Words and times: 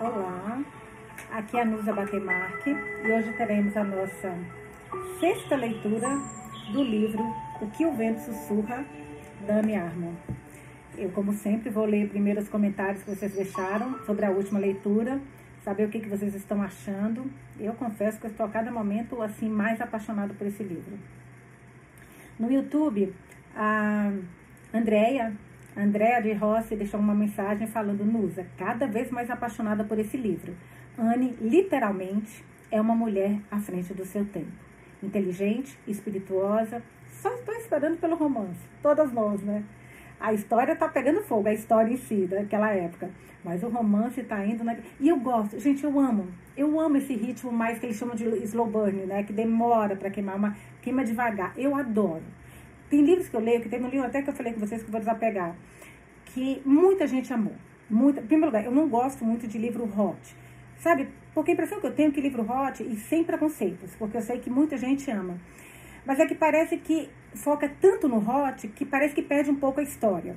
Olá, 0.00 0.60
aqui 1.30 1.56
é 1.56 1.62
a 1.62 1.64
Nusa 1.64 1.92
Batemarque 1.92 2.70
e 2.70 3.12
hoje 3.12 3.32
teremos 3.34 3.76
a 3.76 3.84
nossa 3.84 4.36
sexta 5.20 5.54
leitura 5.54 6.20
do 6.72 6.82
livro 6.82 7.22
O 7.60 7.68
que 7.68 7.86
o 7.86 7.92
Vento 7.92 8.20
Sussurra, 8.22 8.84
da 9.46 9.60
Amy. 9.60 10.16
Eu, 10.98 11.10
como 11.10 11.32
sempre, 11.32 11.70
vou 11.70 11.84
ler 11.84 12.08
primeiro 12.08 12.40
os 12.40 12.48
comentários 12.48 13.04
que 13.04 13.10
vocês 13.10 13.34
deixaram 13.34 14.04
sobre 14.04 14.26
a 14.26 14.32
última 14.32 14.58
leitura, 14.58 15.20
saber 15.62 15.84
o 15.84 15.88
que, 15.88 16.00
que 16.00 16.08
vocês 16.08 16.34
estão 16.34 16.60
achando. 16.60 17.30
Eu 17.60 17.74
confesso 17.74 18.18
que 18.18 18.26
eu 18.26 18.30
estou 18.30 18.46
a 18.46 18.48
cada 18.48 18.72
momento 18.72 19.22
assim 19.22 19.48
mais 19.48 19.80
apaixonada 19.80 20.34
por 20.34 20.44
esse 20.44 20.64
livro. 20.64 20.98
No 22.36 22.50
YouTube, 22.50 23.14
a 23.54 24.12
Andrea 24.72 25.32
Andréa 25.76 26.22
de 26.22 26.32
Rossi 26.32 26.76
deixou 26.76 27.00
uma 27.00 27.14
mensagem 27.14 27.66
falando: 27.66 28.04
Nusa, 28.04 28.46
cada 28.56 28.86
vez 28.86 29.10
mais 29.10 29.28
apaixonada 29.28 29.82
por 29.82 29.98
esse 29.98 30.16
livro. 30.16 30.54
Anne, 30.96 31.36
literalmente, 31.40 32.44
é 32.70 32.80
uma 32.80 32.94
mulher 32.94 33.40
à 33.50 33.58
frente 33.58 33.92
do 33.92 34.04
seu 34.04 34.24
tempo. 34.24 34.52
Inteligente, 35.02 35.76
espirituosa. 35.86 36.80
Só 37.20 37.28
estou 37.34 37.54
esperando 37.56 37.98
pelo 37.98 38.14
romance. 38.14 38.60
Todas 38.80 39.12
nós, 39.12 39.42
né? 39.42 39.64
A 40.20 40.32
história 40.32 40.76
tá 40.76 40.88
pegando 40.88 41.22
fogo, 41.22 41.48
a 41.48 41.52
história 41.52 41.92
em 41.92 41.96
si, 41.96 42.26
daquela 42.26 42.70
época. 42.70 43.10
Mas 43.44 43.62
o 43.62 43.68
romance 43.68 44.22
tá 44.22 44.46
indo. 44.46 44.62
Na... 44.62 44.76
E 45.00 45.08
eu 45.08 45.18
gosto, 45.18 45.58
gente, 45.58 45.82
eu 45.82 45.98
amo. 45.98 46.28
Eu 46.56 46.78
amo 46.78 46.96
esse 46.96 47.14
ritmo 47.14 47.50
mais 47.50 47.80
que 47.80 47.86
eles 47.86 47.96
chamam 47.96 48.14
de 48.14 48.24
slow 48.44 48.66
burn, 48.66 49.06
né? 49.06 49.24
Que 49.24 49.32
demora 49.32 49.96
para 49.96 50.08
queimar, 50.08 50.36
uma 50.36 50.56
queima 50.80 51.04
devagar. 51.04 51.52
Eu 51.56 51.74
adoro. 51.74 52.22
Tem 52.90 53.02
livros 53.02 53.28
que 53.28 53.36
eu 53.36 53.40
leio, 53.40 53.60
que 53.60 53.68
tem 53.68 53.82
um 53.82 53.88
livro 53.88 54.06
até 54.06 54.22
que 54.22 54.30
eu 54.30 54.34
falei 54.34 54.52
com 54.52 54.60
vocês 54.60 54.82
que 54.82 54.88
eu 54.88 54.92
vou 54.92 55.00
desapegar, 55.00 55.54
que 56.26 56.62
muita 56.64 57.06
gente 57.06 57.32
amou. 57.32 57.54
Muita, 57.88 58.20
em 58.20 58.26
primeiro 58.26 58.46
lugar, 58.46 58.64
eu 58.64 58.72
não 58.72 58.88
gosto 58.88 59.24
muito 59.24 59.46
de 59.46 59.58
livro 59.58 59.84
hot. 59.84 60.18
Sabe? 60.78 61.08
Porque 61.34 61.50
a 61.50 61.54
impressão 61.54 61.80
que 61.80 61.86
eu 61.86 61.94
tenho 61.94 62.10
é 62.10 62.12
que 62.12 62.20
livro 62.20 62.42
hot, 62.42 62.82
e 62.82 62.96
sem 62.96 63.24
preconceitos, 63.24 63.94
porque 63.96 64.16
eu 64.16 64.22
sei 64.22 64.38
que 64.38 64.50
muita 64.50 64.76
gente 64.76 65.10
ama. 65.10 65.38
Mas 66.06 66.20
é 66.20 66.26
que 66.26 66.34
parece 66.34 66.76
que 66.76 67.08
foca 67.34 67.70
tanto 67.80 68.08
no 68.08 68.18
hot 68.18 68.68
que 68.68 68.84
parece 68.84 69.14
que 69.14 69.22
perde 69.22 69.50
um 69.50 69.56
pouco 69.56 69.80
a 69.80 69.82
história. 69.82 70.36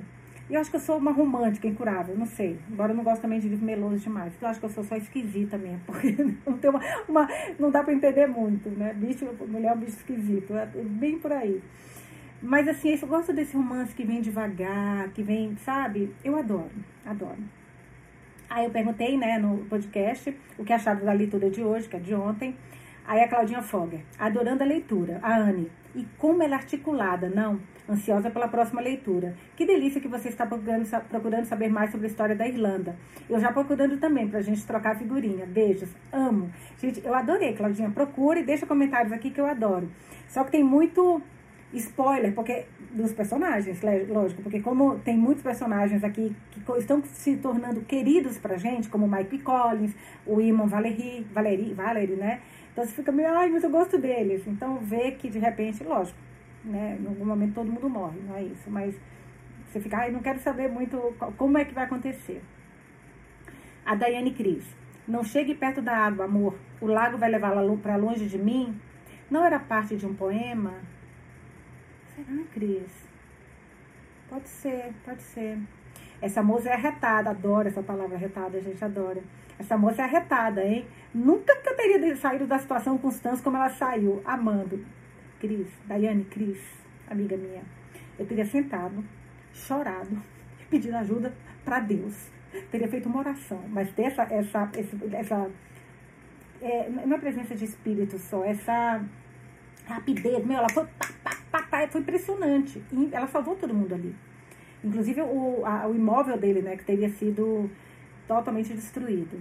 E 0.50 0.54
eu 0.54 0.60
acho 0.60 0.70
que 0.70 0.76
eu 0.76 0.80
sou 0.80 0.96
uma 0.96 1.12
romântica 1.12 1.68
incurável, 1.68 2.16
não 2.16 2.24
sei. 2.24 2.58
Embora 2.70 2.92
eu 2.92 2.96
não 2.96 3.04
gosto 3.04 3.20
também 3.20 3.38
de 3.38 3.48
livro 3.48 3.66
meloso 3.66 3.98
demais. 3.98 4.32
Eu 4.40 4.48
acho 4.48 4.58
que 4.58 4.64
eu 4.64 4.70
sou 4.70 4.82
só 4.82 4.96
esquisita 4.96 5.58
mesmo, 5.58 5.80
porque 5.84 6.16
não, 6.46 6.56
tem 6.56 6.70
uma, 6.70 6.80
uma 7.06 7.28
não 7.58 7.70
dá 7.70 7.82
para 7.82 7.92
entender 7.92 8.26
muito, 8.26 8.70
né? 8.70 8.94
Bicho, 8.94 9.26
mulher 9.46 9.72
é 9.72 9.74
um 9.74 9.78
bicho 9.78 9.98
esquisito. 9.98 10.54
É 10.54 10.66
bem 10.66 11.18
por 11.18 11.32
aí. 11.32 11.60
Mas 12.40 12.68
assim, 12.68 12.96
eu 13.00 13.08
gosto 13.08 13.32
desse 13.32 13.56
romance 13.56 13.94
que 13.94 14.04
vem 14.04 14.20
devagar, 14.20 15.08
que 15.10 15.22
vem, 15.22 15.56
sabe? 15.56 16.14
Eu 16.24 16.38
adoro, 16.38 16.70
adoro. 17.04 17.42
Aí 18.48 18.64
eu 18.64 18.70
perguntei, 18.70 19.16
né, 19.18 19.38
no 19.38 19.58
podcast, 19.66 20.34
o 20.56 20.64
que 20.64 20.72
acharam 20.72 21.04
da 21.04 21.12
leitura 21.12 21.50
de 21.50 21.62
hoje, 21.62 21.88
que 21.88 21.96
é 21.96 22.00
de 22.00 22.14
ontem. 22.14 22.56
Aí 23.04 23.20
a 23.20 23.28
Claudinha 23.28 23.60
Fogger, 23.62 24.00
adorando 24.18 24.62
a 24.62 24.66
leitura. 24.66 25.18
A 25.22 25.36
Anne, 25.36 25.70
e 25.94 26.06
como 26.16 26.42
ela 26.42 26.54
é 26.54 26.56
articulada, 26.58 27.28
não? 27.28 27.60
Ansiosa 27.88 28.30
pela 28.30 28.46
próxima 28.48 28.80
leitura. 28.80 29.34
Que 29.56 29.66
delícia 29.66 30.00
que 30.00 30.06
você 30.06 30.28
está 30.28 30.46
procurando, 30.46 30.86
procurando 31.08 31.44
saber 31.46 31.68
mais 31.68 31.90
sobre 31.90 32.06
a 32.06 32.10
história 32.10 32.36
da 32.36 32.46
Irlanda. 32.46 32.96
Eu 33.28 33.40
já 33.40 33.50
procurando 33.52 33.98
também, 33.98 34.28
pra 34.28 34.42
gente 34.42 34.64
trocar 34.66 34.96
figurinha. 34.96 35.44
Beijos, 35.44 35.90
amo. 36.12 36.50
Gente, 36.78 37.04
eu 37.04 37.14
adorei, 37.14 37.54
Claudinha. 37.54 37.90
Procure, 37.90 38.42
deixa 38.42 38.66
comentários 38.66 39.12
aqui 39.12 39.30
que 39.30 39.40
eu 39.40 39.46
adoro. 39.46 39.90
Só 40.28 40.44
que 40.44 40.52
tem 40.52 40.62
muito 40.62 41.20
spoiler, 41.72 42.34
porque 42.34 42.66
dos 42.92 43.12
personagens, 43.12 43.80
lógico, 44.08 44.42
porque 44.42 44.60
como 44.60 44.98
tem 45.00 45.16
muitos 45.16 45.42
personagens 45.42 46.02
aqui 46.02 46.34
que 46.50 46.60
estão 46.78 47.02
se 47.04 47.36
tornando 47.36 47.82
queridos 47.82 48.38
pra 48.38 48.56
gente, 48.56 48.88
como 48.88 49.06
Mike 49.06 49.40
Collins, 49.40 49.94
o 50.26 50.40
Iman 50.40 50.66
Valerie, 50.66 51.26
Valerie, 51.32 51.74
Valerie, 51.74 52.16
né? 52.16 52.40
Então 52.72 52.84
você 52.84 52.92
fica 52.92 53.12
meio, 53.12 53.28
ai, 53.28 53.50
mas 53.50 53.62
eu 53.64 53.70
gosto 53.70 53.98
deles. 53.98 54.46
Então 54.46 54.78
vê 54.78 55.12
que 55.12 55.28
de 55.28 55.38
repente, 55.38 55.84
lógico, 55.84 56.18
né? 56.64 56.96
Em 57.00 57.06
algum 57.06 57.24
momento 57.24 57.54
todo 57.54 57.70
mundo 57.70 57.88
morre, 57.88 58.18
não 58.26 58.36
é 58.36 58.44
isso, 58.44 58.70
mas 58.70 58.98
você 59.66 59.80
fica, 59.80 59.98
ai, 59.98 60.10
não 60.10 60.20
quero 60.20 60.38
saber 60.38 60.68
muito 60.70 60.96
como 61.36 61.58
é 61.58 61.64
que 61.64 61.74
vai 61.74 61.84
acontecer. 61.84 62.42
A 63.84 63.94
Daiane 63.94 64.32
Cris. 64.32 64.64
Não 65.06 65.24
chegue 65.24 65.54
perto 65.54 65.80
da 65.80 65.96
água, 65.96 66.26
amor. 66.26 66.54
O 66.82 66.86
lago 66.86 67.16
vai 67.16 67.30
levá-la 67.30 67.62
para 67.78 67.96
longe 67.96 68.26
de 68.26 68.36
mim. 68.36 68.78
Não 69.30 69.42
era 69.42 69.58
parte 69.58 69.96
de 69.96 70.04
um 70.06 70.14
poema? 70.14 70.74
Será, 72.18 72.42
Cris? 72.52 73.08
Pode 74.28 74.48
ser, 74.48 74.92
pode 75.04 75.22
ser. 75.22 75.56
Essa 76.20 76.42
moça 76.42 76.68
é 76.68 76.72
arretada, 76.72 77.30
adoro 77.30 77.68
essa 77.68 77.80
palavra 77.80 78.16
arretada, 78.16 78.58
a 78.58 78.60
gente 78.60 78.84
adora. 78.84 79.22
Essa 79.56 79.78
moça 79.78 80.02
é 80.02 80.04
arretada, 80.04 80.64
hein? 80.64 80.84
Nunca 81.14 81.54
que 81.56 81.68
eu 81.68 81.76
teria 81.76 82.16
saído 82.16 82.44
da 82.44 82.58
situação 82.58 82.98
constante 82.98 83.40
como 83.40 83.56
ela 83.56 83.70
saiu, 83.70 84.20
amando. 84.24 84.84
Cris, 85.38 85.68
Daiane, 85.86 86.24
Cris, 86.24 86.60
amiga 87.08 87.36
minha, 87.36 87.62
eu 88.18 88.26
teria 88.26 88.44
sentado, 88.44 89.04
chorado 89.52 90.20
pedido 90.68 90.96
ajuda 90.96 91.32
para 91.64 91.78
Deus. 91.78 92.30
Teria 92.72 92.88
feito 92.88 93.08
uma 93.08 93.20
oração, 93.20 93.62
mas 93.68 93.92
ter 93.92 94.06
essa, 94.06 94.22
essa, 94.22 94.68
essa 95.12 95.50
é, 96.60 96.88
não 96.88 97.16
é 97.16 97.20
presença 97.20 97.54
de 97.54 97.64
espírito 97.64 98.18
só, 98.18 98.44
essa 98.44 99.04
rapidez, 99.86 100.44
meu, 100.44 100.58
ela 100.58 100.68
foi 100.68 100.84
pá, 100.84 101.08
pá, 101.22 101.37
pá, 101.78 101.88
foi 101.88 102.00
impressionante. 102.00 102.82
E 102.92 103.08
ela 103.12 103.26
salvou 103.26 103.54
todo 103.54 103.74
mundo 103.74 103.94
ali. 103.94 104.14
Inclusive 104.82 105.20
o, 105.22 105.64
a, 105.64 105.86
o 105.86 105.94
imóvel 105.94 106.36
dele, 106.36 106.62
né, 106.62 106.76
que 106.76 106.84
teria 106.84 107.08
sido 107.10 107.70
totalmente 108.26 108.72
destruído. 108.72 109.38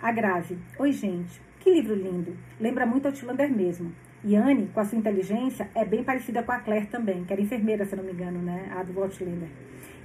A 0.00 0.10
Grave. 0.12 0.58
Oi, 0.78 0.92
gente. 0.92 1.40
Que 1.60 1.70
livro 1.70 1.94
lindo. 1.94 2.36
Lembra 2.60 2.86
muito 2.86 3.06
Outlander 3.06 3.50
mesmo. 3.50 3.92
E 4.24 4.36
Anne, 4.36 4.68
com 4.72 4.80
a 4.80 4.84
sua 4.84 4.98
inteligência, 4.98 5.68
é 5.74 5.84
bem 5.84 6.02
parecida 6.02 6.42
com 6.42 6.52
a 6.52 6.58
Claire 6.58 6.86
também, 6.86 7.24
que 7.24 7.32
era 7.32 7.42
enfermeira, 7.42 7.84
se 7.84 7.96
não 7.96 8.04
me 8.04 8.12
engano, 8.12 8.40
né? 8.40 8.70
A 8.76 8.82
do 8.82 9.00
Outlander. 9.02 9.48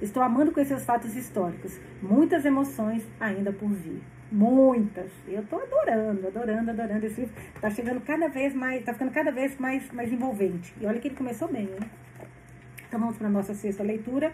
Estou 0.02 0.22
amando 0.22 0.52
conhecer 0.52 0.74
os 0.74 0.84
fatos 0.84 1.16
históricos. 1.16 1.78
Muitas 2.02 2.44
emoções 2.44 3.04
ainda 3.20 3.52
por 3.52 3.68
vir. 3.68 4.00
Muitas. 4.30 5.10
Eu 5.26 5.42
tô 5.46 5.56
adorando, 5.56 6.26
adorando, 6.26 6.70
adorando. 6.70 7.06
Esse 7.06 7.22
livro 7.22 7.34
tá 7.60 7.70
chegando 7.70 8.00
cada 8.02 8.28
vez 8.28 8.54
mais, 8.54 8.84
tá 8.84 8.92
ficando 8.92 9.10
cada 9.10 9.32
vez 9.32 9.58
mais, 9.58 9.90
mais 9.90 10.12
envolvente. 10.12 10.74
E 10.80 10.86
olha 10.86 11.00
que 11.00 11.08
ele 11.08 11.16
começou 11.16 11.48
bem? 11.48 11.68
Então 12.86 13.00
vamos 13.00 13.16
para 13.16 13.26
a 13.26 13.30
nossa 13.30 13.54
sexta 13.54 13.82
leitura. 13.82 14.32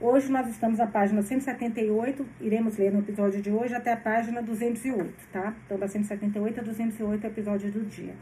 Hoje 0.00 0.32
nós 0.32 0.48
estamos 0.48 0.78
na 0.78 0.86
página 0.88 1.22
178, 1.22 2.26
iremos 2.40 2.76
ler 2.76 2.92
no 2.92 2.98
episódio 2.98 3.40
de 3.40 3.50
hoje 3.52 3.72
até 3.72 3.92
a 3.92 3.96
página 3.96 4.42
208, 4.42 5.14
tá? 5.32 5.54
Então, 5.64 5.78
da 5.78 5.86
178 5.86 6.58
a 6.58 6.62
208 6.64 7.24
é 7.24 7.28
o 7.28 7.30
episódio 7.30 7.70
do 7.70 7.84
dia. 7.84 8.12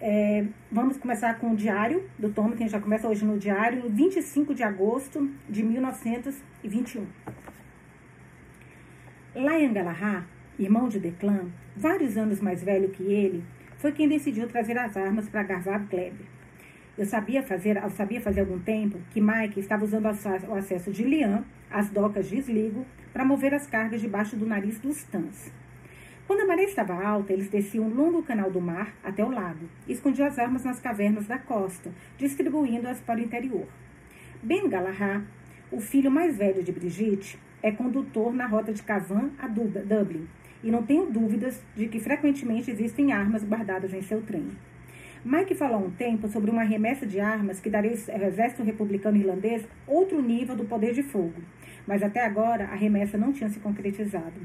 É, 0.00 0.46
vamos 0.72 0.96
começar 0.96 1.38
com 1.38 1.52
o 1.52 1.56
diário 1.56 2.08
do 2.18 2.30
Tom, 2.30 2.52
que 2.52 2.54
a 2.54 2.58
gente 2.60 2.70
já 2.70 2.80
começa 2.80 3.06
hoje 3.06 3.22
no 3.22 3.36
diário, 3.36 3.90
25 3.90 4.54
de 4.54 4.62
agosto 4.62 5.30
de 5.46 5.62
1921. 5.62 7.04
Lion 9.38 9.72
Galahad, 9.72 10.24
irmão 10.58 10.88
de 10.88 10.98
Declan, 10.98 11.46
vários 11.76 12.16
anos 12.16 12.40
mais 12.40 12.60
velho 12.60 12.88
que 12.88 13.04
ele, 13.04 13.44
foi 13.76 13.92
quem 13.92 14.08
decidiu 14.08 14.48
trazer 14.48 14.76
as 14.76 14.96
armas 14.96 15.28
para 15.28 15.44
Garvab 15.44 15.86
Kleber. 15.86 16.26
Eu 16.98 17.06
sabia 17.06 17.40
fazer, 17.40 17.76
eu 17.76 17.88
sabia 17.90 18.20
fazer 18.20 18.40
algum 18.40 18.58
tempo 18.58 18.98
que 19.12 19.20
Mike 19.20 19.60
estava 19.60 19.84
usando 19.84 20.06
o 20.06 20.54
acesso 20.54 20.90
de 20.90 21.04
Lian, 21.04 21.44
as 21.70 21.88
docas 21.88 22.28
de 22.28 22.38
Sligo, 22.38 22.84
para 23.12 23.24
mover 23.24 23.54
as 23.54 23.64
cargas 23.64 24.00
debaixo 24.00 24.34
do 24.34 24.44
nariz 24.44 24.80
dos 24.80 25.04
Tans. 25.04 25.52
Quando 26.26 26.40
a 26.40 26.46
maré 26.46 26.64
estava 26.64 27.00
alta, 27.00 27.32
eles 27.32 27.48
desciam 27.48 27.84
um 27.84 27.94
longo 27.94 28.24
canal 28.24 28.50
do 28.50 28.60
mar 28.60 28.92
até 29.04 29.24
o 29.24 29.30
lago 29.30 29.68
e 29.86 29.92
escondiam 29.92 30.26
as 30.26 30.36
armas 30.36 30.64
nas 30.64 30.80
cavernas 30.80 31.28
da 31.28 31.38
costa, 31.38 31.92
distribuindo-as 32.18 33.00
para 33.00 33.20
o 33.20 33.22
interior. 33.22 33.68
Ben 34.42 34.68
Galahad, 34.68 35.22
o 35.70 35.80
filho 35.80 36.10
mais 36.10 36.36
velho 36.36 36.64
de 36.64 36.72
Brigitte, 36.72 37.38
é 37.62 37.70
condutor 37.70 38.32
na 38.32 38.46
rota 38.46 38.72
de 38.72 38.82
Cavan 38.82 39.30
a 39.38 39.48
Dublin, 39.48 40.28
e 40.62 40.70
não 40.70 40.82
tenho 40.82 41.10
dúvidas 41.10 41.62
de 41.76 41.88
que 41.88 42.00
frequentemente 42.00 42.70
existem 42.70 43.12
armas 43.12 43.44
guardadas 43.44 43.92
em 43.92 44.02
seu 44.02 44.22
trem. 44.22 44.48
Mike 45.24 45.54
falou 45.54 45.76
há 45.76 45.80
um 45.80 45.90
tempo 45.90 46.28
sobre 46.28 46.50
uma 46.50 46.62
remessa 46.62 47.04
de 47.04 47.20
armas 47.20 47.60
que 47.60 47.68
daria 47.68 47.90
ao 47.90 48.22
exército 48.22 48.62
republicano 48.62 49.16
irlandês 49.16 49.66
outro 49.86 50.22
nível 50.22 50.54
do 50.54 50.64
poder 50.64 50.94
de 50.94 51.02
fogo, 51.02 51.42
mas 51.86 52.02
até 52.02 52.24
agora 52.24 52.64
a 52.66 52.74
remessa 52.74 53.18
não 53.18 53.32
tinha 53.32 53.50
se 53.50 53.58
concretizado. 53.58 54.40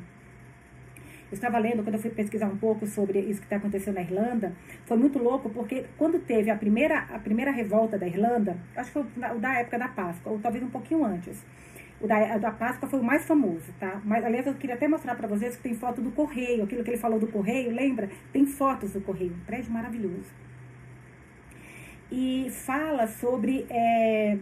Eu 1.31 1.35
estava 1.35 1.57
lendo, 1.57 1.81
quando 1.83 1.95
eu 1.95 2.01
fui 2.01 2.11
pesquisar 2.11 2.47
um 2.47 2.57
pouco 2.57 2.85
sobre 2.85 3.19
isso 3.19 3.39
que 3.39 3.47
está 3.47 3.55
acontecendo 3.55 3.95
na 3.95 4.01
Irlanda, 4.01 4.53
foi 4.85 4.97
muito 4.97 5.17
louco, 5.17 5.49
porque 5.49 5.85
quando 5.97 6.19
teve 6.19 6.51
a 6.51 6.55
primeira, 6.55 6.99
a 7.09 7.17
primeira 7.17 7.49
revolta 7.49 7.97
da 7.97 8.05
Irlanda, 8.05 8.55
acho 8.75 8.91
que 8.91 8.99
foi 9.01 9.39
da 9.39 9.59
época 9.59 9.79
da 9.79 9.87
Páscoa, 9.87 10.31
ou 10.31 10.39
talvez 10.39 10.63
um 10.63 10.69
pouquinho 10.69 11.03
antes, 11.03 11.43
o 12.03 12.07
da, 12.07 12.37
da 12.37 12.51
Páscoa 12.51 12.89
foi 12.89 12.99
o 12.99 13.03
mais 13.03 13.25
famoso, 13.25 13.73
tá? 13.79 14.01
Mas, 14.03 14.25
aliás, 14.25 14.45
eu 14.45 14.53
queria 14.55 14.75
até 14.75 14.89
mostrar 14.89 15.15
para 15.15 15.25
vocês 15.25 15.55
que 15.55 15.63
tem 15.63 15.73
foto 15.73 16.01
do 16.01 16.11
Correio, 16.11 16.65
aquilo 16.65 16.83
que 16.83 16.89
ele 16.89 16.97
falou 16.97 17.17
do 17.17 17.27
Correio, 17.27 17.71
lembra? 17.71 18.09
Tem 18.33 18.45
fotos 18.45 18.91
do 18.91 18.99
Correio, 18.99 19.31
um 19.31 19.45
prédio 19.45 19.71
maravilhoso. 19.71 20.29
E 22.11 22.47
fala 22.51 23.07
sobre 23.07 23.65
é, 23.69 24.37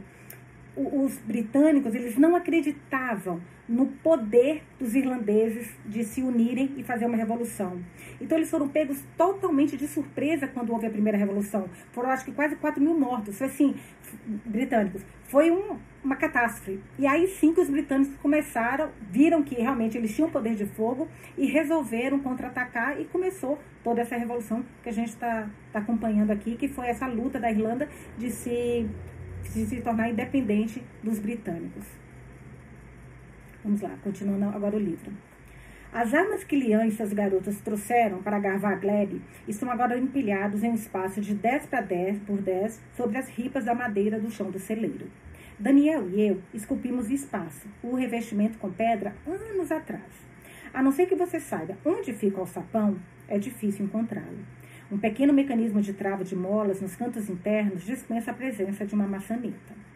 os 0.75 1.19
britânicos 1.19 1.93
eles 1.93 2.17
não 2.17 2.35
acreditavam 2.35 3.39
no 3.71 3.85
poder 3.88 4.63
dos 4.77 4.94
irlandeses 4.94 5.71
de 5.85 6.03
se 6.03 6.21
unirem 6.21 6.73
e 6.75 6.83
fazer 6.83 7.06
uma 7.06 7.15
revolução. 7.15 7.81
Então 8.19 8.38
eles 8.38 8.50
foram 8.50 8.68
pegos 8.68 9.01
totalmente 9.18 9.77
de 9.77 9.88
surpresa 9.88 10.45
quando 10.45 10.73
houve 10.73 10.88
a 10.88 10.89
primeira 10.89 11.18
revolução. 11.18 11.69
Foram 11.94 12.09
acho 12.09 12.25
que 12.25 12.33
quase 12.33 12.57
4 12.57 12.83
mil 12.83 13.00
mortos, 13.00 13.38
foi 13.38 13.47
assim, 13.47 13.73
britânicos. 14.45 15.06
Foi 15.23 15.50
um, 15.50 15.79
uma 16.03 16.18
catástrofe. 16.18 16.81
E 17.00 17.07
aí 17.07 17.27
sim 17.27 17.53
que 17.53 17.62
os 17.62 17.69
britânicos 17.69 18.13
começaram, 18.18 18.91
viram 19.09 19.41
que 19.41 19.56
realmente 19.56 19.97
eles 19.97 20.13
tinham 20.13 20.29
poder 20.29 20.56
de 20.56 20.65
fogo 20.65 21.07
e 21.38 21.45
resolveram 21.45 22.19
contra-atacar 22.19 23.00
e 23.00 23.06
começou 23.06 23.57
toda 23.85 24.01
essa 24.01 24.17
revolução 24.17 24.65
que 24.83 24.89
a 24.89 24.94
gente 24.94 25.09
está 25.09 25.50
tá 25.71 25.79
acompanhando 25.79 26.31
aqui, 26.31 26.57
que 26.57 26.67
foi 26.67 26.88
essa 26.88 27.07
luta 27.07 27.39
da 27.39 27.50
Irlanda 27.50 27.88
de 28.17 28.29
se 28.29 28.85
de 29.44 29.65
se 29.65 29.81
tornar 29.81 30.09
independente 30.09 30.83
dos 31.01 31.19
britânicos. 31.19 32.00
Vamos 33.63 33.81
lá, 33.81 33.95
continuando 34.03 34.45
agora 34.45 34.75
o 34.75 34.79
livro. 34.79 35.11
As 35.93 36.13
armas 36.15 36.43
que 36.43 36.55
Lian 36.55 36.87
e 36.87 36.91
seus 36.91 37.13
garotos 37.13 37.61
trouxeram 37.61 38.23
para 38.23 38.39
Garvar 38.39 38.79
Gleb 38.79 39.21
estão 39.47 39.69
agora 39.69 39.99
empilhados 39.99 40.63
em 40.63 40.69
um 40.69 40.73
espaço 40.73 41.21
de 41.21 41.35
10 41.35 41.67
para 41.67 41.81
10 41.81 42.19
por 42.19 42.41
10 42.41 42.81
sobre 42.97 43.19
as 43.19 43.29
ripas 43.29 43.65
da 43.65 43.75
madeira 43.75 44.19
do 44.19 44.31
chão 44.31 44.49
do 44.49 44.57
celeiro. 44.57 45.11
Daniel 45.59 46.09
e 46.09 46.21
eu 46.21 46.41
esculpimos 46.55 47.11
espaço, 47.11 47.67
o 47.83 47.93
revestimento 47.93 48.57
com 48.57 48.71
pedra, 48.71 49.13
anos 49.27 49.71
atrás. 49.71 50.11
A 50.73 50.81
não 50.81 50.91
ser 50.91 51.05
que 51.05 51.15
você 51.15 51.39
saiba 51.39 51.77
onde 51.85 52.13
fica 52.13 52.41
o 52.41 52.47
sapão, 52.47 52.97
é 53.27 53.37
difícil 53.37 53.85
encontrá-lo. 53.85 54.39
Um 54.91 54.97
pequeno 54.97 55.33
mecanismo 55.33 55.81
de 55.81 55.93
trava 55.93 56.23
de 56.23 56.35
molas 56.35 56.81
nos 56.81 56.95
cantos 56.95 57.29
internos 57.29 57.83
dispensa 57.83 58.31
a 58.31 58.33
presença 58.33 58.87
de 58.87 58.95
uma 58.95 59.05
maçaneta. 59.05 59.90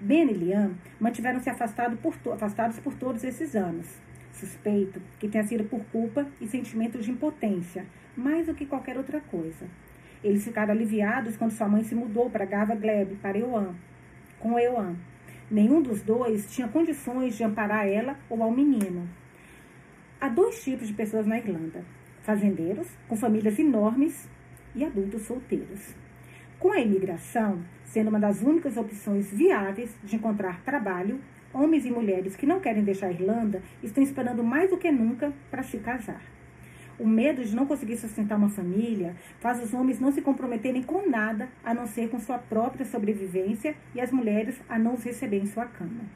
Ben 0.00 0.28
e 0.28 0.32
Liam 0.32 0.74
mantiveram-se 1.00 1.48
afastados 1.48 1.98
por, 2.00 2.14
afastados 2.32 2.78
por 2.78 2.94
todos 2.94 3.24
esses 3.24 3.54
anos. 3.54 3.86
Suspeito 4.32 5.00
que 5.18 5.28
tenha 5.28 5.44
sido 5.44 5.64
por 5.64 5.84
culpa 5.86 6.26
e 6.40 6.46
sentimento 6.46 6.98
de 6.98 7.10
impotência, 7.10 7.86
mais 8.16 8.46
do 8.46 8.54
que 8.54 8.66
qualquer 8.66 8.96
outra 8.96 9.20
coisa. 9.20 9.66
Eles 10.22 10.44
ficaram 10.44 10.72
aliviados 10.72 11.36
quando 11.36 11.52
sua 11.52 11.68
mãe 11.68 11.84
se 11.84 11.94
mudou 11.94 12.30
para 12.30 12.44
Gava 12.44 12.74
Gleb, 12.74 13.16
para 13.16 13.38
Euan, 13.38 13.74
com 14.40 14.58
Euan. 14.58 14.96
Nenhum 15.50 15.82
dos 15.82 16.02
dois 16.02 16.50
tinha 16.52 16.66
condições 16.66 17.36
de 17.36 17.44
amparar 17.44 17.86
ela 17.86 18.18
ou 18.28 18.42
ao 18.42 18.50
menino. 18.50 19.08
Há 20.20 20.28
dois 20.28 20.64
tipos 20.64 20.88
de 20.88 20.94
pessoas 20.94 21.26
na 21.26 21.38
Irlanda: 21.38 21.84
fazendeiros, 22.22 22.88
com 23.06 23.16
famílias 23.16 23.58
enormes, 23.58 24.28
e 24.74 24.84
adultos 24.84 25.22
solteiros. 25.22 25.94
Com 26.64 26.72
a 26.72 26.80
imigração 26.80 27.62
sendo 27.84 28.08
uma 28.08 28.18
das 28.18 28.40
únicas 28.40 28.78
opções 28.78 29.30
viáveis 29.30 29.94
de 30.02 30.16
encontrar 30.16 30.62
trabalho, 30.62 31.20
homens 31.52 31.84
e 31.84 31.90
mulheres 31.90 32.36
que 32.36 32.46
não 32.46 32.58
querem 32.58 32.82
deixar 32.82 33.08
a 33.08 33.12
Irlanda 33.12 33.60
estão 33.82 34.02
esperando 34.02 34.42
mais 34.42 34.70
do 34.70 34.78
que 34.78 34.90
nunca 34.90 35.30
para 35.50 35.62
se 35.62 35.76
casar. 35.76 36.22
O 36.98 37.06
medo 37.06 37.44
de 37.44 37.54
não 37.54 37.66
conseguir 37.66 37.98
sustentar 37.98 38.38
uma 38.38 38.48
família 38.48 39.14
faz 39.40 39.62
os 39.62 39.74
homens 39.74 40.00
não 40.00 40.10
se 40.10 40.22
comprometerem 40.22 40.82
com 40.82 41.06
nada 41.06 41.50
a 41.62 41.74
não 41.74 41.86
ser 41.86 42.08
com 42.08 42.18
sua 42.18 42.38
própria 42.38 42.86
sobrevivência 42.86 43.76
e 43.94 44.00
as 44.00 44.10
mulheres 44.10 44.58
a 44.66 44.78
não 44.78 44.94
os 44.94 45.04
receber 45.04 45.40
em 45.40 45.46
sua 45.46 45.66
cama. 45.66 46.06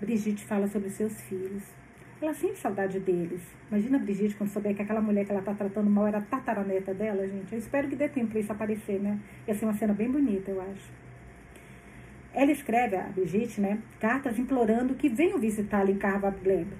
Brigitte 0.00 0.44
fala 0.44 0.68
sobre 0.68 0.90
seus 0.90 1.20
filhos. 1.22 1.75
Ela 2.20 2.32
sente 2.32 2.58
saudade 2.58 2.98
deles. 2.98 3.42
Imagina 3.70 3.98
a 3.98 4.00
Brigitte 4.00 4.36
quando 4.36 4.48
souber 4.48 4.74
que 4.74 4.80
aquela 4.80 5.02
mulher 5.02 5.26
que 5.26 5.30
ela 5.30 5.40
está 5.40 5.52
tratando 5.52 5.90
mal 5.90 6.06
era 6.06 6.18
a 6.18 6.22
tataraneta 6.22 6.94
dela, 6.94 7.28
gente. 7.28 7.52
Eu 7.52 7.58
espero 7.58 7.88
que 7.88 7.96
dê 7.96 8.08
tempo 8.08 8.30
para 8.30 8.40
isso 8.40 8.50
aparecer, 8.52 8.98
né? 8.98 9.18
Ia 9.46 9.54
ser 9.54 9.66
uma 9.66 9.74
cena 9.74 9.92
bem 9.92 10.10
bonita, 10.10 10.50
eu 10.50 10.60
acho. 10.60 10.90
Ela 12.32 12.52
escreve, 12.52 12.96
a 12.96 13.02
Brigitte, 13.02 13.60
né, 13.60 13.78
cartas 14.00 14.38
implorando 14.38 14.94
que 14.94 15.08
venham 15.08 15.38
visitá-la 15.38 15.90
em 15.90 15.96
Carva 15.96 16.30
Gleba. 16.30 16.76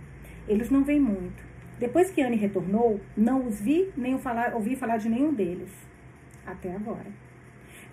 Eles 0.49 0.71
não 0.71 0.85
vêm 0.85 1.01
muito. 1.01 1.45
Depois 1.79 2.11
que 2.11 2.23
Anne 2.23 2.37
retornou, 2.37 3.01
não 3.17 3.47
os 3.47 3.61
vi 3.61 3.91
nem 3.97 4.19
falar, 4.19 4.55
ouvi 4.55 4.75
falar 4.75 4.97
de 4.97 5.09
nenhum 5.09 5.35
deles. 5.35 5.71
Até 6.47 6.75
agora. 6.75 7.26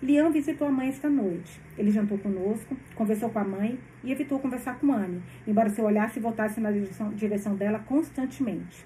Liam 0.04 0.30
visitou 0.30 0.68
a 0.68 0.70
mãe 0.70 0.90
esta 0.90 1.08
noite. 1.08 1.58
Ele 1.78 1.90
jantou 1.90 2.18
conosco, 2.18 2.76
conversou 2.94 3.30
com 3.30 3.38
a 3.38 3.44
mãe 3.44 3.80
e 4.02 4.12
evitou 4.12 4.38
conversar 4.38 4.78
com 4.78 4.92
Anne, 4.92 5.22
embora 5.46 5.70
seu 5.70 5.82
olhar 5.82 6.10
se 6.10 6.20
voltasse 6.20 6.60
na 6.60 6.70
direção, 6.70 7.08
direção 7.14 7.56
dela 7.56 7.78
constantemente. 7.78 8.84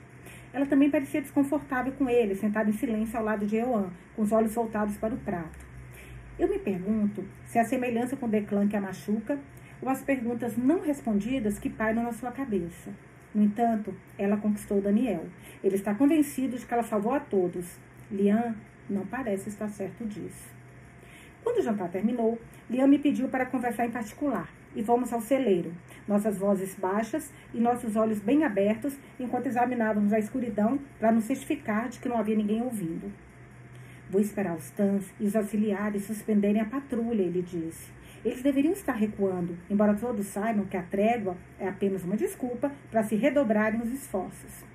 Ela 0.53 0.65
também 0.65 0.89
parecia 0.89 1.21
desconfortável 1.21 1.93
com 1.95 2.09
ele, 2.09 2.37
sentada 2.37 2.71
em 2.71 2.73
silêncio 2.73 3.19
ao 3.19 3.25
lado 3.25 3.45
de 3.45 3.57
Euan, 3.57 3.91
com 4.15 4.23
os 4.23 4.31
olhos 4.31 4.55
voltados 4.55 4.97
para 4.97 5.13
o 5.13 5.19
prato. 5.19 5.67
Eu 6.39 6.49
me 6.49 6.61
pergunto 6.61 7.25
se 7.47 7.59
a 7.59 7.65
semelhança 7.65 8.17
com 8.17 8.29
Declan 8.29 8.69
que 8.69 8.77
a 8.77 8.81
machuca 8.81 9.41
ou 9.83 9.89
as 9.89 10.01
perguntas 10.01 10.57
não 10.57 10.83
respondidas 10.83 11.59
que 11.59 11.69
pairam 11.69 12.05
na 12.05 12.13
sua 12.13 12.31
cabeça. 12.31 12.93
No 13.35 13.43
entanto, 13.43 13.93
ela 14.17 14.37
conquistou 14.37 14.81
Daniel. 14.81 15.27
Ele 15.65 15.75
está 15.75 15.97
convencido 15.97 16.57
de 16.57 16.65
que 16.65 16.73
ela 16.73 16.85
salvou 16.85 17.13
a 17.13 17.19
todos. 17.19 17.77
Lian 18.09 18.55
não 18.89 19.05
parece 19.05 19.49
estar 19.49 19.69
certo 19.69 20.07
disso. 20.07 20.58
Quando 21.49 21.61
o 21.61 21.63
jantar 21.63 21.89
terminou, 21.89 22.39
Liam 22.69 22.87
me 22.87 22.99
pediu 22.99 23.27
para 23.27 23.47
conversar 23.47 23.87
em 23.87 23.91
particular 23.91 24.51
e 24.77 24.85
fomos 24.85 25.11
ao 25.15 25.21
celeiro, 25.23 25.73
nossas 26.07 26.37
vozes 26.37 26.75
baixas 26.75 27.33
e 27.55 27.59
nossos 27.59 27.97
olhos 27.97 28.21
bem 28.21 28.45
abertos 28.45 28.95
enquanto 29.19 29.47
examinávamos 29.47 30.13
a 30.13 30.19
escuridão 30.19 30.79
para 31.01 31.11
nos 31.11 31.25
certificar 31.25 31.89
de 31.89 32.01
que 32.01 32.09
não 32.09 32.19
havia 32.19 32.37
ninguém 32.37 32.61
ouvindo. 32.61 33.11
Vou 34.11 34.21
esperar 34.21 34.55
os 34.55 34.69
tãs 34.73 35.11
e 35.19 35.25
os 35.25 35.35
auxiliares 35.35 36.05
suspenderem 36.05 36.61
a 36.61 36.67
patrulha, 36.67 37.23
ele 37.23 37.41
disse. 37.41 37.91
Eles 38.23 38.43
deveriam 38.43 38.75
estar 38.75 38.93
recuando, 38.93 39.57
embora 39.71 39.95
todos 39.95 40.27
saibam 40.27 40.67
que 40.67 40.77
a 40.77 40.83
trégua 40.83 41.35
é 41.59 41.67
apenas 41.67 42.05
uma 42.05 42.15
desculpa 42.15 42.71
para 42.91 43.05
se 43.05 43.17
redobrarem 43.17 43.81
os 43.81 43.91
esforços. 43.91 44.67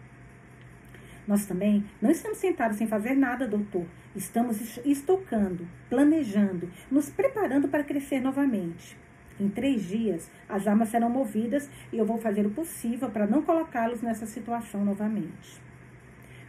Nós 1.28 1.46
também 1.46 1.86
não 2.02 2.12
estamos 2.12 2.38
sentados 2.38 2.78
sem 2.78 2.88
fazer 2.88 3.16
nada, 3.16 3.48
doutor. 3.48 3.86
Estamos 4.16 4.78
estocando, 4.86 5.68
planejando, 5.90 6.70
nos 6.92 7.10
preparando 7.10 7.68
para 7.68 7.84
crescer 7.84 8.20
novamente. 8.20 8.98
Em 9.40 9.50
três 9.50 9.88
dias, 9.88 10.30
as 10.48 10.68
armas 10.68 10.90
serão 10.90 11.10
movidas 11.10 11.70
e 11.92 11.98
eu 11.98 12.06
vou 12.06 12.18
fazer 12.18 12.46
o 12.46 12.52
possível 12.52 13.10
para 13.10 13.25
não 13.25 13.42
colocá-los 13.42 14.02
nessa 14.02 14.25
situação 14.25 14.86
novamente. 14.86 15.62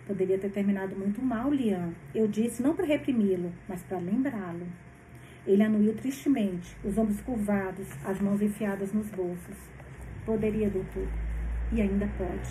Poderia 0.07 0.39
ter 0.39 0.51
terminado 0.51 0.95
muito 0.95 1.23
mal, 1.23 1.51
Liam. 1.51 1.95
Eu 2.15 2.29
disse 2.29 2.63
não 2.63 2.75
para 2.75 2.85
reprimi-lo, 2.85 3.53
mas 3.67 3.83
para 3.83 3.99
lembrá-lo. 3.99 4.67
Ele 5.47 5.63
anuiu 5.63 5.95
tristemente, 5.95 6.77
os 6.85 6.99
ombros 6.99 7.21
curvados, 7.23 7.87
as 8.05 8.21
mãos 8.21 8.43
enfiadas 8.43 8.93
nos 8.93 9.09
bolsos. 9.11 9.57
Poderia, 10.27 10.69
doutor. 10.69 11.09
E 11.73 11.81
ainda 11.81 12.07
pode. 12.19 12.51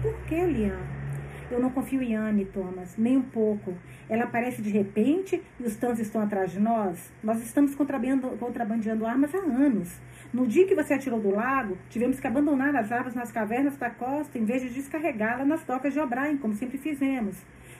Por 0.00 0.14
que, 0.26 0.42
Liam? 0.46 1.05
Eu 1.48 1.60
não 1.60 1.70
confio 1.70 2.02
em 2.02 2.16
Anne, 2.16 2.44
Thomas, 2.44 2.96
nem 2.98 3.16
um 3.16 3.22
pouco. 3.22 3.72
Ela 4.08 4.24
aparece 4.24 4.60
de 4.60 4.70
repente 4.70 5.40
e 5.60 5.62
os 5.62 5.76
tãs 5.76 6.00
estão 6.00 6.20
atrás 6.20 6.50
de 6.50 6.58
nós. 6.58 7.12
Nós 7.22 7.40
estamos 7.40 7.72
contrabandeando, 7.74 9.06
armas 9.06 9.32
há 9.32 9.38
anos. 9.38 10.00
No 10.32 10.44
dia 10.44 10.66
que 10.66 10.74
você 10.74 10.94
atirou 10.94 11.20
do 11.20 11.30
lago, 11.30 11.78
tivemos 11.88 12.18
que 12.18 12.26
abandonar 12.26 12.74
as 12.74 12.90
armas 12.90 13.14
nas 13.14 13.30
cavernas 13.30 13.76
da 13.76 13.88
costa 13.88 14.36
em 14.36 14.44
vez 14.44 14.60
de 14.62 14.70
descarregá-las 14.70 15.46
nas 15.46 15.62
docas 15.62 15.92
de 15.92 16.00
O'Brien, 16.00 16.36
como 16.36 16.52
sempre 16.54 16.78
fizemos. 16.78 17.36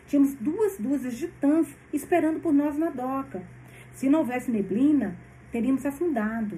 Tínhamos 0.06 0.34
duas 0.34 0.78
dúzias 0.78 1.14
de 1.14 1.26
tãs 1.26 1.66
esperando 1.92 2.38
por 2.38 2.52
nós 2.52 2.78
na 2.78 2.90
doca. 2.90 3.42
Se 3.92 4.08
não 4.08 4.20
houvesse 4.20 4.48
neblina, 4.48 5.16
teríamos 5.50 5.84
afundado. 5.84 6.56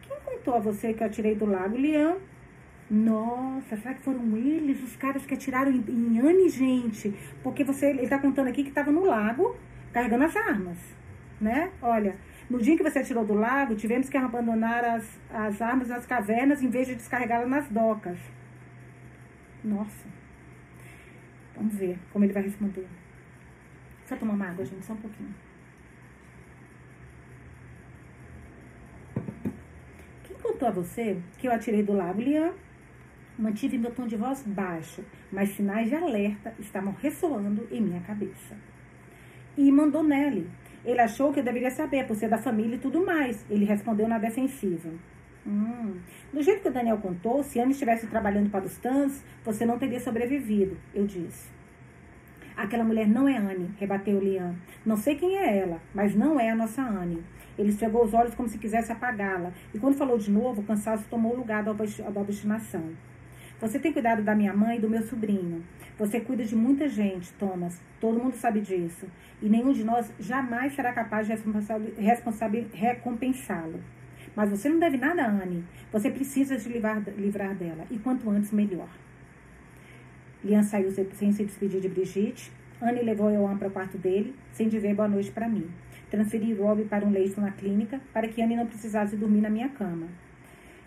Quem 0.00 0.16
contou 0.24 0.54
a 0.54 0.60
você 0.60 0.94
que 0.94 1.02
eu 1.02 1.06
atirei 1.06 1.34
do 1.34 1.44
lago, 1.44 1.76
Liam? 1.76 2.16
Nossa, 2.90 3.76
será 3.76 3.94
que 3.94 4.00
foram 4.00 4.34
eles 4.36 4.82
os 4.82 4.96
caras 4.96 5.26
que 5.26 5.34
atiraram 5.34 5.70
em, 5.70 5.84
em 5.88 6.20
Anne, 6.20 6.48
gente? 6.48 7.14
Porque 7.42 7.62
você, 7.62 7.90
ele 7.90 8.04
está 8.04 8.18
contando 8.18 8.48
aqui 8.48 8.62
que 8.62 8.70
estava 8.70 8.90
no 8.90 9.04
lago 9.04 9.56
carregando 9.92 10.24
as 10.24 10.34
armas, 10.36 10.78
né? 11.38 11.70
Olha, 11.82 12.16
no 12.48 12.58
dia 12.58 12.76
que 12.76 12.82
você 12.82 13.00
atirou 13.00 13.26
do 13.26 13.34
lago, 13.34 13.74
tivemos 13.74 14.08
que 14.08 14.16
abandonar 14.16 14.84
as, 14.84 15.20
as 15.30 15.60
armas 15.60 15.88
nas 15.88 16.06
cavernas 16.06 16.62
em 16.62 16.70
vez 16.70 16.86
de 16.86 16.94
descarregá-las 16.94 17.48
nas 17.48 17.68
docas. 17.68 18.18
Nossa. 19.62 20.08
Vamos 21.54 21.74
ver 21.74 21.98
como 22.10 22.24
ele 22.24 22.32
vai 22.32 22.42
responder. 22.42 22.86
Só 24.06 24.16
tomar 24.16 24.32
uma 24.32 24.48
água, 24.48 24.64
gente, 24.64 24.86
só 24.86 24.94
um 24.94 24.96
pouquinho. 24.96 25.34
Quem 30.24 30.36
contou 30.42 30.68
a 30.68 30.70
você 30.70 31.20
que 31.36 31.48
eu 31.48 31.52
atirei 31.52 31.82
do 31.82 31.92
lago, 31.92 32.22
Liam? 32.22 32.54
Mantive 33.38 33.78
meu 33.78 33.92
tom 33.92 34.08
de 34.08 34.16
voz 34.16 34.42
baixo, 34.44 35.04
mas 35.30 35.50
sinais 35.50 35.88
de 35.88 35.94
alerta 35.94 36.52
estavam 36.58 36.92
ressoando 37.00 37.68
em 37.70 37.80
minha 37.80 38.00
cabeça. 38.00 38.56
E 39.56 39.70
mandou 39.70 40.02
Nelly. 40.02 40.50
Ele 40.84 41.00
achou 41.00 41.32
que 41.32 41.38
eu 41.38 41.44
deveria 41.44 41.70
saber, 41.70 42.04
por 42.04 42.16
ser 42.16 42.28
da 42.28 42.38
família 42.38 42.74
e 42.74 42.80
tudo 42.80 43.06
mais. 43.06 43.46
Ele 43.48 43.64
respondeu 43.64 44.08
na 44.08 44.18
defensiva. 44.18 44.90
Hum, 45.46 45.94
do 46.32 46.42
jeito 46.42 46.62
que 46.62 46.68
o 46.68 46.72
Daniel 46.72 46.98
contou, 46.98 47.44
se 47.44 47.60
Anne 47.60 47.70
estivesse 47.70 48.08
trabalhando 48.08 48.50
para 48.50 48.64
os 48.64 48.76
Tans, 48.78 49.24
você 49.44 49.64
não 49.64 49.78
teria 49.78 50.00
sobrevivido, 50.00 50.76
eu 50.92 51.06
disse. 51.06 51.48
Aquela 52.56 52.82
mulher 52.82 53.06
não 53.06 53.28
é 53.28 53.36
Anne, 53.36 53.70
rebateu 53.78 54.18
Lian. 54.18 54.56
Não 54.84 54.96
sei 54.96 55.14
quem 55.14 55.36
é 55.36 55.58
ela, 55.58 55.80
mas 55.94 56.16
não 56.16 56.40
é 56.40 56.50
a 56.50 56.56
nossa 56.56 56.82
Anne. 56.82 57.22
Ele 57.56 57.68
esfregou 57.68 58.04
os 58.04 58.12
olhos 58.12 58.34
como 58.34 58.48
se 58.48 58.58
quisesse 58.58 58.90
apagá-la. 58.90 59.52
E 59.72 59.78
quando 59.78 59.96
falou 59.96 60.18
de 60.18 60.28
novo, 60.28 60.60
o 60.60 60.64
cansaço 60.64 61.06
tomou 61.08 61.36
lugar 61.36 61.62
da 61.62 61.70
obstinação. 61.70 62.82
Você 63.60 63.78
tem 63.78 63.92
cuidado 63.92 64.22
da 64.22 64.36
minha 64.36 64.54
mãe 64.54 64.78
e 64.78 64.80
do 64.80 64.88
meu 64.88 65.02
sobrinho. 65.02 65.64
Você 65.98 66.20
cuida 66.20 66.44
de 66.44 66.54
muita 66.54 66.88
gente, 66.88 67.32
Thomas. 67.32 67.80
Todo 68.00 68.22
mundo 68.22 68.36
sabe 68.36 68.60
disso. 68.60 69.06
E 69.42 69.48
nenhum 69.48 69.72
de 69.72 69.82
nós 69.82 70.12
jamais 70.20 70.74
será 70.74 70.92
capaz 70.92 71.26
de 71.26 71.34
recompensá-lo. 72.72 73.80
Mas 74.36 74.50
você 74.50 74.68
não 74.68 74.78
deve 74.78 74.96
nada 74.96 75.24
a 75.24 75.28
Anne. 75.28 75.64
Você 75.90 76.08
precisa 76.08 76.56
se 76.56 76.68
livrar, 76.68 77.02
livrar 77.16 77.52
dela. 77.56 77.84
E 77.90 77.98
quanto 77.98 78.30
antes, 78.30 78.52
melhor. 78.52 78.88
Lian 80.44 80.62
saiu 80.62 80.92
sem 80.92 81.32
se 81.32 81.44
despedir 81.44 81.80
de 81.80 81.88
Brigitte. 81.88 82.52
Anne 82.80 83.02
levou 83.02 83.28
Ewan 83.28 83.58
para 83.58 83.66
o 83.66 83.72
quarto 83.72 83.98
dele, 83.98 84.36
sem 84.52 84.68
dizer 84.68 84.94
boa 84.94 85.08
noite 85.08 85.32
para 85.32 85.48
mim. 85.48 85.68
Transferi 86.08 86.54
Rob 86.54 86.84
para 86.84 87.04
um 87.04 87.10
leito 87.10 87.40
na 87.40 87.50
clínica, 87.50 88.00
para 88.12 88.28
que 88.28 88.40
Anne 88.40 88.54
não 88.54 88.66
precisasse 88.66 89.16
dormir 89.16 89.40
na 89.40 89.50
minha 89.50 89.68
cama. 89.68 90.06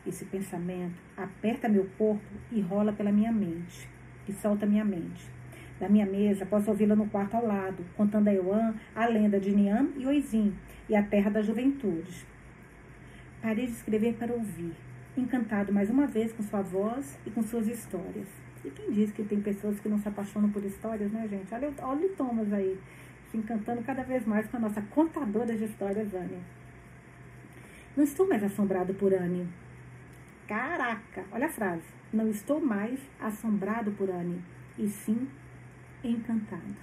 Esse 0.06 0.26
pensamento 0.26 1.00
aperta 1.16 1.70
meu 1.70 1.88
corpo 1.98 2.34
e 2.52 2.60
rola 2.60 2.92
pela 2.92 3.12
minha 3.12 3.32
mente, 3.32 3.88
e 4.28 4.34
solta 4.34 4.66
minha 4.66 4.84
mente. 4.84 5.30
Da 5.80 5.88
minha 5.88 6.06
mesa, 6.06 6.46
posso 6.46 6.70
ouvi-la 6.70 6.96
no 6.96 7.08
quarto 7.08 7.36
ao 7.36 7.46
lado, 7.46 7.84
contando 7.96 8.28
a 8.28 8.34
Ewan 8.34 8.74
a 8.96 9.06
lenda 9.06 9.40
de 9.40 9.52
Niam 9.52 9.90
e 9.98 10.06
Oizim 10.06 10.54
e 10.90 10.96
a 10.96 11.04
terra 11.04 11.30
da 11.30 11.42
juventude. 11.42 12.26
Parei 13.42 13.66
de 13.66 13.72
escrever 13.72 14.14
para 14.14 14.34
ouvir, 14.34 14.74
encantado 15.18 15.74
mais 15.74 15.90
uma 15.90 16.06
vez 16.08 16.32
com 16.34 16.44
sua 16.44 16.62
voz 16.62 17.20
e 17.26 17.30
com 17.30 17.42
suas 17.42 17.68
histórias. 17.68 18.28
E 18.64 18.70
quem 18.70 18.92
diz 18.92 19.12
que 19.12 19.24
tem 19.24 19.42
pessoas 19.42 19.80
que 19.80 19.90
não 19.90 19.98
se 19.98 20.08
apaixonam 20.08 20.50
por 20.50 20.64
histórias, 20.64 21.12
né, 21.12 21.28
gente? 21.28 21.54
Olha, 21.54 21.72
olha 21.82 22.06
o 22.06 22.10
Thomas 22.10 22.54
aí, 22.54 22.80
se 23.32 23.38
encantando 23.38 23.82
cada 23.82 24.04
vez 24.04 24.26
mais 24.26 24.48
com 24.48 24.58
a 24.58 24.60
nossa 24.60 24.82
contadora 24.84 25.56
de 25.56 25.66
histórias, 25.66 26.14
Anne. 26.14 26.40
Não 27.98 28.04
estou 28.04 28.28
mais 28.28 28.44
assombrado 28.44 28.94
por 28.94 29.14
Anne. 29.14 29.48
Caraca, 30.52 31.24
olha 31.32 31.46
a 31.46 31.50
frase. 31.50 31.88
Não 32.12 32.30
estou 32.30 32.60
mais 32.60 33.00
assombrado 33.22 33.90
por 33.94 34.10
Anne, 34.10 34.44
e 34.78 34.86
sim 34.86 35.30
encantado. 36.04 36.76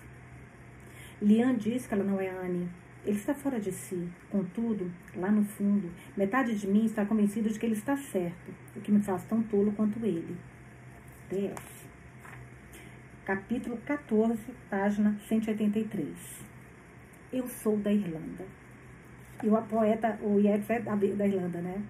Lian 1.21 1.55
diz 1.55 1.87
que 1.87 1.93
ela 1.93 2.03
não 2.03 2.19
é 2.19 2.31
Anne. 2.31 2.67
Ele 3.05 3.19
está 3.19 3.35
fora 3.35 3.61
de 3.61 3.71
si. 3.71 4.09
Contudo, 4.31 4.91
lá 5.15 5.31
no 5.31 5.45
fundo, 5.45 5.93
metade 6.17 6.59
de 6.59 6.67
mim 6.67 6.87
está 6.87 7.05
convencido 7.05 7.51
de 7.51 7.59
que 7.59 7.67
ele 7.67 7.75
está 7.75 7.95
certo, 7.95 8.55
o 8.75 8.81
que 8.81 8.91
me 8.91 9.03
faz 9.03 9.23
tão 9.25 9.43
tolo 9.43 9.71
quanto 9.73 10.03
ele. 10.03 10.35
PS. 11.29 11.87
Capítulo 13.27 13.77
14, 13.85 14.41
página 14.71 15.15
183. 15.29 16.43
Eu 17.31 17.47
sou 17.47 17.77
da 17.77 17.93
Irlanda. 17.93 18.47
E 19.45 19.49
o 19.51 19.63
poeta, 19.65 20.19
o 20.23 20.41
Yeats 20.41 20.71
é 20.71 20.81
da 20.81 21.27
Irlanda, 21.27 21.61
né? 21.61 21.83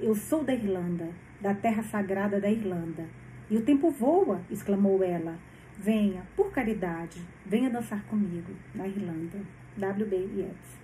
Eu 0.00 0.14
sou 0.14 0.44
da 0.44 0.54
Irlanda, 0.54 1.08
da 1.40 1.54
terra 1.54 1.82
sagrada 1.82 2.40
da 2.40 2.48
Irlanda. 2.48 3.04
E 3.50 3.56
o 3.56 3.62
tempo 3.62 3.90
voa, 3.90 4.40
exclamou 4.48 5.02
ela. 5.02 5.36
Venha, 5.76 6.22
por 6.36 6.52
caridade, 6.52 7.20
venha 7.44 7.70
dançar 7.70 8.04
comigo, 8.04 8.52
na 8.74 8.86
Irlanda. 8.86 9.38
W.B. 9.76 10.16
Yeats. 10.36 10.78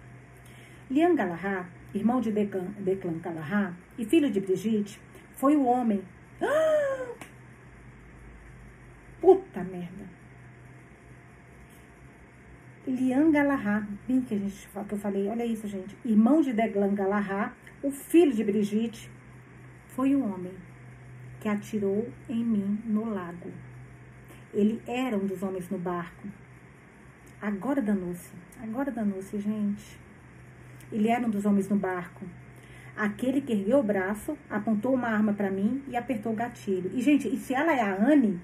Liam 0.91 1.15
Galahad, 1.15 1.67
irmão 1.95 2.21
de 2.21 2.31
Declan, 2.31 3.19
Galahad 3.21 3.75
e 3.99 4.05
filho 4.05 4.31
de 4.31 4.41
Brigitte, 4.41 5.01
foi 5.37 5.57
o 5.57 5.65
homem. 5.65 6.03
Ah! 6.41 7.15
Puta 9.21 9.65
merda. 9.65 10.05
Liam 12.87 13.33
Galahad, 13.33 13.87
bem 14.07 14.21
que, 14.21 14.35
a 14.35 14.39
gente, 14.39 14.69
que 14.69 14.93
eu 14.93 14.99
falei, 14.99 15.29
olha 15.29 15.45
isso, 15.45 15.67
gente. 15.67 15.97
Irmão 16.05 16.43
de 16.43 16.53
Declan 16.53 16.95
Galahad, 16.95 17.53
o 17.85 17.91
filho 17.91 18.33
de 18.33 18.43
Brigitte, 18.43 19.11
foi 19.89 20.15
o 20.15 20.25
homem 20.25 20.55
que 21.39 21.47
atirou 21.47 22.09
em 22.27 22.43
mim 22.43 22.79
no 22.87 23.05
lago. 23.11 23.53
Ele 24.55 24.81
era 24.87 25.15
um 25.19 25.27
dos 25.27 25.43
homens 25.43 25.69
no 25.69 25.77
barco. 25.77 26.27
Agora 27.43 27.83
danou-se. 27.83 28.33
Agora 28.63 28.91
danou-se, 28.91 29.39
gente. 29.39 29.99
Ele 30.91 31.09
era 31.09 31.27
um 31.27 31.29
dos 31.29 31.45
homens 31.45 31.69
no 31.69 31.77
barco. 31.77 32.25
Aquele 32.97 33.43
que 33.43 33.53
ergueu 33.53 33.81
o 33.81 33.83
braço, 33.83 34.39
apontou 34.49 34.95
uma 34.95 35.09
arma 35.09 35.35
para 35.35 35.51
mim 35.51 35.83
e 35.87 35.95
apertou 35.95 36.33
o 36.33 36.37
gatilho. 36.37 36.91
E, 36.95 37.03
gente, 37.03 37.29
e 37.29 37.37
se 37.37 37.53
ela 37.53 37.75
é 37.75 37.83
a 37.83 38.03
Anne, 38.03 38.41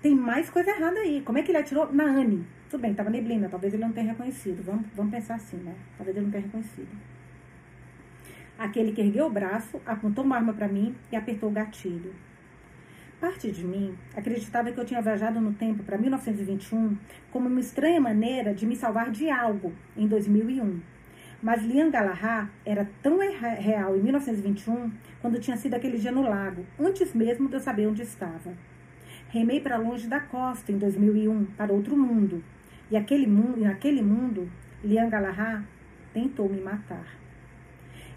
tem 0.00 0.14
mais 0.14 0.48
coisa 0.48 0.70
errada 0.70 1.00
aí. 1.00 1.20
Como 1.22 1.36
é 1.36 1.42
que 1.42 1.50
ele 1.50 1.58
atirou 1.58 1.92
na 1.92 2.04
Anne? 2.04 2.46
Tudo 2.70 2.82
bem, 2.82 2.94
tava 2.94 3.10
neblina, 3.10 3.48
talvez 3.48 3.74
ele 3.74 3.82
não 3.82 3.92
tenha 3.92 4.12
reconhecido. 4.12 4.62
Vamos, 4.62 4.86
vamos 4.94 5.10
pensar 5.10 5.34
assim, 5.34 5.56
né? 5.56 5.74
Talvez 5.96 6.16
ele 6.16 6.26
não 6.26 6.30
tenha 6.30 6.44
reconhecido. 6.44 7.17
Aquele 8.58 8.90
que 8.90 9.00
ergueu 9.00 9.26
o 9.26 9.30
braço, 9.30 9.80
apontou 9.86 10.24
uma 10.24 10.34
arma 10.34 10.52
para 10.52 10.66
mim 10.66 10.92
e 11.12 11.16
apertou 11.16 11.48
o 11.48 11.52
gatilho. 11.52 12.12
Parte 13.20 13.52
de 13.52 13.64
mim 13.64 13.96
acreditava 14.16 14.72
que 14.72 14.78
eu 14.78 14.84
tinha 14.84 15.00
viajado 15.00 15.40
no 15.40 15.52
tempo 15.52 15.84
para 15.84 15.96
1921 15.96 16.98
como 17.30 17.48
uma 17.48 17.60
estranha 17.60 18.00
maneira 18.00 18.52
de 18.52 18.66
me 18.66 18.74
salvar 18.74 19.10
de 19.10 19.30
algo 19.30 19.72
em 19.96 20.08
2001. 20.08 20.80
Mas 21.40 21.62
Lian 21.62 21.88
Galahad 21.88 22.48
era 22.66 22.88
tão 23.00 23.18
real 23.18 23.96
em 23.96 24.02
1921 24.02 24.90
quando 25.20 25.38
tinha 25.38 25.56
sido 25.56 25.74
aquele 25.74 25.96
dia 25.96 26.10
no 26.10 26.22
lago, 26.22 26.66
antes 26.80 27.14
mesmo 27.14 27.48
de 27.48 27.54
eu 27.54 27.60
saber 27.60 27.86
onde 27.86 28.02
estava. 28.02 28.52
Remei 29.28 29.60
para 29.60 29.76
longe 29.76 30.08
da 30.08 30.18
costa 30.18 30.72
em 30.72 30.78
2001, 30.78 31.44
para 31.56 31.72
outro 31.72 31.96
mundo. 31.96 32.42
E 32.90 32.96
aquele 32.96 33.26
mundo, 33.26 33.60
naquele 33.60 34.02
mundo, 34.02 34.50
Lian 34.82 35.08
Galahad 35.08 35.62
tentou 36.12 36.48
me 36.48 36.60
matar. 36.60 37.27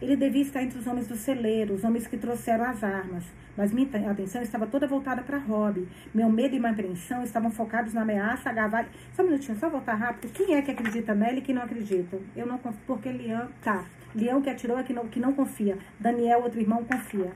Ele 0.02 0.16
devia 0.16 0.42
estar 0.42 0.64
entre 0.64 0.80
os 0.80 0.88
homens 0.88 1.08
do 1.08 1.16
celeiro, 1.16 1.76
os 1.76 1.84
homens 1.84 2.08
que 2.08 2.18
trouxeram 2.18 2.66
as 2.66 2.84
armas, 2.84 3.24
mas 3.56 3.72
minha 3.72 3.88
atenção 4.10 4.42
estava 4.42 4.66
toda 4.66 4.88
voltada 4.88 5.22
para 5.22 5.38
Rob. 5.38 5.88
Meu 6.12 6.28
medo 6.28 6.56
e 6.56 6.60
minha 6.60 6.72
apreensão 6.72 7.24
estavam 7.24 7.52
focados 7.52 7.94
na 7.94 8.02
ameaça 8.02 8.50
a 8.50 8.86
Só 9.14 9.22
um 9.22 9.28
minutinho, 9.28 9.60
só 9.60 9.70
voltar 9.70 9.94
rápido. 9.94 10.34
Quem 10.34 10.56
é 10.56 10.62
que 10.64 10.72
acredita 10.72 11.14
nela 11.14 11.38
e 11.38 11.42
quem 11.42 11.54
não 11.54 11.62
acredita? 11.62 12.18
Eu 12.36 12.48
não 12.48 12.58
confio, 12.58 12.82
porque 12.88 13.12
Lian. 13.12 13.48
Tá. 13.62 13.86
Lian 14.16 14.42
que 14.42 14.50
atirou 14.50 14.80
é 14.80 14.84
que 14.84 14.92
não, 14.92 15.08
que 15.08 15.20
não 15.20 15.34
confia. 15.34 15.78
Daniel, 16.00 16.42
outro 16.42 16.60
irmão, 16.60 16.84
confia. 16.84 17.32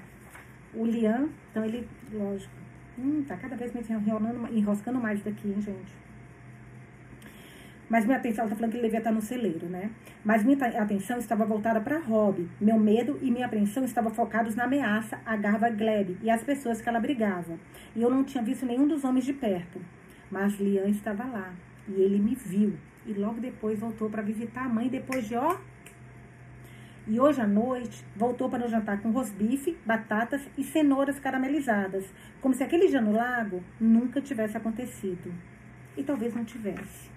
O 0.73 0.85
Lian, 0.85 1.29
então 1.51 1.63
ele, 1.63 1.87
lógico. 2.11 2.51
Hum, 2.97 3.23
tá 3.27 3.37
cada 3.37 3.55
vez 3.55 3.71
mais 3.73 3.87
enrolando, 3.87 4.47
enroscando 4.51 4.99
mais 4.99 5.21
daqui, 5.21 5.47
hein, 5.47 5.61
gente? 5.61 6.04
Mas 7.89 8.05
minha 8.05 8.17
atenção, 8.17 8.43
ela 8.43 8.49
tá 8.49 8.55
falando 8.55 8.71
que 8.71 8.77
ele 8.77 8.83
devia 8.83 8.99
estar 8.99 9.11
no 9.11 9.21
celeiro, 9.21 9.67
né? 9.67 9.91
Mas 10.23 10.43
minha 10.43 10.57
atenção 10.81 11.19
estava 11.19 11.45
voltada 11.45 11.79
para 11.79 11.99
Rob. 11.99 12.47
Meu 12.59 12.79
medo 12.79 13.19
e 13.21 13.29
minha 13.29 13.45
apreensão 13.45 13.83
estavam 13.83 14.11
focados 14.11 14.55
na 14.55 14.63
ameaça 14.63 15.19
a 15.25 15.35
Garva 15.35 15.69
Gleb 15.69 16.17
e 16.21 16.29
as 16.29 16.43
pessoas 16.43 16.81
que 16.81 16.89
ela 16.89 16.99
brigava. 16.99 17.59
E 17.95 18.01
eu 18.01 18.09
não 18.09 18.23
tinha 18.23 18.43
visto 18.43 18.65
nenhum 18.65 18.87
dos 18.87 19.03
homens 19.03 19.25
de 19.25 19.33
perto. 19.33 19.79
Mas 20.31 20.59
Lian 20.59 20.87
estava 20.87 21.23
lá. 21.25 21.53
E 21.87 21.93
ele 21.93 22.19
me 22.19 22.33
viu. 22.33 22.73
E 23.05 23.13
logo 23.13 23.39
depois 23.39 23.79
voltou 23.79 24.09
para 24.09 24.23
visitar 24.23 24.65
a 24.65 24.69
mãe, 24.69 24.89
depois 24.89 25.27
de, 25.27 25.35
ó, 25.35 25.55
e 27.07 27.19
hoje 27.19 27.39
à 27.39 27.45
noite 27.45 28.03
voltou 28.15 28.49
para 28.49 28.65
o 28.65 28.67
jantar 28.67 28.99
com 28.99 29.11
rosbife, 29.11 29.77
batatas 29.85 30.41
e 30.57 30.63
cenouras 30.63 31.19
caramelizadas, 31.19 32.03
como 32.41 32.55
se 32.55 32.63
aquele 32.63 32.87
dia 32.87 32.99
no 32.99 33.11
lago 33.11 33.63
nunca 33.79 34.19
tivesse 34.19 34.57
acontecido. 34.57 35.31
E 35.95 36.03
talvez 36.03 36.33
não 36.33 36.43
tivesse. 36.43 37.11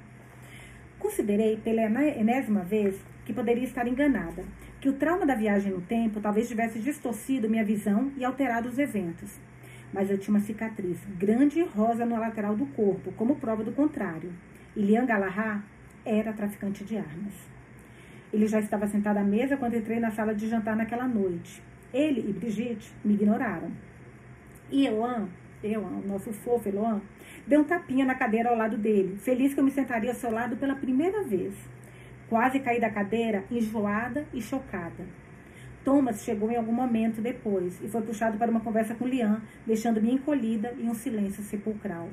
Considerei 0.98 1.56
pela 1.56 1.82
enésima 1.82 2.62
vez 2.62 2.96
que 3.24 3.32
poderia 3.32 3.64
estar 3.64 3.86
enganada, 3.86 4.44
que 4.80 4.88
o 4.88 4.94
trauma 4.94 5.26
da 5.26 5.34
viagem 5.34 5.72
no 5.72 5.80
tempo 5.80 6.20
talvez 6.20 6.48
tivesse 6.48 6.78
distorcido 6.78 7.48
minha 7.48 7.64
visão 7.64 8.10
e 8.16 8.24
alterado 8.24 8.68
os 8.68 8.78
eventos. 8.78 9.38
Mas 9.92 10.10
eu 10.10 10.18
tinha 10.18 10.34
uma 10.34 10.44
cicatriz 10.44 10.98
grande 11.18 11.60
e 11.60 11.64
rosa 11.64 12.04
no 12.04 12.18
lateral 12.18 12.56
do 12.56 12.66
corpo, 12.66 13.12
como 13.12 13.36
prova 13.36 13.62
do 13.62 13.72
contrário. 13.72 14.32
E 14.76 14.80
Lian 14.80 15.06
Galahad 15.06 15.62
era 16.04 16.32
traficante 16.32 16.84
de 16.84 16.96
armas. 16.96 17.34
Ele 18.32 18.46
já 18.46 18.60
estava 18.60 18.86
sentado 18.86 19.18
à 19.18 19.24
mesa 19.24 19.56
quando 19.56 19.76
entrei 19.76 19.98
na 19.98 20.10
sala 20.10 20.34
de 20.34 20.48
jantar 20.48 20.76
naquela 20.76 21.08
noite. 21.08 21.62
Ele 21.92 22.28
e 22.28 22.32
Brigitte 22.32 22.92
me 23.04 23.14
ignoraram. 23.14 23.70
E 24.70 24.86
Elan, 24.86 25.28
Elan, 25.62 26.02
o 26.04 26.06
nosso 26.06 26.32
fofo 26.32 26.68
Elan, 26.68 27.00
deu 27.48 27.60
um 27.62 27.64
tapinha 27.64 28.04
na 28.04 28.14
cadeira 28.14 28.50
ao 28.50 28.56
lado 28.56 28.76
dele, 28.76 29.16
feliz 29.16 29.54
que 29.54 29.60
eu 29.60 29.64
me 29.64 29.70
sentaria 29.70 30.10
ao 30.10 30.16
seu 30.16 30.30
lado 30.30 30.56
pela 30.58 30.74
primeira 30.74 31.24
vez. 31.24 31.54
Quase 32.28 32.60
caí 32.60 32.78
da 32.78 32.90
cadeira, 32.90 33.42
enjoada 33.50 34.26
e 34.34 34.42
chocada. 34.42 35.06
Thomas 35.82 36.22
chegou 36.22 36.50
em 36.50 36.56
algum 36.56 36.72
momento 36.72 37.22
depois 37.22 37.82
e 37.82 37.88
foi 37.88 38.02
puxado 38.02 38.36
para 38.36 38.50
uma 38.50 38.60
conversa 38.60 38.94
com 38.94 39.08
Lian, 39.08 39.40
deixando-me 39.66 40.12
encolhida 40.12 40.74
em 40.78 40.90
um 40.90 40.94
silêncio 40.94 41.42
sepulcral. 41.42 42.10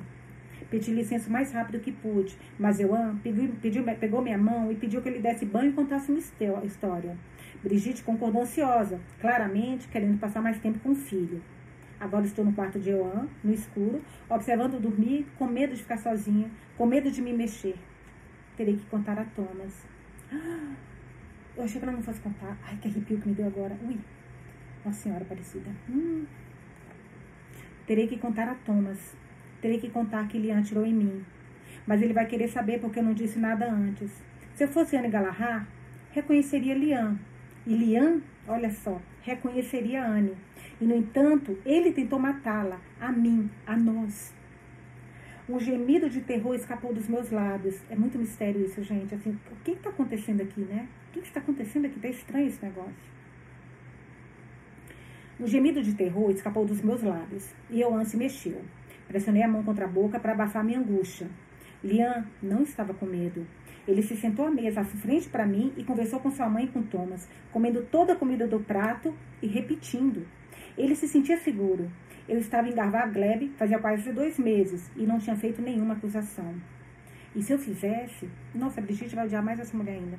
Pedi 0.70 0.92
licença 0.92 1.28
o 1.28 1.34
mais 1.34 1.52
rápido 1.52 1.82
que 1.82 1.92
pude, 1.92 2.38
mas 2.58 2.80
Euan 2.80 3.18
pediu, 3.22 3.50
pediu, 3.62 3.84
pegou 4.00 4.22
minha 4.22 4.38
mão 4.38 4.72
e 4.72 4.76
pediu 4.76 5.02
que 5.02 5.10
eu 5.10 5.14
lhe 5.14 5.20
desse 5.20 5.46
banho 5.46 5.72
e 5.72 5.74
contasse 5.74 6.10
uma 6.10 6.64
história. 6.66 7.18
Brigitte 7.62 8.04
concordou 8.04 8.44
ansiosa, 8.44 9.02
claramente 9.20 9.90
querendo 9.90 10.18
passar 10.18 10.42
mais 10.42 10.58
tempo 10.60 10.80
com 10.80 10.92
o 10.92 10.96
filho. 10.96 11.42
Agora 12.00 12.26
estou 12.26 12.44
no 12.44 12.54
quarto 12.54 12.80
de 12.80 12.90
Euan, 12.90 13.28
no 13.44 13.54
escuro, 13.54 14.02
observando 14.30 14.80
dormir, 14.80 15.26
com 15.38 15.48
medo 15.48 15.74
de 15.74 15.82
ficar 15.82 15.98
sozinha, 15.98 16.50
com 16.78 16.86
medo 16.86 17.10
de 17.10 17.22
me 17.22 17.34
mexer. 17.34 17.76
Terei 18.58 18.76
que 18.76 18.86
contar 18.86 19.18
a 19.18 19.24
Thomas. 19.24 19.86
Eu 21.56 21.64
achei 21.64 21.80
que 21.80 21.86
ela 21.86 21.96
não 21.96 22.04
fosse 22.04 22.20
contar. 22.20 22.58
Ai, 22.64 22.78
que 22.82 22.88
arrepio 22.88 23.20
que 23.20 23.30
me 23.30 23.34
deu 23.34 23.48
agora. 23.48 23.78
Ui, 23.88 23.98
Nossa 24.84 25.04
Senhora 25.04 25.24
Aparecida. 25.24 25.72
Hum. 25.90 26.26
Terei 27.88 28.08
que 28.08 28.18
contar 28.18 28.50
a 28.50 28.56
Thomas. 28.56 29.16
Terei 29.62 29.80
que 29.80 29.90
contar 29.90 30.28
que 30.28 30.38
Lian 30.38 30.62
tirou 30.62 30.86
em 30.86 30.94
mim. 30.94 31.26
Mas 31.88 32.02
ele 32.02 32.14
vai 32.14 32.26
querer 32.26 32.50
saber 32.50 32.80
porque 32.80 33.00
eu 33.00 33.04
não 33.04 33.14
disse 33.14 33.40
nada 33.40 33.72
antes. 33.72 34.12
Se 34.54 34.64
eu 34.64 34.68
fosse 34.68 34.98
Anne 34.98 35.10
Galahar, 35.10 35.68
reconheceria 36.12 36.74
Lian. 36.74 37.18
E 37.66 37.76
Lian, 37.76 38.22
olha 38.48 38.70
só, 38.70 39.02
reconheceria 39.22 40.06
Anne. 40.06 40.36
E, 40.80 40.86
no 40.86 40.96
entanto, 40.96 41.58
ele 41.66 41.92
tentou 41.92 42.20
matá-la, 42.20 42.80
a 43.00 43.12
mim, 43.12 43.50
a 43.66 43.78
nós. 43.78 44.34
Um 45.48 45.60
gemido 45.60 46.10
de 46.10 46.22
terror 46.22 46.56
escapou 46.56 46.94
dos 46.94 47.08
meus 47.08 47.30
lábios. 47.30 47.80
É 47.90 47.96
muito 47.96 48.18
mistério 48.18 48.66
isso, 48.66 48.82
gente. 48.84 49.14
Assim, 49.14 49.38
o 49.52 49.64
que 49.64 49.72
está 49.72 49.90
acontecendo 49.90 50.42
aqui, 50.42 50.62
né? 50.62 50.88
O 51.10 51.14
que 51.14 51.20
está 51.20 51.40
acontecendo 51.40 51.86
aqui? 51.86 51.96
Está 51.98 52.10
estranho 52.10 52.48
esse 52.48 52.66
negócio. 52.66 53.16
Um 55.40 55.46
gemido 55.46 55.84
de 55.84 55.94
terror 55.94 56.32
escapou 56.32 56.66
dos 56.66 56.82
meus 56.82 57.04
lábios. 57.04 57.54
E 57.70 57.82
Yoan 57.82 58.04
se 58.06 58.18
mexeu. 58.18 58.62
Pressionei 59.08 59.44
a 59.44 59.48
mão 59.48 59.64
contra 59.64 59.86
a 59.86 59.88
boca 59.88 60.20
para 60.20 60.32
abafar 60.32 60.64
minha 60.64 60.80
angústia. 60.80 61.28
Lian 61.84 62.26
não 62.42 62.64
estava 62.64 62.94
com 62.94 63.06
medo. 63.06 63.46
Ele 63.88 64.02
se 64.02 64.16
sentou 64.16 64.46
à 64.46 64.52
mesa, 64.52 64.82
à 64.82 64.84
frente 64.84 65.30
para 65.30 65.46
mim, 65.46 65.72
e 65.78 65.84
conversou 65.84 66.20
com 66.20 66.32
sua 66.32 66.50
mãe 66.50 66.66
e 66.66 66.68
com 66.68 66.82
Thomas, 66.82 67.28
comendo 67.52 67.84
toda 67.84 68.14
a 68.14 68.16
comida 68.16 68.48
do 68.48 68.60
prato 68.60 69.14
e 69.42 69.48
repetindo. 69.48 70.26
Ele 70.78 70.96
se 70.96 71.08
sentia 71.08 71.38
seguro. 71.38 71.92
Eu 72.28 72.40
estava 72.40 72.68
em 72.68 72.74
Garvar 72.74 73.12
Gleb 73.12 73.52
fazia 73.58 73.78
quase 73.78 74.12
dois 74.12 74.40
meses 74.40 74.90
e 74.96 75.06
não 75.06 75.20
tinha 75.20 75.36
feito 75.36 75.62
nenhuma 75.62 75.94
acusação. 75.94 76.56
E 77.36 77.44
se 77.44 77.54
eu 77.54 77.60
fizesse, 77.60 78.28
nossa, 78.54 78.80
a 78.80 78.84
Brigitte 78.84 79.16
vai 79.16 79.26
odiar 79.26 79.44
mais 79.44 79.60
essa 79.60 79.78
mulher 79.78 79.94
ainda. 79.94 80.18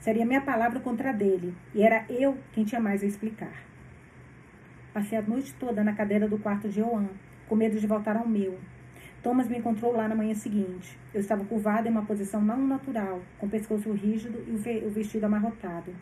Seria 0.00 0.26
minha 0.26 0.40
palavra 0.40 0.78
contra 0.80 1.10
a 1.10 1.12
dele, 1.12 1.54
e 1.74 1.82
era 1.82 2.04
eu 2.10 2.36
quem 2.52 2.64
tinha 2.64 2.80
mais 2.80 3.02
a 3.02 3.06
explicar. 3.06 3.64
Passei 4.92 5.16
a 5.16 5.22
noite 5.22 5.54
toda 5.54 5.82
na 5.82 5.94
cadeira 5.94 6.28
do 6.28 6.38
quarto 6.38 6.68
de 6.68 6.80
Joan, 6.80 7.08
com 7.48 7.56
medo 7.56 7.78
de 7.78 7.86
voltar 7.86 8.16
ao 8.16 8.28
meu. 8.28 8.58
Thomas 9.28 9.46
me 9.46 9.58
encontrou 9.58 9.92
lá 9.92 10.08
na 10.08 10.14
manhã 10.14 10.34
seguinte. 10.34 10.98
Eu 11.12 11.20
estava 11.20 11.44
curvada 11.44 11.86
em 11.86 11.90
uma 11.90 12.06
posição 12.06 12.40
não 12.40 12.66
natural, 12.66 13.20
com 13.38 13.44
o 13.44 13.50
pescoço 13.50 13.92
rígido 13.92 14.42
e 14.48 14.86
o 14.86 14.88
vestido 14.88 15.24
amarrotado. 15.24 15.94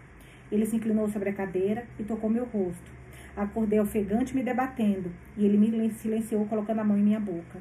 Ele 0.49 0.65
se 0.65 0.77
inclinou 0.77 1.09
sobre 1.09 1.31
a 1.31 1.33
cadeira 1.33 1.89
e 1.99 2.05
tocou 2.05 2.31
meu 2.31 2.45
rosto. 2.45 2.89
Acordei 3.37 3.81
ofegante 3.81 4.33
me 4.33 4.45
debatendo, 4.45 5.11
e 5.37 5.45
ele 5.45 5.59
me 5.59 5.91
silenciou 5.91 6.47
colocando 6.47 6.79
a 6.79 6.85
mão 6.85 6.97
em 6.97 7.03
minha 7.03 7.19
boca. 7.19 7.59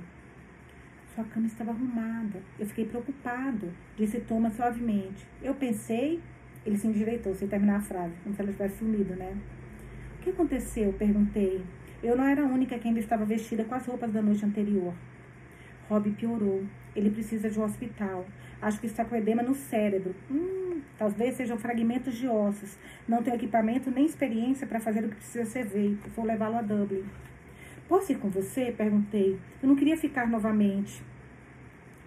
Sua 1.15 1.23
cama 1.23 1.47
estava 1.47 1.71
arrumada. 1.71 2.39
Eu 2.59 2.67
fiquei 2.67 2.85
preocupado, 2.85 3.67
disse 3.97 4.19
Thomas 4.19 4.53
suavemente. 4.53 5.25
Eu 5.41 5.55
pensei. 5.55 6.21
Ele 6.63 6.77
se 6.77 6.85
endireitou 6.85 7.33
sem 7.33 7.47
terminar 7.47 7.77
a 7.77 7.81
frase, 7.81 8.13
como 8.23 8.35
se 8.35 8.41
ela 8.43 8.51
tivesse 8.51 8.77
sumido, 8.77 9.15
né? 9.15 9.35
O 10.19 10.21
que 10.21 10.29
aconteceu? 10.29 10.93
Perguntei. 10.93 11.63
Eu 12.03 12.15
não 12.15 12.23
era 12.23 12.43
a 12.43 12.45
única 12.45 12.77
que 12.77 12.87
ainda 12.87 12.99
estava 12.99 13.25
vestida 13.25 13.63
com 13.63 13.73
as 13.73 13.83
roupas 13.87 14.13
da 14.13 14.21
noite 14.21 14.45
anterior. 14.45 14.93
Rob 15.89 16.09
piorou. 16.11 16.63
Ele 16.95 17.09
precisa 17.09 17.49
de 17.49 17.59
um 17.59 17.63
hospital. 17.63 18.25
Acho 18.61 18.79
que 18.79 18.87
está 18.87 19.03
com 19.05 19.15
edema 19.15 19.43
no 19.43 19.53
cérebro. 19.53 20.15
Hum, 20.31 20.81
talvez 20.97 21.35
sejam 21.35 21.57
fragmentos 21.57 22.15
de 22.15 22.27
ossos. 22.27 22.77
Não 23.07 23.21
tenho 23.21 23.35
equipamento 23.35 23.91
nem 23.91 24.05
experiência 24.05 24.65
para 24.65 24.79
fazer 24.79 25.03
o 25.03 25.09
que 25.09 25.15
precisa 25.15 25.45
ser 25.45 25.65
feito. 25.65 26.09
Vou 26.15 26.25
levá-lo 26.25 26.57
a 26.57 26.61
Dublin. 26.61 27.03
Posso 27.87 28.11
ir 28.11 28.17
com 28.17 28.29
você? 28.29 28.73
Perguntei. 28.75 29.39
Eu 29.61 29.69
não 29.69 29.75
queria 29.75 29.97
ficar 29.97 30.27
novamente. 30.27 31.03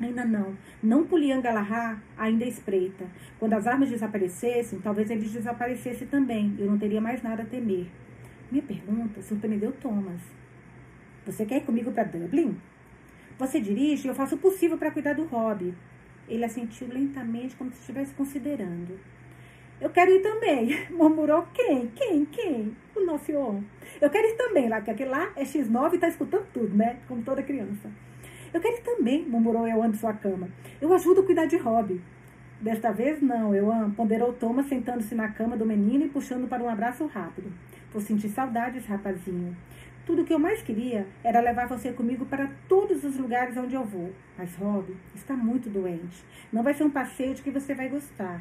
Ainda 0.01 0.25
não. 0.25 0.57
Não 0.83 1.05
Pulian 1.05 1.41
Galahar 1.41 2.01
ainda 2.17 2.45
é 2.45 2.49
espreita. 2.49 3.05
Quando 3.39 3.55
as 3.55 3.67
armas 3.67 3.89
desaparecessem, 3.89 4.81
talvez 4.81 5.11
eles 5.11 5.33
desaparecessem 5.33 6.07
também. 6.07 6.55
Eu 6.59 6.67
não 6.67 6.79
teria 6.79 7.01
mais 7.01 7.23
nada 7.23 7.43
a 7.43 7.47
temer. 7.47 7.87
Minha 8.51 8.63
pergunta 8.63 9.21
surpreendeu 9.23 9.73
Thomas. 9.73 10.21
Você 11.27 11.45
quer 11.45 11.59
ir 11.59 11.65
comigo 11.65 11.93
para 11.93 12.05
Dublin? 12.05 12.57
Você 13.39 13.61
dirige 13.61 14.09
eu 14.09 14.15
faço 14.17 14.35
o 14.35 14.39
possível 14.39 14.77
para 14.77 14.91
cuidar 14.91 15.15
do 15.15 15.25
Rob. 15.25 15.73
Ele 16.29 16.45
assentiu 16.45 16.89
lentamente, 16.89 17.55
como 17.55 17.71
se 17.71 17.79
estivesse 17.79 18.13
considerando. 18.15 18.99
Eu 19.81 19.91
quero 19.91 20.11
ir 20.11 20.21
também. 20.21 20.71
Murmurou 20.91 21.47
quem? 21.55 21.87
Quem? 21.95 22.25
Quem? 22.25 22.77
O 22.97 23.05
nosso 23.07 23.31
Ion. 23.31 23.61
Eu 24.01 24.11
quero 24.11 24.27
ir 24.27 24.37
também 24.37 24.69
lá, 24.69 24.79
porque 24.79 24.91
aquele 24.91 25.11
lá 25.11 25.31
é 25.37 25.45
X9 25.45 25.93
e 25.93 25.95
está 25.95 26.09
escutando 26.09 26.47
tudo, 26.53 26.77
né? 26.77 26.99
Como 27.07 27.23
toda 27.23 27.41
criança. 27.41 27.89
Eu 28.53 28.61
quero 28.61 28.77
ir 28.77 28.83
também, 28.83 29.25
murmurou 29.25 29.69
Euan 29.69 29.91
de 29.91 29.99
sua 29.99 30.15
cama. 30.15 30.49
Eu 30.81 30.93
ajudo 30.93 31.21
a 31.21 31.25
cuidar 31.25 31.47
de 31.47 31.57
Rob. 31.57 32.01
Desta 32.61 32.91
vez, 32.91 33.23
não, 33.23 33.55
Euan, 33.55 33.93
ponderou 33.93 34.33
Thomas 34.33 34.67
sentando-se 34.67 35.15
na 35.15 35.29
cama 35.29 35.57
do 35.57 35.65
menino 35.65 36.07
e 36.07 36.09
puxando 36.09 36.49
para 36.49 36.63
um 36.63 36.69
abraço 36.69 37.07
rápido. 37.07 37.53
Vou 37.93 38.03
sentir 38.03 38.31
saudades, 38.31 38.85
rapazinho. 38.85 39.57
Tudo 40.09 40.23
o 40.23 40.25
que 40.25 40.33
eu 40.33 40.39
mais 40.39 40.63
queria 40.63 41.07
era 41.23 41.39
levar 41.39 41.69
você 41.69 41.93
comigo 41.93 42.25
para 42.25 42.49
todos 42.67 43.05
os 43.05 43.19
lugares 43.19 43.59
onde 43.59 43.75
eu 43.75 43.85
vou. 43.85 44.11
Mas 44.39 44.57
Rob 44.57 44.97
está 45.15 45.37
muito 45.37 45.69
doente. 45.69 46.25
Não 46.51 46.63
vai 46.63 46.73
ser 46.73 46.85
um 46.85 46.91
passeio 46.91 47.35
de 47.35 47.43
que 47.43 47.51
você 47.51 47.75
vai 47.75 47.91
gostar. 47.91 48.41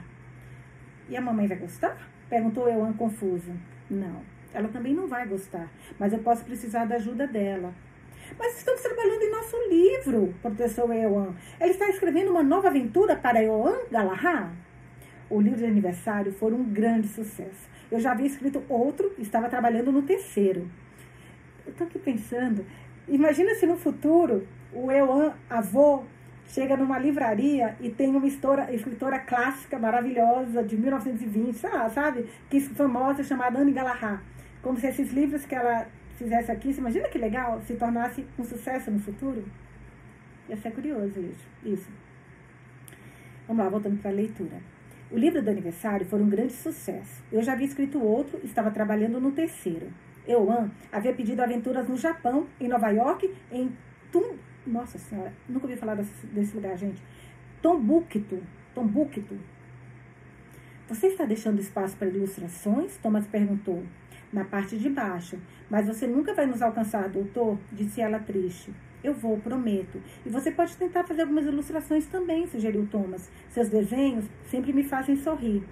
E 1.09 1.17
a 1.17 1.19
mamãe 1.19 1.45
vai 1.45 1.57
gostar? 1.57 2.09
Perguntou 2.29 2.69
Euan 2.69 2.93
confuso. 2.93 3.51
Não, 3.89 4.21
ela 4.53 4.69
também 4.69 4.93
não 4.93 5.09
vai 5.09 5.27
gostar, 5.27 5.69
mas 5.99 6.13
eu 6.13 6.19
posso 6.19 6.45
precisar 6.45 6.85
da 6.85 6.95
ajuda 6.95 7.27
dela. 7.27 7.73
Mas 8.39 8.59
estamos 8.59 8.81
trabalhando 8.81 9.23
em 9.23 9.31
nosso 9.31 9.57
livro, 9.69 10.33
protestou 10.41 10.93
Euan. 10.93 11.35
Ela 11.59 11.71
está 11.71 11.89
escrevendo 11.89 12.31
uma 12.31 12.43
nova 12.43 12.69
aventura 12.69 13.13
para 13.13 13.43
Euan 13.43 13.79
Galahad? 13.91 14.53
O 15.29 15.41
livro 15.41 15.59
de 15.59 15.65
aniversário 15.65 16.31
foi 16.31 16.53
um 16.53 16.63
grande 16.63 17.09
sucesso. 17.09 17.69
Eu 17.91 17.99
já 17.99 18.13
havia 18.13 18.27
escrito 18.27 18.63
outro 18.69 19.13
e 19.17 19.21
estava 19.21 19.49
trabalhando 19.49 19.91
no 19.91 20.03
terceiro 20.03 20.65
eu 21.67 21.73
tô 21.73 21.83
aqui 21.83 21.99
pensando, 21.99 22.65
imagina 23.07 23.53
se 23.55 23.65
no 23.65 23.77
futuro 23.77 24.47
o 24.73 24.91
Euan 24.91 25.33
avô 25.49 26.03
chega 26.47 26.77
numa 26.77 26.97
livraria 26.97 27.75
e 27.81 27.89
tem 27.89 28.15
uma 28.15 28.25
escritora, 28.25 29.19
clássica 29.19 29.77
maravilhosa 29.77 30.63
de 30.63 30.77
1920, 30.77 31.57
sabe? 31.93 32.25
Que 32.49 32.61
famosa, 32.61 33.23
chamada 33.23 33.59
Anne 33.59 33.73
Galahad. 33.73 34.19
Como 34.61 34.79
se 34.79 34.87
esses 34.87 35.11
livros 35.11 35.45
que 35.45 35.53
ela 35.53 35.87
fizesse 36.17 36.51
aqui, 36.51 36.73
você 36.73 36.79
imagina 36.79 37.09
que 37.09 37.17
legal, 37.17 37.61
se 37.61 37.75
tornasse 37.75 38.25
um 38.39 38.43
sucesso 38.43 38.89
no 38.89 38.99
futuro? 38.99 39.43
Ia 40.49 40.57
ser 40.57 40.71
curioso 40.71 41.19
isso. 41.19 41.47
isso. 41.63 41.91
Vamos 43.45 43.63
lá, 43.63 43.69
voltando 43.69 44.01
para 44.01 44.11
a 44.11 44.13
leitura. 44.13 44.57
O 45.11 45.17
livro 45.17 45.41
do 45.41 45.49
aniversário 45.49 46.05
foi 46.05 46.21
um 46.21 46.29
grande 46.29 46.53
sucesso. 46.53 47.23
Eu 47.31 47.41
já 47.41 47.53
havia 47.53 47.65
escrito 47.65 48.01
outro, 48.01 48.39
estava 48.43 48.71
trabalhando 48.71 49.19
no 49.19 49.31
terceiro. 49.31 49.87
Euan 50.27 50.69
havia 50.91 51.13
pedido 51.13 51.41
aventuras 51.41 51.87
no 51.87 51.95
Japão, 51.95 52.47
em 52.59 52.67
Nova 52.67 52.89
York, 52.89 53.33
em 53.51 53.71
Tum... 54.11 54.35
Nossa 54.65 54.97
Senhora, 54.97 55.31
nunca 55.47 55.65
ouvi 55.65 55.77
falar 55.77 55.95
desse, 55.95 56.53
lugar, 56.55 56.77
gente. 56.77 57.01
Tombuktu. 57.61 58.43
Tombuktu. 58.75 59.39
Você 60.89 61.07
está 61.07 61.25
deixando 61.25 61.59
espaço 61.59 61.95
para 61.95 62.07
ilustrações? 62.07 62.97
Thomas 62.97 63.25
perguntou. 63.25 63.83
Na 64.31 64.43
parte 64.43 64.77
de 64.77 64.89
baixo. 64.89 65.39
Mas 65.69 65.87
você 65.87 66.05
nunca 66.05 66.33
vai 66.33 66.45
nos 66.45 66.61
alcançar, 66.61 67.07
doutor? 67.07 67.57
Disse 67.71 68.01
ela 68.01 68.19
triste. 68.19 68.73
Eu 69.01 69.13
vou, 69.13 69.37
prometo. 69.39 70.01
E 70.25 70.29
você 70.29 70.51
pode 70.51 70.75
tentar 70.75 71.05
fazer 71.05 71.21
algumas 71.21 71.45
ilustrações 71.45 72.05
também, 72.07 72.45
sugeriu 72.47 72.85
Thomas. 72.87 73.29
Seus 73.49 73.69
desenhos 73.69 74.25
sempre 74.49 74.73
me 74.73 74.83
fazem 74.83 75.15
sorrir. 75.15 75.63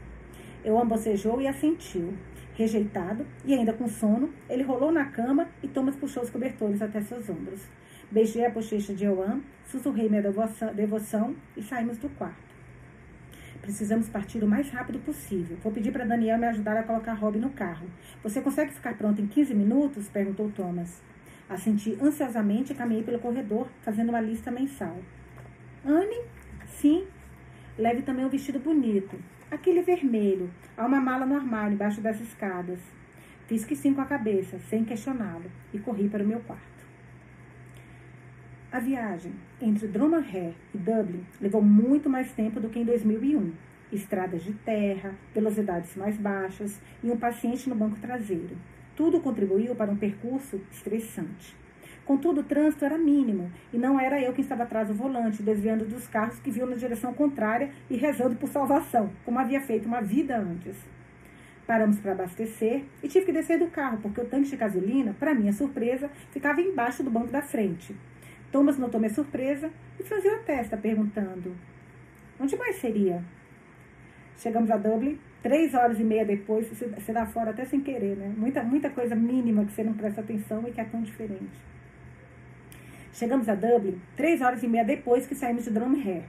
Eu 0.63 0.83
bocejou 0.85 1.41
e 1.41 1.47
assentiu. 1.47 2.13
Rejeitado 2.55 3.25
e 3.43 3.53
ainda 3.53 3.73
com 3.73 3.87
sono, 3.87 4.29
ele 4.49 4.63
rolou 4.63 4.91
na 4.91 5.05
cama 5.05 5.49
e 5.61 5.67
Thomas 5.67 5.95
puxou 5.95 6.23
os 6.23 6.29
cobertores 6.29 6.81
até 6.81 7.01
seus 7.01 7.29
ombros. 7.29 7.61
Beijei 8.09 8.45
a 8.45 8.49
bochecha 8.49 8.93
de 8.93 9.03
Joan, 9.03 9.41
sussurrei 9.65 10.07
minha 10.07 10.23
devoção 10.73 11.35
e 11.57 11.61
saímos 11.61 11.97
do 11.97 12.07
quarto. 12.09 12.55
Precisamos 13.61 14.07
partir 14.07 14.43
o 14.43 14.47
mais 14.47 14.69
rápido 14.69 14.99
possível. 14.99 15.57
Vou 15.61 15.71
pedir 15.71 15.91
para 15.91 16.05
Daniel 16.05 16.37
me 16.37 16.45
ajudar 16.45 16.77
a 16.77 16.83
colocar 16.83 17.13
Rob 17.13 17.37
no 17.39 17.49
carro. 17.49 17.87
Você 18.23 18.39
consegue 18.39 18.71
ficar 18.71 18.95
pronto 18.95 19.21
em 19.21 19.27
15 19.27 19.53
minutos? 19.53 20.07
perguntou 20.07 20.51
Thomas. 20.51 21.01
Assenti 21.49 21.97
ansiosamente 22.01 22.71
e 22.71 22.75
caminhei 22.75 23.03
pelo 23.03 23.19
corredor, 23.19 23.67
fazendo 23.81 24.09
uma 24.09 24.21
lista 24.21 24.49
mensal. 24.49 24.97
Anne? 25.83 26.21
Sim. 26.67 27.05
Leve 27.77 28.03
também 28.03 28.23
um 28.23 28.29
vestido 28.29 28.59
bonito. 28.59 29.19
Aquele 29.51 29.83
vermelho. 29.83 30.49
Há 30.75 30.85
uma 30.85 30.99
mala 30.99 31.25
no 31.25 31.35
armário 31.35 31.75
embaixo 31.75 32.01
das 32.01 32.19
escadas. 32.19 32.79
Fiz 33.47 33.63
que 33.63 33.75
sim 33.75 33.93
com 33.93 34.01
a 34.01 34.05
cabeça, 34.05 34.57
sem 34.69 34.83
questioná-lo, 34.83 35.51
e 35.71 35.77
corri 35.77 36.09
para 36.09 36.23
o 36.23 36.27
meu 36.27 36.39
quarto. 36.39 36.63
A 38.71 38.79
viagem 38.79 39.33
entre 39.61 39.87
Drummondham 39.87 40.53
e 40.73 40.77
Dublin 40.77 41.23
levou 41.39 41.61
muito 41.61 42.09
mais 42.09 42.31
tempo 42.33 42.59
do 42.59 42.69
que 42.69 42.79
em 42.79 42.85
2001. 42.85 43.53
Estradas 43.91 44.43
de 44.43 44.51
terra, 44.51 45.13
velocidades 45.33 45.95
mais 45.95 46.17
baixas 46.17 46.81
e 47.03 47.11
um 47.11 47.17
paciente 47.17 47.69
no 47.69 47.75
banco 47.75 47.97
traseiro. 47.97 48.57
Tudo 48.95 49.21
contribuiu 49.21 49.75
para 49.75 49.91
um 49.91 49.95
percurso 49.95 50.59
estressante. 50.71 51.55
Contudo, 52.05 52.41
o 52.41 52.43
trânsito 52.43 52.85
era 52.85 52.99
mínimo 52.99 53.51
e 53.73 53.77
não 53.79 53.99
era 53.99 54.21
eu 54.21 54.31
quem 54.31 54.43
estava 54.43 54.61
atrás 54.61 54.87
do 54.87 54.93
volante, 54.93 55.41
desviando 55.41 55.85
dos 55.85 56.07
carros 56.07 56.39
que 56.39 56.51
viam 56.51 56.67
na 56.67 56.75
direção 56.75 57.11
contrária 57.13 57.71
e 57.89 57.97
rezando 57.97 58.35
por 58.35 58.47
salvação, 58.47 59.09
como 59.25 59.39
havia 59.39 59.59
feito 59.59 59.87
uma 59.87 60.01
vida 60.01 60.37
antes. 60.37 60.75
Paramos 61.65 61.99
para 61.99 62.11
abastecer 62.11 62.85
e 63.01 63.07
tive 63.07 63.25
que 63.25 63.31
descer 63.31 63.57
do 63.57 63.67
carro, 63.71 63.97
porque 63.97 64.21
o 64.21 64.25
tanque 64.25 64.51
de 64.51 64.55
gasolina, 64.55 65.15
para 65.19 65.33
minha 65.33 65.51
surpresa, 65.51 66.11
ficava 66.29 66.61
embaixo 66.61 67.01
do 67.01 67.09
banco 67.09 67.31
da 67.31 67.41
frente. 67.41 67.95
Thomas 68.51 68.77
notou 68.77 68.99
minha 68.99 69.11
surpresa 69.11 69.71
e 69.99 70.03
franziu 70.03 70.35
a 70.35 70.39
testa, 70.39 70.77
perguntando: 70.77 71.55
Onde 72.39 72.55
mais 72.55 72.75
seria? 72.75 73.23
Chegamos 74.37 74.69
a 74.69 74.77
Dublin, 74.77 75.17
três 75.41 75.73
horas 75.73 75.99
e 75.99 76.03
meia 76.03 76.23
depois, 76.23 76.67
você 76.69 77.11
dá 77.11 77.25
fora 77.25 77.49
até 77.49 77.65
sem 77.65 77.81
querer, 77.81 78.15
né? 78.15 78.31
Muita, 78.37 78.61
muita 78.61 78.91
coisa 78.91 79.15
mínima 79.15 79.65
que 79.65 79.71
você 79.71 79.83
não 79.83 79.93
presta 79.93 80.21
atenção 80.21 80.67
e 80.67 80.71
que 80.71 80.79
é 80.79 80.85
tão 80.85 81.01
diferente. 81.01 81.74
Chegamos 83.15 83.47
a 83.47 83.55
Dublin 83.55 83.97
três 84.17 84.41
horas 84.41 84.61
e 84.61 84.67
meia 84.67 84.83
depois 84.83 85.25
que 85.25 85.33
saímos 85.33 85.63
de 85.63 85.69
Drumhead. 85.69 86.25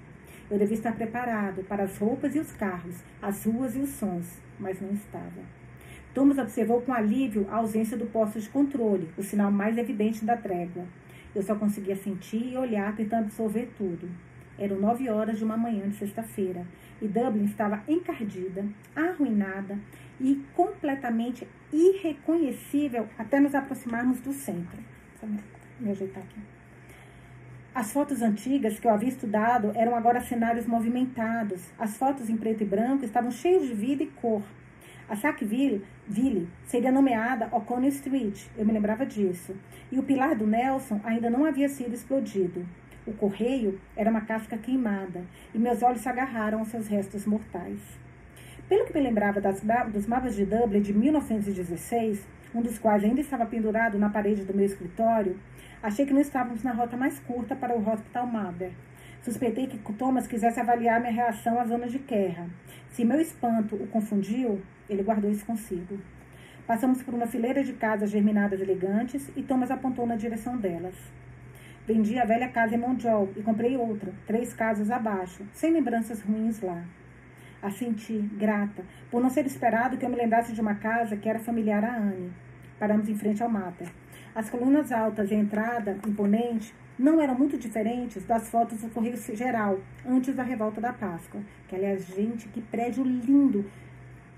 Eu 0.48 0.56
devia 0.56 0.76
estar 0.76 0.94
preparado 0.94 1.64
para 1.64 1.82
as 1.82 1.98
roupas 1.98 2.36
e 2.36 2.38
os 2.38 2.52
carros, 2.52 3.02
as 3.20 3.44
ruas 3.44 3.74
e 3.74 3.80
os 3.80 3.88
sons, 3.88 4.40
mas 4.56 4.80
não 4.80 4.92
estava. 4.92 5.42
Thomas 6.14 6.38
observou 6.38 6.80
com 6.80 6.92
alívio 6.92 7.44
a 7.50 7.56
ausência 7.56 7.96
do 7.96 8.06
posto 8.06 8.38
de 8.38 8.48
controle, 8.48 9.10
o 9.18 9.22
sinal 9.24 9.50
mais 9.50 9.76
evidente 9.76 10.24
da 10.24 10.36
trégua. 10.36 10.84
Eu 11.34 11.42
só 11.42 11.56
conseguia 11.56 11.96
sentir 11.96 12.52
e 12.52 12.56
olhar 12.56 12.94
tentando 12.94 13.24
absorver 13.24 13.68
tudo. 13.76 14.08
Eram 14.56 14.78
nove 14.78 15.10
horas 15.10 15.38
de 15.38 15.44
uma 15.44 15.56
manhã 15.56 15.88
de 15.88 15.96
sexta-feira 15.96 16.64
e 17.02 17.08
Dublin 17.08 17.46
estava 17.46 17.82
encardida, 17.88 18.64
arruinada 18.94 19.76
e 20.20 20.40
completamente 20.54 21.48
irreconhecível 21.72 23.08
até 23.18 23.40
nos 23.40 23.56
aproximarmos 23.56 24.20
do 24.20 24.32
centro. 24.32 24.78
Deixa 25.20 25.26
eu 25.26 25.84
me 25.84 25.90
ajeitar 25.90 26.22
aqui. 26.22 26.55
As 27.76 27.92
fotos 27.92 28.22
antigas 28.22 28.80
que 28.80 28.86
eu 28.86 28.90
havia 28.90 29.10
estudado 29.10 29.70
eram 29.74 29.94
agora 29.94 30.22
cenários 30.22 30.64
movimentados. 30.64 31.60
As 31.78 31.94
fotos 31.98 32.30
em 32.30 32.34
preto 32.38 32.62
e 32.62 32.66
branco 32.66 33.04
estavam 33.04 33.30
cheias 33.30 33.66
de 33.66 33.74
vida 33.74 34.02
e 34.02 34.06
cor. 34.06 34.42
A 35.06 35.14
Sackville 35.14 35.84
Ville 36.08 36.48
seria 36.64 36.90
nomeada 36.90 37.50
O'Connell 37.52 37.90
Street, 37.90 38.46
eu 38.56 38.64
me 38.64 38.72
lembrava 38.72 39.04
disso. 39.04 39.54
E 39.92 39.98
o 39.98 40.02
pilar 40.02 40.34
do 40.34 40.46
Nelson 40.46 41.02
ainda 41.04 41.28
não 41.28 41.44
havia 41.44 41.68
sido 41.68 41.92
explodido. 41.92 42.66
O 43.06 43.12
correio 43.12 43.78
era 43.94 44.08
uma 44.08 44.22
casca 44.22 44.56
queimada, 44.56 45.26
e 45.52 45.58
meus 45.58 45.82
olhos 45.82 46.00
se 46.00 46.08
agarraram 46.08 46.60
aos 46.60 46.68
seus 46.68 46.86
restos 46.86 47.26
mortais. 47.26 47.80
Pelo 48.70 48.86
que 48.86 48.94
me 48.94 49.02
lembrava 49.02 49.38
das, 49.38 49.60
dos 49.92 50.06
mapas 50.06 50.34
de 50.34 50.46
Dublin 50.46 50.80
de 50.80 50.94
1916, 50.94 52.26
um 52.54 52.62
dos 52.62 52.78
quais 52.78 53.04
ainda 53.04 53.20
estava 53.20 53.44
pendurado 53.44 53.98
na 53.98 54.08
parede 54.08 54.46
do 54.46 54.54
meu 54.54 54.64
escritório, 54.64 55.38
Achei 55.86 56.04
que 56.04 56.12
não 56.12 56.20
estávamos 56.20 56.64
na 56.64 56.72
rota 56.72 56.96
mais 56.96 57.20
curta 57.20 57.54
para 57.54 57.72
o 57.72 57.88
Hospital 57.88 58.26
Mother. 58.26 58.72
Suspeitei 59.22 59.68
que 59.68 59.78
Thomas 59.92 60.26
quisesse 60.26 60.58
avaliar 60.58 60.98
minha 60.98 61.12
reação 61.12 61.60
à 61.60 61.64
zona 61.64 61.86
de 61.86 62.00
guerra. 62.00 62.50
Se 62.90 63.04
meu 63.04 63.20
espanto 63.20 63.76
o 63.76 63.86
confundiu, 63.86 64.60
ele 64.90 65.04
guardou 65.04 65.30
isso 65.30 65.46
consigo. 65.46 65.96
Passamos 66.66 67.04
por 67.04 67.14
uma 67.14 67.28
fileira 67.28 67.62
de 67.62 67.72
casas 67.72 68.10
germinadas 68.10 68.60
elegantes 68.60 69.30
e 69.36 69.44
Thomas 69.44 69.70
apontou 69.70 70.04
na 70.08 70.16
direção 70.16 70.56
delas. 70.56 70.96
Vendi 71.86 72.18
a 72.18 72.24
velha 72.24 72.48
casa 72.48 72.74
em 72.74 72.78
Montreal 72.78 73.28
e 73.36 73.42
comprei 73.42 73.76
outra, 73.76 74.12
três 74.26 74.52
casas 74.52 74.90
abaixo, 74.90 75.46
sem 75.52 75.70
lembranças 75.70 76.20
ruins 76.20 76.60
lá. 76.62 76.82
Assenti, 77.62 78.18
grata, 78.36 78.84
por 79.08 79.22
não 79.22 79.30
ser 79.30 79.46
esperado 79.46 79.96
que 79.96 80.04
eu 80.04 80.10
me 80.10 80.16
lembrasse 80.16 80.52
de 80.52 80.60
uma 80.60 80.74
casa 80.74 81.16
que 81.16 81.28
era 81.28 81.38
familiar 81.38 81.84
a 81.84 81.96
Anne. 81.96 82.32
Paramos 82.76 83.08
em 83.08 83.14
frente 83.14 83.40
ao 83.40 83.48
Mater. 83.48 83.86
As 84.36 84.50
colunas 84.50 84.92
altas 84.92 85.30
e 85.30 85.34
a 85.34 85.38
entrada 85.38 85.98
imponente 86.06 86.74
não 86.98 87.22
eram 87.22 87.34
muito 87.34 87.56
diferentes 87.56 88.22
das 88.26 88.50
fotos 88.50 88.82
do 88.82 88.90
Correio 88.90 89.16
Geral, 89.34 89.78
antes 90.06 90.34
da 90.34 90.42
revolta 90.42 90.78
da 90.78 90.92
Páscoa. 90.92 91.40
Que, 91.66 91.74
aliás, 91.74 92.06
gente, 92.08 92.46
que 92.48 92.60
prédio 92.60 93.02
lindo! 93.02 93.64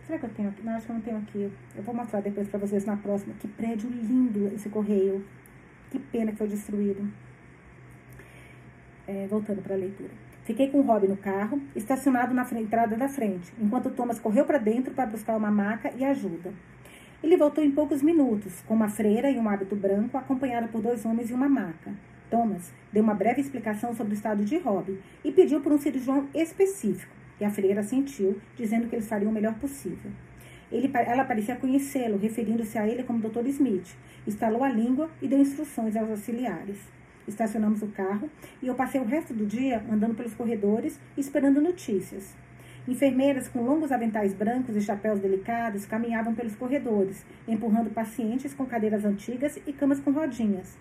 Será 0.07 0.21
que 0.21 0.27
eu 0.27 0.31
tenho 0.31 0.51
aqui? 0.51 0.65
Não, 0.65 0.77
acho 0.77 0.87
que 0.87 0.93
eu 0.93 0.95
não 0.95 1.03
tenho 1.03 1.17
aqui. 1.17 1.53
Eu 1.75 1.83
vou 1.83 1.93
mostrar 1.93 2.21
depois 2.21 2.47
para 2.47 2.61
vocês 2.61 2.85
na 2.85 2.97
próxima. 2.97 3.35
Que 3.41 3.49
prédio 3.49 3.91
lindo 3.91 4.53
esse 4.55 4.69
correio. 4.69 5.27
Que 5.91 5.99
pena 5.99 6.31
que 6.31 6.39
foi 6.39 6.47
destruído. 6.47 7.13
É, 9.05 9.27
voltando 9.27 9.61
para 9.63 9.75
a 9.75 9.79
leitura. 9.79 10.11
Fiquei 10.45 10.71
com 10.71 10.79
o 10.79 10.83
Rob 10.83 11.09
no 11.09 11.17
carro, 11.17 11.61
estacionado 11.75 12.33
na 12.33 12.47
entrada 12.53 12.97
da 12.97 13.09
frente, 13.09 13.53
enquanto 13.61 13.91
Thomas 13.91 14.21
correu 14.21 14.45
para 14.45 14.59
dentro 14.59 14.95
para 14.95 15.07
buscar 15.07 15.37
uma 15.37 15.51
maca 15.51 15.93
e 15.97 16.05
ajuda. 16.05 16.55
Ele 17.21 17.37
voltou 17.37 17.65
em 17.65 17.71
poucos 17.73 18.01
minutos, 18.01 18.63
com 18.67 18.75
uma 18.75 18.89
freira 18.89 19.29
e 19.29 19.37
um 19.39 19.49
hábito 19.49 19.75
branco, 19.75 20.17
acompanhada 20.17 20.69
por 20.69 20.81
dois 20.81 21.05
homens 21.05 21.31
e 21.31 21.35
uma 21.35 21.49
maca. 21.49 21.93
Thomas 22.31 22.73
deu 22.93 23.03
uma 23.03 23.15
breve 23.15 23.41
explicação 23.41 23.93
sobre 23.93 24.13
o 24.13 24.15
estado 24.15 24.45
de 24.45 24.57
Rob 24.59 24.97
e 25.25 25.33
pediu 25.33 25.61
por 25.61 25.73
um 25.73 25.79
cirurgião 25.79 26.29
específico, 26.33 27.13
e 27.41 27.45
a 27.45 27.51
freira 27.51 27.83
sentiu, 27.83 28.41
dizendo 28.57 28.87
que 28.87 28.95
eles 28.95 29.09
fariam 29.09 29.33
o 29.33 29.35
melhor 29.35 29.55
possível. 29.55 30.13
Ele, 30.71 30.89
ela 30.95 31.25
parecia 31.25 31.57
conhecê-lo, 31.57 32.19
referindo-se 32.19 32.79
a 32.79 32.87
ele 32.87 33.03
como 33.03 33.19
Dr. 33.19 33.47
Smith. 33.47 33.97
Estalou 34.25 34.63
a 34.63 34.69
língua 34.69 35.11
e 35.21 35.27
deu 35.27 35.41
instruções 35.41 35.97
aos 35.97 36.11
auxiliares. 36.11 36.79
Estacionamos 37.27 37.83
o 37.83 37.89
carro 37.89 38.31
e 38.63 38.69
eu 38.69 38.75
passei 38.75 39.01
o 39.01 39.05
resto 39.05 39.35
do 39.35 39.45
dia 39.45 39.83
andando 39.91 40.15
pelos 40.15 40.35
corredores 40.35 41.01
esperando 41.17 41.61
notícias. 41.61 42.37
Enfermeiras 42.88 43.48
com 43.48 43.61
longos 43.61 43.92
aventais 43.92 44.33
brancos 44.33 44.74
e 44.74 44.81
chapéus 44.81 45.20
delicados 45.20 45.85
caminhavam 45.85 46.35
pelos 46.35 46.57
corredores, 46.57 47.22
empurrando 47.46 47.90
pacientes 47.90 48.55
com 48.55 48.64
cadeiras 48.64 49.05
antigas 49.05 49.61
e 49.66 49.74
camas 49.74 50.01
com 50.01 50.11
rodinhas. 50.11 50.74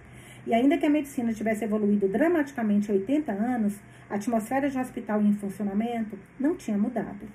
E 0.45 0.53
ainda 0.53 0.77
que 0.77 0.85
a 0.85 0.89
medicina 0.89 1.33
tivesse 1.33 1.65
evoluído 1.65 2.07
dramaticamente 2.07 2.89
80 2.89 3.33
anos, 3.33 3.77
a 4.09 4.15
atmosfera 4.15 4.69
de 4.69 4.79
hospital 4.79 5.21
em 5.21 5.33
funcionamento 5.33 6.17
não 6.39 6.55
tinha 6.55 6.77
mudado. 6.77 7.27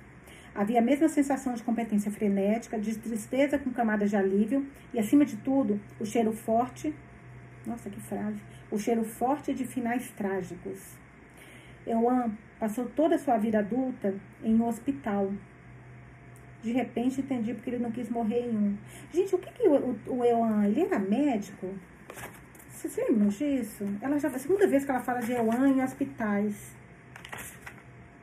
Havia 0.55 0.79
a 0.79 0.83
mesma 0.83 1.07
sensação 1.07 1.53
de 1.53 1.61
competência 1.61 2.11
frenética, 2.11 2.79
de 2.79 2.97
tristeza 2.97 3.59
com 3.59 3.69
camadas 3.69 4.09
de 4.09 4.15
alívio 4.15 4.65
e, 4.91 4.97
acima 4.97 5.23
de 5.23 5.37
tudo, 5.37 5.79
o 5.99 6.05
cheiro 6.05 6.31
forte. 6.33 6.91
Nossa, 7.63 7.91
que 7.91 8.01
frase! 8.01 8.41
O 8.71 8.79
cheiro 8.79 9.03
forte 9.03 9.53
de 9.53 9.65
finais 9.65 10.09
trágicos. 10.17 10.97
Euan 11.85 12.31
passou 12.63 12.85
toda 12.85 13.15
a 13.15 13.19
sua 13.19 13.37
vida 13.37 13.59
adulta 13.59 14.15
em 14.41 14.55
um 14.55 14.65
hospital. 14.65 15.29
De 16.61 16.71
repente 16.71 17.19
entendi 17.19 17.53
porque 17.53 17.71
ele 17.71 17.83
não 17.83 17.91
quis 17.91 18.09
morrer 18.09 18.45
em 18.47 18.55
um. 18.55 18.77
Gente, 19.11 19.35
o 19.35 19.37
que, 19.37 19.51
que 19.51 19.67
o, 19.67 19.99
o 20.07 20.23
Euan, 20.23 20.65
ele 20.65 20.79
era 20.79 20.97
médico? 20.97 21.67
Vocês 22.69 22.95
lembram 22.95 23.27
disso? 23.27 23.83
Ela 24.01 24.17
já, 24.17 24.29
a 24.29 24.39
segunda 24.39 24.65
vez 24.65 24.85
que 24.85 24.91
ela 24.91 25.01
fala 25.01 25.19
de 25.19 25.33
Euan 25.33 25.67
em 25.67 25.83
hospitais. 25.83 26.73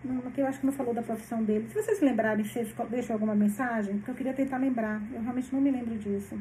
Não, 0.02 0.22
eu 0.34 0.46
acho 0.46 0.60
que 0.60 0.64
não 0.64 0.72
falou 0.72 0.94
da 0.94 1.02
profissão 1.02 1.44
dele. 1.44 1.68
Se 1.68 1.74
vocês 1.74 2.00
lembrarem, 2.00 2.42
vocês 2.42 2.74
deixam 2.88 3.16
alguma 3.16 3.34
mensagem, 3.34 3.98
porque 3.98 4.10
eu 4.10 4.14
queria 4.14 4.32
tentar 4.32 4.56
lembrar. 4.56 5.02
Eu 5.12 5.20
realmente 5.20 5.52
não 5.52 5.60
me 5.60 5.70
lembro 5.70 5.98
disso. 5.98 6.34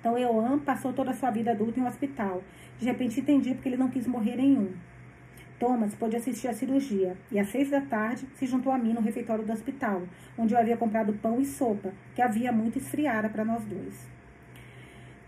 Então, 0.00 0.18
Euan 0.18 0.58
passou 0.58 0.92
toda 0.92 1.12
a 1.12 1.14
sua 1.14 1.30
vida 1.30 1.52
adulta 1.52 1.78
em 1.78 1.84
um 1.84 1.86
hospital. 1.86 2.42
De 2.76 2.86
repente 2.86 3.20
entendi 3.20 3.54
porque 3.54 3.68
ele 3.68 3.76
não 3.76 3.88
quis 3.88 4.04
morrer 4.08 4.40
em 4.40 4.58
um. 4.58 4.95
Thomas 5.58 5.94
pôde 5.94 6.16
assistir 6.16 6.48
à 6.48 6.52
cirurgia 6.52 7.16
e 7.32 7.38
às 7.38 7.48
seis 7.48 7.70
da 7.70 7.80
tarde 7.80 8.26
se 8.34 8.46
juntou 8.46 8.72
a 8.72 8.78
mim 8.78 8.92
no 8.92 9.00
refeitório 9.00 9.44
do 9.44 9.52
hospital, 9.52 10.02
onde 10.36 10.52
eu 10.52 10.58
havia 10.58 10.76
comprado 10.76 11.14
pão 11.14 11.40
e 11.40 11.46
sopa, 11.46 11.92
que 12.14 12.20
havia 12.20 12.52
muito 12.52 12.78
esfriara 12.78 13.28
para 13.28 13.44
nós 13.44 13.64
dois. 13.64 14.06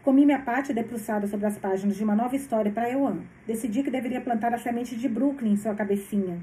Comi 0.03 0.25
minha 0.25 0.39
parte 0.39 0.73
debruçada 0.73 1.27
sobre 1.27 1.47
as 1.47 1.59
páginas 1.59 1.97
de 1.97 2.05
uma 2.05 2.15
nova 2.15 2.37
história 2.37 2.71
para 2.71 2.91
Euan. 2.91 3.21
Decidi 3.47 3.83
que 3.83 3.91
deveria 3.91 4.21
plantar 4.21 4.55
a 4.55 4.59
semente 4.59 4.97
de 4.97 5.09
Brooklyn 5.09 5.53
em 5.53 5.57
sua 5.57 5.75
cabecinha. 5.75 6.39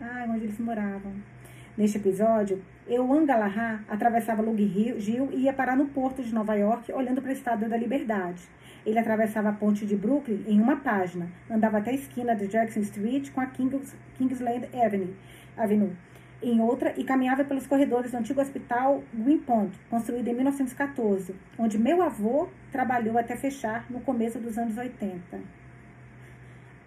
Ah, 0.00 0.26
onde 0.28 0.44
eles 0.44 0.58
moravam. 0.58 1.12
Neste 1.76 1.98
episódio, 1.98 2.62
Euan 2.88 3.26
Galahad 3.26 3.82
atravessava 3.88 4.42
Lug 4.42 4.66
Gil 4.98 5.28
e 5.32 5.42
ia 5.42 5.52
parar 5.52 5.76
no 5.76 5.86
porto 5.86 6.22
de 6.22 6.32
Nova 6.32 6.54
York, 6.54 6.90
olhando 6.92 7.20
para 7.20 7.30
a 7.30 7.34
Estátua 7.34 7.68
da 7.68 7.76
Liberdade. 7.76 8.42
Ele 8.86 8.98
atravessava 8.98 9.50
a 9.50 9.52
ponte 9.52 9.84
de 9.84 9.96
Brooklyn 9.96 10.44
em 10.46 10.60
uma 10.60 10.76
página, 10.76 11.28
andava 11.50 11.78
até 11.78 11.90
a 11.90 11.94
esquina 11.94 12.34
de 12.34 12.46
Jackson 12.46 12.80
Street 12.80 13.30
com 13.32 13.40
a 13.40 13.46
Kings, 13.46 13.94
Kingsland 14.16 14.68
Avenue, 14.72 15.14
Avenue 15.56 15.92
em 16.42 16.60
outra 16.60 16.92
e 16.96 17.04
caminhava 17.04 17.44
pelos 17.44 17.66
corredores 17.66 18.12
do 18.12 18.18
antigo 18.18 18.40
hospital 18.40 19.02
Greenpoint, 19.12 19.76
construído 19.90 20.28
em 20.28 20.34
1914, 20.34 21.34
onde 21.58 21.78
meu 21.78 22.02
avô 22.02 22.48
trabalhou 22.70 23.18
até 23.18 23.36
fechar 23.36 23.86
no 23.90 24.00
começo 24.00 24.38
dos 24.38 24.58
anos 24.58 24.76
80. 24.76 25.40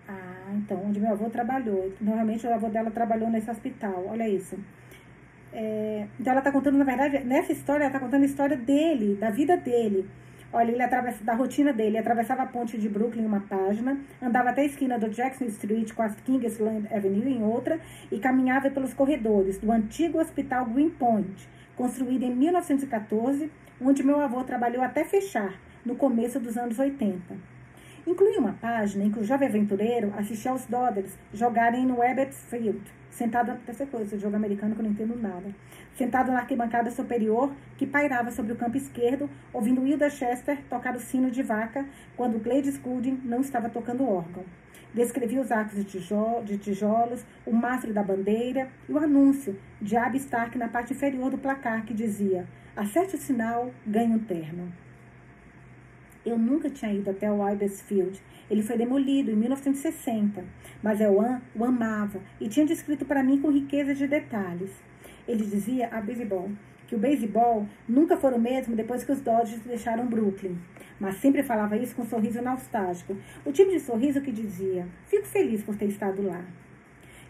Ah, 0.08 0.52
então, 0.56 0.84
onde 0.86 1.00
meu 1.00 1.12
avô 1.12 1.30
trabalhou. 1.30 1.92
Normalmente 2.00 2.46
o 2.46 2.54
avô 2.54 2.70
dela 2.70 2.92
trabalhou 2.92 3.30
nesse 3.30 3.50
hospital, 3.50 4.06
olha 4.08 4.28
isso. 4.28 4.58
É, 5.52 6.08
então 6.20 6.32
ela 6.32 6.42
está 6.42 6.52
contando, 6.52 6.78
na 6.78 6.86
verdade, 6.86 7.24
nessa 7.24 7.52
história, 7.52 7.84
ela 7.84 7.90
está 7.90 8.00
contando 8.00 8.22
a 8.22 8.26
história 8.26 8.56
dele, 8.56 9.16
da 9.16 9.30
vida 9.32 9.58
dele. 9.58 10.08
Olha, 10.52 10.72
ele 10.72 10.82
atravessa 10.82 11.24
da 11.24 11.36
rotina 11.36 11.72
dele, 11.72 12.00
atravessava 12.00 12.42
a 12.42 12.48
ponte 12.48 12.76
de 12.76 12.90
Brooklyn 12.90 13.24
uma 13.24 13.42
página, 13.42 14.00
andava 14.20 14.50
até 14.50 14.62
a 14.62 14.66
esquina 14.66 14.98
do 14.98 15.08
Jackson 15.08 15.46
Street 15.46 15.94
com 15.94 16.02
a 16.02 16.10
Kingsland 16.10 16.88
Avenue 16.92 17.32
em 17.32 17.44
outra 17.44 17.80
e 18.12 18.18
caminhava 18.18 18.72
pelos 18.72 18.92
corredores 18.92 19.60
do 19.60 19.72
antigo 19.72 20.20
Hospital 20.20 20.66
Greenpoint, 20.66 21.48
construído 21.76 22.24
em 22.24 22.36
1914, 22.36 23.52
onde 23.80 24.02
meu 24.02 24.20
avô 24.20 24.44
trabalhou 24.44 24.82
até 24.82 25.06
fechar, 25.06 25.54
no 25.86 25.96
começo 25.96 26.40
dos 26.40 26.58
anos 26.58 26.80
80. 26.80 27.20
Incluía 28.08 28.40
uma 28.40 28.54
página 28.54 29.04
em 29.04 29.12
que 29.12 29.20
o 29.20 29.24
jovem 29.24 29.48
aventureiro 29.48 30.12
assistia 30.18 30.50
aos 30.50 30.66
Dodgers 30.66 31.16
jogarem 31.32 31.86
no 31.86 32.04
Ebbets 32.04 32.44
Field, 32.50 32.82
sentado, 33.12 33.54
dessa 33.68 33.86
coisa, 33.86 34.18
jogo 34.18 34.36
americano 34.36 34.74
que 34.74 34.82
eu 34.82 34.86
não 34.86 34.92
entendo 34.92 35.16
nada, 35.16 35.54
sentado 36.00 36.32
na 36.32 36.40
arquibancada 36.40 36.90
superior 36.90 37.52
que 37.78 37.86
pairava 37.86 38.32
sobre 38.32 38.54
o 38.54 38.56
campo 38.56 38.78
esquerdo, 38.78 39.30
ouvindo 39.52 39.86
Hilda 39.86 40.10
Chester 40.10 40.58
tocar 40.70 40.96
o 40.96 41.00
sino 41.00 41.30
de 41.30 41.44
vaca 41.44 41.86
quando 42.16 42.40
Gladys 42.40 42.78
Gooding 42.78 43.20
não 43.26 43.42
estava 43.42 43.68
tocando 43.68 44.08
órgão. 44.08 44.46
Descrevia 44.94 45.42
os 45.42 45.52
arcos 45.52 45.76
de, 45.76 45.84
tijolo, 45.84 46.46
de 46.46 46.58
tijolos, 46.58 47.26
o 47.46 47.52
mastro 47.52 47.94
da 47.94 48.02
bandeira 48.02 48.70
e 48.88 48.94
o 48.94 48.98
anúncio 48.98 49.60
de 49.82 49.98
Abby 49.98 50.18
Stark 50.20 50.58
na 50.58 50.70
parte 50.70 50.94
inferior 50.94 51.30
do 51.30 51.38
placar 51.38 51.86
que 51.86 51.94
dizia: 51.94 52.48
acerte 52.78 53.16
o 53.16 53.20
sinal, 53.20 53.70
ganhe 53.86 54.14
um 54.14 54.20
terno. 54.20 54.72
Eu 56.26 56.38
nunca 56.38 56.70
tinha 56.70 56.94
ido 56.94 57.10
até 57.10 57.30
o 57.30 57.40
Field. 57.88 58.22
Ele 58.50 58.64
foi 58.64 58.78
demolido 58.78 59.32
em 59.32 59.36
1960, 59.36 60.44
mas 60.82 61.02
eu 61.02 61.20
o 61.56 61.66
amava 61.66 62.20
e 62.40 62.48
tinha 62.48 62.66
descrito 62.66 63.06
para 63.06 63.22
mim 63.22 63.40
com 63.40 63.52
riqueza 63.52 63.94
de 63.94 64.08
detalhes. 64.08 64.72
Ele 65.30 65.46
dizia 65.46 65.88
a 65.92 66.02
beisebol 66.02 66.50
que 66.88 66.96
o 66.96 66.98
beisebol 66.98 67.68
nunca 67.88 68.18
foi 68.18 68.34
o 68.34 68.39
mesmo 68.39 68.76
depois 68.76 69.04
que 69.04 69.12
os 69.12 69.22
Dodgers 69.22 69.62
deixaram 69.62 70.08
Brooklyn, 70.08 70.58
mas 71.00 71.18
sempre 71.18 71.44
falava 71.44 71.78
isso 71.78 71.96
com 71.96 72.02
um 72.02 72.06
sorriso 72.08 72.42
nostálgico, 72.42 73.15
o 73.46 73.52
tipo 73.52 73.70
de 73.70 73.80
sorriso 73.80 74.22
que 74.22 74.32
dizia: 74.32 74.88
Fico 75.06 75.28
feliz 75.28 75.62
por 75.62 75.76
ter 75.76 75.86
estado 75.86 76.24
lá. 76.24 76.44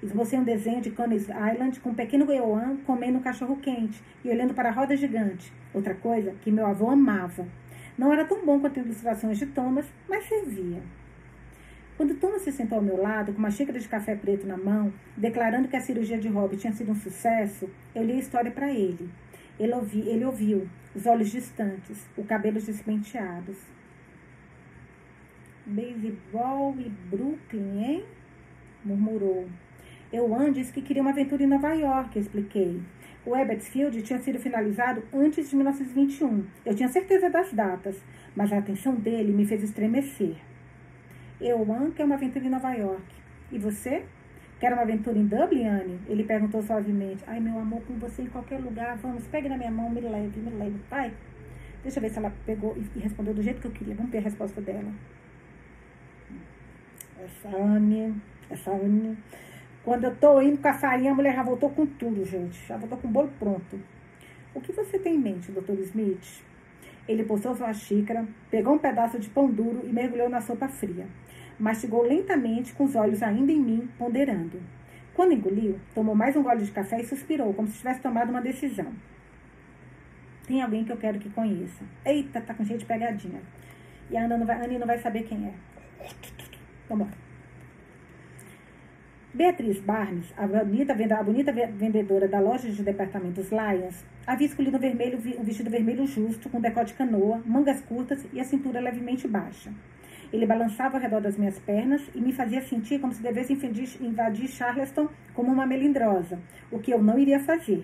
Esbocei 0.01 0.39
um 0.39 0.45
desenho 0.45 0.79
de 0.79 0.91
Coney's 0.91 1.27
Island 1.27 1.81
com 1.81 1.89
um 1.89 1.93
pequeno 1.93 2.25
goiôan 2.25 2.77
comendo 2.85 3.17
um 3.17 3.21
cachorro 3.21 3.57
quente 3.57 4.01
e 4.23 4.29
olhando 4.29 4.53
para 4.53 4.69
a 4.69 4.71
roda 4.71 4.95
gigante, 4.95 5.51
outra 5.73 5.93
coisa 5.93 6.33
que 6.41 6.49
meu 6.49 6.65
avô 6.65 6.89
amava. 6.89 7.45
Não 7.97 8.13
era 8.13 8.23
tão 8.23 8.45
bom 8.45 8.61
quanto 8.61 8.79
ilustrações 8.79 9.37
de 9.37 9.47
Thomas, 9.47 9.85
mas 10.07 10.25
servia. 10.25 10.81
Quando 11.99 12.15
Thomas 12.15 12.43
se 12.43 12.53
sentou 12.53 12.77
ao 12.77 12.81
meu 12.81 12.95
lado, 12.95 13.33
com 13.33 13.39
uma 13.39 13.51
xícara 13.51 13.77
de 13.77 13.85
café 13.85 14.15
preto 14.15 14.47
na 14.47 14.55
mão, 14.55 14.93
declarando 15.17 15.67
que 15.67 15.75
a 15.75 15.81
cirurgia 15.81 16.17
de 16.17 16.29
Robbie 16.29 16.55
tinha 16.55 16.71
sido 16.71 16.93
um 16.93 16.95
sucesso, 16.95 17.69
eu 17.93 18.05
li 18.05 18.13
a 18.13 18.19
história 18.19 18.49
para 18.49 18.71
ele. 18.71 19.09
Ele, 19.59 19.73
ouvi, 19.73 20.07
ele 20.07 20.23
ouviu, 20.23 20.65
os 20.95 21.05
olhos 21.05 21.29
distantes, 21.29 22.07
os 22.15 22.25
cabelos 22.25 22.65
despenteados. 22.65 23.57
Beisebol 25.65 26.77
e 26.79 26.87
Brooklyn, 26.87 27.83
hein? 27.83 28.05
murmurou. 28.85 29.49
Eu 30.09 30.33
antes 30.33 30.71
que 30.71 30.81
queria 30.81 31.01
uma 31.01 31.11
aventura 31.11 31.43
em 31.43 31.47
Nova 31.47 31.73
York, 31.73 32.17
expliquei. 32.17 32.81
O 33.25 33.35
Ebbets 33.35 33.67
Field 33.67 34.01
tinha 34.03 34.19
sido 34.19 34.39
finalizado 34.39 35.03
antes 35.13 35.49
de 35.49 35.55
1921. 35.57 36.45
Eu 36.65 36.73
tinha 36.73 36.87
certeza 36.87 37.29
das 37.29 37.51
datas, 37.51 38.01
mas 38.33 38.53
a 38.53 38.59
atenção 38.59 38.95
dele 38.95 39.33
me 39.33 39.45
fez 39.45 39.61
estremecer. 39.61 40.37
Eu, 41.39 41.61
Anne, 41.71 41.91
quer 41.91 42.03
uma 42.05 42.15
aventura 42.15 42.45
em 42.45 42.49
Nova 42.49 42.73
York. 42.73 43.03
E 43.51 43.57
você? 43.57 44.05
Quer 44.59 44.73
uma 44.73 44.81
aventura 44.81 45.17
em 45.17 45.25
Dublin, 45.25 45.65
Anne? 45.65 45.99
Ele 46.07 46.23
perguntou 46.23 46.61
suavemente. 46.61 47.23
Ai, 47.25 47.39
meu 47.39 47.57
amor, 47.57 47.81
com 47.83 47.93
você 47.97 48.23
em 48.23 48.27
qualquer 48.27 48.59
lugar. 48.59 48.97
Vamos, 48.97 49.25
pegue 49.27 49.47
na 49.47 49.57
minha 49.57 49.71
mão, 49.71 49.89
me 49.89 50.01
leve, 50.01 50.39
me 50.39 50.51
leve. 50.51 50.79
Pai, 50.89 51.13
deixa 51.81 51.99
eu 51.99 52.01
ver 52.01 52.09
se 52.09 52.19
ela 52.19 52.33
pegou 52.45 52.77
e 52.77 52.99
respondeu 52.99 53.33
do 53.33 53.41
jeito 53.41 53.61
que 53.61 53.67
eu 53.67 53.71
queria. 53.71 53.95
Vamos 53.95 54.11
ver 54.11 54.17
a 54.17 54.21
resposta 54.21 54.59
dela. 54.59 54.91
Essa 57.17 57.55
Anne, 57.55 58.21
essa 58.49 58.71
Anne 58.71 59.17
quando 59.83 60.03
eu 60.03 60.15
tô 60.15 60.41
indo 60.41 60.61
com 60.61 60.67
a 60.67 60.73
farinha, 60.73 61.11
a 61.11 61.15
mulher 61.15 61.33
já 61.33 61.41
voltou 61.41 61.69
com 61.69 61.85
tudo, 61.85 62.25
gente. 62.25 62.63
Já 62.67 62.77
voltou 62.77 62.97
com 62.97 63.07
o 63.07 63.11
bolo 63.11 63.31
pronto. 63.39 63.79
O 64.53 64.59
que 64.59 64.73
você 64.73 64.99
tem 64.99 65.15
em 65.15 65.19
mente, 65.19 65.51
Dr. 65.51 65.79
Smith? 65.79 66.43
Ele 67.07 67.23
postou 67.23 67.55
sua 67.55 67.73
xícara, 67.73 68.27
pegou 68.51 68.73
um 68.73 68.77
pedaço 68.77 69.17
de 69.17 69.29
pão 69.29 69.49
duro 69.49 69.81
e 69.83 69.91
mergulhou 69.91 70.29
na 70.29 70.41
sopa 70.41 70.67
fria. 70.67 71.07
Mastigou 71.59 72.03
lentamente, 72.03 72.73
com 72.73 72.85
os 72.85 72.95
olhos 72.95 73.21
ainda 73.21 73.51
em 73.51 73.59
mim, 73.59 73.89
ponderando. 73.97 74.61
Quando 75.13 75.33
engoliu, 75.33 75.77
tomou 75.93 76.15
mais 76.15 76.35
um 76.37 76.41
gole 76.41 76.63
de 76.63 76.71
café 76.71 77.01
e 77.01 77.05
suspirou, 77.05 77.53
como 77.53 77.67
se 77.67 77.79
tivesse 77.79 77.99
tomado 77.99 78.29
uma 78.29 78.41
decisão. 78.41 78.93
Tem 80.47 80.61
alguém 80.61 80.85
que 80.85 80.91
eu 80.91 80.97
quero 80.97 81.19
que 81.19 81.29
conheça. 81.29 81.83
Eita, 82.05 82.39
tá 82.39 82.53
com 82.53 82.63
cheio 82.63 82.79
de 82.79 82.85
pegadinha. 82.85 83.41
E 84.09 84.17
a 84.17 84.23
Ana 84.23 84.37
não 84.37 84.45
vai, 84.45 84.65
não 84.65 84.87
vai 84.87 84.97
saber 84.99 85.23
quem 85.23 85.47
é. 85.47 85.53
Vamos 86.87 87.07
lá. 87.07 87.13
Beatriz 89.31 89.79
Barnes, 89.79 90.33
a 90.35 90.47
bonita, 90.47 90.93
a 90.93 91.23
bonita 91.23 91.51
vendedora 91.51 92.27
da 92.27 92.39
loja 92.39 92.67
de 92.67 92.81
departamentos 92.81 93.49
Lions, 93.51 94.03
havia 94.25 94.47
escolhido 94.47 94.77
um, 94.77 94.79
vermelho, 94.79 95.19
um 95.37 95.43
vestido 95.43 95.69
vermelho 95.69 96.07
justo, 96.07 96.49
com 96.49 96.59
decote 96.59 96.95
canoa, 96.95 97.43
mangas 97.45 97.79
curtas 97.81 98.25
e 98.33 98.39
a 98.39 98.43
cintura 98.43 98.79
levemente 98.79 99.27
baixa. 99.27 99.71
Ele 100.31 100.45
balançava 100.45 100.97
ao 100.97 101.01
redor 101.01 101.21
das 101.21 101.37
minhas 101.37 101.57
pernas 101.59 102.01
e 102.13 102.21
me 102.21 102.31
fazia 102.31 102.61
sentir 102.61 102.99
como 102.99 103.13
se 103.13 103.21
devesse 103.21 103.53
invadir 103.99 104.47
Charleston 104.47 105.09
como 105.33 105.51
uma 105.51 105.65
melindrosa, 105.65 106.39
o 106.71 106.79
que 106.79 106.91
eu 106.91 107.01
não 107.01 107.17
iria 107.17 107.39
fazer. 107.39 107.83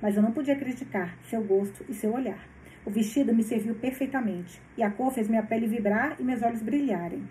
Mas 0.00 0.16
eu 0.16 0.22
não 0.22 0.32
podia 0.32 0.56
criticar 0.56 1.16
seu 1.24 1.42
gosto 1.42 1.84
e 1.88 1.94
seu 1.94 2.12
olhar. 2.12 2.38
O 2.86 2.90
vestido 2.90 3.34
me 3.34 3.42
serviu 3.42 3.74
perfeitamente, 3.74 4.60
e 4.76 4.82
a 4.82 4.90
cor 4.90 5.12
fez 5.12 5.28
minha 5.28 5.42
pele 5.42 5.66
vibrar 5.66 6.16
e 6.18 6.22
meus 6.22 6.42
olhos 6.42 6.62
brilharem. 6.62 7.22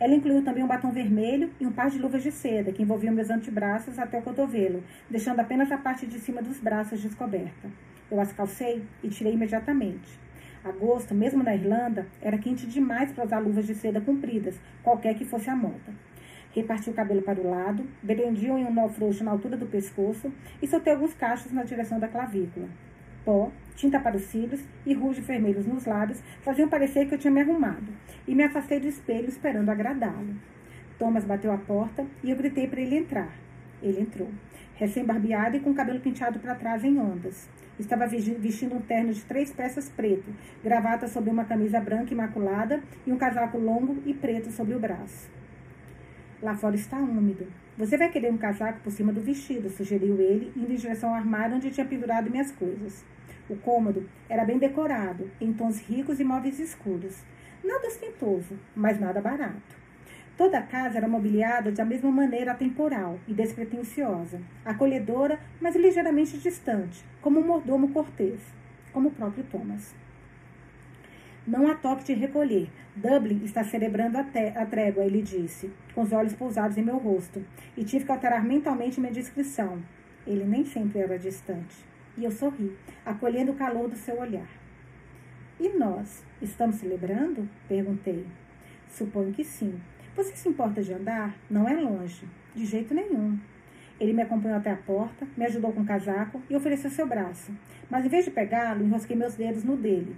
Ela 0.00 0.14
incluiu 0.14 0.42
também 0.42 0.64
um 0.64 0.68
batom 0.68 0.90
vermelho 0.90 1.50
e 1.60 1.66
um 1.66 1.72
par 1.72 1.90
de 1.90 1.98
luvas 1.98 2.22
de 2.22 2.32
seda 2.32 2.72
que 2.72 2.82
envolviam 2.82 3.14
meus 3.14 3.30
antebraços 3.30 3.98
até 3.98 4.18
o 4.18 4.22
cotovelo, 4.22 4.82
deixando 5.10 5.40
apenas 5.40 5.70
a 5.70 5.78
parte 5.78 6.06
de 6.06 6.18
cima 6.18 6.42
dos 6.42 6.58
braços 6.58 7.02
descoberta. 7.02 7.68
Eu 8.10 8.20
as 8.20 8.32
calcei 8.32 8.82
e 9.02 9.08
tirei 9.08 9.34
imediatamente. 9.34 10.23
Agosto, 10.64 11.14
mesmo 11.14 11.42
na 11.42 11.54
Irlanda, 11.54 12.06
era 12.22 12.38
quente 12.38 12.66
demais 12.66 13.12
para 13.12 13.26
usar 13.26 13.38
luvas 13.38 13.66
de 13.66 13.74
seda 13.74 14.00
compridas, 14.00 14.58
qualquer 14.82 15.14
que 15.14 15.26
fosse 15.26 15.50
a 15.50 15.54
moda. 15.54 15.92
Reparti 16.52 16.88
o 16.88 16.94
cabelo 16.94 17.20
para 17.20 17.38
o 17.38 17.50
lado, 17.50 17.84
prendiam 18.06 18.58
em 18.58 18.64
um 18.64 18.72
nó 18.72 18.88
frouxo 18.88 19.22
na 19.22 19.30
altura 19.30 19.58
do 19.58 19.66
pescoço 19.66 20.32
e 20.62 20.66
soltei 20.66 20.94
alguns 20.94 21.12
cachos 21.12 21.52
na 21.52 21.64
direção 21.64 22.00
da 22.00 22.08
clavícula. 22.08 22.66
Pó, 23.26 23.52
tinta 23.76 24.00
para 24.00 24.16
os 24.16 24.22
cílios 24.22 24.64
e 24.86 24.94
ruge 24.94 25.20
vermelhos 25.20 25.66
nos 25.66 25.84
lábios 25.84 26.22
faziam 26.40 26.68
parecer 26.68 27.06
que 27.08 27.14
eu 27.14 27.18
tinha 27.18 27.30
me 27.30 27.42
arrumado, 27.42 27.92
e 28.26 28.34
me 28.34 28.44
afastei 28.44 28.80
do 28.80 28.88
espelho 28.88 29.28
esperando 29.28 29.68
agradá-lo. 29.68 30.34
Thomas 30.98 31.24
bateu 31.26 31.52
a 31.52 31.58
porta 31.58 32.06
e 32.22 32.30
eu 32.30 32.36
gritei 32.38 32.66
para 32.66 32.80
ele 32.80 32.96
entrar. 32.96 33.36
Ele 33.82 34.00
entrou, 34.00 34.30
recém-barbeado 34.76 35.58
e 35.58 35.60
com 35.60 35.72
o 35.72 35.74
cabelo 35.74 36.00
penteado 36.00 36.38
para 36.38 36.54
trás 36.54 36.82
em 36.84 36.98
ondas. 36.98 37.50
Estava 37.78 38.06
vestindo 38.06 38.76
um 38.76 38.80
terno 38.80 39.12
de 39.12 39.20
três 39.22 39.52
peças 39.52 39.88
preto, 39.88 40.32
gravata 40.62 41.08
sobre 41.08 41.30
uma 41.30 41.44
camisa 41.44 41.80
branca 41.80 42.12
imaculada 42.12 42.80
e 43.04 43.12
um 43.12 43.18
casaco 43.18 43.58
longo 43.58 44.00
e 44.06 44.14
preto 44.14 44.50
sobre 44.52 44.74
o 44.74 44.78
braço. 44.78 45.28
Lá 46.40 46.54
fora 46.54 46.76
está 46.76 46.96
úmido. 46.98 47.46
Você 47.76 47.98
vai 47.98 48.08
querer 48.10 48.30
um 48.32 48.38
casaco 48.38 48.80
por 48.80 48.92
cima 48.92 49.12
do 49.12 49.20
vestido, 49.20 49.68
sugeriu 49.70 50.20
ele, 50.20 50.52
indo 50.56 50.72
em 50.72 50.76
direção 50.76 51.08
ao 51.08 51.16
armário 51.16 51.56
onde 51.56 51.70
tinha 51.70 51.86
pendurado 51.86 52.30
minhas 52.30 52.52
coisas. 52.52 53.04
O 53.48 53.56
cômodo 53.56 54.08
era 54.28 54.44
bem 54.44 54.58
decorado, 54.58 55.28
em 55.40 55.52
tons 55.52 55.80
ricos 55.80 56.20
e 56.20 56.24
móveis 56.24 56.60
escuros. 56.60 57.24
Nada 57.64 57.88
ostentoso, 57.88 58.56
mas 58.76 59.00
nada 59.00 59.20
barato. 59.20 59.83
Toda 60.36 60.58
a 60.58 60.62
casa 60.62 60.98
era 60.98 61.06
mobiliada 61.06 61.70
da 61.70 61.84
mesma 61.84 62.10
maneira 62.10 62.52
atemporal 62.52 63.20
e 63.28 63.32
despretensiosa, 63.32 64.40
acolhedora, 64.64 65.38
mas 65.60 65.76
ligeiramente 65.76 66.38
distante, 66.38 67.04
como 67.22 67.38
um 67.38 67.46
mordomo 67.46 67.90
cortês, 67.90 68.40
como 68.92 69.08
o 69.08 69.12
próprio 69.12 69.44
Thomas. 69.44 69.94
Não 71.46 71.70
há 71.70 71.74
toque 71.76 72.04
de 72.04 72.14
recolher. 72.14 72.68
Dublin 72.96 73.44
está 73.44 73.62
celebrando 73.62 74.18
a, 74.18 74.22
a 74.22 74.66
trégua, 74.66 75.04
ele 75.04 75.22
disse, 75.22 75.70
com 75.94 76.02
os 76.02 76.12
olhos 76.12 76.32
pousados 76.32 76.76
em 76.76 76.82
meu 76.82 76.96
rosto, 76.96 77.44
e 77.76 77.84
tive 77.84 78.04
que 78.04 78.10
alterar 78.10 78.42
mentalmente 78.44 79.00
minha 79.00 79.12
descrição. 79.12 79.80
Ele 80.26 80.44
nem 80.44 80.64
sempre 80.64 81.00
era 81.00 81.18
distante. 81.18 81.76
E 82.16 82.24
eu 82.24 82.30
sorri, 82.32 82.76
acolhendo 83.04 83.52
o 83.52 83.56
calor 83.56 83.88
do 83.88 83.96
seu 83.96 84.18
olhar. 84.18 84.48
E 85.60 85.68
nós, 85.68 86.24
estamos 86.42 86.76
celebrando? 86.76 87.48
Perguntei. 87.68 88.26
Suponho 88.88 89.32
que 89.32 89.44
sim. 89.44 89.80
Você 90.16 90.36
se 90.36 90.48
importa 90.48 90.80
de 90.80 90.92
andar? 90.92 91.34
Não 91.50 91.68
é 91.68 91.74
longe. 91.74 92.24
De 92.54 92.64
jeito 92.64 92.94
nenhum. 92.94 93.36
Ele 93.98 94.12
me 94.12 94.22
acompanhou 94.22 94.58
até 94.58 94.70
a 94.70 94.76
porta, 94.76 95.26
me 95.36 95.44
ajudou 95.44 95.72
com 95.72 95.80
o 95.80 95.84
casaco 95.84 96.40
e 96.48 96.54
ofereceu 96.54 96.90
seu 96.90 97.06
braço. 97.06 97.52
Mas 97.90 98.04
em 98.04 98.08
vez 98.08 98.24
de 98.24 98.30
pegá-lo, 98.30 98.84
enrosquei 98.84 99.16
meus 99.16 99.34
dedos 99.34 99.64
no 99.64 99.76
dele. 99.76 100.16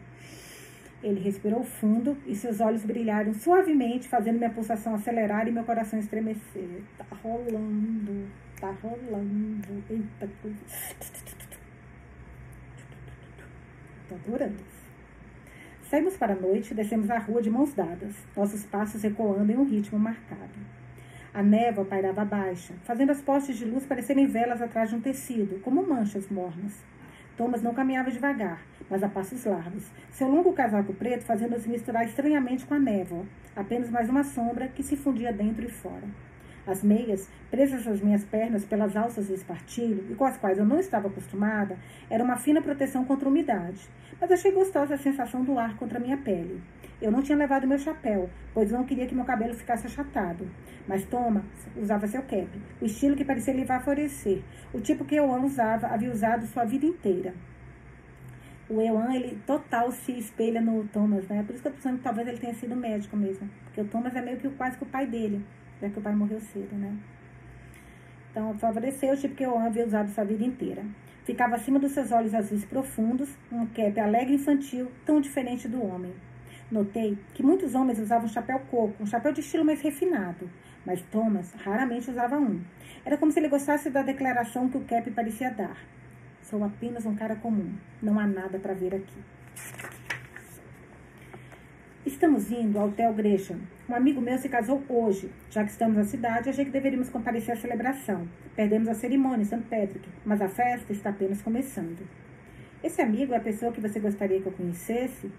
Ele 1.03 1.21
respirou 1.21 1.63
fundo 1.63 2.17
e 2.27 2.35
seus 2.35 2.61
olhos 2.61 2.85
brilharam 2.85 3.33
suavemente, 3.33 4.09
fazendo 4.09 4.39
minha 4.39 4.51
pulsação 4.51 4.95
acelerar 4.95 5.47
e 5.47 5.53
meu 5.53 5.65
coração 5.65 5.99
estremecer. 5.99 6.83
Tá 6.99 7.05
rolando, 7.23 8.27
tá 8.61 8.71
rolando. 8.83 9.85
Eita 9.91 10.29
coisa. 10.43 10.65
Tô 14.09 14.15
adorando. 14.15 14.76
Saímos 15.89 16.17
para 16.17 16.33
a 16.33 16.37
noite 16.37 16.73
e 16.73 16.75
descemos 16.75 17.09
a 17.11 17.19
rua 17.19 17.41
de 17.41 17.49
mãos 17.49 17.73
dadas, 17.73 18.13
nossos 18.37 18.65
passos 18.65 19.05
ecoando 19.05 19.53
em 19.53 19.57
um 19.57 19.63
ritmo 19.63 19.97
marcado. 19.97 20.51
A 21.33 21.45
névoa 21.45 21.85
pairava 21.85 22.25
baixa, 22.25 22.75
fazendo 22.83 23.13
as 23.13 23.23
postes 23.23 23.57
de 23.57 23.65
luz 23.65 23.87
parecerem 23.87 24.27
velas 24.27 24.61
atrás 24.61 24.91
de 24.91 24.97
um 24.97 25.01
tecido, 25.01 25.61
como 25.61 25.87
manchas 25.87 26.29
mornas. 26.29 26.73
Thomas 27.37 27.63
não 27.63 27.73
caminhava 27.73 28.11
devagar, 28.11 28.63
mas 28.91 29.01
a 29.05 29.09
passos 29.09 29.45
largos. 29.45 29.89
Seu 30.11 30.27
longo 30.27 30.53
casaco 30.53 30.93
preto 30.93 31.23
fazendo-se 31.23 31.69
misturar 31.69 32.05
estranhamente 32.05 32.67
com 32.67 32.75
a 32.75 32.81
névoa, 32.81 33.25
apenas 33.55 33.89
mais 33.89 34.09
uma 34.09 34.25
sombra 34.25 34.67
que 34.67 34.83
se 34.83 34.97
fundia 34.97 35.33
dentro 35.33 35.65
e 35.65 35.71
fora. 35.71 36.09
As 36.67 36.83
meias, 36.83 37.29
presas 37.49 37.87
às 37.87 38.01
minhas 38.01 38.25
pernas 38.25 38.65
pelas 38.65 38.97
alças 38.97 39.29
de 39.29 39.35
espartilho 39.35 40.05
e 40.11 40.15
com 40.17 40.25
as 40.25 40.37
quais 40.37 40.59
eu 40.59 40.65
não 40.65 40.81
estava 40.81 41.07
acostumada, 41.07 41.79
eram 42.11 42.25
uma 42.25 42.37
fina 42.37 42.61
proteção 42.61 43.05
contra 43.05 43.29
a 43.29 43.31
umidade, 43.31 43.89
mas 44.21 44.33
achei 44.33 44.51
gostosa 44.51 44.95
a 44.95 44.99
sensação 44.99 45.45
do 45.45 45.59
ar 45.59 45.77
contra 45.77 45.99
a 45.99 46.01
minha 46.01 46.17
pele. 46.17 46.61
Eu 47.01 47.13
não 47.13 47.23
tinha 47.23 47.39
levado 47.39 47.69
meu 47.69 47.79
chapéu, 47.79 48.29
pois 48.53 48.73
não 48.73 48.85
queria 48.85 49.07
que 49.07 49.15
meu 49.15 49.25
cabelo 49.25 49.55
ficasse 49.55 49.87
achatado. 49.87 50.49
Mas 50.89 51.05
Thomas 51.05 51.45
usava 51.77 52.09
seu 52.09 52.23
cap, 52.23 52.49
o 52.81 52.85
estilo 52.85 53.15
que 53.15 53.25
parecia 53.25 53.55
lhe 53.55 53.65
favorecer, 53.65 54.43
o 54.73 54.81
tipo 54.81 55.05
que 55.05 55.15
eu 55.15 55.31
usava, 55.45 55.87
havia 55.87 56.11
usado 56.11 56.47
sua 56.47 56.65
vida 56.65 56.87
inteira. 56.87 57.33
O 58.69 58.81
Euan, 58.81 59.15
ele 59.15 59.39
total 59.47 59.93
se 59.93 60.19
espelha 60.19 60.61
no 60.61 60.83
Thomas, 60.89 61.29
né? 61.29 61.45
Por 61.45 61.53
isso 61.53 61.63
que 61.63 61.69
eu 61.69 61.73
tô 61.73 61.77
pensando 61.77 61.99
que 61.99 62.03
talvez 62.03 62.27
ele 62.27 62.39
tenha 62.39 62.55
sido 62.55 62.75
médico 62.75 63.17
mesmo. 63.17 63.49
Porque 63.63 63.81
o 63.81 63.85
Thomas 63.85 64.17
é 64.17 64.21
meio 64.21 64.39
que 64.39 64.49
quase 64.51 64.77
que 64.77 64.83
o 64.83 64.87
pai 64.87 65.07
dele, 65.07 65.45
já 65.81 65.89
que 65.89 65.99
o 65.99 66.03
pai 66.03 66.15
morreu 66.15 66.41
cedo, 66.41 66.75
né? 66.77 66.97
Então, 68.31 68.57
favoreceu 68.59 69.15
o 69.15 69.17
tipo 69.17 69.35
que 69.35 69.45
eu 69.45 69.59
havia 69.59 69.87
usado 69.87 70.11
sua 70.11 70.25
vida 70.25 70.45
inteira. 70.45 70.85
Ficava 71.25 71.57
acima 71.57 71.79
dos 71.79 71.93
seus 71.93 72.13
olhos 72.13 72.35
azuis 72.35 72.65
profundos, 72.65 73.29
um 73.51 73.67
cap 73.67 73.99
alegre 73.99 74.35
infantil, 74.35 74.91
tão 75.05 75.21
diferente 75.21 75.67
do 75.67 75.83
homem. 75.83 76.13
Notei 76.71 77.19
que 77.33 77.43
muitos 77.43 77.75
homens 77.75 77.99
usavam 77.99 78.29
chapéu 78.29 78.59
coco, 78.71 79.03
um 79.03 79.07
chapéu 79.07 79.33
de 79.33 79.41
estilo 79.41 79.65
mais 79.65 79.81
refinado, 79.81 80.51
mas 80.85 81.03
Thomas 81.11 81.53
raramente 81.55 82.11
usava 82.11 82.37
um. 82.37 82.61
Era 83.05 83.17
como 83.17 83.33
se 83.33 83.41
ele 83.41 83.49
gostasse 83.49 83.89
da 83.89 84.03
declaração 84.03 84.69
que 84.69 84.77
o 84.77 84.85
cap 84.85 85.11
parecia 85.13 85.51
dar. 85.51 85.77
Sou 86.43 86.63
apenas 86.63 87.07
um 87.07 87.15
cara 87.17 87.37
comum, 87.37 87.73
não 88.03 88.19
há 88.21 88.27
nada 88.27 88.59
para 88.59 88.75
ver 88.75 88.95
aqui. 88.95 89.19
Estamos 92.05 92.51
indo 92.53 92.79
ao 92.79 92.89
Hotel 92.89 93.13
Gresham. 93.15 93.59
Um 93.89 93.95
amigo 93.95 94.21
meu 94.21 94.37
se 94.37 94.49
casou 94.49 94.83
hoje. 94.89 95.31
Já 95.49 95.63
que 95.63 95.71
estamos 95.71 95.97
na 95.97 96.03
cidade, 96.03 96.51
achei 96.51 96.65
que 96.65 96.73
deveríamos 96.73 97.09
comparecer 97.09 97.55
à 97.55 97.57
celebração. 97.57 98.27
Perdemos 98.57 98.89
a 98.89 98.95
cerimônia 98.95 99.43
em 99.43 99.45
St. 99.45 99.63
Patrick, 99.71 100.09
mas 100.25 100.43
a 100.43 100.49
festa 100.49 100.93
está 100.93 101.11
apenas 101.11 101.41
começando. 101.41 102.05
Esse 102.83 103.01
amigo 103.01 103.33
é 103.33 103.37
a 103.37 103.41
pessoa 103.41 103.71
que 103.71 103.81
você 103.81 104.01
gostaria 104.01 104.41
que 104.41 104.47
eu 104.47 104.53
conhecesse? 104.53 105.31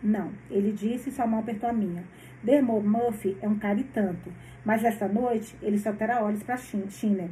Não, 0.00 0.30
ele 0.48 0.70
disse 0.70 1.08
e 1.08 1.12
sua 1.12 1.26
mão 1.26 1.40
apertou 1.40 1.68
a 1.68 1.72
minha. 1.72 2.04
Dermot 2.44 2.86
Murphy 2.86 3.36
é 3.42 3.48
um 3.48 3.58
cara 3.58 3.80
e 3.80 3.84
tanto, 3.84 4.32
mas 4.64 4.84
esta 4.84 5.08
noite 5.08 5.56
ele 5.60 5.78
só 5.78 5.92
terá 5.92 6.22
olhos 6.22 6.44
para 6.44 6.56
Chine. 6.56 7.28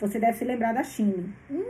Você 0.00 0.18
deve 0.18 0.36
se 0.36 0.44
lembrar 0.44 0.74
da 0.74 0.82
Chine. 0.82 1.32
Hum, 1.48 1.62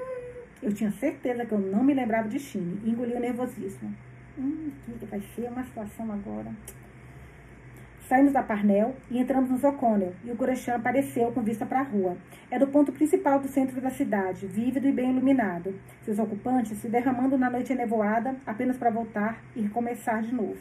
eu 0.63 0.73
tinha 0.73 0.91
certeza 0.93 1.45
que 1.45 1.53
eu 1.53 1.59
não 1.59 1.85
me 1.85 1.93
lembrava 1.93 2.27
de 2.27 2.39
Chine. 2.39 2.81
Engoli 2.87 3.13
o 3.13 3.21
nervosismo. 3.21 3.95
Hum, 4.39 4.71
que 4.99 5.05
vai 5.05 5.21
ser 5.35 5.51
uma 5.51 5.63
situação 5.63 6.11
agora. 6.11 6.51
Saímos 8.09 8.33
da 8.33 8.41
Parnell 8.41 8.95
e 9.11 9.19
entramos 9.19 9.51
no 9.51 9.69
O'Connell, 9.69 10.15
e 10.25 10.31
o 10.31 10.37
Gresham 10.37 10.77
apareceu 10.77 11.33
com 11.33 11.43
vista 11.43 11.67
para 11.67 11.81
a 11.81 11.83
rua. 11.83 12.17
Era 12.49 12.65
o 12.65 12.69
ponto 12.69 12.93
principal 12.93 13.41
do 13.41 13.49
centro 13.49 13.81
da 13.81 13.91
cidade, 13.91 14.47
vívido 14.47 14.87
e 14.87 14.93
bem 14.93 15.11
iluminado. 15.11 15.75
Seus 16.05 16.21
ocupantes 16.21 16.79
se 16.79 16.89
derramando 16.89 17.37
na 17.37 17.51
noite 17.51 17.75
nevoada, 17.75 18.37
apenas 18.47 18.77
para 18.77 18.91
voltar 18.91 19.43
e 19.57 19.63
recomeçar 19.63 20.23
de 20.23 20.33
novo. 20.33 20.61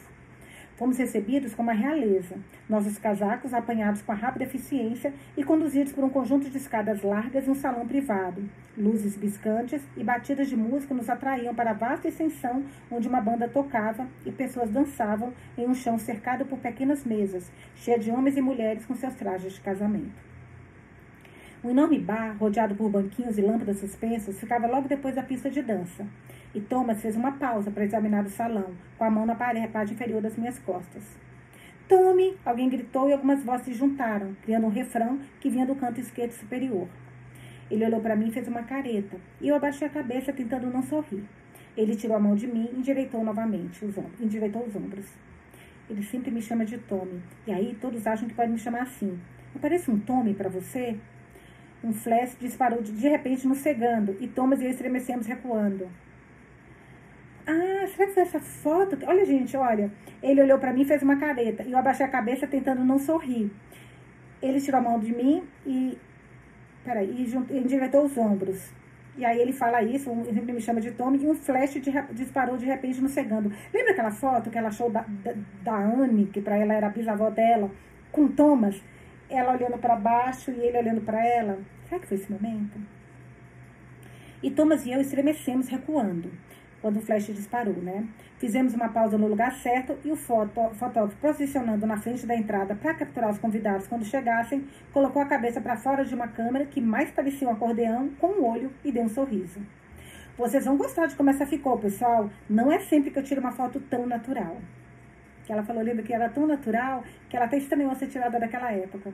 Fomos 0.76 0.98
recebidos 0.98 1.54
com 1.54 1.62
uma 1.62 1.72
realeza, 1.72 2.36
nossos 2.68 2.98
casacos 2.98 3.54
apanhados 3.54 4.02
com 4.02 4.12
a 4.12 4.14
rápida 4.14 4.44
eficiência 4.44 5.10
e 5.34 5.42
conduzidos 5.42 5.90
por 5.90 6.04
um 6.04 6.10
conjunto 6.10 6.50
de 6.50 6.58
escadas 6.58 7.02
largas 7.02 7.48
em 7.48 7.50
um 7.50 7.54
salão 7.54 7.88
privado. 7.88 8.44
Luzes 8.76 9.16
biscantes 9.16 9.80
e 9.96 10.04
batidas 10.04 10.48
de 10.48 10.56
música 10.56 10.92
nos 10.92 11.08
atraíam 11.08 11.54
para 11.54 11.70
a 11.70 11.72
vasta 11.74 12.08
extensão 12.08 12.62
onde 12.90 13.08
uma 13.08 13.22
banda 13.22 13.48
tocava 13.48 14.06
e 14.26 14.30
pessoas 14.30 14.68
dançavam 14.68 15.32
em 15.56 15.66
um 15.66 15.74
chão 15.74 15.98
cercado 15.98 16.44
por 16.44 16.58
pequenas 16.58 17.06
mesas, 17.06 17.50
cheia 17.74 17.98
de 17.98 18.10
homens 18.10 18.36
e 18.36 18.42
mulheres 18.42 18.84
com 18.84 18.94
seus 18.94 19.14
trajes 19.14 19.54
de 19.54 19.60
casamento. 19.62 20.26
Um 21.64 21.70
enorme 21.70 21.98
bar, 21.98 22.36
rodeado 22.38 22.74
por 22.74 22.90
banquinhos 22.90 23.38
e 23.38 23.40
lâmpadas 23.40 23.78
suspensas, 23.78 24.38
ficava 24.38 24.66
logo 24.66 24.88
depois 24.88 25.14
da 25.14 25.22
pista 25.22 25.48
de 25.48 25.62
dança 25.62 26.06
e 26.56 26.60
Thomas 26.62 27.02
fez 27.02 27.14
uma 27.14 27.32
pausa 27.32 27.70
para 27.70 27.84
examinar 27.84 28.24
o 28.24 28.30
salão, 28.30 28.72
com 28.96 29.04
a 29.04 29.10
mão 29.10 29.26
na 29.26 29.34
parte 29.34 29.92
inferior 29.92 30.22
das 30.22 30.38
minhas 30.38 30.58
costas. 30.58 31.02
Tome! 31.86 32.34
Alguém 32.46 32.70
gritou 32.70 33.10
e 33.10 33.12
algumas 33.12 33.44
vozes 33.44 33.66
se 33.66 33.74
juntaram, 33.74 34.34
criando 34.42 34.64
um 34.64 34.70
refrão 34.70 35.20
que 35.38 35.50
vinha 35.50 35.66
do 35.66 35.74
canto 35.74 36.00
esquerdo 36.00 36.32
superior. 36.32 36.88
Ele 37.70 37.84
olhou 37.84 38.00
para 38.00 38.16
mim 38.16 38.28
e 38.28 38.32
fez 38.32 38.48
uma 38.48 38.62
careta, 38.62 39.18
e 39.38 39.48
eu 39.48 39.54
abaixei 39.54 39.86
a 39.86 39.90
cabeça 39.90 40.32
tentando 40.32 40.70
não 40.70 40.82
sorrir. 40.82 41.24
Ele 41.76 41.94
tirou 41.94 42.16
a 42.16 42.20
mão 42.20 42.34
de 42.34 42.46
mim 42.46 42.70
e 42.72 42.78
endireitou 42.78 43.22
novamente 43.22 43.84
os 43.84 43.98
ombros, 43.98 44.18
endireitou 44.18 44.64
os 44.64 44.74
ombros. 44.74 45.04
Ele 45.90 46.02
sempre 46.04 46.30
me 46.30 46.40
chama 46.40 46.64
de 46.64 46.78
Tommy, 46.78 47.22
e 47.46 47.52
aí 47.52 47.76
todos 47.78 48.06
acham 48.06 48.26
que 48.26 48.34
pode 48.34 48.50
me 48.50 48.58
chamar 48.58 48.84
assim. 48.84 49.20
Não 49.54 49.60
parece 49.60 49.90
um 49.90 49.98
Tommy 49.98 50.32
para 50.32 50.48
você? 50.48 50.96
Um 51.84 51.92
flash 51.92 52.34
disparou 52.40 52.82
de, 52.82 52.92
de 52.92 53.08
repente 53.08 53.46
nos 53.46 53.58
cegando, 53.58 54.16
e 54.18 54.26
Thomas 54.26 54.62
e 54.62 54.64
eu 54.64 54.70
estremecemos 54.70 55.26
recuando. 55.26 55.86
Ah, 57.46 57.86
será 57.86 58.06
que 58.06 58.14
foi 58.14 58.22
essa 58.24 58.40
foto? 58.40 58.98
Olha, 59.06 59.24
gente, 59.24 59.56
olha. 59.56 59.90
Ele 60.22 60.42
olhou 60.42 60.58
para 60.58 60.72
mim 60.72 60.82
e 60.82 60.84
fez 60.84 61.02
uma 61.02 61.16
careta. 61.16 61.62
E 61.62 61.72
eu 61.72 61.78
abaixei 61.78 62.04
a 62.04 62.08
cabeça 62.08 62.46
tentando 62.46 62.84
não 62.84 62.98
sorrir. 62.98 63.50
Ele 64.42 64.60
tirou 64.60 64.80
a 64.80 64.82
mão 64.82 64.98
de 64.98 65.14
mim 65.14 65.44
e. 65.64 65.96
Peraí, 66.84 67.08
e 67.08 67.56
endireitou 67.56 68.04
os 68.04 68.16
ombros. 68.18 68.72
E 69.16 69.24
aí 69.24 69.40
ele 69.40 69.52
fala 69.52 69.82
isso, 69.82 70.10
ele 70.10 70.34
sempre 70.34 70.52
me 70.52 70.60
chama 70.60 70.80
de 70.80 70.90
Tommy, 70.92 71.18
e 71.22 71.26
um 71.26 71.34
flash 71.34 71.80
de, 71.80 71.90
disparou 72.12 72.56
de 72.58 72.66
repente 72.66 73.00
no 73.00 73.08
cegando. 73.08 73.50
Lembra 73.72 73.92
aquela 73.92 74.10
foto 74.10 74.50
que 74.50 74.58
ela 74.58 74.68
achou 74.68 74.90
da, 74.90 75.06
da, 75.24 75.32
da 75.62 75.74
Anne, 75.74 76.26
que 76.26 76.40
para 76.40 76.56
ela 76.58 76.74
era 76.74 76.88
a 76.88 76.90
bisavó 76.90 77.30
dela, 77.30 77.70
com 78.12 78.28
Thomas? 78.28 78.78
Ela 79.30 79.54
olhando 79.54 79.78
para 79.78 79.96
baixo 79.96 80.50
e 80.50 80.60
ele 80.60 80.78
olhando 80.78 81.00
para 81.00 81.24
ela. 81.24 81.58
Será 81.88 81.98
que 81.98 82.06
foi 82.06 82.18
esse 82.18 82.30
momento? 82.30 82.78
E 84.42 84.50
Thomas 84.50 84.84
e 84.84 84.92
eu 84.92 85.00
estremecemos 85.00 85.66
recuando 85.68 86.30
quando 86.80 86.98
o 86.98 87.00
flash 87.00 87.26
disparou, 87.26 87.74
né? 87.74 88.06
Fizemos 88.38 88.74
uma 88.74 88.88
pausa 88.88 89.16
no 89.16 89.26
lugar 89.26 89.52
certo 89.54 89.96
e 90.04 90.10
o 90.10 90.16
foto, 90.16 90.70
fotógrafo, 90.74 91.16
posicionando 91.16 91.86
na 91.86 91.96
frente 91.96 92.26
da 92.26 92.36
entrada 92.36 92.74
para 92.74 92.94
capturar 92.94 93.30
os 93.30 93.38
convidados 93.38 93.86
quando 93.86 94.04
chegassem, 94.04 94.66
colocou 94.92 95.22
a 95.22 95.26
cabeça 95.26 95.60
para 95.60 95.76
fora 95.76 96.04
de 96.04 96.14
uma 96.14 96.28
câmera 96.28 96.66
que 96.66 96.80
mais 96.80 97.10
parecia 97.10 97.48
um 97.48 97.52
acordeão 97.52 98.10
com 98.18 98.28
um 98.28 98.44
olho 98.44 98.72
e 98.84 98.92
deu 98.92 99.02
um 99.02 99.08
sorriso. 99.08 99.60
Vocês 100.36 100.66
vão 100.66 100.76
gostar 100.76 101.06
de 101.06 101.16
como 101.16 101.30
essa 101.30 101.46
ficou, 101.46 101.78
pessoal. 101.78 102.28
Não 102.48 102.70
é 102.70 102.78
sempre 102.78 103.10
que 103.10 103.18
eu 103.18 103.22
tiro 103.22 103.40
uma 103.40 103.52
foto 103.52 103.80
tão 103.80 104.06
natural. 104.06 104.58
Que 105.46 105.52
ela 105.52 105.62
falou, 105.62 105.82
lembra 105.82 106.02
que 106.02 106.12
era 106.12 106.28
tão 106.28 106.46
natural 106.46 107.02
que 107.30 107.36
ela 107.36 107.46
até 107.46 107.56
estranhou 107.56 107.94
ser 107.94 108.08
tirada 108.08 108.38
daquela 108.38 108.70
época. 108.70 109.12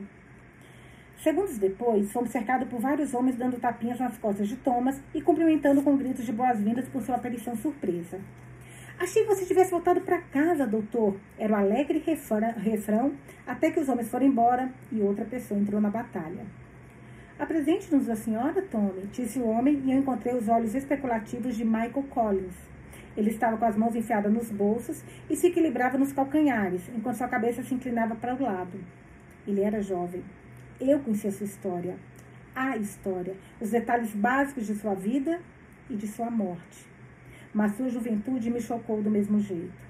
Segundos 1.23 1.57
depois, 1.57 2.11
fomos 2.11 2.31
cercados 2.31 2.67
por 2.67 2.81
vários 2.81 3.13
homens 3.13 3.37
dando 3.37 3.57
tapinhas 3.57 3.97
nas 3.97 4.17
costas 4.17 4.45
de 4.45 4.57
Thomas 4.57 5.01
e 5.15 5.21
cumprimentando 5.21 5.81
com 5.81 5.95
gritos 5.95 6.25
de 6.25 6.33
boas-vindas 6.33 6.85
por 6.89 7.01
sua 7.01 7.15
aparição 7.15 7.55
surpresa. 7.55 8.19
Achei 8.99 9.23
que 9.23 9.29
você 9.29 9.45
tivesse 9.45 9.71
voltado 9.71 10.01
para 10.01 10.21
casa, 10.21 10.67
doutor. 10.67 11.15
Era 11.39 11.53
o 11.53 11.55
alegre 11.55 12.03
refrão, 12.57 13.13
até 13.47 13.71
que 13.71 13.79
os 13.79 13.87
homens 13.87 14.09
foram 14.09 14.25
embora 14.25 14.69
e 14.91 14.99
outra 14.99 15.23
pessoa 15.23 15.57
entrou 15.57 15.79
na 15.79 15.89
batalha. 15.89 16.45
Apresente-nos 17.39 18.09
a 18.09 18.17
senhora, 18.17 18.61
Tommy, 18.61 19.07
disse 19.13 19.39
o 19.39 19.47
homem, 19.47 19.81
e 19.85 19.93
eu 19.93 19.99
encontrei 19.99 20.35
os 20.35 20.49
olhos 20.49 20.75
especulativos 20.75 21.55
de 21.55 21.63
Michael 21.63 22.03
Collins. 22.09 22.55
Ele 23.15 23.29
estava 23.29 23.55
com 23.55 23.63
as 23.63 23.77
mãos 23.77 23.95
enfiadas 23.95 24.31
nos 24.31 24.51
bolsos 24.51 25.01
e 25.29 25.37
se 25.37 25.47
equilibrava 25.47 25.97
nos 25.97 26.11
calcanhares, 26.11 26.81
enquanto 26.93 27.15
sua 27.15 27.29
cabeça 27.29 27.63
se 27.63 27.73
inclinava 27.73 28.13
para 28.13 28.35
o 28.35 28.43
lado. 28.43 28.77
Ele 29.47 29.61
era 29.61 29.81
jovem. 29.81 30.21
Eu 30.79 30.99
conhecia 30.99 31.31
sua 31.31 31.45
história, 31.45 31.95
a 32.55 32.77
história, 32.77 33.35
os 33.59 33.69
detalhes 33.69 34.13
básicos 34.13 34.67
de 34.67 34.75
sua 34.75 34.93
vida 34.93 35.39
e 35.89 35.95
de 35.95 36.07
sua 36.07 36.29
morte. 36.29 36.87
Mas 37.53 37.75
sua 37.75 37.89
juventude 37.89 38.49
me 38.49 38.59
chocou 38.59 39.01
do 39.01 39.09
mesmo 39.09 39.39
jeito. 39.39 39.83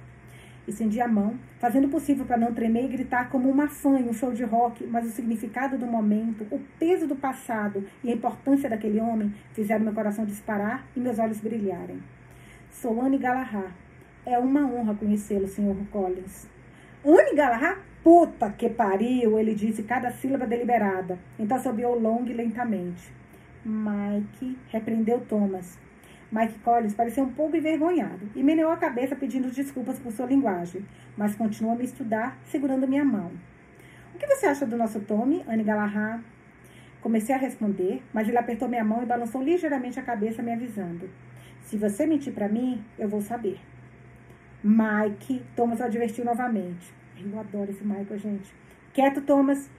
Estendi 0.66 1.02
a 1.02 1.08
mão, 1.08 1.38
fazendo 1.60 1.88
o 1.88 1.90
possível 1.90 2.26
para 2.26 2.38
não 2.38 2.54
tremer 2.54 2.86
e 2.86 2.88
gritar 2.88 3.30
como 3.30 3.50
uma 3.50 3.68
fã 3.68 4.00
em 4.00 4.08
um 4.08 4.14
show 4.14 4.32
de 4.32 4.46
rock, 4.46 4.86
mas 4.88 5.06
o 5.06 5.12
significado 5.12 5.78
do 5.78 5.86
momento, 5.86 6.48
o 6.50 6.60
peso 6.80 7.06
do 7.06 7.18
passado 7.18 7.86
e 8.02 8.10
a 8.10 8.14
importância 8.14 8.70
daquele 8.70 9.00
homem 9.00 9.34
fizeram 9.52 9.84
meu 9.84 9.94
coração 9.94 10.26
disparar 10.26 10.86
e 10.96 11.02
meus 11.02 11.20
olhos 11.20 11.42
brilharem. 11.42 12.02
Sou 12.72 13.02
Anne 13.02 13.18
Galahad. 13.18 13.74
É 14.26 14.40
uma 14.40 14.66
honra 14.66 14.96
conhecê-lo, 14.96 15.48
Sr. 15.48 15.76
Collins. 15.92 16.48
Anne 17.06 17.36
Galahad? 17.36 17.78
Puta 18.04 18.50
que 18.50 18.70
pariu, 18.70 19.40
ele 19.40 19.56
disse 19.56 19.82
cada 19.84 20.12
sílaba 20.12 20.46
deliberada. 20.46 21.18
Então 21.40 21.56
assobiou 21.56 21.98
longo 21.98 22.30
e 22.30 22.34
lentamente. 22.34 23.14
Mike 23.66 24.58
repreendeu 24.68 25.22
Thomas. 25.22 25.80
Mike 26.30 26.60
Collins 26.60 26.94
pareceu 26.94 27.24
um 27.24 27.32
pouco 27.32 27.56
envergonhado 27.56 28.28
e 28.36 28.44
meneou 28.44 28.72
a 28.72 28.78
cabeça 28.78 29.16
pedindo 29.16 29.50
desculpas 29.50 30.00
por 30.00 30.12
sua 30.12 30.26
linguagem, 30.26 30.86
mas 31.16 31.36
continuou 31.36 31.76
a 31.76 31.78
me 31.78 31.86
estudar, 31.86 32.38
segurando 32.46 32.88
minha 32.88 33.06
mão. 33.06 33.32
O 34.14 34.18
que 34.18 34.28
você 34.28 34.48
acha 34.48 34.66
do 34.66 34.76
nosso 34.76 35.00
Tommy, 35.00 35.46
Anne 35.48 35.64
Galahad? 35.64 36.22
Comecei 37.02 37.34
a 37.34 37.38
responder, 37.38 38.04
mas 38.12 38.28
ele 38.28 38.38
apertou 38.38 38.68
minha 38.68 38.84
mão 38.84 39.02
e 39.02 39.06
balançou 39.06 39.42
ligeiramente 39.42 40.00
a 40.00 40.04
cabeça, 40.04 40.44
me 40.44 40.52
avisando. 40.52 41.10
Se 41.62 41.78
você 41.78 42.06
mentir 42.06 42.34
para 42.34 42.50
mim, 42.50 42.84
eu 43.00 43.08
vou 43.08 43.22
saber. 43.22 43.60
Mike, 44.62 45.42
Thomas 45.56 45.80
advertiu 45.80 46.26
novamente. 46.26 47.03
Eu 47.24 47.40
adoro 47.40 47.72
esse 47.72 47.84
Michael, 47.84 48.20
gente. 48.20 48.54
Quieto, 48.94 49.22
Thomas, 49.22 49.70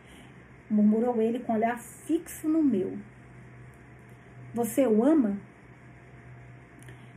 murmurou 0.71 1.21
ele 1.21 1.41
com 1.41 1.53
um 1.53 1.57
olhar 1.57 1.79
fixo 1.79 2.49
no 2.49 2.63
meu. 2.63 2.97
Você 4.55 4.87
o 4.87 5.05
ama? 5.05 5.37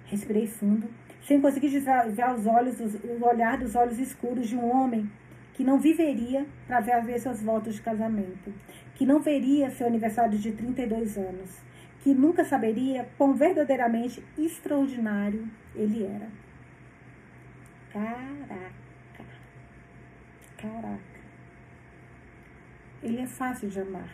Respirei 0.05 0.47
fundo, 0.47 0.89
sem 1.21 1.39
conseguir 1.41 1.67
ver 1.69 2.29
os 2.35 2.45
olhos, 2.45 2.79
o 2.79 3.25
olhar 3.25 3.57
dos 3.57 3.75
olhos 3.75 3.99
escuros 3.99 4.47
de 4.47 4.55
um 4.55 4.69
homem 4.69 5.09
que 5.53 5.63
não 5.63 5.79
viveria 5.79 6.45
para 6.67 6.79
ver, 6.79 7.03
ver 7.03 7.19
seus 7.19 7.41
votos 7.41 7.75
de 7.75 7.81
casamento, 7.81 8.53
que 8.95 9.05
não 9.05 9.19
veria 9.19 9.71
seu 9.71 9.87
aniversário 9.87 10.37
de 10.37 10.51
32 10.51 11.17
anos, 11.17 11.61
que 12.01 12.13
nunca 12.13 12.45
saberia 12.45 13.09
quão 13.17 13.33
verdadeiramente 13.33 14.23
extraordinário 14.37 15.47
ele 15.75 16.05
era. 16.05 16.29
Caraca. 17.91 18.86
Caraca. 20.57 21.17
Ele 23.03 23.21
é 23.21 23.27
fácil 23.27 23.69
de 23.69 23.79
amar. 23.79 24.09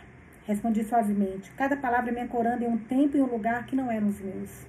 Respondi 0.46 0.84
suavemente, 0.84 1.50
cada 1.52 1.74
palavra 1.74 2.12
me 2.12 2.20
ancorando 2.20 2.62
em 2.62 2.68
um 2.68 2.76
tempo 2.76 3.16
e 3.16 3.22
um 3.22 3.26
lugar 3.26 3.64
que 3.64 3.74
não 3.74 3.90
eram 3.90 4.08
os 4.08 4.20
meus. 4.20 4.66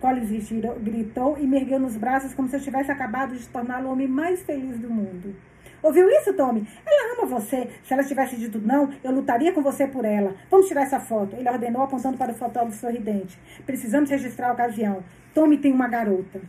Collins 0.00 0.50
gritou 0.80 1.36
e 1.38 1.46
me 1.46 1.58
ergueu 1.58 1.78
nos 1.78 1.96
braços 1.96 2.32
como 2.32 2.48
se 2.48 2.56
eu 2.56 2.60
tivesse 2.60 2.90
acabado 2.90 3.36
de 3.36 3.46
torná-lo 3.48 3.88
o 3.88 3.92
homem 3.92 4.08
mais 4.08 4.42
feliz 4.42 4.78
do 4.78 4.88
mundo. 4.88 5.36
Ouviu 5.82 6.08
isso, 6.08 6.32
Tommy? 6.32 6.66
Ela 6.86 7.14
ama 7.14 7.26
você. 7.26 7.68
Se 7.84 7.92
ela 7.92 8.02
tivesse 8.02 8.36
dito 8.36 8.58
não, 8.58 8.90
eu 9.04 9.12
lutaria 9.12 9.52
com 9.52 9.62
você 9.62 9.86
por 9.86 10.04
ela. 10.04 10.34
Vamos 10.50 10.66
tirar 10.66 10.82
essa 10.82 10.98
foto. 10.98 11.36
Ele 11.36 11.48
ordenou, 11.48 11.82
apontando 11.82 12.16
para 12.16 12.32
o 12.32 12.34
fotógrafo 12.34 12.78
sorridente. 12.78 13.38
Precisamos 13.64 14.10
registrar 14.10 14.48
a 14.48 14.52
ocasião. 14.52 15.04
Tommy 15.34 15.58
tem 15.58 15.72
uma 15.72 15.88
garota. 15.88 16.40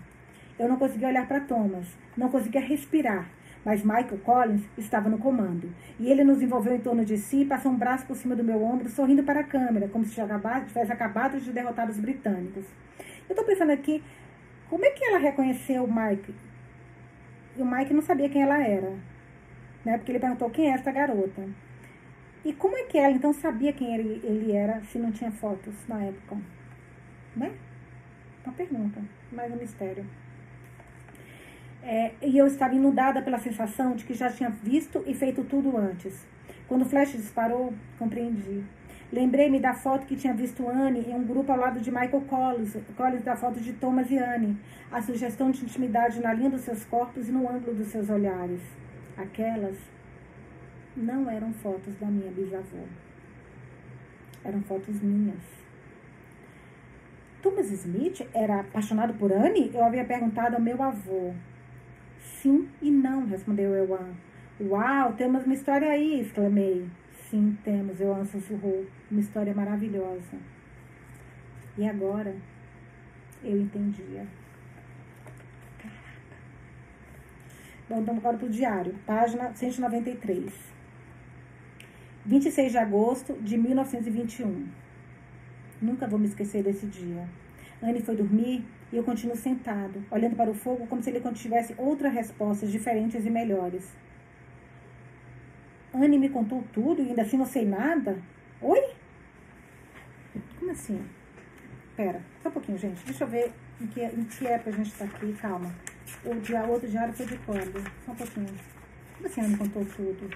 Eu 0.57 0.67
não 0.69 0.77
conseguia 0.77 1.09
olhar 1.09 1.27
para 1.27 1.41
Thomas. 1.41 1.85
Não 2.15 2.29
conseguia 2.29 2.61
respirar. 2.61 3.29
Mas 3.67 3.83
Michael 3.83 4.17
Collins 4.23 4.63
estava 4.77 5.09
no 5.09 5.19
comando. 5.19 5.69
E 5.99 6.09
ele 6.09 6.23
nos 6.23 6.41
envolveu 6.41 6.73
em 6.73 6.79
torno 6.79 7.03
de 7.03 7.17
si, 7.17 7.43
passou 7.43 7.71
um 7.71 7.77
braço 7.77 8.07
por 8.07 8.15
cima 8.15 8.35
do 8.35 8.43
meu 8.43 8.63
ombro, 8.63 8.89
sorrindo 8.89 9.23
para 9.23 9.41
a 9.41 9.43
câmera, 9.43 9.87
como 9.89 10.05
se 10.05 10.15
tivesse 10.15 10.91
acabado 10.91 11.39
de 11.39 11.51
derrotar 11.51 11.89
os 11.89 11.99
britânicos. 11.99 12.65
Eu 13.29 13.33
estou 13.33 13.43
pensando 13.43 13.71
aqui, 13.71 14.01
como 14.69 14.85
é 14.85 14.89
que 14.91 15.03
ela 15.03 15.19
reconheceu 15.19 15.83
o 15.83 15.93
Mike? 15.93 16.33
E 17.57 17.61
o 17.61 17.65
Mike 17.65 17.93
não 17.93 18.01
sabia 18.01 18.29
quem 18.29 18.41
ela 18.41 18.57
era 18.57 18.93
né? 19.87 19.97
Porque 19.97 20.11
ele 20.11 20.19
perguntou 20.19 20.49
quem 20.49 20.69
é 20.69 20.73
essa 20.73 20.91
garota. 20.91 21.47
E 22.43 22.51
como 22.51 22.77
é 22.77 22.83
que 22.83 22.97
ela 22.97 23.13
então 23.13 23.31
sabia 23.31 23.71
quem 23.71 23.95
ele, 23.95 24.21
ele 24.21 24.51
era 24.51 24.81
se 24.83 24.99
não 24.99 25.13
tinha 25.13 25.31
fotos 25.31 25.73
na 25.87 26.03
época? 26.03 26.37
Né? 27.33 27.53
Uma 28.45 28.53
pergunta, 28.53 29.01
mais 29.31 29.51
um 29.51 29.55
mistério. 29.55 30.05
É, 31.89 32.11
e 32.21 32.37
eu 32.37 32.45
estava 32.45 32.75
inundada 32.75 33.21
pela 33.21 33.39
sensação 33.39 33.95
de 33.95 34.03
que 34.03 34.13
já 34.13 34.29
tinha 34.29 34.49
visto 34.49 35.01
e 35.07 35.13
feito 35.13 35.41
tudo 35.45 35.77
antes. 35.77 36.27
Quando 36.67 36.81
o 36.81 36.85
flash 36.85 37.13
disparou, 37.13 37.73
compreendi. 37.97 38.61
Lembrei-me 39.09 39.57
da 39.57 39.73
foto 39.73 40.05
que 40.05 40.17
tinha 40.17 40.33
visto 40.33 40.67
Anne 40.67 41.05
em 41.07 41.15
um 41.15 41.23
grupo 41.23 41.49
ao 41.49 41.57
lado 41.57 41.79
de 41.79 41.89
Michael 41.89 42.25
Collins, 42.27 42.75
Collins 42.97 43.23
da 43.23 43.37
foto 43.37 43.61
de 43.61 43.71
Thomas 43.71 44.11
e 44.11 44.17
Anne, 44.17 44.57
a 44.91 45.01
sugestão 45.01 45.49
de 45.49 45.63
intimidade 45.63 46.19
na 46.19 46.33
linha 46.33 46.49
dos 46.49 46.59
seus 46.59 46.83
corpos 46.83 47.29
e 47.29 47.31
no 47.31 47.49
ângulo 47.49 47.73
dos 47.73 47.87
seus 47.87 48.09
olhares. 48.09 48.59
Aquelas 49.15 49.77
não 50.97 51.29
eram 51.29 51.53
fotos 51.53 51.95
da 51.95 52.07
minha 52.07 52.33
bisavó. 52.33 52.83
Eram 54.43 54.61
fotos 54.63 55.01
minhas. 55.01 55.39
Thomas 57.41 57.71
Smith 57.71 58.27
era 58.33 58.59
apaixonado 58.59 59.13
por 59.13 59.31
Anne? 59.31 59.71
Eu 59.73 59.85
havia 59.85 60.03
perguntado 60.03 60.55
ao 60.55 60.61
meu 60.61 60.83
avô. 60.83 61.33
Sim 62.41 62.67
e 62.81 62.91
não, 62.91 63.25
respondeu 63.25 63.73
Euan. 63.73 64.13
Uau, 64.59 65.13
temos 65.13 65.43
uma 65.45 65.53
história 65.53 65.89
aí, 65.89 66.21
exclamei. 66.21 66.87
Sim, 67.29 67.57
temos, 67.63 67.99
Euan 67.99 68.25
sussurrou. 68.25 68.85
Uma 69.11 69.19
história 69.19 69.53
maravilhosa. 69.53 70.37
E 71.77 71.87
agora 71.87 72.35
eu 73.43 73.59
entendia. 73.59 74.25
Vamos 77.89 78.03
então 78.03 78.17
agora 78.17 78.37
para 78.37 78.47
o 78.47 78.49
diário, 78.49 78.93
página 79.05 79.53
193. 79.53 80.51
26 82.25 82.71
de 82.73 82.77
agosto 82.77 83.33
de 83.41 83.57
1921. 83.57 84.67
Nunca 85.81 86.05
vou 86.07 86.19
me 86.19 86.25
esquecer 86.27 86.63
desse 86.63 86.85
dia. 86.85 87.25
Anne 87.81 88.01
foi 88.01 88.17
dormir 88.17 88.65
e 88.91 88.97
eu 88.97 89.03
continuo 89.03 89.35
sentado, 89.35 90.03
olhando 90.09 90.35
para 90.35 90.49
o 90.49 90.53
fogo 90.53 90.87
como 90.87 91.01
se 91.01 91.09
ele 91.09 91.19
tivesse 91.33 91.75
outras 91.77 92.13
respostas 92.13 92.71
diferentes 92.71 93.25
e 93.25 93.29
melhores. 93.29 93.95
Anne 95.93 96.17
me 96.17 96.29
contou 96.29 96.63
tudo 96.73 97.01
e 97.01 97.09
ainda 97.09 97.21
assim 97.21 97.37
não 97.37 97.45
sei 97.45 97.65
nada? 97.65 98.17
Oi? 98.61 98.91
Como 100.59 100.71
assim? 100.71 101.03
Pera, 101.95 102.21
só 102.41 102.49
um 102.49 102.51
pouquinho, 102.51 102.77
gente. 102.77 103.03
Deixa 103.05 103.23
eu 103.23 103.27
ver 103.27 103.51
em 103.81 103.87
que, 103.87 104.01
em 104.01 104.23
que 104.23 104.47
época 104.47 104.69
a 104.69 104.73
gente 104.73 104.91
está 104.91 105.05
aqui. 105.05 105.33
Calma. 105.33 105.73
O 106.23 106.35
dia, 106.35 106.63
outro 106.65 106.87
diário 106.87 107.13
foi 107.13 107.25
de 107.25 107.37
quando? 107.39 107.83
Só 108.05 108.11
um 108.11 108.15
pouquinho. 108.15 108.55
Como 109.15 109.27
assim 109.27 109.41
me 109.41 109.57
contou 109.57 109.85
tudo? 109.85 110.29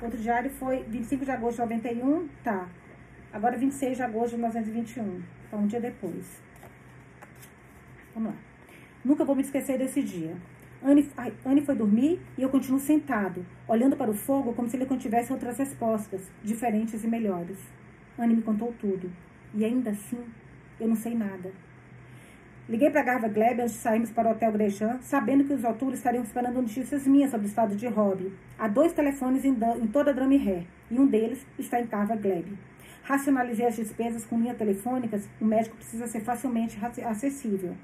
Outro 0.00 0.18
diário 0.18 0.50
foi 0.50 0.84
25 0.84 1.24
de 1.24 1.30
agosto 1.30 1.56
de 1.56 1.62
91, 1.62 2.28
tá. 2.44 2.68
Agora 3.38 3.56
26 3.56 3.96
de 3.96 4.02
agosto 4.02 4.30
de 4.30 4.38
1921, 4.38 5.22
então 5.46 5.60
um 5.60 5.66
dia 5.68 5.80
depois. 5.80 6.42
Vamos 8.12 8.32
lá. 8.32 8.36
Nunca 9.04 9.24
vou 9.24 9.36
me 9.36 9.42
esquecer 9.42 9.78
desse 9.78 10.02
dia. 10.02 10.34
Anne, 10.82 11.08
Anne 11.46 11.64
foi 11.64 11.76
dormir 11.76 12.20
e 12.36 12.42
eu 12.42 12.48
continuo 12.48 12.80
sentado, 12.80 13.46
olhando 13.68 13.96
para 13.96 14.10
o 14.10 14.14
fogo 14.14 14.54
como 14.54 14.68
se 14.68 14.76
ele 14.76 14.86
contivesse 14.86 15.32
outras 15.32 15.56
respostas, 15.56 16.28
diferentes 16.42 17.04
e 17.04 17.06
melhores. 17.06 17.56
Anne 18.18 18.34
me 18.34 18.42
contou 18.42 18.74
tudo. 18.80 19.08
E 19.54 19.64
ainda 19.64 19.90
assim, 19.90 20.24
eu 20.80 20.88
não 20.88 20.96
sei 20.96 21.14
nada. 21.14 21.52
Liguei 22.68 22.90
para 22.90 23.02
a 23.02 23.04
Garva 23.04 23.28
Gleb 23.28 23.60
antes 23.60 23.74
de 23.74 23.78
sairmos 23.78 24.10
para 24.10 24.30
o 24.30 24.32
Hotel 24.32 24.50
Gresham, 24.50 24.98
sabendo 25.00 25.44
que 25.44 25.52
os 25.52 25.64
autores 25.64 26.00
estariam 26.00 26.24
esperando 26.24 26.60
notícias 26.60 27.06
minhas 27.06 27.30
sobre 27.30 27.46
o 27.46 27.50
estado 27.50 27.76
de 27.76 27.86
Robbie. 27.86 28.32
Há 28.58 28.66
dois 28.66 28.92
telefones 28.92 29.44
em, 29.44 29.56
em 29.80 29.86
toda 29.86 30.10
a 30.10 30.12
Drame 30.12 30.38
Ré, 30.38 30.64
e 30.90 30.98
um 30.98 31.06
deles 31.06 31.46
está 31.56 31.80
em 31.80 31.86
Garva 31.86 32.16
Gleb. 32.16 32.58
Racionalizei 33.02 33.66
as 33.66 33.76
despesas 33.76 34.24
com 34.24 34.38
linhas 34.38 34.56
telefônicas, 34.56 35.28
o 35.40 35.44
médico 35.44 35.76
precisa 35.76 36.06
ser 36.06 36.20
facilmente 36.20 36.78
acessível. 37.04 37.74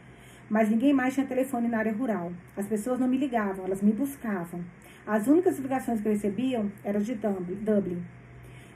Mas 0.51 0.69
ninguém 0.69 0.93
mais 0.93 1.15
tinha 1.15 1.27
telefone 1.27 1.69
na 1.69 1.79
área 1.79 1.93
rural. 1.93 2.33
As 2.57 2.67
pessoas 2.67 3.01
não 3.01 3.09
me 3.09 3.17
ligavam, 3.17 3.65
elas 3.65 3.81
me 3.81 3.93
buscavam. 3.93 4.61
As 5.07 5.27
únicas 5.27 5.59
ligações 5.59 6.01
que 6.01 6.09
recebiam 6.09 6.71
eram 6.83 7.01
de 7.01 7.15
Dublin. 7.15 8.03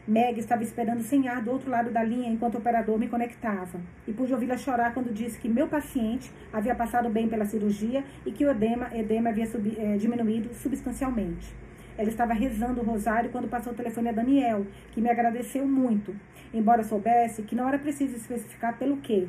Meg 0.08 0.38
estava 0.38 0.62
esperando 0.62 1.02
sem 1.02 1.28
ar 1.28 1.42
do 1.42 1.50
outro 1.50 1.70
lado 1.70 1.90
da 1.90 2.02
linha 2.02 2.30
enquanto 2.30 2.54
o 2.54 2.58
operador 2.58 2.98
me 2.98 3.08
conectava. 3.08 3.78
E 4.06 4.12
pude 4.12 4.32
ouvi-la 4.32 4.56
chorar 4.56 4.94
quando 4.94 5.12
disse 5.12 5.38
que 5.38 5.50
meu 5.50 5.68
paciente 5.68 6.32
havia 6.50 6.74
passado 6.74 7.10
bem 7.10 7.28
pela 7.28 7.44
cirurgia 7.44 8.02
e 8.24 8.32
que 8.32 8.42
o 8.42 8.50
edema, 8.50 8.88
edema 8.94 9.28
havia 9.28 9.44
eh, 9.44 9.98
diminuído 9.98 10.54
substancialmente. 10.54 11.54
Ela 11.98 12.08
estava 12.08 12.32
rezando 12.32 12.80
o 12.80 12.84
rosário 12.84 13.30
quando 13.30 13.48
passou 13.48 13.72
o 13.72 13.76
telefone 13.76 14.08
a 14.08 14.12
Daniel, 14.12 14.64
que 14.92 15.00
me 15.00 15.10
agradeceu 15.10 15.66
muito, 15.66 16.14
embora 16.54 16.84
soubesse 16.84 17.42
que 17.42 17.56
não 17.56 17.68
era 17.68 17.78
preciso 17.78 18.16
especificar 18.16 18.78
pelo 18.78 18.98
quê. 18.98 19.26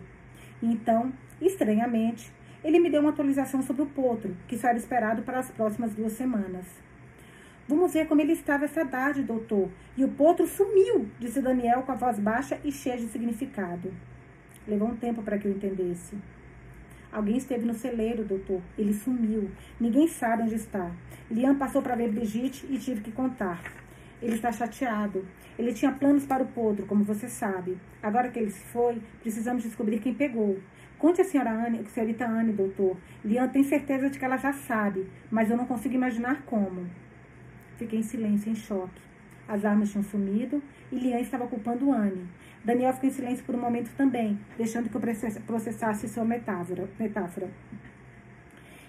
Então, 0.61 1.11
estranhamente, 1.41 2.31
ele 2.63 2.79
me 2.79 2.91
deu 2.91 3.01
uma 3.01 3.09
atualização 3.09 3.63
sobre 3.63 3.81
o 3.81 3.87
potro, 3.87 4.37
que 4.47 4.55
só 4.55 4.67
era 4.67 4.77
esperado 4.77 5.23
para 5.23 5.39
as 5.39 5.49
próximas 5.49 5.95
duas 5.95 6.11
semanas. 6.13 6.65
Vamos 7.67 7.93
ver 7.93 8.07
como 8.07 8.21
ele 8.21 8.33
estava 8.33 8.65
essa 8.65 8.85
tarde, 8.85 9.23
doutor. 9.23 9.69
E 9.97 10.03
o 10.03 10.09
potro 10.09 10.45
sumiu, 10.45 11.07
disse 11.19 11.41
Daniel 11.41 11.81
com 11.83 11.91
a 11.91 11.95
voz 11.95 12.19
baixa 12.19 12.59
e 12.63 12.71
cheia 12.71 12.97
de 12.97 13.07
significado. 13.07 13.91
Levou 14.67 14.89
um 14.89 14.95
tempo 14.95 15.23
para 15.23 15.37
que 15.37 15.47
eu 15.47 15.51
entendesse. 15.51 16.15
Alguém 17.11 17.37
esteve 17.37 17.65
no 17.65 17.73
celeiro, 17.73 18.23
doutor. 18.23 18.61
Ele 18.77 18.93
sumiu. 18.93 19.49
Ninguém 19.79 20.07
sabe 20.07 20.43
onde 20.43 20.55
está. 20.55 20.91
Liam 21.29 21.55
passou 21.55 21.81
para 21.81 21.95
ver 21.95 22.11
Brigitte 22.11 22.65
e 22.69 22.77
tive 22.77 23.01
que 23.01 23.11
contar. 23.11 23.61
Ele 24.21 24.35
está 24.35 24.51
chateado. 24.51 25.25
Ele 25.57 25.73
tinha 25.73 25.91
planos 25.91 26.25
para 26.25 26.43
o 26.43 26.47
potro, 26.47 26.85
como 26.85 27.03
você 27.03 27.27
sabe. 27.27 27.77
Agora 28.01 28.29
que 28.29 28.39
ele 28.39 28.51
se 28.51 28.63
foi, 28.65 29.01
precisamos 29.21 29.63
descobrir 29.63 29.99
quem 29.99 30.13
pegou. 30.13 30.59
Conte 30.97 31.21
a 31.21 31.23
senhora 31.23 31.51
Anne, 31.51 31.85
senhorita 31.85 32.25
Anne, 32.25 32.51
doutor. 32.51 32.97
Liam 33.23 33.47
tem 33.47 33.63
certeza 33.63 34.09
de 34.09 34.19
que 34.19 34.25
ela 34.25 34.37
já 34.37 34.51
sabe, 34.51 35.07
mas 35.31 35.49
eu 35.49 35.57
não 35.57 35.65
consigo 35.65 35.95
imaginar 35.95 36.43
como. 36.45 36.85
Fiquei 37.77 37.99
em 37.99 38.03
silêncio, 38.03 38.51
em 38.51 38.55
choque. 38.55 39.01
As 39.47 39.65
armas 39.65 39.89
tinham 39.89 40.03
sumido 40.03 40.61
e 40.91 40.99
Lian 40.99 41.19
estava 41.19 41.47
culpando 41.47 41.91
Anne. 41.91 42.27
Daniel 42.63 42.93
ficou 42.93 43.09
em 43.09 43.13
silêncio 43.13 43.45
por 43.45 43.55
um 43.55 43.59
momento 43.59 43.89
também, 43.95 44.39
deixando 44.57 44.89
que 44.89 44.95
eu 44.95 45.01
processasse 45.45 46.07
sua 46.09 46.25
metáfora. 46.25 46.89
metáfora. 46.99 47.49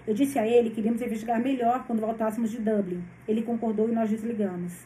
Eu 0.07 0.15
disse 0.15 0.39
a 0.39 0.47
ele 0.47 0.71
que 0.71 0.81
iríamos 0.81 1.01
investigar 1.03 1.41
melhor 1.41 1.85
quando 1.87 2.01
voltássemos 2.01 2.51
de 2.51 2.59
Dublin. 2.59 3.03
Ele 3.29 3.43
concordou 3.43 3.89
e 3.89 3.93
nós 3.93 4.11
desligamos. 4.11 4.85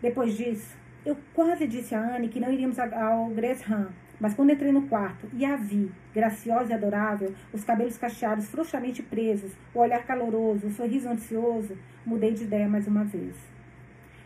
Depois 0.00 0.36
disso, 0.36 0.76
Eu 1.06 1.16
quase 1.32 1.66
disse 1.66 1.94
a 1.94 2.16
Anne 2.16 2.28
que 2.28 2.40
não 2.40 2.52
iríamos 2.52 2.78
ao 2.78 3.28
Gresham, 3.30 3.88
mas 4.20 4.34
quando 4.34 4.50
entrei 4.50 4.72
no 4.72 4.88
quarto 4.88 5.26
e 5.32 5.44
a 5.44 5.56
vi, 5.56 5.90
graciosa 6.12 6.72
e 6.72 6.74
adorável, 6.74 7.32
os 7.52 7.64
cabelos 7.64 7.96
cacheados 7.96 8.48
frouxamente 8.48 9.02
presos, 9.02 9.52
o 9.72 9.78
olhar 9.78 10.04
caloroso, 10.04 10.66
o 10.66 10.70
sorriso 10.70 11.08
ansioso, 11.08 11.78
mudei 12.04 12.34
de 12.34 12.44
ideia 12.44 12.68
mais 12.68 12.86
uma 12.86 13.04
vez. 13.04 13.34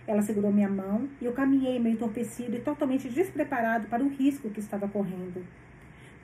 Ela 0.06 0.22
segurou 0.22 0.52
minha 0.52 0.68
mão 0.68 1.08
e 1.20 1.24
eu 1.24 1.32
caminhei 1.32 1.78
meio 1.78 1.94
entorpecido 1.94 2.56
e 2.56 2.60
totalmente 2.60 3.08
despreparado 3.08 3.86
para 3.86 4.02
o 4.02 4.08
risco 4.08 4.50
que 4.50 4.60
estava 4.60 4.88
correndo. 4.88 5.44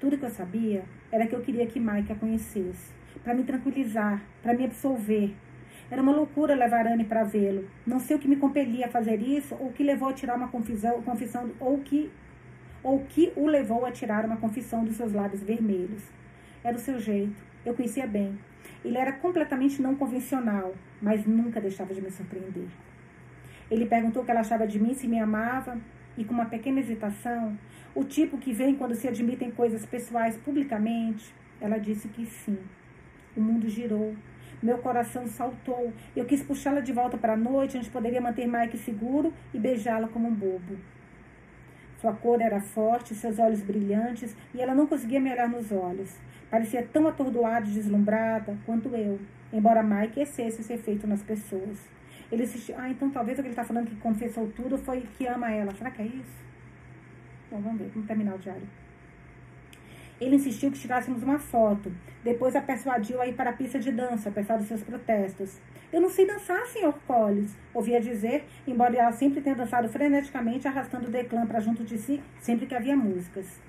Tudo 0.00 0.18
que 0.18 0.24
eu 0.24 0.30
sabia 0.30 0.84
era 1.10 1.26
que 1.26 1.34
eu 1.34 1.40
queria 1.40 1.66
que 1.66 1.78
Mike 1.78 2.12
a 2.12 2.16
conhecesse, 2.16 2.92
para 3.22 3.34
me 3.34 3.44
tranquilizar, 3.44 4.22
para 4.42 4.54
me 4.54 4.64
absolver. 4.64 5.34
Era 5.90 6.02
uma 6.02 6.12
loucura 6.12 6.54
levar 6.54 6.86
Anne 6.86 7.04
para 7.04 7.24
vê-lo. 7.24 7.68
Não 7.86 7.98
sei 7.98 8.16
o 8.16 8.18
que 8.18 8.28
me 8.28 8.36
compelia 8.36 8.86
a 8.86 8.90
fazer 8.90 9.22
isso, 9.22 9.54
ou 9.58 9.68
o 9.68 9.72
que 9.72 9.82
levou 9.82 10.08
a 10.08 10.12
tirar 10.12 10.36
uma 10.36 10.48
confusão, 10.48 11.00
confissão, 11.02 11.50
ou 11.58 11.78
que 11.78 12.10
ou 12.82 13.00
que 13.06 13.32
o 13.34 13.46
levou 13.46 13.84
a 13.84 13.90
tirar 13.90 14.24
uma 14.24 14.36
confissão 14.36 14.84
dos 14.84 14.96
seus 14.96 15.12
lábios 15.12 15.42
vermelhos. 15.42 16.02
Era 16.62 16.76
o 16.76 16.80
seu 16.80 16.98
jeito, 16.98 17.42
eu 17.64 17.74
conhecia 17.74 18.06
bem. 18.06 18.38
Ele 18.84 18.96
era 18.96 19.12
completamente 19.12 19.82
não 19.82 19.96
convencional, 19.96 20.74
mas 21.02 21.26
nunca 21.26 21.60
deixava 21.60 21.92
de 21.92 22.00
me 22.00 22.10
surpreender. 22.10 22.68
Ele 23.70 23.86
perguntou 23.86 24.22
o 24.22 24.24
que 24.24 24.30
ela 24.30 24.40
achava 24.40 24.66
de 24.66 24.80
mim, 24.80 24.94
se 24.94 25.06
me 25.06 25.18
amava, 25.18 25.78
e 26.16 26.24
com 26.24 26.34
uma 26.34 26.46
pequena 26.46 26.80
hesitação, 26.80 27.56
o 27.94 28.04
tipo 28.04 28.38
que 28.38 28.52
vem 28.52 28.74
quando 28.74 28.94
se 28.94 29.06
admitem 29.06 29.50
coisas 29.50 29.84
pessoais 29.86 30.36
publicamente, 30.36 31.34
ela 31.60 31.78
disse 31.78 32.08
que 32.08 32.26
sim. 32.26 32.58
O 33.36 33.40
mundo 33.40 33.68
girou. 33.68 34.14
Meu 34.62 34.78
coração 34.78 35.26
saltou. 35.26 35.92
Eu 36.16 36.24
quis 36.24 36.42
puxá-la 36.42 36.80
de 36.80 36.92
volta 36.92 37.16
para 37.16 37.34
a 37.34 37.36
noite, 37.36 37.78
onde 37.78 37.90
poderia 37.90 38.20
manter 38.20 38.46
Mike 38.46 38.76
seguro 38.78 39.32
e 39.54 39.58
beijá-la 39.58 40.08
como 40.08 40.28
um 40.28 40.34
bobo. 40.34 40.76
Sua 42.00 42.12
cor 42.12 42.40
era 42.40 42.60
forte, 42.60 43.14
seus 43.14 43.38
olhos 43.38 43.62
brilhantes, 43.62 44.36
e 44.54 44.60
ela 44.60 44.74
não 44.74 44.86
conseguia 44.86 45.20
me 45.20 45.30
olhar 45.30 45.48
nos 45.48 45.70
olhos. 45.70 46.16
Parecia 46.50 46.82
tão 46.82 47.06
atordoada 47.06 47.68
e 47.68 47.72
deslumbrada 47.72 48.56
quanto 48.64 48.88
eu, 48.94 49.20
embora 49.52 49.82
Mike 49.82 50.20
excesse 50.20 50.60
esse 50.60 50.72
efeito 50.72 51.06
nas 51.06 51.22
pessoas. 51.22 51.97
Ele 52.30 52.44
insistiu, 52.44 52.74
ah, 52.78 52.90
então 52.90 53.08
talvez 53.10 53.38
o 53.38 53.42
que 53.42 53.48
ele 53.48 53.52
está 53.52 53.64
falando 53.64 53.88
que 53.88 53.96
confessou 53.96 54.48
tudo 54.54 54.76
foi 54.76 55.00
que 55.16 55.26
ama 55.26 55.50
ela. 55.50 55.74
Será 55.74 55.90
que 55.90 56.02
é 56.02 56.06
isso? 56.06 56.44
Bom, 57.50 57.60
vamos 57.60 57.78
ver, 57.78 57.88
vamos 57.88 58.06
terminar 58.06 58.34
o 58.34 58.38
diário. 58.38 58.68
Ele 60.20 60.36
insistiu 60.36 60.70
que 60.70 60.78
tirássemos 60.78 61.22
uma 61.22 61.38
foto. 61.38 61.92
Depois 62.24 62.54
a 62.56 62.60
persuadiu 62.60 63.20
a 63.20 63.26
ir 63.26 63.34
para 63.34 63.50
a 63.50 63.52
pista 63.52 63.78
de 63.78 63.92
dança, 63.92 64.28
apesar 64.28 64.58
dos 64.58 64.66
seus 64.66 64.82
protestos. 64.82 65.58
Eu 65.92 66.00
não 66.00 66.10
sei 66.10 66.26
dançar, 66.26 66.66
senhor 66.66 66.92
Collins, 67.06 67.56
ouvia 67.72 68.00
dizer, 68.00 68.44
embora 68.66 68.94
ela 68.94 69.12
sempre 69.12 69.40
tenha 69.40 69.56
dançado 69.56 69.88
freneticamente, 69.88 70.68
arrastando 70.68 71.06
o 71.06 71.10
declã 71.10 71.46
para 71.46 71.60
junto 71.60 71.82
de 71.82 71.96
si 71.96 72.22
sempre 72.40 72.66
que 72.66 72.74
havia 72.74 72.94
músicas. 72.94 73.67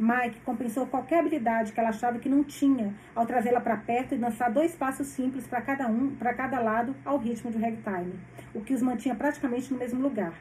Mike 0.00 0.40
compensou 0.46 0.86
qualquer 0.86 1.18
habilidade 1.18 1.72
que 1.72 1.78
ela 1.78 1.90
achava 1.90 2.18
que 2.18 2.26
não 2.26 2.42
tinha 2.42 2.94
ao 3.14 3.26
trazê-la 3.26 3.60
para 3.60 3.76
perto 3.76 4.14
e 4.14 4.18
dançar 4.18 4.50
dois 4.50 4.74
passos 4.74 5.08
simples 5.08 5.46
para 5.46 5.60
cada 5.60 5.86
um, 5.88 6.16
para 6.16 6.32
cada 6.32 6.58
lado, 6.58 6.96
ao 7.04 7.18
ritmo 7.18 7.50
de 7.50 7.58
ragtime, 7.58 8.18
o 8.54 8.62
que 8.62 8.72
os 8.72 8.80
mantinha 8.80 9.14
praticamente 9.14 9.70
no 9.70 9.78
mesmo 9.78 10.00
lugar. 10.00 10.32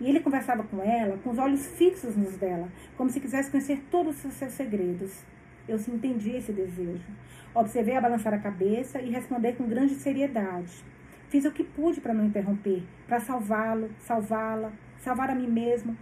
E 0.00 0.08
ele 0.08 0.18
conversava 0.18 0.64
com 0.64 0.82
ela, 0.82 1.16
com 1.18 1.30
os 1.30 1.38
olhos 1.38 1.64
fixos 1.78 2.16
nos 2.16 2.36
dela, 2.36 2.68
como 2.96 3.08
se 3.08 3.20
quisesse 3.20 3.48
conhecer 3.48 3.80
todos 3.92 4.24
os 4.24 4.34
seus 4.34 4.50
segredos. 4.54 5.24
Eu 5.68 5.76
entendi 5.76 6.30
esse 6.30 6.52
desejo. 6.52 7.06
Observei 7.54 7.96
a 7.96 8.00
balançar 8.00 8.34
a 8.34 8.38
cabeça 8.38 9.00
e 9.00 9.08
responder 9.08 9.52
com 9.52 9.68
grande 9.68 9.94
seriedade. 9.94 10.84
Fiz 11.28 11.44
o 11.44 11.52
que 11.52 11.62
pude 11.62 12.00
para 12.00 12.12
não 12.12 12.24
interromper, 12.24 12.82
para 13.06 13.20
salvá-lo, 13.20 13.88
salvá-la, 14.00 14.72
salvar 14.98 15.30
a 15.30 15.34
mim 15.36 15.48
mesmo. 15.48 15.96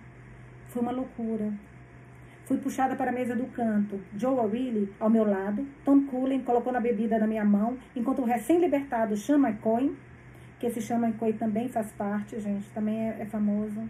Foi 0.69 0.81
uma 0.81 0.91
loucura. 0.91 1.53
Fui 2.47 2.59
puxada 2.59 2.95
para 2.95 3.11
a 3.11 3.15
mesa 3.15 3.35
do 3.35 3.47
canto. 3.47 3.99
Joe 4.17 4.35
O'Reilly, 4.35 4.93
ao 5.01 5.09
meu 5.09 5.25
lado. 5.25 5.67
Tom 5.85 6.03
Cullen 6.03 6.41
colocou 6.43 6.73
na 6.73 6.81
bebida 6.81 7.19
na 7.19 7.27
minha 7.27 7.45
mão, 7.45 7.79
enquanto 7.97 8.21
o 8.21 8.25
recém-libertado 8.25 9.17
Sean 9.17 9.39
McCoy, 9.39 9.97
que 10.61 10.67
esse 10.67 10.83
Sean 10.83 10.99
McCoy 10.99 11.33
também 11.33 11.69
faz 11.69 11.91
parte, 11.93 12.39
gente, 12.39 12.69
também 12.71 13.09
é, 13.09 13.17
é 13.21 13.25
famoso. 13.25 13.83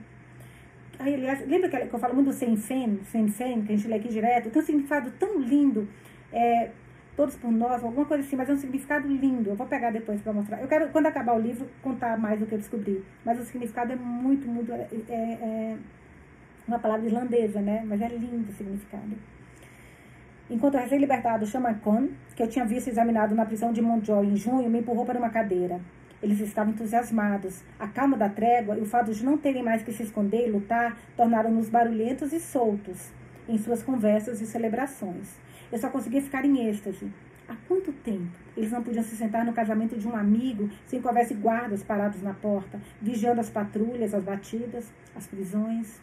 Aí, 1.01 1.15
aliás, 1.15 1.47
lembra 1.49 1.69
que, 1.69 1.77
eu 1.77 1.99
falo 1.99 2.15
muito 2.15 2.29
do 2.29 2.33
Sem 2.33 2.57
Fen, 2.57 3.01
Sem 3.05 3.29
Fen, 3.29 3.63
que 3.63 3.73
a 3.73 3.77
gente 3.77 3.89
lê 3.89 3.97
aqui 3.97 4.09
direto? 4.09 4.51
Tem 4.51 4.63
um 4.63 4.65
significado 4.65 5.11
tão 5.19 5.41
lindo. 5.41 5.89
É, 6.33 6.71
todos 7.17 7.37
por 7.37 7.51
nós, 7.51 7.83
alguma 7.83 8.07
coisa 8.07 8.23
assim, 8.23 8.37
mas 8.37 8.49
é 8.49 8.53
um 8.53 8.57
significado 8.57 9.09
lindo. 9.09 9.51
Eu 9.51 9.57
vou 9.57 9.67
pegar 9.67 9.91
depois 9.91 10.21
para 10.21 10.33
mostrar. 10.33 10.61
Eu 10.61 10.69
quero, 10.69 10.91
quando 10.91 11.07
acabar 11.07 11.35
o 11.35 11.41
livro, 11.41 11.67
contar 11.83 12.17
mais 12.17 12.39
do 12.39 12.47
que 12.47 12.55
eu 12.55 12.59
descobri. 12.59 13.05
Mas 13.25 13.41
o 13.41 13.43
significado 13.43 13.93
é 13.93 13.97
muito, 13.97 14.47
muito. 14.47 14.73
É, 14.73 14.89
é, 15.09 15.15
é 15.43 15.77
uma 16.67 16.79
palavra 16.79 17.07
islandesa, 17.07 17.61
né? 17.61 17.85
Mas 17.87 18.01
é 18.01 18.09
lindo 18.09 18.51
o 18.51 18.55
significado. 18.55 19.17
Enquanto 20.51 20.75
o 20.75 20.79
recém-libertado 20.79 21.47
Shamakon, 21.47 22.09
que 22.37 22.43
eu 22.43 22.49
tinha 22.49 22.65
visto 22.65 22.89
examinado 22.89 23.35
na 23.35 23.47
prisão 23.47 23.73
de 23.73 23.81
Montjoy 23.81 24.27
em 24.27 24.37
junho, 24.37 24.69
me 24.69 24.81
empurrou 24.81 25.07
para 25.07 25.19
uma 25.19 25.31
cadeira. 25.31 25.81
Eles 26.23 26.41
estavam 26.41 26.73
entusiasmados. 26.73 27.63
A 27.79 27.89
calma 27.89 28.17
da 28.17 28.29
trégua 28.29 28.77
e 28.77 28.81
o 28.81 28.87
fato 28.87 29.13
de 29.13 29.25
não 29.25 29.37
terem 29.37 29.63
mais 29.63 29.83
que 29.83 29.93
se 29.93 30.03
esconder 30.03 30.47
e 30.47 30.51
lutar 30.51 30.99
tornaram-nos 31.17 31.69
barulhentos 31.69 32.33
e 32.33 32.41
soltos 32.41 33.11
em 33.49 33.59
suas 33.59 33.83
conversas 33.83 34.41
e 34.41 34.47
celebrações. 34.47 35.37
Eu 35.71 35.79
só 35.79 35.89
conseguia 35.89 36.23
ficar 36.23 36.45
em 36.45 36.69
êxtase. 36.69 37.11
Há 37.49 37.55
quanto 37.69 37.93
tempo 37.93 38.33
eles 38.57 38.71
não 38.71 38.83
podiam 38.83 39.03
se 39.03 39.17
sentar 39.17 39.45
no 39.45 39.53
casamento 39.53 39.99
de 39.99 40.09
um 40.09 40.17
amigo 40.17 40.71
sem 40.87 41.01
que 41.01 41.07
houvesse 41.07 41.35
guardas 41.35 41.83
parados 41.83 42.23
na 42.23 42.33
porta, 42.33 42.81
vigiando 43.03 43.41
as 43.41 43.51
patrulhas, 43.51 44.15
as 44.15 44.25
batidas, 44.25 44.91
as 45.15 45.27
prisões? 45.27 46.01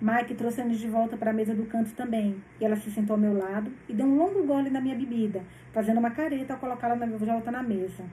Mike 0.00 0.34
trouxe 0.34 0.60
Anne 0.60 0.76
de 0.76 0.86
volta 0.86 1.16
para 1.16 1.32
a 1.32 1.34
mesa 1.34 1.52
do 1.52 1.66
canto 1.66 1.92
também, 1.92 2.40
e 2.60 2.64
ela 2.64 2.76
se 2.76 2.88
sentou 2.88 3.14
ao 3.14 3.20
meu 3.20 3.36
lado 3.36 3.68
e 3.88 3.92
deu 3.92 4.06
um 4.06 4.16
longo 4.16 4.44
gole 4.44 4.70
na 4.70 4.80
minha 4.80 4.94
bebida, 4.94 5.42
fazendo 5.72 5.98
uma 5.98 6.12
careta 6.12 6.52
ao 6.52 6.60
colocá-la 6.60 6.94
de 6.94 7.24
volta 7.24 7.50
na 7.50 7.64
mesa. 7.64 8.04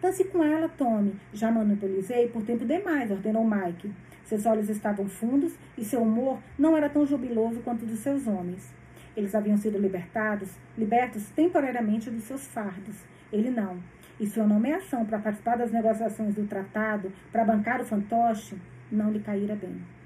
Dance 0.00 0.24
com 0.24 0.42
ela, 0.42 0.66
Tommy. 0.66 1.14
Já 1.34 1.52
monopolizei 1.52 2.28
por 2.28 2.42
tempo 2.42 2.64
demais, 2.64 3.10
ordenou 3.10 3.44
Mike. 3.44 3.92
Seus 4.24 4.46
olhos 4.46 4.70
estavam 4.70 5.06
fundos 5.10 5.58
e 5.76 5.84
seu 5.84 6.00
humor 6.00 6.38
não 6.58 6.74
era 6.74 6.88
tão 6.88 7.04
jubiloso 7.04 7.60
quanto 7.60 7.82
o 7.82 7.86
dos 7.86 7.98
seus 7.98 8.26
homens. 8.26 8.72
Eles 9.14 9.34
haviam 9.34 9.58
sido 9.58 9.76
libertados, 9.76 10.48
libertos 10.78 11.28
temporariamente 11.36 12.08
dos 12.08 12.24
seus 12.24 12.46
fardos. 12.46 12.96
Ele 13.30 13.50
não. 13.50 13.78
E 14.18 14.26
sua 14.26 14.46
nomeação 14.46 15.04
para 15.04 15.18
participar 15.18 15.58
das 15.58 15.70
negociações 15.70 16.34
do 16.34 16.46
tratado, 16.46 17.12
para 17.30 17.44
bancar 17.44 17.82
o 17.82 17.84
fantoche, 17.84 18.56
não 18.90 19.10
lhe 19.10 19.20
caíra 19.20 19.54
bem. 19.54 19.99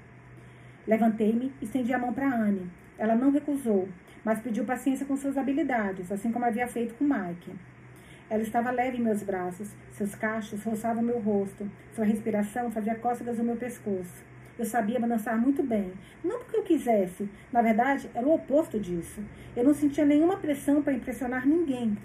Levantei-me 0.87 1.51
e 1.61 1.65
estendi 1.65 1.93
a 1.93 1.99
mão 1.99 2.13
para 2.13 2.27
Anne. 2.27 2.69
Ela 2.97 3.15
não 3.15 3.31
recusou, 3.31 3.89
mas 4.23 4.39
pediu 4.39 4.65
paciência 4.65 5.05
com 5.05 5.17
suas 5.17 5.37
habilidades, 5.37 6.11
assim 6.11 6.31
como 6.31 6.45
havia 6.45 6.67
feito 6.67 6.93
com 6.95 7.03
Mike. 7.03 7.51
Ela 8.29 8.41
estava 8.41 8.71
leve 8.71 8.97
em 8.97 9.01
meus 9.01 9.21
braços, 9.21 9.69
seus 9.91 10.15
cachos 10.15 10.63
roçavam 10.63 11.03
meu 11.03 11.19
rosto, 11.19 11.69
sua 11.93 12.05
respiração 12.05 12.71
fazia 12.71 12.95
cócegas 12.95 13.37
no 13.37 13.43
meu 13.43 13.55
pescoço. 13.55 14.23
Eu 14.57 14.65
sabia 14.65 14.99
balançar 14.99 15.37
muito 15.39 15.61
bem. 15.61 15.91
Não 16.23 16.39
porque 16.39 16.55
eu 16.55 16.63
quisesse. 16.63 17.29
Na 17.51 17.61
verdade, 17.61 18.09
era 18.15 18.25
o 18.25 18.33
oposto 18.33 18.79
disso. 18.79 19.21
Eu 19.55 19.65
não 19.65 19.73
sentia 19.73 20.05
nenhuma 20.05 20.37
pressão 20.37 20.81
para 20.81 20.93
impressionar 20.93 21.45
ninguém. 21.45 21.97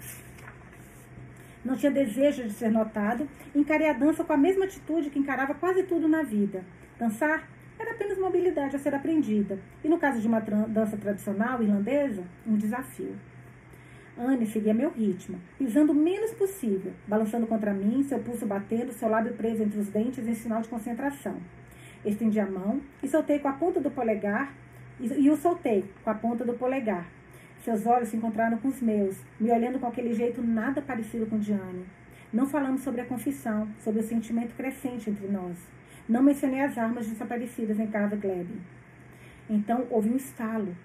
Não 1.63 1.77
tinha 1.77 1.91
desejo 1.91 2.43
de 2.43 2.51
ser 2.51 2.69
notado. 2.69 3.27
Encarei 3.55 3.89
a 3.89 3.93
dança 3.93 4.23
com 4.23 4.33
a 4.33 4.37
mesma 4.37 4.65
atitude 4.65 5.09
que 5.09 5.19
encarava 5.19 5.53
quase 5.53 5.83
tudo 5.83 6.09
na 6.09 6.23
vida. 6.23 6.63
Dançar 6.99 7.47
era 7.81 7.91
apenas 7.91 8.17
uma 8.17 8.27
habilidade 8.27 8.75
a 8.75 8.79
ser 8.79 8.93
aprendida. 8.93 9.59
E 9.83 9.89
no 9.89 9.97
caso 9.97 10.21
de 10.21 10.27
uma 10.27 10.39
dança 10.39 10.95
tradicional 10.97 11.61
irlandesa, 11.61 12.23
um 12.45 12.55
desafio. 12.55 13.15
Anne 14.17 14.45
seguia 14.45 14.73
meu 14.73 14.91
ritmo, 14.91 15.39
pisando 15.57 15.93
o 15.93 15.95
menos 15.95 16.31
possível, 16.33 16.93
balançando 17.07 17.47
contra 17.47 17.73
mim, 17.73 18.03
seu 18.03 18.19
pulso 18.19 18.45
batendo, 18.45 18.91
seu 18.91 19.09
lábio 19.09 19.33
preso 19.33 19.63
entre 19.63 19.79
os 19.79 19.87
dentes 19.87 20.27
em 20.27 20.35
sinal 20.35 20.61
de 20.61 20.69
concentração. 20.69 21.37
Estendi 22.05 22.39
a 22.39 22.45
mão 22.45 22.81
e 23.01 23.07
soltei 23.07 23.39
com 23.39 23.47
a 23.47 23.53
ponta 23.53 23.79
do 23.79 23.89
polegar 23.89 24.53
e, 24.99 25.29
o 25.29 25.37
soltei 25.37 25.85
com 26.03 26.09
a 26.09 26.13
ponta 26.13 26.45
do 26.45 26.53
polegar. 26.53 27.07
Seus 27.63 27.85
olhos 27.85 28.09
se 28.09 28.17
encontraram 28.17 28.57
com 28.57 28.67
os 28.67 28.81
meus, 28.81 29.17
me 29.39 29.51
olhando 29.51 29.79
com 29.79 29.87
aquele 29.87 30.13
jeito 30.13 30.41
nada 30.41 30.81
parecido 30.81 31.25
com 31.25 31.39
Diane. 31.39 31.85
Não 32.33 32.45
falamos 32.45 32.81
sobre 32.81 33.01
a 33.01 33.05
confissão, 33.05 33.67
sobre 33.79 34.01
o 34.01 34.03
sentimento 34.03 34.55
crescente 34.55 35.09
entre 35.09 35.27
nós. 35.27 35.57
Não 36.11 36.21
mencionei 36.21 36.59
as 36.59 36.77
armas 36.77 37.07
desaparecidas 37.07 37.79
em 37.79 37.87
casa 37.87 38.17
Gleb. 38.17 38.49
Então 39.49 39.87
houve 39.89 40.09
um 40.09 40.17
estalo 40.17 40.75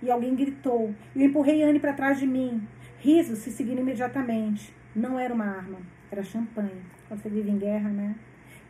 e 0.00 0.08
alguém 0.08 0.36
gritou. 0.36 0.94
Eu 1.16 1.22
empurrei 1.22 1.64
Anne 1.64 1.80
para 1.80 1.92
trás 1.92 2.20
de 2.20 2.26
mim. 2.26 2.62
Risos 3.00 3.40
se 3.40 3.50
seguiram 3.50 3.80
imediatamente. 3.80 4.72
Não 4.94 5.18
era 5.18 5.34
uma 5.34 5.44
arma, 5.44 5.78
era 6.08 6.22
champanhe. 6.22 6.84
Você 7.10 7.28
vive 7.28 7.50
em 7.50 7.58
guerra, 7.58 7.88
né? 7.88 8.14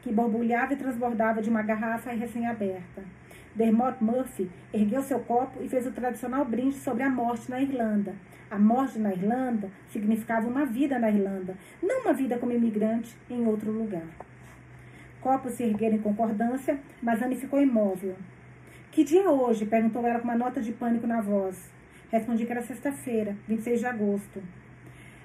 que 0.00 0.10
borbulhava 0.10 0.72
e 0.72 0.76
transbordava 0.76 1.42
de 1.42 1.50
uma 1.50 1.60
garrafa 1.60 2.12
recém-aberta. 2.12 3.04
Dermot 3.54 4.02
Murphy 4.02 4.50
ergueu 4.72 5.02
seu 5.02 5.18
copo 5.18 5.62
e 5.62 5.68
fez 5.68 5.86
o 5.86 5.92
tradicional 5.92 6.46
brinde 6.46 6.76
sobre 6.76 7.02
a 7.02 7.10
morte 7.10 7.50
na 7.50 7.60
Irlanda. 7.60 8.14
A 8.50 8.58
morte 8.58 8.98
na 8.98 9.12
Irlanda 9.12 9.68
significava 9.90 10.48
uma 10.48 10.64
vida 10.64 10.98
na 10.98 11.10
Irlanda, 11.10 11.58
não 11.82 12.00
uma 12.00 12.14
vida 12.14 12.38
como 12.38 12.52
imigrante 12.52 13.14
em 13.28 13.46
outro 13.46 13.70
lugar. 13.70 14.06
Copos 15.26 15.54
se 15.54 15.64
ergueram 15.64 15.96
em 15.96 16.00
concordância, 16.00 16.78
mas 17.02 17.20
Anne 17.20 17.34
ficou 17.34 17.60
imóvel. 17.60 18.14
Que 18.92 19.02
dia 19.02 19.24
é 19.24 19.28
hoje? 19.28 19.66
perguntou 19.66 20.06
ela 20.06 20.20
com 20.20 20.28
uma 20.28 20.36
nota 20.36 20.60
de 20.60 20.70
pânico 20.70 21.04
na 21.04 21.20
voz. 21.20 21.68
Respondi 22.12 22.46
que 22.46 22.52
era 22.52 22.62
sexta-feira, 22.62 23.36
26 23.48 23.80
de 23.80 23.86
agosto. 23.86 24.40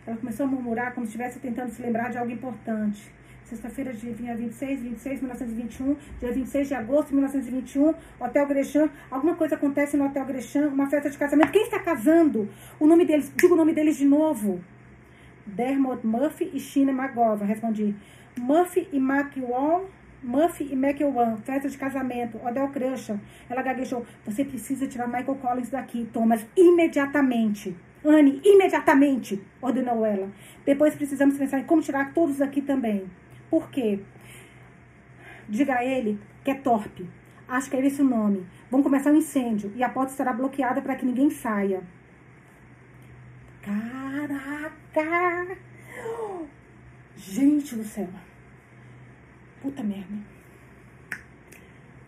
Ela 0.07 0.17
começou 0.17 0.47
a 0.47 0.49
murmurar 0.49 0.95
como 0.95 1.05
se 1.05 1.11
estivesse 1.11 1.37
tentando 1.37 1.69
se 1.69 1.83
lembrar 1.83 2.09
de 2.09 2.17
algo 2.17 2.31
importante. 2.31 3.11
Sexta-feira, 3.43 3.93
dia 3.93 4.35
26, 4.35 4.81
26, 4.81 5.21
1921, 5.21 5.95
dia 6.19 6.31
26 6.31 6.67
de 6.69 6.73
agosto 6.73 7.09
de 7.09 7.13
1921, 7.13 7.93
Hotel 8.19 8.47
Gresham. 8.47 8.89
Alguma 9.11 9.35
coisa 9.35 9.53
acontece 9.53 9.97
no 9.97 10.05
Hotel 10.05 10.25
Gresham, 10.25 10.69
uma 10.69 10.89
festa 10.89 11.11
de 11.11 11.17
casamento. 11.19 11.51
Quem 11.51 11.61
está 11.61 11.77
casando? 11.77 12.49
O 12.79 12.87
nome 12.87 13.05
deles, 13.05 13.31
digo 13.35 13.53
o 13.53 13.57
nome 13.57 13.71
deles 13.71 13.97
de 13.97 14.05
novo. 14.05 14.63
Dermot 15.45 16.05
Murphy 16.05 16.49
e 16.53 16.59
Sheena 16.59 16.91
McGovern. 16.91 17.45
Respondi. 17.45 17.95
Murphy 18.37 18.87
e 18.91 18.97
McWall. 18.97 19.89
Murphy 20.23 20.69
e 20.71 20.75
McEwan, 20.75 21.37
festa 21.37 21.67
de 21.67 21.75
casamento, 21.77 22.39
Odell 22.45 22.67
Crusher. 22.67 23.17
Ela 23.49 23.63
gaguejou. 23.63 24.05
Você 24.23 24.45
precisa 24.45 24.87
tirar 24.87 25.07
Michael 25.07 25.35
Collins 25.35 25.69
daqui, 25.69 26.07
Thomas, 26.13 26.45
imediatamente. 26.55 27.75
Anne, 28.05 28.39
imediatamente, 28.43 29.41
ordenou 29.59 30.05
ela. 30.05 30.29
Depois 30.65 30.95
precisamos 30.95 31.37
pensar 31.37 31.59
em 31.59 31.63
como 31.63 31.81
tirar 31.81 32.13
todos 32.13 32.37
daqui 32.37 32.61
também. 32.61 33.09
Por 33.49 33.69
quê? 33.69 33.99
Diga 35.49 35.75
a 35.75 35.85
ele 35.85 36.19
que 36.43 36.51
é 36.51 36.55
torpe. 36.55 37.09
Acho 37.47 37.69
que 37.69 37.77
é 37.77 37.85
esse 37.85 38.01
o 38.01 38.05
nome. 38.05 38.45
Vamos 38.69 38.85
começar 38.85 39.11
um 39.11 39.17
incêndio 39.17 39.71
e 39.75 39.83
a 39.83 39.89
porta 39.89 40.11
estará 40.11 40.33
bloqueada 40.33 40.81
para 40.81 40.95
que 40.95 41.05
ninguém 41.05 41.29
saia. 41.29 41.81
Caraca! 43.61 45.57
Gente 47.23 47.75
do 47.75 47.83
céu. 47.83 48.09
Puta 49.61 49.83
merda. 49.83 50.15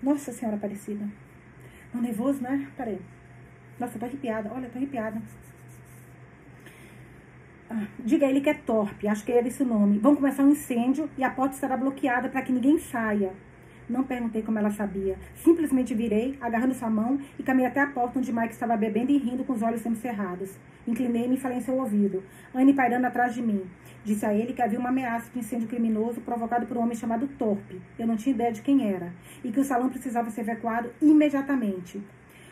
Nossa 0.01 0.31
Senhora 0.31 0.57
Aparecida. 0.57 1.07
Tô 1.91 1.99
nervoso, 1.99 2.41
né? 2.41 2.67
Peraí. 2.75 2.99
Nossa, 3.79 3.99
tô 3.99 4.05
arrepiada. 4.05 4.51
Olha, 4.51 4.67
tô 4.69 4.79
arrepiada. 4.79 5.21
Ah, 7.69 7.85
diga 7.99 8.25
a 8.25 8.29
ele 8.31 8.41
que 8.41 8.49
é 8.49 8.55
torpe. 8.55 9.07
Acho 9.07 9.23
que 9.23 9.31
era 9.31 9.47
esse 9.47 9.61
o 9.61 9.67
nome. 9.67 9.99
Vamos 9.99 10.17
começar 10.17 10.43
um 10.43 10.49
incêndio 10.49 11.07
e 11.15 11.23
a 11.23 11.29
porta 11.29 11.53
estará 11.53 11.77
bloqueada 11.77 12.27
para 12.27 12.41
que 12.41 12.51
ninguém 12.51 12.79
saia. 12.79 13.33
Não 13.87 14.03
perguntei 14.03 14.41
como 14.41 14.57
ela 14.57 14.71
sabia. 14.71 15.19
Simplesmente 15.35 15.93
virei, 15.93 16.35
agarrando 16.41 16.73
sua 16.73 16.89
mão 16.89 17.19
e 17.37 17.43
caminhei 17.43 17.69
até 17.69 17.81
a 17.81 17.87
porta 17.87 18.17
onde 18.17 18.33
Mike 18.33 18.53
estava 18.53 18.75
bebendo 18.75 19.11
e 19.11 19.17
rindo 19.19 19.43
com 19.43 19.53
os 19.53 19.61
olhos 19.61 19.81
semicerrados. 19.81 20.57
Inclinei-me 20.87 21.35
e 21.35 21.39
falei 21.39 21.59
em 21.59 21.61
seu 21.61 21.75
ouvido. 21.75 22.23
Anne 22.55 22.73
pairando 22.73 23.05
atrás 23.05 23.35
de 23.35 23.43
mim. 23.43 23.63
Disse 24.03 24.25
a 24.25 24.33
ele 24.33 24.51
que 24.51 24.61
havia 24.61 24.77
uma 24.77 24.89
ameaça 24.89 25.31
de 25.31 25.39
incêndio 25.39 25.67
criminoso 25.67 26.19
provocado 26.21 26.65
por 26.65 26.75
um 26.75 26.81
homem 26.81 26.95
chamado 26.95 27.25
Torpe. 27.39 27.81
Eu 27.97 28.05
não 28.05 28.17
tinha 28.17 28.35
ideia 28.35 28.51
de 28.51 28.61
quem 28.61 28.93
era. 28.93 29.13
E 29.41 29.49
que 29.49 29.61
o 29.61 29.63
salão 29.63 29.89
precisava 29.89 30.29
ser 30.29 30.41
evacuado 30.41 30.89
imediatamente. 31.01 32.03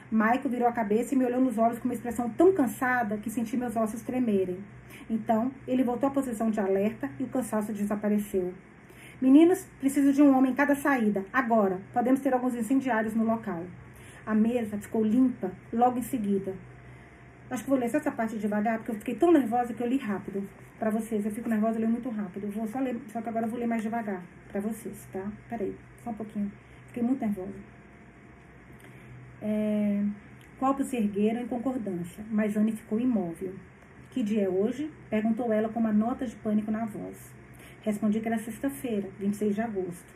Michael 0.10 0.49
virou 0.49 0.68
a 0.68 0.72
cabeça 0.72 1.14
e 1.14 1.18
me 1.18 1.26
olhou 1.26 1.41
nos 1.41 1.58
olhos 1.58 1.78
com 1.78 1.86
uma 1.86 1.93
expressão 1.93 2.30
tão 2.30 2.54
cansada 2.54 3.18
que 3.18 3.30
senti 3.30 3.58
meus 3.58 3.76
ossos 3.76 4.02
tremerem. 4.02 4.60
Então, 5.10 5.52
ele 5.68 5.84
voltou 5.84 6.08
à 6.08 6.12
posição 6.12 6.49
de 6.49 6.60
alerta 6.60 7.10
e 7.20 7.24
o 7.24 7.28
cansaço 7.28 7.74
desapareceu. 7.74 8.54
Meninos, 9.22 9.68
preciso 9.80 10.14
de 10.14 10.22
um 10.22 10.36
homem 10.36 10.54
em 10.54 10.56
cada 10.56 10.74
saída. 10.74 11.26
Agora, 11.34 11.82
podemos 11.93 12.22
ter 12.22 12.34
alguns 12.34 12.56
incendiários 12.56 13.14
no 13.14 13.26
local. 13.26 13.64
A 14.26 14.34
mesa 14.34 14.78
ficou 14.78 15.04
limpa 15.04 15.52
logo 15.72 15.99
em 15.99 16.02
seguida. 16.02 16.56
Acho 17.49 17.64
que 17.64 17.70
vou 17.70 17.78
ler 17.78 17.88
essa 17.88 18.12
parte 18.12 18.38
devagar, 18.38 18.78
porque 18.78 18.91
eu 18.91 18.95
fiquei 18.95 19.16
tão 19.16 19.34
nervosa 19.34 19.74
que 19.74 19.84
eu 19.84 19.88
li 19.88 19.97
rápido 19.97 20.47
para 20.82 20.89
vocês. 20.89 21.23
Eu 21.23 21.32
fico 21.32 21.47
nervosa, 21.47 21.75
eu 21.75 21.82
leio 21.82 21.91
muito 21.91 22.09
rápido. 22.09 22.45
Eu 22.45 22.51
vou 22.51 22.67
só 22.67 22.79
ler, 22.79 22.99
só 23.13 23.21
que 23.21 23.29
agora 23.29 23.45
eu 23.45 23.49
vou 23.51 23.59
ler 23.59 23.67
mais 23.67 23.84
devagar 23.84 24.23
para 24.51 24.59
vocês, 24.59 25.07
tá? 25.13 25.32
Peraí, 25.47 25.75
só 26.03 26.09
um 26.09 26.15
pouquinho. 26.15 26.51
Fiquei 26.88 27.03
muito 27.03 27.21
nervosa. 27.21 27.53
É, 29.43 30.03
Copos 30.59 30.88
se 30.88 30.97
ergueram 30.97 31.41
em 31.41 31.47
concordância, 31.47 32.25
mas 32.32 32.57
Anne 32.57 32.71
ficou 32.71 32.99
imóvel. 32.99 33.53
Que 34.09 34.23
dia 34.23 34.45
é 34.45 34.49
hoje? 34.49 34.91
Perguntou 35.07 35.53
ela 35.53 35.69
com 35.69 35.79
uma 35.79 35.93
nota 35.93 36.25
de 36.25 36.36
pânico 36.38 36.71
na 36.71 36.86
voz. 36.86 37.32
Respondi 37.84 38.19
que 38.19 38.27
era 38.27 38.39
sexta-feira, 38.39 39.07
26 39.19 39.53
de 39.53 39.61
agosto. 39.61 40.15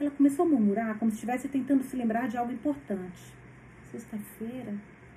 Ela 0.00 0.10
começou 0.10 0.44
a 0.44 0.48
murmurar 0.48 0.98
como 0.98 1.12
se 1.12 1.18
estivesse 1.18 1.48
tentando 1.48 1.84
se 1.84 1.96
lembrar 1.96 2.26
de 2.26 2.36
algo 2.36 2.52
importante. 2.52 3.32
Sexta-feira? 3.92 4.74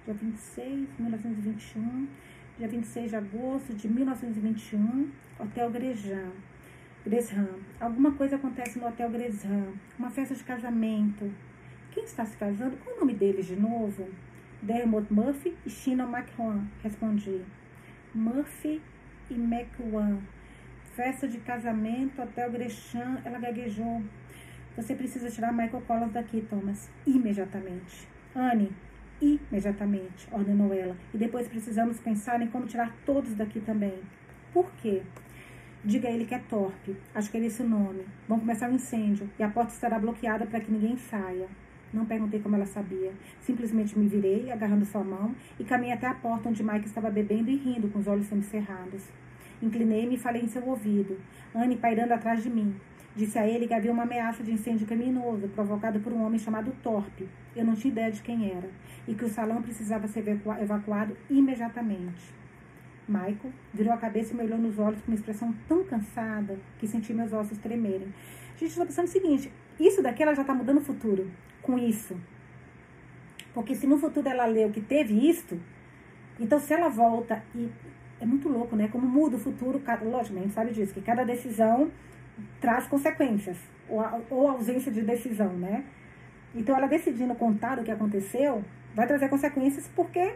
dia 0.07 0.13
26 0.13 0.87
de 0.95 1.01
1921, 1.01 2.07
dia 2.57 2.67
26 2.67 3.11
de 3.11 3.15
agosto 3.15 3.73
de 3.75 3.87
1921, 3.87 5.11
Hotel 5.39 5.69
Gresham. 5.69 6.31
Gresham. 7.05 7.59
Alguma 7.79 8.11
coisa 8.13 8.35
acontece 8.35 8.79
no 8.79 8.87
Hotel 8.87 9.11
Gresham. 9.11 9.73
Uma 9.97 10.09
festa 10.09 10.33
de 10.33 10.43
casamento. 10.43 11.31
Quem 11.91 12.03
está 12.03 12.25
se 12.25 12.35
casando? 12.35 12.75
Qual 12.77 12.95
o 12.95 12.99
nome 13.01 13.13
deles 13.13 13.45
de 13.45 13.55
novo? 13.55 14.09
Dermot 14.61 15.05
Murphy 15.13 15.55
e 15.65 15.69
Sheena 15.69 16.05
McWan. 16.05 16.65
Respondi. 16.81 17.41
Murphy 18.15 18.81
e 19.29 19.35
McWan. 19.35 20.17
Festa 20.95 21.27
de 21.27 21.37
casamento, 21.37 22.19
Hotel 22.19 22.51
Gresham. 22.51 23.21
Ela 23.23 23.37
gaguejou. 23.37 24.01
Você 24.75 24.95
precisa 24.95 25.29
tirar 25.29 25.53
Michael 25.53 25.83
Collins 25.83 26.11
daqui, 26.11 26.41
Thomas. 26.49 26.89
Imediatamente. 27.05 28.07
Anne, 28.33 28.71
imediatamente, 29.21 30.27
ordenou 30.31 30.73
ela. 30.73 30.95
E 31.13 31.17
depois 31.17 31.47
precisamos 31.47 31.99
pensar 31.99 32.41
em 32.41 32.47
como 32.47 32.67
tirar 32.67 32.95
todos 33.05 33.33
daqui 33.35 33.59
também. 33.59 33.99
Por 34.53 34.71
quê? 34.81 35.01
Diga 35.83 36.07
a 36.07 36.11
ele 36.11 36.25
que 36.25 36.35
é 36.35 36.39
torpe. 36.39 36.95
Acho 37.13 37.29
que 37.31 37.37
é 37.37 37.45
esse 37.45 37.61
o 37.61 37.67
nome. 37.67 38.05
Vão 38.27 38.39
começar 38.39 38.67
o 38.67 38.71
um 38.71 38.75
incêndio 38.75 39.29
e 39.37 39.43
a 39.43 39.49
porta 39.49 39.73
estará 39.73 39.99
bloqueada 39.99 40.45
para 40.45 40.59
que 40.59 40.71
ninguém 40.71 40.97
saia. 40.97 41.47
Não 41.93 42.05
perguntei 42.05 42.39
como 42.39 42.55
ela 42.55 42.65
sabia. 42.65 43.13
Simplesmente 43.41 43.97
me 43.97 44.07
virei, 44.07 44.51
agarrando 44.51 44.85
sua 44.85 45.03
mão, 45.03 45.33
e 45.59 45.63
caminhei 45.63 45.93
até 45.93 46.07
a 46.07 46.13
porta 46.13 46.49
onde 46.49 46.63
Mike 46.63 46.87
estava 46.87 47.09
bebendo 47.09 47.49
e 47.49 47.55
rindo, 47.55 47.87
com 47.87 47.99
os 47.99 48.07
olhos 48.07 48.27
semicerrados. 48.27 49.03
Inclinei-me 49.61 50.15
e 50.15 50.19
falei 50.19 50.41
em 50.41 50.47
seu 50.47 50.65
ouvido, 50.67 51.17
Anne 51.55 51.77
pairando 51.77 52.13
atrás 52.13 52.43
de 52.43 52.49
mim. 52.49 52.75
Disse 53.17 53.39
a 53.39 53.47
ele 53.47 53.67
que 53.67 53.73
havia 53.73 53.91
uma 53.91 54.03
ameaça 54.03 54.43
de 54.43 54.51
incêndio 54.51 54.85
criminoso 54.85 55.47
provocado 55.47 55.99
por 55.99 56.13
um 56.13 56.23
homem 56.23 56.37
chamado 56.37 56.71
Torpe. 56.83 57.27
Eu 57.55 57.65
não 57.65 57.73
tinha 57.73 57.91
ideia 57.91 58.11
de 58.11 58.21
quem 58.21 58.51
era. 58.51 58.69
E 59.07 59.15
que 59.15 59.25
o 59.25 59.27
salão 59.27 59.59
precisava 59.59 60.07
ser 60.07 60.23
evacuado 60.61 61.17
imediatamente. 61.27 62.31
Michael 63.07 63.51
virou 63.73 63.91
a 63.91 63.97
cabeça 63.97 64.33
e 64.33 64.37
me 64.37 64.43
olhou 64.43 64.59
nos 64.59 64.77
olhos 64.77 65.01
com 65.01 65.11
uma 65.11 65.15
expressão 65.15 65.51
tão 65.67 65.83
cansada 65.83 66.59
que 66.77 66.85
senti 66.85 67.11
meus 67.11 67.33
ossos 67.33 67.57
tremerem. 67.57 68.13
Gente, 68.55 68.69
estou 68.69 68.85
pensando 68.85 69.07
o 69.07 69.09
seguinte: 69.09 69.51
isso 69.79 70.03
daqui 70.03 70.21
ela 70.21 70.35
já 70.35 70.43
está 70.43 70.53
mudando 70.53 70.77
o 70.77 70.81
futuro 70.81 71.27
com 71.63 71.75
isso. 71.75 72.15
Porque 73.51 73.73
se 73.73 73.87
no 73.87 73.97
futuro 73.97 74.29
ela 74.29 74.45
leu 74.45 74.69
que 74.69 74.81
teve 74.81 75.27
isto, 75.27 75.59
então 76.39 76.59
se 76.59 76.71
ela 76.71 76.87
volta 76.87 77.43
e. 77.55 77.67
É 78.19 78.25
muito 78.25 78.49
louco, 78.49 78.75
né? 78.75 78.87
Como 78.87 79.07
muda 79.07 79.37
o 79.37 79.39
futuro, 79.39 79.79
cada, 79.79 80.03
gente 80.23 80.49
sabe 80.51 80.71
disso, 80.71 80.91
que 80.91 81.01
cada 81.01 81.23
decisão 81.23 81.91
traz 82.59 82.87
consequências, 82.87 83.57
ou, 83.89 84.03
ou 84.29 84.49
ausência 84.49 84.91
de 84.91 85.01
decisão, 85.01 85.53
né? 85.53 85.83
Então, 86.55 86.75
ela 86.75 86.87
decidindo 86.87 87.35
contar 87.35 87.79
o 87.79 87.83
que 87.83 87.91
aconteceu, 87.91 88.63
vai 88.93 89.05
trazer 89.05 89.29
consequências, 89.29 89.87
porque 89.95 90.35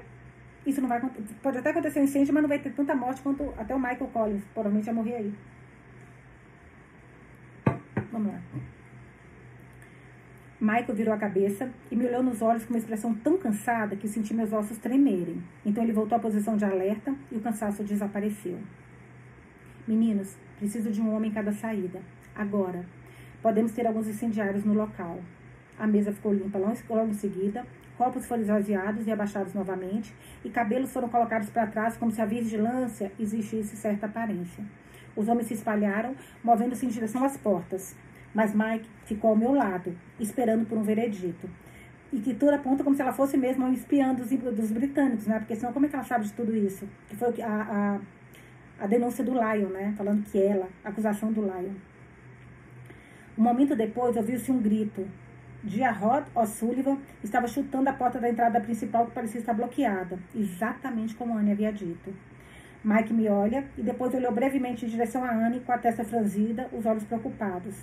isso 0.65 0.79
não 0.81 0.87
vai 0.87 1.01
Pode 1.41 1.57
até 1.57 1.71
acontecer 1.71 1.99
um 1.99 2.03
incêndio, 2.03 2.33
mas 2.33 2.43
não 2.43 2.49
vai 2.49 2.59
ter 2.59 2.71
tanta 2.71 2.93
morte 2.95 3.21
quanto 3.21 3.53
até 3.57 3.73
o 3.73 3.79
Michael 3.79 4.07
Collins. 4.13 4.43
Provavelmente 4.53 4.87
ia 4.87 4.93
morrer 4.93 5.15
aí. 5.15 5.33
Vamos 8.11 8.31
lá. 8.31 8.39
Michael 10.59 10.93
virou 10.93 11.13
a 11.13 11.17
cabeça 11.17 11.71
e 11.89 11.95
me 11.95 12.05
olhou 12.05 12.21
nos 12.21 12.39
olhos 12.39 12.63
com 12.63 12.73
uma 12.73 12.77
expressão 12.77 13.15
tão 13.15 13.35
cansada 13.35 13.95
que 13.95 14.07
senti 14.07 14.31
meus 14.31 14.53
ossos 14.53 14.77
tremerem. 14.77 15.41
Então 15.65 15.83
ele 15.83 15.91
voltou 15.91 16.15
à 16.15 16.21
posição 16.21 16.55
de 16.55 16.63
alerta 16.63 17.15
e 17.31 17.37
o 17.37 17.41
cansaço 17.41 17.83
desapareceu. 17.83 18.59
Meninos, 19.87 20.37
preciso 20.61 20.91
de 20.91 21.01
um 21.01 21.13
homem 21.15 21.31
em 21.31 21.33
cada 21.33 21.51
saída. 21.51 21.99
Agora. 22.35 22.85
Podemos 23.41 23.71
ter 23.71 23.87
alguns 23.87 24.07
incendiários 24.07 24.63
no 24.63 24.73
local. 24.73 25.19
A 25.79 25.87
mesa 25.87 26.11
ficou 26.11 26.31
limpa 26.31 26.59
logo 26.59 27.09
em 27.09 27.13
seguida, 27.13 27.65
copos 27.97 28.27
foram 28.27 28.43
esvaziados 28.43 29.07
e 29.07 29.11
abaixados 29.11 29.55
novamente, 29.55 30.13
e 30.45 30.49
cabelos 30.49 30.93
foram 30.93 31.09
colocados 31.09 31.49
para 31.49 31.65
trás 31.65 31.97
como 31.97 32.11
se 32.11 32.21
a 32.21 32.25
vigilância 32.25 33.11
existisse 33.19 33.75
certa 33.75 34.05
aparência. 34.05 34.63
Os 35.15 35.27
homens 35.27 35.47
se 35.47 35.55
espalharam, 35.55 36.15
movendo-se 36.43 36.85
em 36.85 36.89
direção 36.89 37.23
às 37.23 37.35
portas, 37.35 37.95
mas 38.31 38.53
Mike 38.53 38.87
ficou 39.05 39.31
ao 39.31 39.35
meu 39.35 39.53
lado, 39.53 39.97
esperando 40.19 40.67
por 40.67 40.77
um 40.77 40.83
veredito. 40.83 41.49
E 42.13 42.19
que 42.19 42.35
tudo 42.35 42.53
aponta 42.53 42.83
como 42.83 42.95
se 42.95 43.01
ela 43.01 43.11
fosse 43.11 43.37
mesmo 43.37 43.65
um 43.65 43.73
espiã 43.73 44.13
dos, 44.13 44.29
dos 44.29 44.71
britânicos, 44.71 45.25
né? 45.25 45.39
Porque 45.39 45.55
senão 45.55 45.73
como 45.73 45.87
é 45.87 45.89
que 45.89 45.95
ela 45.95 46.05
sabe 46.05 46.25
de 46.25 46.33
tudo 46.33 46.55
isso? 46.55 46.87
Que 47.07 47.15
foi 47.15 47.41
a, 47.41 47.47
a, 47.47 47.99
a 48.81 48.87
denúncia 48.87 49.23
do 49.23 49.33
Lion, 49.33 49.69
né? 49.69 49.93
Falando 49.95 50.23
que 50.23 50.41
ela, 50.41 50.67
acusação 50.83 51.31
do 51.31 51.41
Lion. 51.41 51.75
Um 53.37 53.43
momento 53.43 53.75
depois, 53.75 54.17
ouviu-se 54.17 54.51
um 54.51 54.59
grito. 54.59 55.07
Diarrod 55.63 56.25
O'Sullivan 56.33 56.97
estava 57.23 57.47
chutando 57.47 57.87
a 57.87 57.93
porta 57.93 58.19
da 58.19 58.27
entrada 58.27 58.59
principal 58.59 59.05
que 59.05 59.11
parecia 59.11 59.39
estar 59.39 59.53
bloqueada, 59.53 60.17
exatamente 60.33 61.13
como 61.13 61.37
Anne 61.37 61.51
havia 61.51 61.71
dito. 61.71 62.11
Mike 62.83 63.13
me 63.13 63.29
olha 63.29 63.63
e 63.77 63.83
depois 63.83 64.11
olhou 64.15 64.31
brevemente 64.31 64.83
em 64.83 64.89
direção 64.89 65.23
a 65.23 65.31
Anne 65.31 65.59
com 65.59 65.71
a 65.71 65.77
testa 65.77 66.03
franzida, 66.03 66.67
os 66.73 66.83
olhos 66.83 67.03
preocupados. 67.03 67.75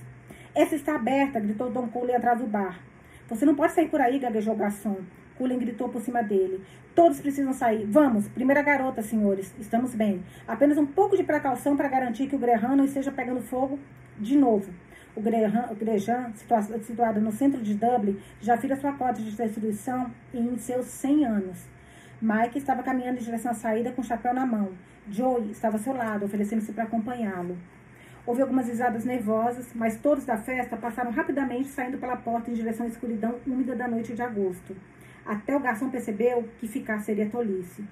Essa 0.52 0.74
está 0.74 0.96
aberta, 0.96 1.38
gritou 1.38 1.70
Don 1.70 1.86
Cullen 1.86 2.16
atrás 2.16 2.40
do 2.40 2.48
bar. 2.48 2.80
Você 3.28 3.46
não 3.46 3.54
pode 3.54 3.72
sair 3.72 3.88
por 3.88 4.00
aí, 4.00 4.18
gaguejou 4.18 4.54
o 4.54 4.56
garçom. 4.56 4.96
Cullen 5.38 5.58
gritou 5.58 5.88
por 5.88 6.02
cima 6.02 6.20
dele. 6.20 6.60
Todos 6.96 7.20
precisam 7.20 7.52
sair. 7.52 7.86
Vamos, 7.86 8.26
primeira 8.26 8.60
garota, 8.60 9.00
senhores. 9.00 9.54
Estamos 9.58 9.94
bem. 9.94 10.20
Apenas 10.48 10.76
um 10.76 10.84
pouco 10.84 11.16
de 11.16 11.22
precaução 11.22 11.76
para 11.76 11.88
garantir 11.88 12.26
que 12.26 12.34
o 12.34 12.38
Graham 12.38 12.74
não 12.74 12.84
esteja 12.84 13.12
pegando 13.12 13.40
fogo 13.40 13.78
de 14.18 14.36
novo. 14.36 14.68
O 15.14 15.20
Graham, 15.20 15.70
o 15.70 16.82
situado 16.82 17.20
no 17.20 17.30
centro 17.30 17.62
de 17.62 17.74
Dublin, 17.74 18.20
já 18.40 18.56
fira 18.56 18.76
sua 18.76 18.92
cota 18.92 19.22
de 19.22 19.30
destruição 19.30 20.10
em 20.34 20.58
seus 20.58 20.86
100 20.86 21.24
anos. 21.24 21.58
Mike 22.20 22.58
estava 22.58 22.82
caminhando 22.82 23.18
em 23.18 23.22
direção 23.22 23.52
à 23.52 23.54
saída 23.54 23.92
com 23.92 24.02
o 24.02 24.04
chapéu 24.04 24.34
na 24.34 24.44
mão. 24.44 24.72
Joey 25.08 25.52
estava 25.52 25.76
ao 25.76 25.82
seu 25.82 25.94
lado, 25.94 26.26
oferecendo-se 26.26 26.72
para 26.72 26.84
acompanhá-lo. 26.84 27.56
Houve 28.26 28.42
algumas 28.42 28.66
risadas 28.66 29.04
nervosas, 29.04 29.70
mas 29.74 29.96
todos 29.96 30.24
da 30.24 30.36
festa 30.36 30.76
passaram 30.76 31.12
rapidamente 31.12 31.68
saindo 31.68 31.96
pela 31.96 32.16
porta 32.16 32.50
em 32.50 32.54
direção 32.54 32.84
à 32.84 32.88
escuridão 32.88 33.36
úmida 33.46 33.74
da 33.74 33.88
noite 33.88 34.14
de 34.14 34.20
agosto. 34.20 34.76
Até 35.28 35.54
o 35.54 35.60
garçom 35.60 35.90
percebeu 35.90 36.48
que 36.58 36.66
ficar 36.66 37.00
seria 37.00 37.28
tolice. 37.28 37.84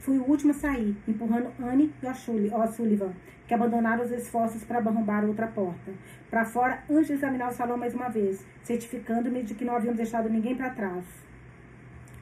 Fui 0.00 0.18
o 0.18 0.24
último 0.24 0.50
a 0.50 0.54
sair, 0.54 0.96
empurrando 1.06 1.52
Anne 1.62 1.94
e 2.02 2.52
O'Sullivan, 2.52 3.12
que 3.46 3.54
abandonaram 3.54 4.02
os 4.02 4.10
esforços 4.10 4.64
para 4.64 4.80
arrombar 4.80 5.24
outra 5.24 5.46
porta. 5.46 5.92
Para 6.28 6.44
fora, 6.44 6.82
antes 6.90 7.06
de 7.06 7.12
examinar 7.12 7.48
o 7.48 7.52
salão 7.52 7.76
mais 7.76 7.94
uma 7.94 8.08
vez, 8.08 8.44
certificando-me 8.64 9.44
de 9.44 9.54
que 9.54 9.64
não 9.64 9.76
havíamos 9.76 9.98
deixado 9.98 10.28
ninguém 10.28 10.56
para 10.56 10.70
trás. 10.70 11.04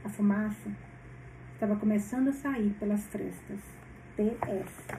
A 0.04 0.08
fumaça 0.10 0.70
estava 1.54 1.74
começando 1.76 2.28
a 2.28 2.32
sair 2.32 2.76
pelas 2.78 3.06
frestas. 3.06 3.60
T.S. 4.16 4.98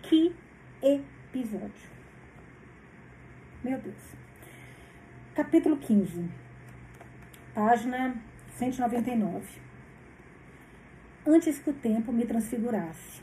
Que 0.00 0.34
episódio! 0.80 1.90
Meu 3.62 3.78
Deus. 3.78 4.14
Capítulo 5.34 5.76
15 5.76 6.39
página 7.54 8.14
199. 8.58 9.44
Antes 11.26 11.58
que 11.58 11.70
o 11.70 11.72
tempo 11.72 12.12
me 12.12 12.24
transfigurasse. 12.24 13.20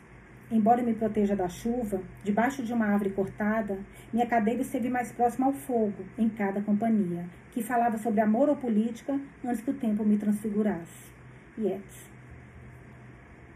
Embora 0.51 0.83
me 0.83 0.93
proteja 0.93 1.35
da 1.35 1.47
chuva, 1.47 2.01
debaixo 2.23 2.61
de 2.61 2.73
uma 2.73 2.87
árvore 2.87 3.11
cortada, 3.11 3.79
minha 4.11 4.25
cadeira 4.25 4.61
esteve 4.61 4.89
mais 4.89 5.11
próxima 5.11 5.45
ao 5.45 5.53
fogo, 5.53 6.05
em 6.17 6.27
cada 6.29 6.61
companhia, 6.61 7.25
que 7.51 7.63
falava 7.63 7.97
sobre 7.97 8.21
amor 8.21 8.49
ou 8.49 8.55
política 8.55 9.19
antes 9.43 9.61
que 9.61 9.71
o 9.71 9.73
tempo 9.73 10.03
me 10.03 10.17
transfigurasse. 10.17 11.11
Yeats. 11.57 12.09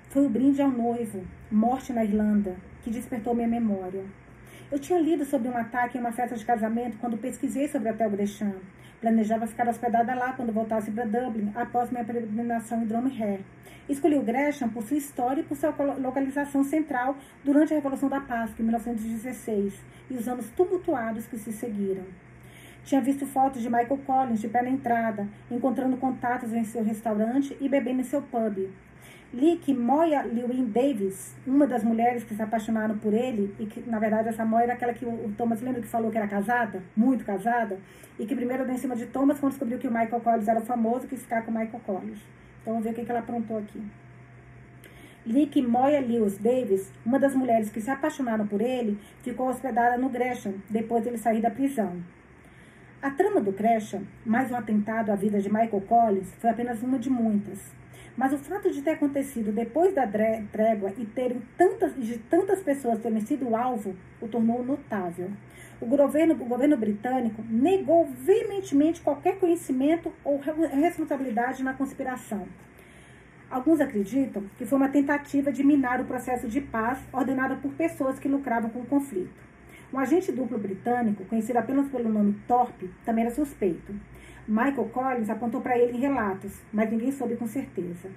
Foi 0.10 0.26
o 0.26 0.30
brinde 0.30 0.62
ao 0.62 0.70
noivo, 0.70 1.24
morte 1.50 1.94
na 1.94 2.04
Irlanda, 2.04 2.56
que 2.82 2.90
despertou 2.90 3.36
minha 3.36 3.48
memória. 3.48 4.04
Eu 4.72 4.80
tinha 4.80 5.00
lido 5.00 5.26
sobre 5.26 5.50
um 5.50 5.58
ataque 5.58 5.98
em 5.98 6.02
uma 6.02 6.14
festa 6.14 6.36
de 6.36 6.46
casamento 6.46 6.98
quando 6.98 7.18
pesquisei 7.18 7.68
sobre 7.68 7.90
o 7.90 7.94
Hotel. 7.94 8.12
Planejava 9.02 9.48
ficar 9.48 9.68
hospedada 9.68 10.14
lá 10.14 10.34
quando 10.34 10.54
voltasse 10.54 10.92
para 10.92 11.06
Dublin, 11.06 11.52
após 11.56 11.90
minha 11.90 12.06
peregrinação 12.06 12.84
em 12.84 12.86
Dromore. 12.86 13.44
Escolhi 13.90 14.16
o 14.16 14.22
Gresham 14.22 14.70
por 14.70 14.84
sua 14.84 14.96
história 14.96 15.42
e 15.42 15.44
por 15.44 15.58
sua 15.58 15.74
localização 16.00 16.64
central 16.64 17.18
durante 17.44 17.74
a 17.74 17.78
Revolução 17.78 18.08
da 18.08 18.22
Paz, 18.22 18.52
em 18.60 18.64
1916, 18.64 19.74
e 20.08 20.14
os 20.14 20.28
anos 20.28 20.52
tumultuados 20.52 21.26
que 21.26 21.38
se 21.40 21.52
seguiram. 21.52 22.04
Tinha 22.84 23.02
visto 23.02 23.26
fotos 23.26 23.64
de 23.64 23.70
Michael 23.70 24.00
Collins 24.06 24.40
de 24.40 24.48
pé 24.48 24.62
na 24.62 24.70
entrada, 24.70 25.28
encontrando 25.50 25.98
contatos 25.98 26.54
em 26.54 26.64
seu 26.64 26.84
restaurante 26.84 27.58
e 27.60 27.68
bebendo 27.68 28.02
em 28.02 28.04
seu 28.04 28.22
pub. 28.22 28.70
Li 29.34 29.56
que 29.56 29.74
Moya 29.74 30.24
Lewin 30.24 30.66
Davis, 30.66 31.34
uma 31.48 31.66
das 31.66 31.86
mulheres 31.86 32.26
que 32.26 32.36
se 32.36 32.42
apaixonaram 32.42 32.98
por 32.98 33.14
ele, 33.14 33.56
e 33.58 33.66
que 33.66 33.80
na 33.90 33.98
verdade 33.98 34.28
essa 34.28 34.44
Moya 34.44 34.64
era 34.64 34.74
aquela 34.74 34.94
que 34.94 35.06
o 35.06 35.34
Thomas 35.38 35.62
lembra 35.62 35.80
que 35.80 35.88
falou 35.88 36.12
que 36.12 36.18
era 36.18 36.28
casada, 36.28 36.84
muito 36.98 37.24
casada, 37.24 37.80
e 38.20 38.26
que 38.26 38.36
primeiro 38.36 38.66
deu 38.66 38.76
em 38.76 38.78
cima 38.78 38.94
de 38.94 39.06
Thomas 39.06 39.40
quando 39.40 39.54
descobriu 39.54 39.80
que 39.80 39.88
o 39.88 39.92
Michael 39.92 40.20
Collins 40.20 40.48
era 40.50 40.60
o 40.60 40.66
famoso, 40.66 41.08
quis 41.08 41.22
ficar 41.22 41.44
com 41.44 41.52
o 41.52 41.54
Michael 41.54 41.82
Collins. 41.86 42.20
Então 42.62 42.74
vamos 42.74 42.84
ver 42.84 42.92
o 42.92 42.94
que, 42.94 43.06
que 43.06 43.10
ela 43.10 43.22
aprontou 43.22 43.58
aqui. 43.58 43.82
Li 45.26 45.48
que 45.48 45.62
Moya 45.62 46.02
Lewis 46.02 46.38
Davis, 46.38 46.92
uma 47.06 47.18
das 47.18 47.34
mulheres 47.34 47.70
que 47.70 47.80
se 47.80 47.90
apaixonaram 47.90 48.46
por 48.46 48.60
ele, 48.60 49.00
ficou 49.22 49.48
hospedada 49.48 49.98
no 49.98 50.10
Gresham 50.10 50.56
depois 50.70 51.06
dele 51.06 51.18
sair 51.18 51.40
da 51.40 51.50
prisão. 51.50 52.04
A 53.02 53.10
trama 53.10 53.40
do 53.40 53.54
Gresham, 53.54 54.02
mais 54.26 54.52
um 54.52 54.56
atentado 54.56 55.10
à 55.10 55.16
vida 55.16 55.40
de 55.40 55.48
Michael 55.48 55.82
Collins, 55.88 56.34
foi 56.40 56.50
apenas 56.50 56.84
uma 56.84 57.00
de 57.00 57.10
muitas. 57.10 57.81
Mas 58.18 58.34
o 58.34 58.38
fato 58.38 58.70
de 58.70 58.82
ter 58.82 58.92
acontecido 58.92 59.52
depois 59.52 59.96
da 59.96 60.06
trégua 60.06 60.94
e 60.98 61.06
terem 61.06 61.42
tantas, 61.58 61.96
de 61.96 62.18
tantas 62.18 62.62
pessoas 62.62 63.00
terem 63.00 63.22
sido 63.22 63.56
alvo 63.56 63.96
o 64.20 64.28
tornou 64.28 64.64
notável. 64.64 65.32
O 65.80 65.86
governo, 65.86 66.36
o 66.36 66.46
governo 66.46 66.78
britânico 66.78 67.42
negou 67.50 68.06
veementemente 68.06 69.02
qualquer 69.02 69.40
conhecimento 69.40 70.14
ou 70.24 70.40
responsabilidade 70.40 71.64
na 71.64 71.74
conspiração. 71.74 72.48
Alguns 73.50 73.82
acreditam 73.82 74.44
que 74.58 74.66
foi 74.66 74.78
uma 74.78 74.90
tentativa 74.90 75.52
de 75.52 75.64
minar 75.64 76.00
o 76.00 76.06
processo 76.06 76.48
de 76.48 76.62
paz 76.62 77.00
ordenado 77.12 77.58
por 77.58 77.72
pessoas 77.74 78.20
que 78.20 78.28
lucravam 78.28 78.70
com 78.70 78.80
o 78.80 78.86
conflito. 78.86 79.42
Um 79.92 80.00
agente 80.00 80.32
duplo 80.32 80.58
britânico, 80.58 81.26
conhecido 81.26 81.60
apenas 81.60 81.90
pelo 81.90 82.08
nome 82.08 82.38
Thorpe, 82.48 82.90
também 83.04 83.26
era 83.26 83.34
suspeito. 83.34 83.94
Michael 84.48 84.90
Collins 84.92 85.30
apontou 85.30 85.62
para 85.62 85.78
ele 85.78 85.98
em 85.98 86.00
relatos, 86.00 86.60
mas 86.74 86.90
ninguém 86.90 87.12
soube 87.12 87.36
com 87.36 87.46
certeza. 87.46 88.10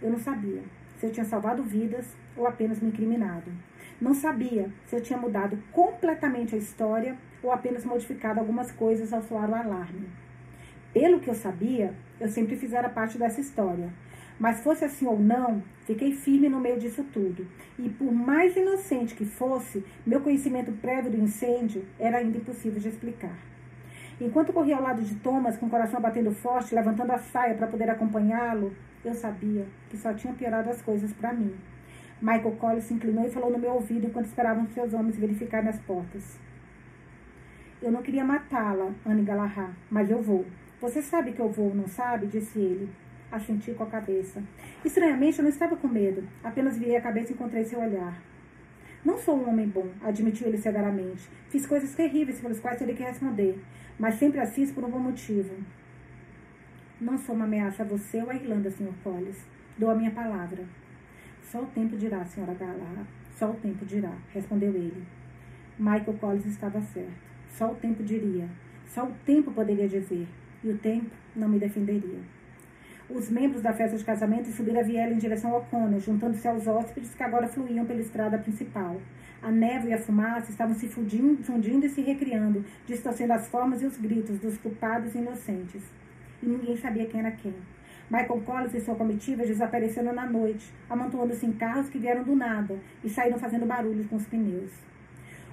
Eu 0.00 0.10
não 0.10 0.18
sabia 0.18 0.62
se 0.98 1.06
eu 1.06 1.10
tinha 1.10 1.24
salvado 1.24 1.62
vidas 1.62 2.06
ou 2.36 2.46
apenas 2.46 2.80
me 2.80 2.88
incriminado. 2.88 3.50
Não 4.00 4.14
sabia 4.14 4.70
se 4.86 4.94
eu 4.94 5.00
tinha 5.00 5.18
mudado 5.18 5.58
completamente 5.72 6.54
a 6.54 6.58
história 6.58 7.16
ou 7.42 7.50
apenas 7.50 7.84
modificado 7.84 8.38
algumas 8.38 8.70
coisas 8.70 9.12
ao 9.12 9.22
soar 9.22 9.50
o 9.50 9.54
alarme. 9.54 10.08
Pelo 10.92 11.20
que 11.20 11.30
eu 11.30 11.34
sabia, 11.34 11.94
eu 12.20 12.28
sempre 12.28 12.56
fizera 12.56 12.88
parte 12.88 13.18
dessa 13.18 13.40
história. 13.40 13.90
Mas 14.38 14.60
fosse 14.60 14.84
assim 14.84 15.06
ou 15.06 15.18
não, 15.18 15.62
fiquei 15.84 16.12
firme 16.12 16.48
no 16.48 16.60
meio 16.60 16.78
disso 16.78 17.04
tudo. 17.12 17.46
E 17.78 17.88
por 17.88 18.12
mais 18.12 18.56
inocente 18.56 19.14
que 19.14 19.24
fosse, 19.24 19.84
meu 20.06 20.20
conhecimento 20.20 20.70
prévio 20.72 21.10
do 21.10 21.20
incêndio 21.20 21.84
era 21.98 22.18
ainda 22.18 22.38
impossível 22.38 22.78
de 22.78 22.88
explicar. 22.88 23.36
Enquanto 24.20 24.52
corria 24.52 24.76
ao 24.76 24.82
lado 24.82 25.00
de 25.00 25.14
Thomas, 25.16 25.56
com 25.56 25.66
o 25.66 25.70
coração 25.70 26.00
batendo 26.00 26.32
forte, 26.32 26.74
levantando 26.74 27.12
a 27.12 27.18
saia 27.18 27.54
para 27.54 27.68
poder 27.68 27.88
acompanhá-lo, 27.88 28.74
eu 29.04 29.14
sabia 29.14 29.64
que 29.88 29.96
só 29.96 30.12
tinha 30.12 30.34
piorado 30.34 30.68
as 30.68 30.82
coisas 30.82 31.12
para 31.12 31.32
mim. 31.32 31.54
Michael 32.20 32.56
Collins 32.58 32.84
se 32.84 32.94
inclinou 32.94 33.26
e 33.26 33.30
falou 33.30 33.48
no 33.48 33.58
meu 33.58 33.74
ouvido 33.74 34.08
enquanto 34.08 34.26
esperavam 34.26 34.66
seus 34.66 34.92
homens 34.92 35.16
verificarem 35.16 35.68
as 35.68 35.78
portas. 35.78 36.36
Eu 37.80 37.92
não 37.92 38.02
queria 38.02 38.24
matá-la, 38.24 38.90
Anne 39.06 39.22
Galahad, 39.22 39.70
mas 39.88 40.10
eu 40.10 40.20
vou. 40.20 40.44
Você 40.80 41.00
sabe 41.00 41.30
que 41.30 41.40
eu 41.40 41.48
vou, 41.48 41.72
não 41.72 41.86
sabe? 41.86 42.26
Disse 42.26 42.58
ele. 42.58 42.90
Assenti 43.30 43.72
com 43.72 43.84
a 43.84 43.86
cabeça. 43.86 44.42
Estranhamente, 44.84 45.38
eu 45.38 45.44
não 45.44 45.50
estava 45.50 45.76
com 45.76 45.86
medo. 45.86 46.26
Apenas 46.42 46.76
virei 46.76 46.96
a 46.96 47.00
cabeça 47.00 47.30
e 47.30 47.34
encontrei 47.34 47.64
seu 47.64 47.78
olhar. 47.78 48.20
Não 49.04 49.16
sou 49.16 49.36
um 49.36 49.48
homem 49.48 49.68
bom, 49.68 49.86
admitiu 50.02 50.48
ele 50.48 50.58
severamente. 50.58 51.28
Fiz 51.50 51.66
coisas 51.66 51.94
terríveis 51.94 52.40
pelas 52.40 52.58
quais 52.58 52.78
teria 52.78 52.96
que 52.96 53.02
responder 53.02 53.62
mas 53.98 54.14
sempre 54.14 54.40
as 54.40 54.54
fiz 54.54 54.70
por 54.70 54.84
um 54.84 54.90
bom 54.90 54.98
motivo. 55.00 55.54
Não 57.00 57.18
sou 57.18 57.34
uma 57.34 57.44
ameaça 57.44 57.82
a 57.82 57.86
você 57.86 58.22
ou 58.22 58.30
à 58.30 58.34
Irlanda, 58.34 58.70
Sr. 58.70 58.92
Collins. 59.02 59.38
Dou 59.76 59.90
a 59.90 59.94
minha 59.94 60.10
palavra. 60.10 60.64
Só 61.42 61.62
o 61.62 61.66
tempo 61.66 61.96
dirá, 61.96 62.22
Sra. 62.22 62.54
Galar. 62.54 63.06
Só 63.36 63.50
o 63.50 63.54
tempo 63.54 63.84
dirá, 63.84 64.12
respondeu 64.32 64.74
ele. 64.74 65.04
Michael 65.78 66.18
Collins 66.20 66.46
estava 66.46 66.80
certo. 66.80 67.12
Só 67.50 67.70
o 67.70 67.74
tempo 67.76 68.02
diria. 68.02 68.48
Só 68.86 69.04
o 69.04 69.12
tempo 69.24 69.52
poderia 69.52 69.88
dizer. 69.88 70.26
E 70.62 70.70
o 70.70 70.78
tempo 70.78 71.10
não 71.36 71.48
me 71.48 71.58
defenderia. 71.58 72.20
Os 73.08 73.30
membros 73.30 73.62
da 73.62 73.72
festa 73.72 73.96
de 73.96 74.04
casamento 74.04 74.48
subiram 74.48 74.80
a 74.80 74.82
viela 74.82 75.12
em 75.12 75.18
direção 75.18 75.52
ao 75.52 75.64
Connor, 75.66 75.98
juntando-se 76.00 76.46
aos 76.46 76.66
hóspedes 76.66 77.14
que 77.14 77.22
agora 77.22 77.48
fluíam 77.48 77.86
pela 77.86 78.00
estrada 78.00 78.36
principal. 78.38 79.00
A 79.40 79.50
neve 79.50 79.88
e 79.88 79.92
a 79.92 79.98
fumaça 79.98 80.50
estavam 80.50 80.74
se 80.74 80.88
fundindo, 80.88 81.42
fundindo 81.44 81.86
e 81.86 81.88
se 81.88 82.00
recriando, 82.00 82.64
distorcendo 82.86 83.32
as 83.32 83.46
formas 83.48 83.80
e 83.80 83.86
os 83.86 83.96
gritos 83.96 84.38
dos 84.40 84.58
culpados 84.58 85.14
e 85.14 85.18
inocentes. 85.18 85.82
E 86.42 86.46
ninguém 86.46 86.76
sabia 86.76 87.06
quem 87.06 87.20
era 87.20 87.30
quem. 87.30 87.54
Michael 88.10 88.40
Collins 88.40 88.74
e 88.74 88.80
sua 88.80 88.96
comitiva 88.96 89.44
desapareceram 89.44 90.12
na 90.12 90.26
noite, 90.26 90.72
amontoando-se 90.88 91.46
em 91.46 91.52
carros 91.52 91.88
que 91.88 91.98
vieram 91.98 92.24
do 92.24 92.34
nada 92.34 92.76
e 93.04 93.08
saíram 93.08 93.38
fazendo 93.38 93.66
barulhos 93.66 94.06
com 94.06 94.16
os 94.16 94.26
pneus. 94.26 94.72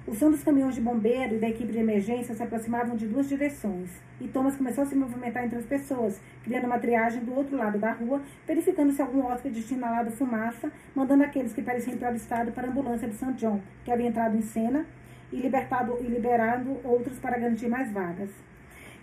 O 0.06 0.14
som 0.14 0.30
dos 0.30 0.44
caminhões 0.44 0.76
de 0.76 0.80
bombeiro 0.80 1.34
e 1.34 1.38
da 1.38 1.48
equipe 1.48 1.72
de 1.72 1.80
emergência 1.80 2.32
se 2.32 2.40
aproximavam 2.40 2.94
de 2.94 3.08
duas 3.08 3.28
direções, 3.28 3.90
e 4.20 4.28
Thomas 4.28 4.54
começou 4.54 4.84
a 4.84 4.86
se 4.86 4.94
movimentar 4.94 5.44
entre 5.44 5.58
as 5.58 5.64
pessoas, 5.64 6.20
criando 6.44 6.66
uma 6.66 6.78
triagem 6.78 7.24
do 7.24 7.34
outro 7.34 7.56
lado 7.56 7.76
da 7.76 7.90
rua, 7.90 8.22
verificando 8.46 8.92
se 8.92 9.02
algum 9.02 9.26
hóspede 9.26 9.64
tinha 9.64 9.78
inalado 9.78 10.12
fumaça, 10.12 10.70
mandando 10.94 11.24
aqueles 11.24 11.52
que 11.52 11.60
pareciam 11.60 11.94
entrar 11.96 12.14
estado 12.14 12.52
para 12.52 12.68
a 12.68 12.70
ambulância 12.70 13.08
de 13.08 13.16
St. 13.16 13.32
John, 13.32 13.60
que 13.84 13.90
havia 13.90 14.06
entrado 14.06 14.36
em 14.36 14.42
cena, 14.42 14.86
e, 15.32 15.40
libertado, 15.40 15.98
e 16.00 16.04
liberando 16.04 16.78
outros 16.84 17.18
para 17.18 17.36
garantir 17.36 17.66
mais 17.66 17.90
vagas. 17.90 18.30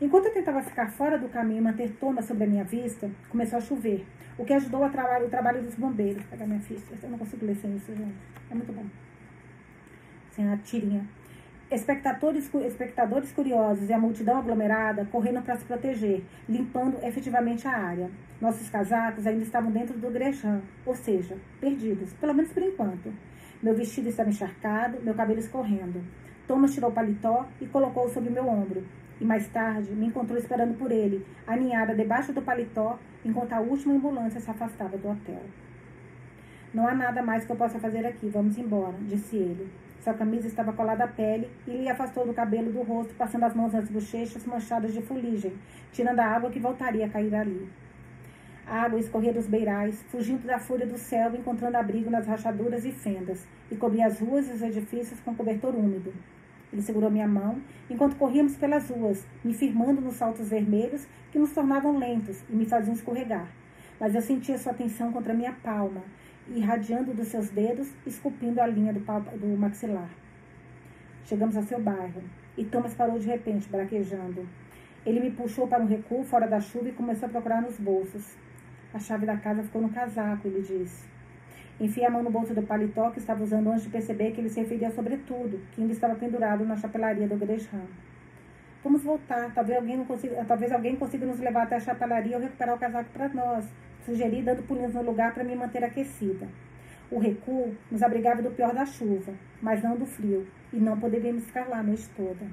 Enquanto 0.01 0.27
eu 0.27 0.33
tentava 0.33 0.63
ficar 0.63 0.89
fora 0.89 1.17
do 1.17 1.27
caminho 1.27 1.59
e 1.59 1.63
manter 1.63 1.91
Thomas 1.99 2.23
sobre 2.23 2.45
a 2.45 2.47
minha 2.47 2.63
vista, 2.63 3.11
começou 3.29 3.57
a 3.57 3.61
chover, 3.61 4.05
o 4.37 4.45
que 4.45 4.53
ajudou 4.53 4.85
a 4.85 4.87
o 4.87 5.29
trabalho 5.29 5.63
dos 5.63 5.75
bombeiros. 5.75 6.23
Vou 6.23 6.31
pegar 6.31 6.47
minha 6.47 6.61
ficha, 6.61 6.81
eu 7.03 7.09
não 7.09 7.17
consigo 7.17 7.45
ler 7.45 7.57
sem 7.57 7.75
isso, 7.75 7.93
gente. 7.93 8.15
É 8.49 8.55
muito 8.55 8.71
bom 8.71 8.85
sem 10.35 10.49
a 10.49 10.57
tirinha. 10.57 11.05
Espectadores, 11.71 12.53
espectadores 12.53 13.31
curiosos 13.31 13.89
e 13.89 13.93
a 13.93 13.97
multidão 13.97 14.37
aglomerada 14.37 15.07
correndo 15.11 15.41
para 15.41 15.55
se 15.57 15.65
proteger, 15.65 16.23
limpando 16.47 16.97
efetivamente 17.03 17.67
a 17.67 17.71
área. 17.71 18.11
Nossos 18.39 18.69
casacos 18.69 19.25
ainda 19.25 19.43
estavam 19.43 19.71
dentro 19.71 19.97
do 19.97 20.11
grechão, 20.11 20.61
ou 20.85 20.95
seja, 20.95 21.37
perdidos, 21.59 22.13
pelo 22.13 22.33
menos 22.33 22.51
por 22.51 22.61
enquanto. 22.61 23.11
Meu 23.61 23.73
vestido 23.73 24.09
estava 24.09 24.29
encharcado, 24.29 25.01
meu 25.01 25.13
cabelo 25.13 25.39
escorrendo. 25.39 26.03
Thomas 26.47 26.73
tirou 26.73 26.89
o 26.89 26.93
paletó 26.93 27.47
e 27.61 27.65
colocou-o 27.65 28.09
sobre 28.09 28.29
meu 28.29 28.47
ombro. 28.47 28.85
E 29.19 29.25
mais 29.25 29.47
tarde 29.47 29.91
me 29.93 30.07
encontrou 30.07 30.37
esperando 30.37 30.77
por 30.77 30.91
ele, 30.91 31.25
aninhada 31.47 31.95
debaixo 31.95 32.33
do 32.33 32.41
paletó, 32.41 32.99
enquanto 33.23 33.53
a 33.53 33.61
última 33.61 33.93
ambulância 33.93 34.39
se 34.39 34.51
afastava 34.51 34.97
do 34.97 35.09
hotel. 35.09 35.41
Não 36.73 36.87
há 36.87 36.93
nada 36.93 37.21
mais 37.21 37.45
que 37.45 37.51
eu 37.51 37.55
possa 37.55 37.79
fazer 37.79 38.05
aqui, 38.05 38.27
vamos 38.29 38.57
embora, 38.57 38.95
disse 39.07 39.37
ele. 39.37 39.71
Sua 40.03 40.13
camisa 40.13 40.47
estava 40.47 40.73
colada 40.73 41.05
à 41.05 41.07
pele 41.07 41.49
e 41.65 41.71
lhe 41.71 41.87
afastou 41.87 42.27
do 42.27 42.33
cabelo 42.33 42.73
do 42.73 42.81
rosto, 42.81 43.13
passando 43.13 43.45
as 43.45 43.55
mãos 43.55 43.71
nas 43.71 43.87
bochechas 43.87 44.45
manchadas 44.45 44.93
de 44.93 45.01
fuligem, 45.01 45.53
tirando 45.93 46.19
a 46.19 46.25
água 46.25 46.51
que 46.51 46.59
voltaria 46.59 47.05
a 47.05 47.09
cair 47.09 47.33
ali. 47.33 47.69
A 48.67 48.81
água 48.81 48.99
escorria 48.99 49.31
dos 49.31 49.47
beirais, 49.47 50.03
fugindo 50.09 50.45
da 50.45 50.59
fúria 50.59 50.85
do 50.85 50.97
céu, 50.97 51.33
encontrando 51.33 51.77
abrigo 51.77 52.09
nas 52.09 52.27
rachaduras 52.27 52.83
e 52.83 52.91
fendas, 52.91 53.47
e 53.71 53.77
cobria 53.77 54.07
as 54.07 54.19
ruas 54.19 54.49
e 54.49 54.51
os 54.51 54.61
edifícios 54.61 55.21
com 55.21 55.33
cobertor 55.33 55.73
úmido. 55.73 56.13
Ele 56.73 56.81
segurou 56.81 57.09
minha 57.09 57.27
mão 57.27 57.61
enquanto 57.89 58.17
corríamos 58.17 58.57
pelas 58.57 58.89
ruas, 58.89 59.25
me 59.41 59.53
firmando 59.53 60.01
nos 60.01 60.15
saltos 60.15 60.49
vermelhos 60.49 61.07
que 61.31 61.39
nos 61.39 61.53
tornavam 61.53 61.97
lentos 61.97 62.43
e 62.49 62.53
me 62.53 62.65
faziam 62.65 62.93
escorregar. 62.93 63.47
Mas 63.97 64.13
eu 64.13 64.21
sentia 64.21 64.57
sua 64.57 64.73
atenção 64.73 65.13
contra 65.13 65.33
minha 65.33 65.53
palma, 65.53 66.03
irradiando 66.47 67.13
dos 67.13 67.27
seus 67.27 67.49
dedos, 67.49 67.89
esculpindo 68.05 68.61
a 68.61 68.67
linha 68.67 68.93
do, 68.93 68.99
do 68.99 69.57
maxilar. 69.57 70.09
Chegamos 71.25 71.55
ao 71.55 71.63
seu 71.63 71.79
bairro, 71.79 72.21
e 72.57 72.65
Thomas 72.65 72.93
parou 72.93 73.17
de 73.17 73.27
repente, 73.27 73.69
braquejando. 73.69 74.47
Ele 75.05 75.19
me 75.19 75.31
puxou 75.31 75.67
para 75.67 75.83
um 75.83 75.87
recuo 75.87 76.23
fora 76.23 76.47
da 76.47 76.59
chuva 76.59 76.89
e 76.89 76.91
começou 76.91 77.27
a 77.27 77.31
procurar 77.31 77.61
nos 77.61 77.77
bolsos. 77.79 78.35
A 78.93 78.99
chave 78.99 79.25
da 79.25 79.37
casa 79.37 79.63
ficou 79.63 79.81
no 79.81 79.89
casaco, 79.89 80.47
ele 80.47 80.61
disse. 80.61 81.03
Enfiei 81.79 82.05
a 82.05 82.09
mão 82.09 82.21
no 82.21 82.29
bolso 82.29 82.53
do 82.53 82.61
paletó 82.61 83.09
que 83.09 83.19
estava 83.19 83.43
usando 83.43 83.69
antes 83.69 83.83
de 83.83 83.89
perceber 83.89 84.31
que 84.31 84.39
ele 84.39 84.49
se 84.49 84.59
referia 84.59 84.91
sobretudo, 84.91 85.59
que 85.71 85.81
ainda 85.81 85.93
estava 85.93 86.15
pendurado 86.15 86.63
na 86.63 86.75
chapelaria 86.75 87.27
do 87.27 87.35
Gresham. 87.35 87.81
Vamos 88.83 89.03
voltar. 89.03 89.51
Talvez 89.53 89.77
alguém, 89.77 90.03
consiga, 90.05 90.45
talvez 90.45 90.71
alguém 90.71 90.95
consiga 90.95 91.25
nos 91.25 91.39
levar 91.39 91.63
até 91.63 91.77
a 91.77 91.79
chapelaria 91.79 92.37
ou 92.37 92.43
recuperar 92.43 92.75
o 92.75 92.79
casaco 92.79 93.09
para 93.11 93.29
nós 93.29 93.65
sugeri 94.05 94.41
dando 94.41 94.63
pulinhos 94.63 94.93
no 94.93 95.01
lugar 95.01 95.33
para 95.33 95.43
me 95.43 95.55
manter 95.55 95.83
aquecida. 95.83 96.47
O 97.11 97.19
recuo 97.19 97.75
nos 97.91 98.01
abrigava 98.01 98.41
do 98.41 98.51
pior 98.51 98.73
da 98.73 98.85
chuva, 98.85 99.33
mas 99.61 99.83
não 99.83 99.95
do 99.95 100.05
frio, 100.05 100.47
e 100.71 100.77
não 100.77 100.99
poderíamos 100.99 101.45
ficar 101.45 101.67
lá 101.67 101.79
a 101.79 101.83
noite 101.83 102.09
toda. 102.15 102.45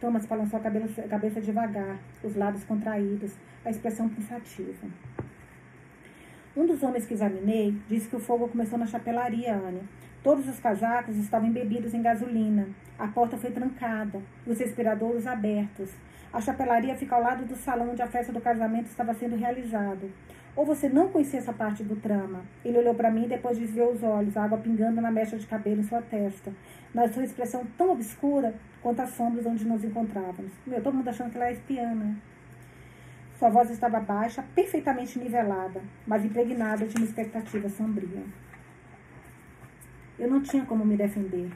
Thomas 0.00 0.26
balançou 0.26 0.58
a 0.58 0.62
cabeça, 0.62 1.02
cabeça 1.02 1.40
devagar, 1.40 1.98
os 2.24 2.34
lábios 2.34 2.64
contraídos, 2.64 3.36
a 3.64 3.70
expressão 3.70 4.08
pensativa. 4.08 4.88
Um 6.56 6.66
dos 6.66 6.82
homens 6.82 7.06
que 7.06 7.14
examinei 7.14 7.74
disse 7.88 8.08
que 8.08 8.16
o 8.16 8.20
fogo 8.20 8.48
começou 8.48 8.78
na 8.78 8.86
chapelaria, 8.86 9.54
Anne. 9.54 9.82
Todos 10.22 10.48
os 10.48 10.58
casacos 10.60 11.16
estavam 11.16 11.48
embebidos 11.48 11.94
em 11.94 12.02
gasolina. 12.02 12.68
A 12.98 13.08
porta 13.08 13.36
foi 13.36 13.50
trancada, 13.50 14.20
os 14.46 14.58
respiradores 14.58 15.26
abertos. 15.26 15.90
A 16.32 16.40
chapelaria 16.40 16.96
fica 16.96 17.14
ao 17.14 17.22
lado 17.22 17.44
do 17.44 17.54
salão 17.54 17.90
onde 17.90 18.00
a 18.00 18.06
festa 18.06 18.32
do 18.32 18.40
casamento 18.40 18.86
estava 18.86 19.12
sendo 19.12 19.36
realizada. 19.36 20.08
Ou 20.56 20.64
você 20.64 20.88
não 20.88 21.08
conhecia 21.08 21.38
essa 21.38 21.52
parte 21.52 21.82
do 21.82 21.96
trama? 21.96 22.42
Ele 22.64 22.78
olhou 22.78 22.94
para 22.94 23.10
mim 23.10 23.24
e 23.24 23.28
depois 23.28 23.58
desviou 23.58 23.92
os 23.92 24.02
olhos, 24.02 24.36
água 24.36 24.56
pingando 24.56 25.00
na 25.00 25.10
mecha 25.10 25.36
de 25.36 25.46
cabelo 25.46 25.80
em 25.80 25.84
sua 25.84 26.00
testa, 26.00 26.52
na 26.94 27.06
sua 27.08 27.24
expressão 27.24 27.66
tão 27.76 27.92
obscura 27.92 28.54
quanto 28.80 29.00
as 29.00 29.10
sombras 29.10 29.44
onde 29.44 29.66
nos 29.66 29.84
encontrávamos. 29.84 30.52
Meu, 30.66 30.82
todo 30.82 30.94
mundo 30.94 31.08
achando 31.08 31.30
que 31.30 31.36
ela 31.36 31.48
é 31.48 31.52
espiã, 31.52 31.94
né? 31.94 32.16
Sua 33.38 33.50
voz 33.50 33.70
estava 33.70 34.00
baixa, 34.00 34.42
perfeitamente 34.54 35.18
nivelada, 35.18 35.82
mas 36.06 36.24
impregnada 36.24 36.86
de 36.86 36.96
uma 36.96 37.04
expectativa 37.04 37.68
sombria. 37.68 38.22
Eu 40.18 40.30
não 40.30 40.40
tinha 40.42 40.64
como 40.64 40.84
me 40.84 40.96
defender. 40.96 41.50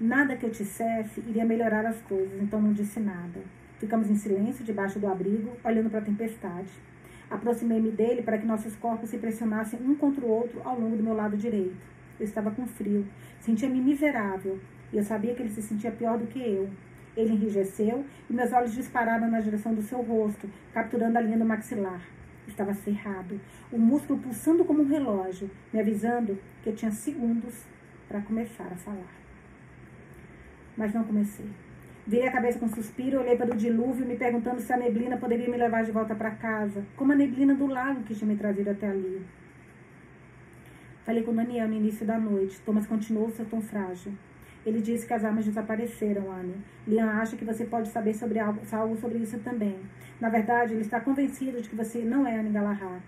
Nada 0.00 0.36
que 0.36 0.46
eu 0.46 0.50
dissesse 0.50 1.20
iria 1.20 1.44
melhorar 1.44 1.84
as 1.84 2.00
coisas, 2.02 2.40
então 2.40 2.60
não 2.60 2.72
disse 2.72 3.00
nada. 3.00 3.40
Ficamos 3.82 4.08
em 4.08 4.14
silêncio 4.14 4.64
debaixo 4.64 5.00
do 5.00 5.08
abrigo, 5.08 5.56
olhando 5.64 5.90
para 5.90 5.98
a 5.98 6.04
tempestade. 6.04 6.70
Aproximei-me 7.28 7.90
dele 7.90 8.22
para 8.22 8.38
que 8.38 8.46
nossos 8.46 8.76
corpos 8.76 9.10
se 9.10 9.18
pressionassem 9.18 9.80
um 9.82 9.92
contra 9.96 10.24
o 10.24 10.28
outro 10.28 10.62
ao 10.64 10.78
longo 10.78 10.96
do 10.96 11.02
meu 11.02 11.14
lado 11.14 11.36
direito. 11.36 11.74
Eu 12.20 12.24
estava 12.24 12.52
com 12.52 12.64
frio, 12.64 13.04
sentia-me 13.40 13.80
miserável 13.80 14.60
e 14.92 14.98
eu 14.98 15.02
sabia 15.02 15.34
que 15.34 15.42
ele 15.42 15.50
se 15.50 15.60
sentia 15.60 15.90
pior 15.90 16.16
do 16.16 16.28
que 16.28 16.38
eu. 16.38 16.70
Ele 17.16 17.32
enrijeceu 17.32 18.04
e 18.30 18.32
meus 18.32 18.52
olhos 18.52 18.72
dispararam 18.72 19.28
na 19.28 19.40
direção 19.40 19.74
do 19.74 19.82
seu 19.82 20.00
rosto, 20.00 20.48
capturando 20.72 21.18
a 21.18 21.20
linha 21.20 21.38
do 21.38 21.44
maxilar. 21.44 22.02
Estava 22.46 22.72
cerrado, 22.74 23.40
o 23.72 23.78
músculo 23.78 24.20
pulsando 24.20 24.64
como 24.64 24.84
um 24.84 24.88
relógio, 24.88 25.50
me 25.72 25.80
avisando 25.80 26.38
que 26.62 26.68
eu 26.68 26.76
tinha 26.76 26.92
segundos 26.92 27.64
para 28.06 28.20
começar 28.20 28.68
a 28.72 28.76
falar. 28.76 29.12
Mas 30.76 30.94
não 30.94 31.02
comecei. 31.02 31.50
Virei 32.04 32.26
a 32.26 32.32
cabeça 32.32 32.58
com 32.58 32.66
um 32.66 32.68
suspiro, 32.68 33.20
olhei 33.20 33.36
para 33.36 33.54
o 33.54 33.56
dilúvio, 33.56 34.04
me 34.04 34.16
perguntando 34.16 34.60
se 34.60 34.72
a 34.72 34.76
neblina 34.76 35.16
poderia 35.16 35.48
me 35.48 35.56
levar 35.56 35.84
de 35.84 35.92
volta 35.92 36.14
para 36.16 36.32
casa, 36.32 36.84
como 36.96 37.12
a 37.12 37.14
neblina 37.14 37.54
do 37.54 37.66
lago 37.66 38.02
que 38.02 38.14
tinha 38.14 38.26
me 38.26 38.36
trazido 38.36 38.70
até 38.70 38.88
ali. 38.88 39.24
Falei 41.04 41.22
com 41.22 41.34
Daniel 41.34 41.68
no 41.68 41.74
início 41.74 42.04
da 42.04 42.18
noite. 42.18 42.60
Thomas 42.60 42.86
continuou 42.86 43.30
seu 43.30 43.44
tom 43.44 43.60
frágil. 43.60 44.12
Ele 44.64 44.80
disse 44.80 45.06
que 45.06 45.12
as 45.12 45.24
armas 45.24 45.44
desapareceram, 45.44 46.30
Anne. 46.30 46.54
Liam 46.86 47.08
acha 47.08 47.36
que 47.36 47.44
você 47.44 47.64
pode 47.64 47.88
saber 47.88 48.14
sobre 48.14 48.38
algo, 48.38 48.60
algo 48.70 48.96
sobre 48.96 49.18
isso 49.18 49.38
também. 49.40 49.78
Na 50.20 50.28
verdade, 50.28 50.74
ele 50.74 50.82
está 50.82 51.00
convencido 51.00 51.60
de 51.60 51.68
que 51.68 51.74
você 51.74 52.02
não 52.04 52.26
é 52.26 52.36
Anne 52.36 52.50
Galahad. 52.50 53.02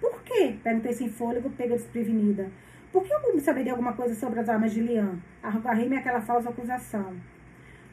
Por 0.00 0.22
quê? 0.22 0.56
Perguntei 0.62 0.92
sem 0.92 1.10
fôlego, 1.10 1.50
pega 1.50 1.76
desprevenida. 1.76 2.50
Por 2.90 3.04
que 3.04 3.12
eu 3.12 3.40
saberia 3.40 3.72
alguma 3.72 3.92
coisa 3.92 4.14
sobre 4.14 4.40
as 4.40 4.48
armas 4.48 4.72
de 4.72 4.80
Liam? 4.80 5.18
Arrei-me 5.42 5.96
aquela 5.96 6.20
falsa 6.20 6.48
acusação. 6.48 7.14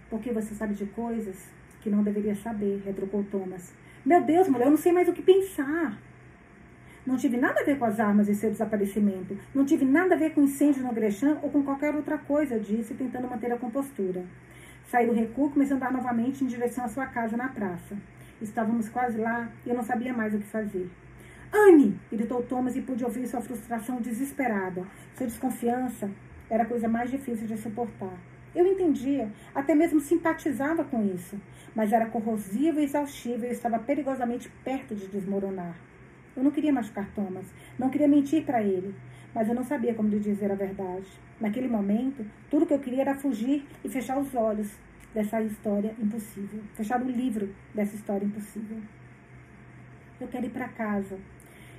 Porque 0.09 0.31
você 0.31 0.53
sabe 0.55 0.73
de 0.73 0.85
coisas 0.85 1.49
que 1.81 1.89
não 1.89 2.03
deveria 2.03 2.35
saber, 2.35 2.81
retrucou 2.85 3.23
Thomas. 3.25 3.73
Meu 4.05 4.23
Deus, 4.23 4.47
mulher, 4.47 4.65
eu 4.65 4.71
não 4.71 4.77
sei 4.77 4.91
mais 4.91 5.07
o 5.07 5.13
que 5.13 5.21
pensar. 5.21 5.97
Não 7.05 7.15
tive 7.15 7.37
nada 7.37 7.61
a 7.61 7.63
ver 7.63 7.77
com 7.79 7.85
as 7.85 7.99
armas 7.99 8.27
e 8.27 8.35
seu 8.35 8.51
desaparecimento. 8.51 9.37
Não 9.55 9.65
tive 9.65 9.85
nada 9.85 10.15
a 10.15 10.17
ver 10.17 10.33
com 10.33 10.41
incêndio 10.41 10.83
no 10.83 10.93
Gresham 10.93 11.39
ou 11.41 11.49
com 11.49 11.63
qualquer 11.63 11.95
outra 11.95 12.17
coisa, 12.17 12.55
eu 12.55 12.59
disse, 12.59 12.93
tentando 12.93 13.29
manter 13.29 13.51
a 13.51 13.57
compostura. 13.57 14.25
Saí 14.89 15.05
do 15.05 15.13
recuo, 15.13 15.49
comecei 15.49 15.73
a 15.73 15.77
andar 15.77 15.91
novamente 15.91 16.43
em 16.43 16.47
direção 16.47 16.83
à 16.83 16.89
sua 16.89 17.05
casa 17.05 17.37
na 17.37 17.47
praça. 17.47 17.95
Estávamos 18.41 18.89
quase 18.89 19.17
lá 19.17 19.49
e 19.65 19.69
eu 19.69 19.75
não 19.75 19.83
sabia 19.83 20.13
mais 20.13 20.33
o 20.33 20.37
que 20.37 20.47
fazer. 20.47 20.89
Anne! 21.53 21.97
gritou 22.11 22.43
Thomas 22.43 22.75
e 22.75 22.81
pude 22.81 23.03
ouvir 23.03 23.25
sua 23.27 23.41
frustração 23.41 24.01
desesperada. 24.01 24.85
Sua 25.15 25.27
desconfiança 25.27 26.09
era 26.49 26.63
a 26.63 26.65
coisa 26.65 26.87
mais 26.87 27.09
difícil 27.09 27.47
de 27.47 27.57
suportar. 27.57 28.17
Eu 28.57 28.65
entendia, 28.65 29.31
até 29.53 29.75
mesmo 29.75 29.99
simpatizava 29.99 30.83
com 30.83 31.05
isso, 31.05 31.39
mas 31.75 31.93
era 31.93 32.07
corrosivo 32.07 32.79
e 32.79 32.85
exaustivo 32.85 33.45
e 33.45 33.49
estava 33.49 33.77
perigosamente 33.77 34.49
perto 34.63 34.95
de 34.95 35.05
desmoronar. 35.05 35.75
Eu 36.35 36.43
não 36.43 36.49
queria 36.49 36.73
machucar 36.73 37.07
Thomas, 37.13 37.45
não 37.77 37.91
queria 37.91 38.07
mentir 38.07 38.43
para 38.43 38.63
ele, 38.63 38.95
mas 39.31 39.47
eu 39.47 39.53
não 39.53 39.63
sabia 39.63 39.93
como 39.93 40.09
lhe 40.09 40.19
dizer 40.19 40.51
a 40.51 40.55
verdade. 40.55 41.05
Naquele 41.39 41.67
momento, 41.67 42.25
tudo 42.49 42.65
que 42.65 42.73
eu 42.73 42.79
queria 42.79 43.01
era 43.01 43.13
fugir 43.13 43.63
e 43.85 43.89
fechar 43.89 44.17
os 44.17 44.33
olhos 44.33 44.75
dessa 45.13 45.39
história 45.39 45.93
impossível, 45.99 46.63
fechar 46.73 46.99
o 46.99 47.07
livro 47.07 47.53
dessa 47.75 47.95
história 47.95 48.25
impossível. 48.25 48.79
Eu 50.19 50.27
quero 50.29 50.47
ir 50.47 50.49
para 50.49 50.67
casa. 50.69 51.19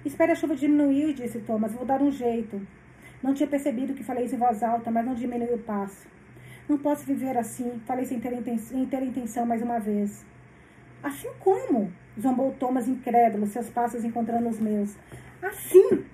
Espere 0.04 0.30
a 0.30 0.36
chuva 0.36 0.54
diminuir, 0.54 1.12
disse 1.12 1.40
Thomas, 1.40 1.72
vou 1.72 1.84
dar 1.84 2.00
um 2.00 2.12
jeito. 2.12 2.64
Não 3.20 3.34
tinha 3.34 3.48
percebido 3.48 3.94
que 3.94 4.04
falei 4.04 4.26
isso 4.26 4.36
em 4.36 4.38
voz 4.38 4.62
alta, 4.62 4.92
mas 4.92 5.04
não 5.04 5.14
diminuiu 5.16 5.56
o 5.56 5.58
passo. 5.58 6.17
Não 6.68 6.76
posso 6.76 7.06
viver 7.06 7.38
assim, 7.38 7.80
falei 7.86 8.04
sem 8.04 8.20
ter, 8.20 8.30
intenção, 8.34 8.84
ter 8.84 9.02
intenção 9.02 9.46
mais 9.46 9.62
uma 9.62 9.78
vez. 9.78 10.22
Assim 11.02 11.28
como? 11.40 11.90
Zombou 12.20 12.52
Thomas 12.58 12.86
incrédulo, 12.86 13.46
seus 13.46 13.70
passos 13.70 14.04
encontrando 14.04 14.48
os 14.50 14.60
meus. 14.60 14.94
Assim! 15.40 16.04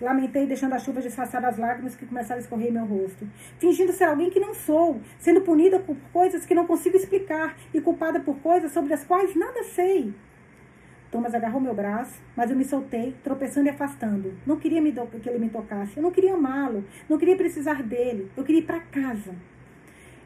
Lamentei, 0.00 0.46
deixando 0.46 0.72
a 0.72 0.78
chuva 0.78 1.02
disfarçar 1.02 1.44
as 1.44 1.58
lágrimas 1.58 1.94
que 1.94 2.06
começaram 2.06 2.40
a 2.40 2.42
escorrer 2.42 2.68
em 2.68 2.72
meu 2.72 2.86
rosto. 2.86 3.28
Fingindo 3.58 3.92
ser 3.92 4.04
alguém 4.04 4.30
que 4.30 4.40
não 4.40 4.54
sou, 4.54 5.00
sendo 5.18 5.42
punida 5.42 5.78
por 5.78 5.96
coisas 6.12 6.46
que 6.46 6.54
não 6.54 6.66
consigo 6.66 6.96
explicar 6.96 7.54
e 7.72 7.80
culpada 7.80 8.20
por 8.20 8.38
coisas 8.38 8.72
sobre 8.72 8.94
as 8.94 9.04
quais 9.04 9.36
nada 9.36 9.64
sei. 9.64 10.14
Thomas 11.10 11.34
agarrou 11.34 11.60
meu 11.60 11.74
braço, 11.74 12.20
mas 12.34 12.50
eu 12.50 12.56
me 12.56 12.64
soltei, 12.64 13.14
tropeçando 13.22 13.66
e 13.66 13.70
afastando. 13.70 14.34
Não 14.46 14.56
queria 14.56 14.82
que 15.20 15.28
ele 15.28 15.38
me 15.38 15.50
tocasse, 15.50 15.96
eu 15.96 16.02
não 16.02 16.10
queria 16.10 16.34
amá-lo, 16.34 16.84
não 17.08 17.18
queria 17.18 17.36
precisar 17.36 17.82
dele, 17.82 18.30
eu 18.36 18.42
queria 18.42 18.62
ir 18.62 18.64
para 18.64 18.80
casa. 18.80 19.34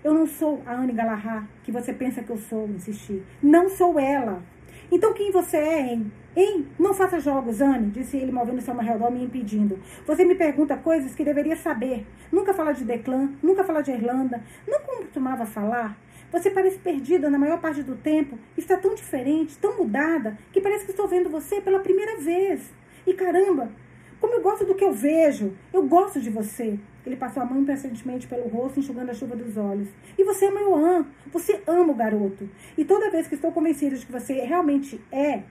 Eu 0.02 0.14
não 0.14 0.26
sou 0.26 0.62
a 0.64 0.74
Anne 0.74 0.92
Galahá 0.92 1.44
que 1.64 1.72
você 1.72 1.92
pensa 1.92 2.22
que 2.22 2.30
eu 2.30 2.38
sou, 2.38 2.68
insisti. 2.68 3.22
Não 3.42 3.68
sou 3.68 3.98
ela. 3.98 4.42
Então 4.90 5.12
quem 5.12 5.30
você 5.30 5.56
é, 5.56 5.92
hein? 5.92 6.12
Hein? 6.36 6.66
Não 6.78 6.94
faça 6.94 7.18
jogos, 7.18 7.60
Anne, 7.60 7.90
disse 7.90 8.16
ele, 8.16 8.30
movendo 8.30 8.60
seu 8.60 8.74
redor, 8.76 9.10
me 9.10 9.24
impedindo. 9.24 9.78
Você 10.06 10.24
me 10.24 10.34
pergunta 10.34 10.76
coisas 10.76 11.14
que 11.14 11.24
deveria 11.24 11.56
saber. 11.56 12.06
Nunca 12.30 12.54
fala 12.54 12.72
de 12.72 12.84
Declan, 12.84 13.32
nunca 13.42 13.64
fala 13.64 13.82
de 13.82 13.90
Irlanda. 13.90 14.42
Não 14.66 14.80
costumava 14.80 15.44
falar? 15.44 15.98
Você 16.30 16.50
parece 16.50 16.78
perdida 16.78 17.28
na 17.28 17.38
maior 17.38 17.58
parte 17.60 17.82
do 17.82 17.96
tempo, 17.96 18.38
está 18.56 18.76
tão 18.76 18.94
diferente, 18.94 19.58
tão 19.58 19.78
mudada, 19.78 20.38
que 20.52 20.60
parece 20.60 20.84
que 20.84 20.90
estou 20.90 21.08
vendo 21.08 21.30
você 21.30 21.60
pela 21.60 21.80
primeira 21.80 22.18
vez. 22.18 22.72
E 23.06 23.14
caramba, 23.14 23.72
como 24.20 24.34
eu 24.34 24.42
gosto 24.42 24.64
do 24.64 24.74
que 24.74 24.84
eu 24.84 24.92
vejo, 24.92 25.52
eu 25.72 25.86
gosto 25.86 26.20
de 26.20 26.30
você. 26.30 26.78
Ele 27.06 27.16
passou 27.16 27.42
a 27.42 27.46
mão 27.46 27.60
impressionantemente 27.60 28.26
pelo 28.26 28.48
rosto, 28.48 28.80
enxugando 28.80 29.10
a 29.10 29.14
chuva 29.14 29.36
dos 29.36 29.56
olhos. 29.56 29.88
E 30.16 30.24
você 30.24 30.46
ama 30.46 30.60
o 30.62 30.74
An. 30.74 31.06
Você 31.32 31.62
ama 31.66 31.92
o 31.92 31.94
garoto. 31.94 32.48
E 32.76 32.84
toda 32.84 33.10
vez 33.10 33.28
que 33.28 33.34
estou 33.34 33.52
convencida 33.52 33.96
de 33.96 34.04
que 34.04 34.12
você 34.12 34.34
realmente 34.40 35.00
é, 35.12 35.42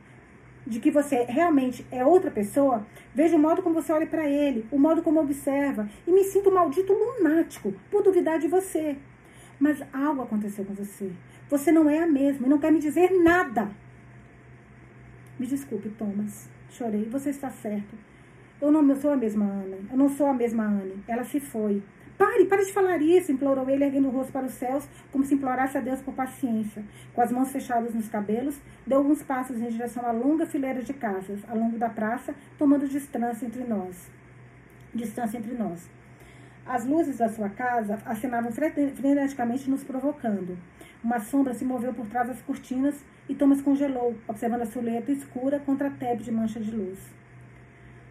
de 0.65 0.79
que 0.79 0.91
você 0.91 1.23
realmente 1.23 1.85
é 1.91 2.05
outra 2.05 2.29
pessoa, 2.29 2.85
vejo 3.15 3.37
o 3.37 3.39
modo 3.39 3.61
como 3.61 3.75
você 3.75 3.91
olha 3.93 4.05
para 4.05 4.27
ele, 4.27 4.67
o 4.69 4.77
modo 4.77 5.01
como 5.01 5.21
observa, 5.21 5.89
e 6.05 6.11
me 6.11 6.25
sinto 6.25 6.49
um 6.49 6.53
maldito 6.53 6.93
lunático 6.93 7.73
por 7.89 8.03
duvidar 8.03 8.37
de 8.37 8.47
você. 8.47 8.97
Mas 9.59 9.81
algo 9.93 10.21
aconteceu 10.21 10.65
com 10.65 10.73
você. 10.73 11.09
Você 11.49 11.71
não 11.71 11.89
é 11.89 11.99
a 11.99 12.07
mesma 12.07 12.45
e 12.45 12.49
não 12.49 12.59
quer 12.59 12.71
me 12.71 12.79
dizer 12.79 13.09
nada. 13.11 13.71
Me 15.39 15.47
desculpe, 15.47 15.89
Thomas. 15.89 16.49
Chorei. 16.69 17.05
Você 17.05 17.29
está 17.29 17.49
certo. 17.49 18.06
Eu 18.59 18.71
não 18.71 18.95
sou 18.95 19.11
a 19.11 19.15
mesma 19.15 19.45
Anne. 19.45 19.87
Eu 19.91 19.97
não 19.97 20.09
sou 20.09 20.27
a 20.27 20.33
mesma 20.33 20.63
Anne. 20.65 21.03
Ela 21.07 21.23
se 21.23 21.39
foi. 21.39 21.83
Pare, 22.17 22.45
pare 22.45 22.65
de 22.65 22.73
falar 22.73 22.99
isso, 22.99 23.31
implorou 23.31 23.69
ele, 23.69 23.83
erguendo 23.83 24.07
o 24.07 24.11
rosto 24.11 24.31
para 24.31 24.47
os 24.47 24.53
céus, 24.53 24.89
como 25.11 25.23
se 25.23 25.35
implorasse 25.35 25.77
a 25.77 25.81
Deus 25.81 26.01
por 26.01 26.15
paciência. 26.15 26.83
Com 27.13 27.21
as 27.21 27.31
mãos 27.31 27.51
fechadas 27.51 27.93
nos 27.93 28.09
cabelos, 28.09 28.59
deu 28.87 28.97
alguns 28.97 29.21
passos 29.21 29.61
em 29.61 29.67
direção 29.67 30.03
à 30.03 30.11
longa 30.11 30.47
fileira 30.47 30.81
de 30.81 30.93
casas, 30.93 31.39
ao 31.47 31.55
longo 31.55 31.77
da 31.77 31.89
praça, 31.89 32.33
tomando 32.57 32.87
distância 32.87 33.45
entre 33.45 33.63
nós. 33.63 34.09
Distância 34.91 35.37
entre 35.37 35.53
nós. 35.53 35.87
As 36.65 36.83
luzes 36.83 37.19
da 37.19 37.29
sua 37.29 37.49
casa 37.49 37.99
acenavam 38.03 38.51
freneticamente, 38.51 39.69
nos 39.69 39.83
provocando. 39.83 40.57
Uma 41.03 41.19
sombra 41.19 41.53
se 41.53 41.63
moveu 41.63 41.93
por 41.93 42.07
trás 42.07 42.27
das 42.27 42.41
cortinas 42.41 42.95
e 43.29 43.35
Thomas 43.35 43.61
congelou, 43.61 44.15
observando 44.27 44.63
a 44.63 44.65
silhueta 44.65 45.11
escura 45.11 45.59
contra 45.59 45.89
a 45.89 45.91
tebe 45.91 46.23
de 46.23 46.31
mancha 46.31 46.59
de 46.59 46.71
luz. 46.71 46.97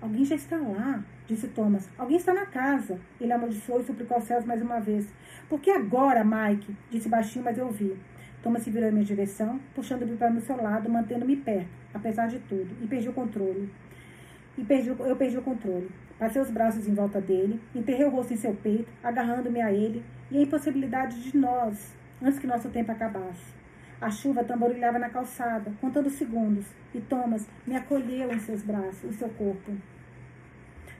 Alguém 0.07 0.25
já 0.25 0.37
está 0.37 0.57
lá, 0.57 1.03
disse 1.27 1.49
Thomas. 1.49 1.91
Alguém 1.99 2.17
está 2.17 2.33
na 2.33 2.47
casa. 2.47 2.97
Ele 3.21 3.33
amaldiçoou 3.33 3.81
e 3.81 3.85
suplicou 3.85 4.17
aos 4.17 4.23
céus 4.23 4.45
mais 4.45 4.63
uma 4.63 4.79
vez. 4.79 5.05
Por 5.49 5.61
que 5.61 5.69
agora, 5.69 6.23
Mike? 6.23 6.77
Disse 6.89 7.09
baixinho, 7.09 7.45
mas 7.45 7.59
eu 7.59 7.67
ouvi. 7.67 7.99
Thomas 8.41 8.63
se 8.63 8.71
virou 8.71 8.89
em 8.89 8.93
minha 8.93 9.05
direção, 9.05 9.59
puxando-me 9.75 10.17
para 10.17 10.33
o 10.33 10.41
seu 10.41 10.63
lado, 10.63 10.89
mantendo-me 10.89 11.35
perto, 11.35 11.69
apesar 11.93 12.29
de 12.29 12.39
tudo, 12.39 12.69
e 12.81 12.87
perdi 12.87 13.09
o 13.09 13.13
controle. 13.13 13.69
E 14.57 14.63
perdi, 14.63 14.91
eu 14.91 15.17
perdi 15.17 15.39
o 15.39 15.43
controle. 15.43 15.91
Passei 16.21 16.41
os 16.41 16.53
braços 16.53 16.87
em 16.87 16.95
volta 16.95 17.21
dele, 17.21 17.61
enterrei 17.75 18.07
o 18.07 18.11
rosto 18.11 18.33
em 18.33 18.37
seu 18.37 18.55
peito, 18.55 18.89
agarrando-me 19.03 19.61
a 19.61 19.73
ele, 19.73 20.05
e 20.31 20.39
a 20.39 20.43
impossibilidade 20.43 21.21
de 21.21 21.37
nós, 21.37 21.97
antes 22.23 22.39
que 22.39 22.47
nosso 22.47 22.69
tempo 22.69 22.93
acabasse. 22.93 23.57
A 24.01 24.09
chuva 24.09 24.45
tamborilhava 24.45 25.01
na 25.01 25.11
calçada, 25.11 25.73
contando 25.81 26.09
segundos, 26.09 26.65
e 26.95 27.01
Thomas 27.01 27.45
me 27.67 27.75
acolheu 27.75 28.31
em 28.31 28.39
seus 28.39 28.63
braços, 28.63 29.03
em 29.03 29.13
seu 29.13 29.29
corpo. 29.31 29.73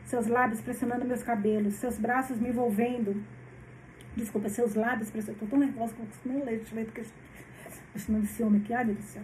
Seus 0.07 0.27
lábios 0.27 0.61
pressionando 0.63 1.05
meus 1.05 1.23
cabelos, 1.23 1.75
seus 1.75 1.99
braços 1.99 2.39
me 2.39 2.49
envolvendo. 2.49 3.23
Desculpa, 4.17 4.49
seus 4.49 4.75
lábios 4.75 5.11
pressionando. 5.11 5.45
Estou 5.45 5.59
tão 5.59 5.67
nervosa 5.67 5.95
que 5.95 6.01
eu 6.01 6.33
não 6.33 6.45
leio 6.45 6.59
deixa 6.59 6.73
eu 6.73 6.77
ler, 6.77 6.85
porque 6.87 7.03
esse 7.95 8.43
homem 8.43 8.63
aqui, 8.63 8.73
ai 8.73 8.85
Deus 8.85 8.99
do 8.99 9.05
céu. 9.05 9.23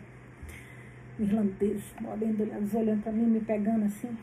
Irlandês, 1.18 1.82
olhando, 2.04 2.76
olhando 2.76 3.02
para 3.02 3.12
mim, 3.12 3.26
me 3.26 3.40
pegando 3.40 3.86
assim. 3.86 4.16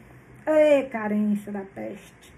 Ei, 0.45 0.84
carência 0.89 1.51
da 1.51 1.62
peste. 1.62 2.34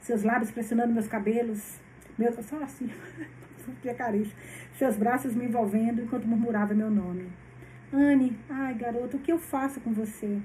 Seus 0.00 0.22
lábios 0.22 0.50
pressionando 0.50 0.92
meus 0.92 1.08
cabelos. 1.08 1.80
Meu, 2.18 2.32
só 2.42 2.62
assim, 2.62 2.90
que 3.80 3.94
carência 3.94 4.36
seus 4.82 4.96
braços 4.96 5.34
me 5.34 5.44
envolvendo 5.44 6.02
enquanto 6.02 6.26
murmurava 6.26 6.74
meu 6.74 6.90
nome. 6.90 7.30
Anne, 7.92 8.36
ai 8.48 8.74
garoto, 8.74 9.16
o 9.16 9.20
que 9.20 9.30
eu 9.30 9.38
faço 9.38 9.80
com 9.80 9.92
você? 9.92 10.40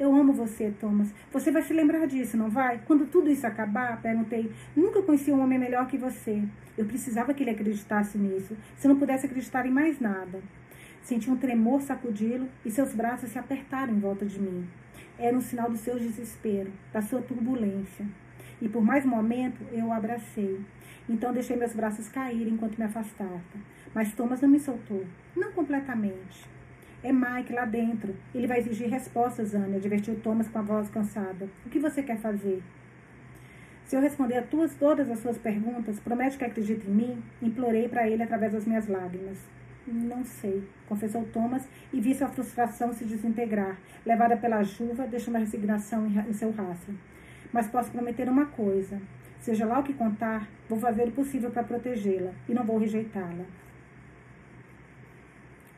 Eu 0.00 0.14
amo 0.14 0.32
você, 0.32 0.72
Thomas. 0.80 1.12
Você 1.32 1.50
vai 1.50 1.62
se 1.62 1.72
lembrar 1.72 2.06
disso, 2.06 2.36
não 2.36 2.48
vai? 2.48 2.80
Quando 2.86 3.06
tudo 3.06 3.30
isso 3.30 3.46
acabar, 3.46 4.00
perguntei. 4.00 4.50
Nunca 4.74 5.02
conheci 5.02 5.30
um 5.30 5.42
homem 5.42 5.58
melhor 5.58 5.86
que 5.86 5.98
você. 5.98 6.42
Eu 6.76 6.86
precisava 6.86 7.34
que 7.34 7.42
ele 7.42 7.50
acreditasse 7.50 8.16
nisso. 8.16 8.56
Se 8.76 8.88
não 8.88 8.98
pudesse 8.98 9.26
acreditar 9.26 9.66
em 9.66 9.70
mais 9.70 10.00
nada. 10.00 10.40
Senti 11.02 11.30
um 11.30 11.36
tremor 11.36 11.82
sacudi-lo 11.82 12.48
e 12.64 12.70
seus 12.70 12.94
braços 12.94 13.30
se 13.30 13.38
apertaram 13.38 13.92
em 13.92 13.98
volta 13.98 14.24
de 14.24 14.40
mim. 14.40 14.66
Era 15.18 15.36
um 15.36 15.40
sinal 15.40 15.70
do 15.70 15.76
seu 15.76 15.98
desespero, 15.98 16.72
da 16.92 17.02
sua 17.02 17.20
turbulência. 17.20 18.06
E 18.60 18.68
por 18.68 18.82
mais 18.82 19.04
um 19.04 19.10
momento 19.10 19.62
eu 19.72 19.86
o 19.86 19.92
abracei. 19.92 20.60
Então 21.08 21.32
deixei 21.32 21.56
meus 21.56 21.74
braços 21.74 22.08
cair 22.08 22.48
enquanto 22.48 22.78
me 22.78 22.84
afastava. 22.84 23.40
Mas 23.94 24.14
Thomas 24.14 24.40
não 24.40 24.48
me 24.48 24.58
soltou. 24.58 25.04
Não 25.36 25.52
completamente. 25.52 26.51
É 27.04 27.12
Mike 27.12 27.52
lá 27.52 27.64
dentro. 27.64 28.14
Ele 28.32 28.46
vai 28.46 28.60
exigir 28.60 28.88
respostas, 28.88 29.54
Anne, 29.54 29.76
advertiu 29.76 30.14
Thomas 30.20 30.48
com 30.48 30.58
a 30.58 30.62
voz 30.62 30.88
cansada. 30.88 31.48
O 31.66 31.68
que 31.68 31.80
você 31.80 32.02
quer 32.02 32.18
fazer? 32.18 32.62
Se 33.84 33.96
eu 33.96 34.00
responder 34.00 34.38
a 34.38 34.42
tuas, 34.42 34.74
todas 34.76 35.10
as 35.10 35.18
suas 35.18 35.36
perguntas, 35.36 35.98
promete 35.98 36.38
que 36.38 36.44
acredita 36.44 36.88
em 36.88 36.94
mim? 36.94 37.22
Implorei 37.42 37.88
para 37.88 38.08
ele 38.08 38.22
através 38.22 38.52
das 38.52 38.64
minhas 38.64 38.86
lágrimas. 38.86 39.36
Não 39.86 40.24
sei, 40.24 40.62
confessou 40.88 41.24
Thomas 41.32 41.68
e 41.92 42.00
vi 42.00 42.14
sua 42.14 42.28
frustração 42.28 42.92
se 42.92 43.04
desintegrar, 43.04 43.76
levada 44.06 44.36
pela 44.36 44.62
chuva, 44.62 45.06
deixando 45.06 45.36
a 45.36 45.40
resignação 45.40 46.06
em 46.06 46.32
seu 46.32 46.52
rastro. 46.52 46.94
Mas 47.52 47.66
posso 47.66 47.90
prometer 47.90 48.28
uma 48.28 48.46
coisa: 48.46 49.02
Seja 49.40 49.66
lá 49.66 49.80
o 49.80 49.82
que 49.82 49.92
contar, 49.92 50.48
vou 50.68 50.78
fazer 50.78 51.08
o 51.08 51.12
possível 51.12 51.50
para 51.50 51.64
protegê-la 51.64 52.30
e 52.48 52.54
não 52.54 52.64
vou 52.64 52.78
rejeitá-la. 52.78 53.44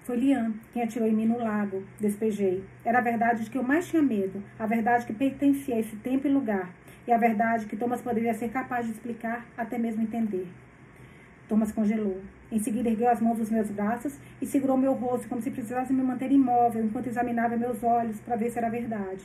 Foi 0.04 0.16
Lian 0.16 0.52
quem 0.70 0.82
atirou 0.82 1.08
em 1.08 1.14
mim 1.14 1.24
no 1.24 1.38
lago. 1.38 1.82
Despejei. 1.98 2.62
Era 2.84 2.98
a 2.98 3.00
verdade 3.00 3.44
de 3.44 3.50
que 3.50 3.56
eu 3.56 3.62
mais 3.62 3.88
tinha 3.88 4.02
medo, 4.02 4.42
a 4.58 4.66
verdade 4.66 5.06
que 5.06 5.14
pertencia 5.14 5.74
a 5.74 5.80
esse 5.80 5.96
tempo 5.96 6.26
e 6.26 6.30
lugar, 6.30 6.70
e 7.06 7.12
a 7.12 7.16
verdade 7.16 7.64
que 7.64 7.74
Thomas 7.74 8.02
poderia 8.02 8.34
ser 8.34 8.50
capaz 8.50 8.84
de 8.84 8.92
explicar, 8.92 9.46
até 9.56 9.78
mesmo 9.78 10.02
entender. 10.02 10.46
Thomas 11.48 11.72
congelou. 11.72 12.20
Em 12.52 12.58
seguida, 12.58 12.90
ergueu 12.90 13.08
as 13.08 13.22
mãos 13.22 13.38
dos 13.38 13.50
meus 13.50 13.70
braços 13.70 14.18
e 14.42 14.46
segurou 14.46 14.76
meu 14.76 14.92
rosto 14.92 15.26
como 15.26 15.40
se 15.40 15.50
precisasse 15.50 15.90
me 15.90 16.02
manter 16.02 16.30
imóvel 16.30 16.84
enquanto 16.84 17.06
examinava 17.06 17.56
meus 17.56 17.82
olhos 17.82 18.20
para 18.20 18.36
ver 18.36 18.50
se 18.50 18.58
era 18.58 18.68
verdade. 18.68 19.24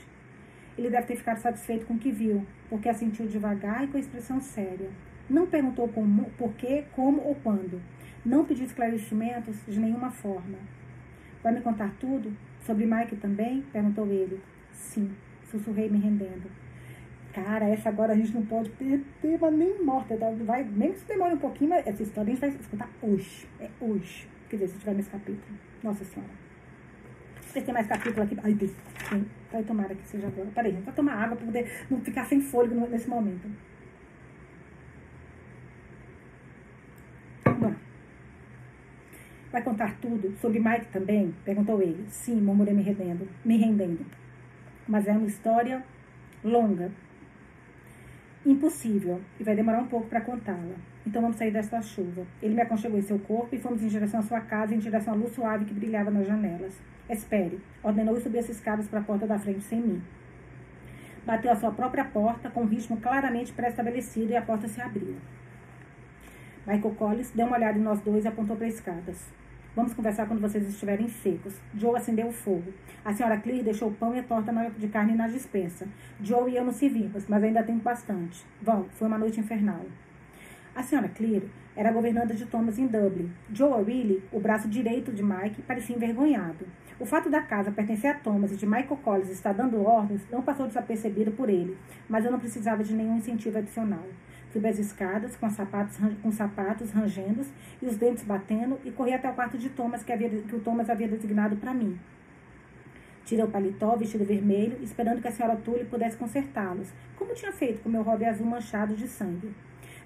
Ele 0.77 0.89
deve 0.89 1.07
ter 1.07 1.17
ficado 1.17 1.39
satisfeito 1.39 1.86
com 1.86 1.95
o 1.95 1.99
que 1.99 2.09
viu, 2.09 2.45
porque 2.69 2.88
assentiu 2.88 3.27
devagar 3.27 3.84
e 3.84 3.88
com 3.88 3.97
expressão 3.97 4.39
séria. 4.39 4.89
Não 5.30 5.45
perguntou 5.45 5.89
como, 5.89 6.30
por 6.38 6.53
quê, 6.53 6.86
como 6.95 7.21
ou 7.21 7.36
quando. 7.36 7.82
Não 8.26 8.45
pediu 8.45 8.65
esclarecimentos 8.65 9.55
de 9.67 9.80
nenhuma 9.80 10.11
forma. 10.11 10.57
Vai 11.43 11.53
me 11.53 11.61
contar 11.61 11.93
tudo? 11.99 12.36
Sobre 12.65 12.86
Mike 12.86 13.15
também? 13.15 13.61
Perguntou 13.72 14.05
ele. 14.07 14.41
Sim, 14.72 15.11
sussurrei 15.49 15.89
me 15.89 15.99
rendendo. 15.99 16.49
Cara, 17.34 17.70
essa 17.70 17.89
agora 17.89 18.13
a 18.13 18.15
gente 18.15 18.34
não 18.34 18.45
pode 18.45 18.70
ter 18.72 19.03
tema 19.22 19.49
nem 19.49 19.84
morta. 19.84 20.17
Tá? 20.17 20.30
Vai, 20.45 20.63
mesmo 20.63 20.95
que 20.95 21.13
demore 21.13 21.36
um 21.36 21.39
pouquinho, 21.39 21.70
mas 21.70 21.88
essa 21.88 22.03
história 22.03 22.30
a 22.30 22.36
gente 22.36 22.41
vai 22.41 22.49
escutar 22.49 22.89
hoje. 23.01 23.47
É 23.59 23.70
hoje. 23.80 24.28
Quer 24.49 24.57
dizer, 24.57 24.70
se 24.70 24.80
tiver 24.80 24.95
nesse 24.95 25.09
capítulo. 25.09 25.57
Nossa 25.84 26.03
Senhora. 26.03 26.49
Você 27.41 27.61
tem 27.61 27.74
mais 27.74 27.88
capítulo 27.88 28.24
aqui? 28.24 28.38
Ai, 28.43 28.53
tem. 28.53 29.26
Vai 29.51 29.63
tomar 29.63 29.86
aqui, 29.86 30.05
seja 30.05 30.28
agora. 30.28 30.49
Peraí, 30.53 30.72
vai 30.72 30.93
tomar 30.93 31.13
água 31.13 31.36
para 31.36 31.45
poder 31.45 31.86
não 31.89 31.99
ficar 32.01 32.26
sem 32.26 32.41
fôlego 32.41 32.88
nesse 32.88 33.09
momento. 33.09 33.49
Bom. 37.59 37.74
Vai 39.52 39.64
contar 39.64 39.97
tudo 40.00 40.36
sobre 40.38 40.60
Mike 40.60 40.88
também? 40.88 41.34
Perguntou 41.43 41.82
ele. 41.82 42.06
Sim, 42.10 42.39
murmurei 42.39 42.74
me 42.74 42.84
rendendo. 42.84 43.28
Me 43.43 43.58
rendendo. 43.58 44.06
Mas 44.88 45.08
é 45.08 45.12
uma 45.12 45.26
história 45.26 45.84
longa. 46.43 46.91
Impossível. 48.45 49.20
E 49.39 49.43
vai 49.43 49.56
demorar 49.56 49.80
um 49.80 49.88
pouco 49.88 50.08
para 50.08 50.22
contá-la. 50.22 50.76
Então 51.06 51.22
vamos 51.22 51.38
sair 51.38 51.52
desta 51.52 51.82
chuva. 51.82 52.28
Ele 52.41 52.54
me 52.54 52.62
aconchegou 52.62 53.00
em 53.00 53.02
seu 53.02 53.18
corpo 53.18 53.56
e 53.56 53.60
fomos 53.60 53.82
em 53.82 53.88
direção 53.88 54.20
à 54.20 54.24
sua 54.24 54.41
casa, 54.41 54.76
em 54.76 54.80
direção 54.80 55.14
à 55.14 55.18
luz 55.18 55.34
suave 55.34 55.66
que 55.66 55.74
brilhava 55.74 56.12
nas 56.12 56.28
janelas. 56.28 56.80
Espere, 57.10 57.60
ordenou 57.82 58.16
e 58.16 58.22
subiu 58.22 58.39
as 58.39 58.50
escadas 58.50 58.88
para 58.88 59.00
a 59.00 59.04
porta 59.04 59.26
da 59.26 59.39
frente 59.39 59.62
sem 59.62 59.82
mim. 59.82 60.02
Bateu 61.26 61.52
a 61.52 61.56
sua 61.56 61.72
própria 61.72 62.06
porta, 62.06 62.50
com 62.50 62.62
um 62.62 62.68
ritmo 62.68 62.97
claramente 62.97 63.52
pré-estabelecido, 63.52 64.32
e 64.32 64.36
a 64.36 64.41
porta 64.41 64.68
se 64.68 64.80
abriu. 64.80 65.16
Michael 66.68 66.95
Collins 66.95 67.32
deu 67.32 67.47
uma 67.47 67.57
olhada 67.57 67.78
em 67.78 67.82
nós 67.82 67.99
dois 68.01 68.26
e 68.26 68.28
apontou 68.28 68.55
para 68.55 68.68
as 68.68 68.76
escadas. 68.76 69.18
Vamos 69.76 69.93
conversar 69.93 70.26
quando 70.28 70.41
vocês 70.41 70.68
estiverem 70.68 71.07
secos. 71.07 71.55
Joe 71.74 71.95
acendeu 71.95 72.28
o 72.28 72.34
fogo. 72.34 72.74
A 73.05 73.14
senhora 73.14 73.38
Clear 73.38 73.64
deixou 73.64 73.89
o 73.89 73.93
pão 73.93 74.16
e 74.16 74.20
a 74.20 74.24
torta 74.24 74.51
de 74.78 74.88
carne 74.88 75.16
na 75.16 75.28
dispensa. 75.28 75.88
Joe 76.22 76.51
e 76.51 76.57
eu 76.57 76.66
não 76.66 76.74
servimos, 76.74 77.28
mas 77.28 77.43
ainda 77.43 77.64
tem 77.64 77.78
bastante. 77.78 78.45
Vão, 78.62 78.86
foi 78.91 79.07
uma 79.07 79.18
noite 79.18 79.39
infernal. 79.39 79.86
A 80.76 80.84
senhora 80.84 81.07
Clear 81.07 81.43
era 81.76 81.91
governanta 81.91 82.34
de 82.34 82.45
Thomas 82.45 82.78
em 82.78 82.88
Dublin. 82.88 83.32
Joe 83.53 83.84
Willie, 83.84 84.24
o 84.32 84.39
braço 84.39 84.68
direito 84.68 85.12
de 85.12 85.24
Mike, 85.24 85.62
parecia 85.62 85.95
envergonhado. 85.95 86.66
O 86.99 87.05
fato 87.05 87.30
da 87.30 87.41
casa 87.41 87.72
pertencer 87.72 88.12
a 88.12 88.14
Thomas 88.16 88.51
e 88.51 88.57
de 88.57 88.66
Michael 88.66 88.99
Collins 89.03 89.30
estar 89.30 89.53
dando 89.53 89.82
ordens 89.82 90.22
não 90.30 90.41
passou 90.41 90.68
desapercebido 90.68 91.32
por 91.32 91.49
ele, 91.49 91.78
mas 92.10 92.26
eu 92.26 92.32
não 92.32 92.39
precisava 92.39 92.84
de 92.84 92.93
nenhum 92.93 93.18
incentivo 93.18 93.57
adicional. 93.57 94.03
Subi 94.52 94.68
as 94.68 94.80
escadas 94.80 95.36
com, 95.36 95.50
sapatos, 95.50 95.97
com 96.22 96.32
sapatos 96.32 96.91
rangendo 96.91 97.45
e 97.82 97.86
os 97.86 97.97
dentes 97.97 98.24
batendo 98.24 98.80
e 98.84 98.91
corri 98.91 99.14
até 99.14 99.30
o 99.30 99.34
quarto 99.34 99.58
de 99.58 99.70
Thomas 99.70 100.04
que, 100.04 100.12
havia, 100.12 100.30
que 100.30 100.56
o 100.56 100.60
Thomas 100.60 100.89
havia 100.89 101.08
designado 101.08 101.56
para 101.58 101.74
mim. 101.74 102.00
Tirei 103.24 103.45
o 103.45 103.47
paletó, 103.47 103.95
vestido 103.95 104.26
vermelho, 104.26 104.82
esperando 104.82 105.22
que 105.22 105.28
a 105.28 105.32
senhora 105.32 105.56
Tully 105.56 105.86
pudesse 105.86 106.18
consertá-los, 106.18 106.91
como 107.16 107.36
tinha 107.36 107.52
feito 107.52 107.84
com 107.84 107.89
meu 107.89 108.02
hobby 108.02 108.26
azul 108.26 108.47
manchado 108.47 108.95
de 108.95 109.08
sangue. 109.08 109.54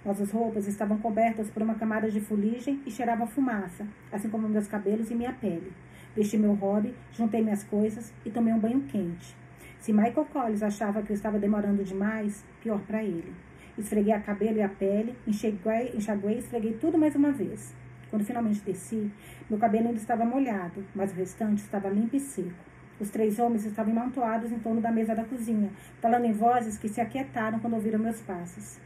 Nossas 0.03 0.29
roupas 0.31 0.67
estavam 0.67 0.97
cobertas 0.97 1.49
por 1.49 1.63
uma 1.63 1.75
camada 1.75 2.11
de 2.11 2.19
fuligem 2.19 2.81
e 2.85 2.91
cheiravam 2.91 3.25
fumaça, 3.25 3.87
assim 4.11 4.29
como 4.29 4.49
meus 4.49 4.67
cabelos 4.67 5.09
e 5.09 5.15
minha 5.15 5.31
pele. 5.31 5.71
Vesti 6.13 6.37
meu 6.37 6.53
hobby, 6.53 6.93
juntei 7.13 7.41
minhas 7.41 7.63
coisas 7.63 8.13
e 8.25 8.29
tomei 8.29 8.53
um 8.53 8.59
banho 8.59 8.81
quente. 8.81 9.33
Se 9.79 9.93
Michael 9.93 10.27
Collins 10.31 10.61
achava 10.61 11.01
que 11.01 11.11
eu 11.11 11.15
estava 11.15 11.39
demorando 11.39 11.81
demais, 11.83 12.43
pior 12.61 12.81
para 12.81 13.01
ele. 13.01 13.33
Esfreguei 13.77 14.13
a 14.13 14.19
cabelo 14.19 14.57
e 14.57 14.61
a 14.61 14.69
pele, 14.69 15.15
enxaguei, 15.25 15.93
enxaguei 15.95 16.35
e 16.35 16.39
esfreguei 16.39 16.73
tudo 16.73 16.97
mais 16.97 17.15
uma 17.15 17.31
vez. 17.31 17.73
Quando 18.09 18.23
finalmente 18.23 18.61
desci, 18.61 19.11
meu 19.49 19.57
cabelo 19.57 19.87
ainda 19.87 19.99
estava 19.99 20.23
molhado, 20.23 20.85
mas 20.93 21.11
o 21.11 21.15
restante 21.15 21.63
estava 21.63 21.89
limpo 21.89 22.15
e 22.15 22.19
seco. 22.19 22.53
Os 22.99 23.09
três 23.09 23.39
homens 23.39 23.65
estavam 23.65 23.97
amontoados 23.97 24.51
em 24.51 24.59
torno 24.59 24.79
da 24.79 24.91
mesa 24.91 25.15
da 25.15 25.23
cozinha, 25.23 25.71
falando 25.99 26.25
em 26.25 26.31
vozes 26.31 26.77
que 26.77 26.87
se 26.87 27.01
aquietaram 27.01 27.59
quando 27.59 27.73
ouviram 27.73 27.97
meus 27.97 28.21
passos. 28.21 28.79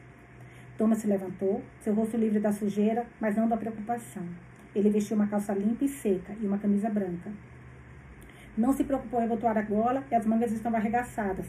Thomas 0.78 1.00
se 1.00 1.08
levantou, 1.08 1.62
seu 1.82 1.94
rosto 1.94 2.16
livre 2.16 2.40
da 2.40 2.54
sujeira, 2.54 3.06
mas 3.20 3.36
não 3.36 3.50
da 3.50 3.58
preocupação. 3.58 4.24
Ele 4.74 4.90
vestiu 4.90 5.18
uma 5.18 5.28
calça 5.28 5.54
limpa 5.54 5.84
e 5.84 5.90
seca 5.90 6.34
e 6.40 6.48
uma 6.48 6.58
camisa 6.58 6.90
branca. 6.90 7.30
Não 8.58 8.72
se 8.72 8.86
preocupou 8.86 9.20
em 9.20 9.26
abotoar 9.26 9.58
a 9.58 9.62
gola 9.62 10.04
e 10.10 10.16
as 10.16 10.26
mangas 10.26 10.54
estavam 10.54 10.80
arregaçadas, 10.80 11.46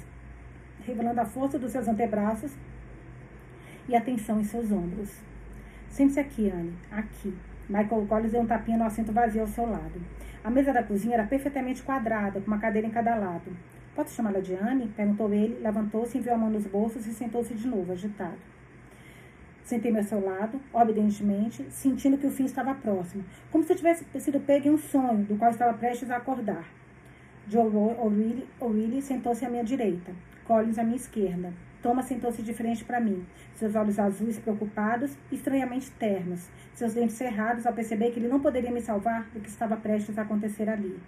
revelando 0.84 1.20
a 1.20 1.24
força 1.24 1.58
dos 1.58 1.70
seus 1.70 1.86
antebraços 1.86 2.56
e 3.88 3.96
a 3.96 4.00
tensão 4.00 4.40
em 4.40 4.44
seus 4.44 4.70
ombros. 4.70 5.10
Sente-se 5.88 6.20
aqui, 6.20 6.50
Anne. 6.50 6.74
Aqui. 6.90 7.34
Michael 7.68 8.06
Collins 8.06 8.32
deu 8.32 8.40
um 8.40 8.46
tapinha 8.46 8.78
no 8.78 8.84
assento 8.84 9.12
vazio 9.12 9.40
ao 9.40 9.46
seu 9.46 9.68
lado. 9.68 10.00
A 10.44 10.50
mesa 10.50 10.72
da 10.72 10.82
cozinha 10.82 11.14
era 11.14 11.26
perfeitamente 11.26 11.82
quadrada, 11.82 12.40
com 12.40 12.46
uma 12.46 12.58
cadeira 12.58 12.86
em 12.86 12.90
cada 12.90 13.14
lado. 13.16 13.50
Posso 13.94 14.14
chamá-la 14.14 14.40
de 14.40 14.54
Anne? 14.54 14.88
Perguntou 14.96 15.32
ele, 15.32 15.58
levantou-se, 15.60 16.16
enviou 16.16 16.34
a 16.34 16.38
mão 16.38 16.50
nos 16.50 16.66
bolsos 16.66 17.06
e 17.06 17.12
sentou-se 17.12 17.52
de 17.52 17.66
novo, 17.66 17.92
agitado. 17.92 18.38
Sentei-me 19.64 19.98
ao 19.98 20.04
seu 20.04 20.24
lado, 20.24 20.60
obedientemente, 20.72 21.66
sentindo 21.70 22.16
que 22.16 22.26
o 22.26 22.30
fim 22.30 22.44
estava 22.44 22.74
próximo, 22.74 23.24
como 23.50 23.64
se 23.64 23.72
eu 23.72 23.76
tivesse 23.76 24.06
sido 24.20 24.40
pego 24.40 24.68
em 24.68 24.70
um 24.70 24.78
sonho, 24.78 25.24
do 25.24 25.36
qual 25.36 25.50
estava 25.50 25.76
prestes 25.76 26.10
a 26.10 26.16
acordar. 26.16 26.64
Joe 27.48 27.66
O'Reilly 28.60 29.02
sentou-se 29.02 29.44
à 29.44 29.50
minha 29.50 29.64
direita, 29.64 30.12
Collins 30.46 30.78
à 30.78 30.84
minha 30.84 30.96
esquerda. 30.96 31.52
Thomas 31.82 32.06
sentou-se 32.06 32.42
de 32.42 32.52
frente 32.52 32.84
para 32.84 33.00
mim, 33.00 33.24
seus 33.54 33.74
olhos 33.76 33.98
azuis 33.98 34.38
preocupados, 34.38 35.16
estranhamente 35.30 35.90
ternos, 35.92 36.48
seus 36.74 36.94
dentes 36.94 37.14
cerrados 37.14 37.66
ao 37.66 37.72
perceber 37.72 38.10
que 38.10 38.18
ele 38.18 38.28
não 38.28 38.40
poderia 38.40 38.70
me 38.70 38.80
salvar 38.80 39.28
do 39.32 39.40
que 39.40 39.48
estava 39.48 39.76
prestes 39.76 40.18
a 40.18 40.22
acontecer 40.22 40.68
ali. 40.68 40.98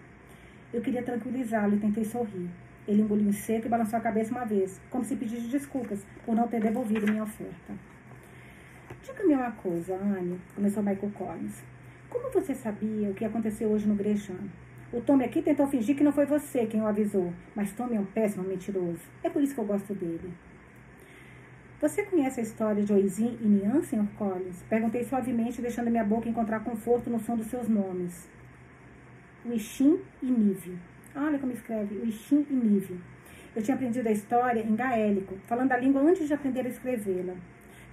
Eu 0.72 0.80
queria 0.80 1.02
tranquilizá-lo 1.02 1.74
e 1.74 1.80
tentei 1.80 2.04
sorrir. 2.04 2.48
Ele 2.86 3.02
engoliu 3.02 3.28
em 3.28 3.32
seco 3.32 3.66
e 3.66 3.68
balançou 3.68 3.98
a 3.98 4.02
cabeça 4.02 4.30
uma 4.30 4.44
vez, 4.44 4.80
como 4.90 5.04
se 5.04 5.16
pedisse 5.16 5.48
desculpas 5.48 6.06
por 6.24 6.34
não 6.34 6.46
ter 6.46 6.60
devolvido 6.60 7.10
minha 7.10 7.24
oferta. 7.24 7.74
Diga-me 9.02 9.34
uma 9.34 9.50
coisa, 9.52 9.96
Anne, 9.96 10.40
começou 10.54 10.82
Michael 10.82 11.12
Collins. 11.12 11.64
Como 12.08 12.30
você 12.30 12.54
sabia 12.54 13.10
o 13.10 13.14
que 13.14 13.24
aconteceu 13.24 13.68
hoje 13.70 13.88
no 13.88 13.94
Gresham? 13.94 14.36
O 14.92 15.00
Tommy 15.00 15.24
aqui 15.24 15.42
tentou 15.42 15.66
fingir 15.66 15.96
que 15.96 16.02
não 16.04 16.12
foi 16.12 16.26
você 16.26 16.66
quem 16.66 16.80
o 16.80 16.86
avisou, 16.86 17.32
mas 17.54 17.72
Tommy 17.72 17.96
é 17.96 18.00
um 18.00 18.04
péssimo 18.04 18.44
mentiroso. 18.44 19.00
É 19.22 19.30
por 19.30 19.42
isso 19.42 19.54
que 19.54 19.60
eu 19.60 19.64
gosto 19.64 19.94
dele. 19.94 20.32
Você 21.80 22.02
conhece 22.02 22.40
a 22.40 22.42
história 22.42 22.82
de 22.82 22.92
Oisin 22.92 23.38
e 23.40 23.48
Nian, 23.48 23.80
Sr. 23.80 24.06
Collins? 24.18 24.62
Perguntei 24.68 25.02
suavemente, 25.02 25.62
deixando 25.62 25.90
minha 25.90 26.04
boca 26.04 26.28
encontrar 26.28 26.60
conforto 26.60 27.08
no 27.08 27.18
som 27.18 27.34
dos 27.34 27.46
seus 27.46 27.66
nomes. 27.68 28.28
Wixin 29.46 29.98
e 30.22 30.26
Nive. 30.26 30.78
Olha 31.16 31.38
como 31.38 31.52
escreve, 31.52 31.96
Wixin 31.96 32.46
e 32.50 32.52
Nive. 32.52 33.00
Eu 33.56 33.62
tinha 33.62 33.74
aprendido 33.74 34.06
a 34.06 34.12
história 34.12 34.60
em 34.60 34.76
gaélico, 34.76 35.38
falando 35.46 35.72
a 35.72 35.78
língua 35.78 36.02
antes 36.02 36.28
de 36.28 36.34
aprender 36.34 36.66
a 36.66 36.68
escrevê-la. 36.68 37.32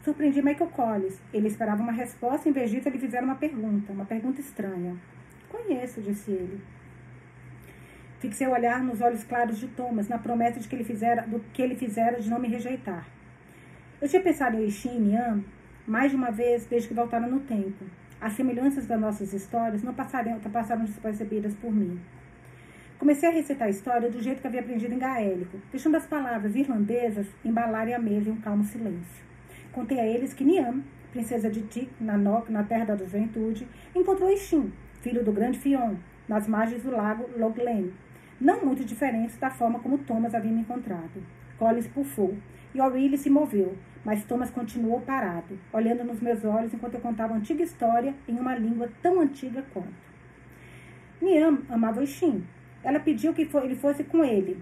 Surpreendi 0.03 0.41
Michael 0.41 0.69
Collins. 0.71 1.21
Ele 1.33 1.47
esperava 1.47 1.81
uma 1.81 1.93
resposta, 1.93 2.49
em 2.49 2.51
vez 2.51 2.69
disso, 2.69 2.89
ele 2.89 2.99
fizera 2.99 3.23
uma 3.23 3.35
pergunta, 3.35 3.93
uma 3.93 4.05
pergunta 4.05 4.41
estranha. 4.41 4.97
Conheço, 5.47 6.01
disse 6.01 6.29
ele. 6.29 6.61
Fixei 8.19 8.47
o 8.47 8.51
olhar 8.51 8.83
nos 8.83 8.99
olhos 8.99 9.23
claros 9.23 9.57
de 9.57 9.67
Thomas, 9.69 10.09
na 10.09 10.17
promessa 10.17 10.59
de 10.59 10.67
que 10.67 10.75
ele 10.75 10.83
fizera, 10.83 11.21
do 11.21 11.39
que 11.53 11.61
ele 11.61 11.75
fizera 11.77 12.19
de 12.19 12.29
não 12.29 12.37
me 12.37 12.49
rejeitar. 12.49 13.15
Eu 13.99 14.07
tinha 14.07 14.21
pensado 14.21 14.55
em 14.55 14.59
Oixin 14.59 14.95
e 14.95 14.99
Nian 14.99 15.43
mais 15.87 16.11
de 16.11 16.17
uma 16.17 16.29
vez 16.29 16.65
desde 16.65 16.87
que 16.87 16.93
voltaram 16.93 17.27
no 17.27 17.39
tempo. 17.39 17.83
As 18.21 18.33
semelhanças 18.33 18.85
das 18.85 18.99
nossas 18.99 19.33
histórias 19.33 19.81
não 19.81 19.93
passaram, 19.93 20.85
despercebidas 20.85 21.55
por 21.55 21.73
mim. 21.73 21.99
Comecei 22.99 23.27
a 23.27 23.31
recitar 23.31 23.67
a 23.67 23.71
história 23.71 24.09
do 24.09 24.21
jeito 24.21 24.41
que 24.41 24.47
havia 24.47 24.59
aprendido 24.59 24.93
em 24.93 24.99
gaélico, 24.99 25.57
deixando 25.71 25.95
as 25.95 26.05
palavras 26.05 26.55
irlandesas 26.55 27.25
embalarem 27.43 27.95
a 27.95 27.99
mesa 27.99 28.29
em 28.29 28.33
um 28.33 28.41
calmo 28.41 28.63
silêncio. 28.63 29.25
Contei 29.71 29.99
a 29.99 30.05
eles 30.05 30.33
que 30.33 30.43
Niam, 30.43 30.83
princesa 31.11 31.49
de 31.49 31.61
Tik, 31.61 31.89
na 31.99 32.17
Nok, 32.17 32.51
na 32.51 32.63
terra 32.63 32.85
da 32.85 32.95
juventude, 32.95 33.67
encontrou 33.95 34.31
Ishin, 34.31 34.71
filho 35.01 35.23
do 35.23 35.31
grande 35.31 35.57
Fion, 35.57 35.95
nas 36.27 36.47
margens 36.47 36.83
do 36.83 36.91
lago 36.91 37.27
Loglen, 37.35 37.91
não 38.39 38.63
muito 38.63 38.83
diferente 38.85 39.37
da 39.37 39.49
forma 39.49 39.79
como 39.79 39.97
Thomas 39.99 40.35
havia 40.35 40.51
me 40.51 40.61
encontrado. 40.61 41.23
Collins 41.57 41.87
pufou 41.87 42.35
e 42.73 42.81
O'Reilly 42.81 43.17
se 43.17 43.29
moveu, 43.29 43.75
mas 44.03 44.23
Thomas 44.25 44.49
continuou 44.49 45.01
parado, 45.01 45.57
olhando 45.73 46.03
nos 46.03 46.19
meus 46.19 46.43
olhos 46.45 46.73
enquanto 46.73 46.95
eu 46.95 47.01
contava 47.01 47.33
antiga 47.33 47.63
história 47.63 48.13
em 48.27 48.39
uma 48.39 48.55
língua 48.55 48.89
tão 49.01 49.19
antiga 49.19 49.63
quanto. 49.73 50.07
Niam 51.21 51.59
amava 51.69 52.03
Ishin. 52.03 52.43
Ela 52.83 52.99
pediu 52.99 53.33
que 53.33 53.41
ele 53.41 53.75
fosse 53.75 54.03
com 54.03 54.23
ele. 54.23 54.61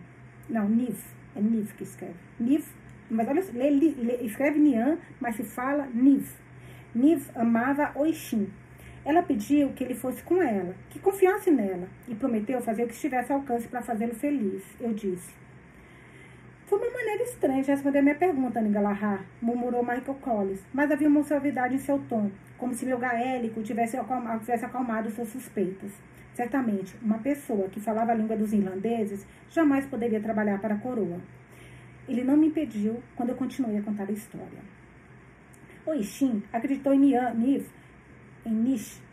Não, 0.49 0.67
Niv. 0.69 0.97
É 1.35 1.41
Niv 1.41 1.73
que 1.73 1.83
escreve. 1.83 2.15
Niv 2.39 2.65
mas 3.09 3.27
olha, 3.27 3.43
lê, 3.53 3.69
lê, 3.69 4.15
escreve 4.21 4.59
Nian, 4.59 4.97
mas 5.19 5.35
se 5.35 5.43
fala 5.43 5.87
Niv. 5.93 6.27
Niv 6.93 7.29
amava 7.35 7.91
Oixin. 7.95 8.49
Ela 9.03 9.21
pediu 9.21 9.71
que 9.73 9.83
ele 9.83 9.93
fosse 9.93 10.23
com 10.23 10.41
ela, 10.41 10.75
que 10.89 10.97
confiasse 10.97 11.51
nela, 11.51 11.87
e 12.07 12.15
prometeu 12.15 12.59
fazer 12.61 12.83
o 12.83 12.87
que 12.87 12.93
estivesse 12.93 13.31
ao 13.31 13.39
alcance 13.39 13.67
para 13.67 13.83
fazê-lo 13.83 14.15
feliz. 14.15 14.63
Eu 14.79 14.93
disse. 14.93 15.44
Foi 16.67 16.79
uma 16.79 16.89
maneira 16.89 17.21
estranha 17.21 17.61
de 17.61 17.69
responder 17.69 17.99
a 17.99 18.01
minha 18.01 18.15
pergunta, 18.15 18.59
Nigalahar, 18.59 19.23
murmurou 19.39 19.83
Michael 19.83 20.17
Collins, 20.19 20.61
mas 20.73 20.89
havia 20.89 21.07
uma 21.07 21.23
suavidade 21.23 21.75
em 21.75 21.77
seu 21.77 21.99
tom, 22.09 22.31
como 22.57 22.73
se 22.73 22.87
meu 22.87 22.97
gaélico 22.97 23.61
tivesse 23.61 23.95
tivesse 24.39 24.65
acalmado 24.65 25.11
suas 25.11 25.29
suspeitas. 25.29 25.91
Certamente, 26.33 26.97
uma 27.03 27.19
pessoa 27.19 27.69
que 27.69 27.79
falava 27.79 28.13
a 28.13 28.15
língua 28.15 28.35
dos 28.35 28.51
irlandeses 28.51 29.27
jamais 29.51 29.85
poderia 29.85 30.19
trabalhar 30.19 30.59
para 30.59 30.73
a 30.73 30.77
coroa. 30.79 31.19
Ele 32.07 32.23
não 32.23 32.35
me 32.35 32.47
impediu 32.47 32.99
quando 33.15 33.29
eu 33.29 33.35
continuei 33.35 33.77
a 33.77 33.83
contar 33.83 34.09
a 34.09 34.11
história. 34.11 34.59
O 35.85 35.93
Ishin 35.93 36.41
acreditou 36.51 36.95
em 36.95 37.13
Niv, 37.35 37.67
em 38.43 38.51
Nish, 38.51 39.03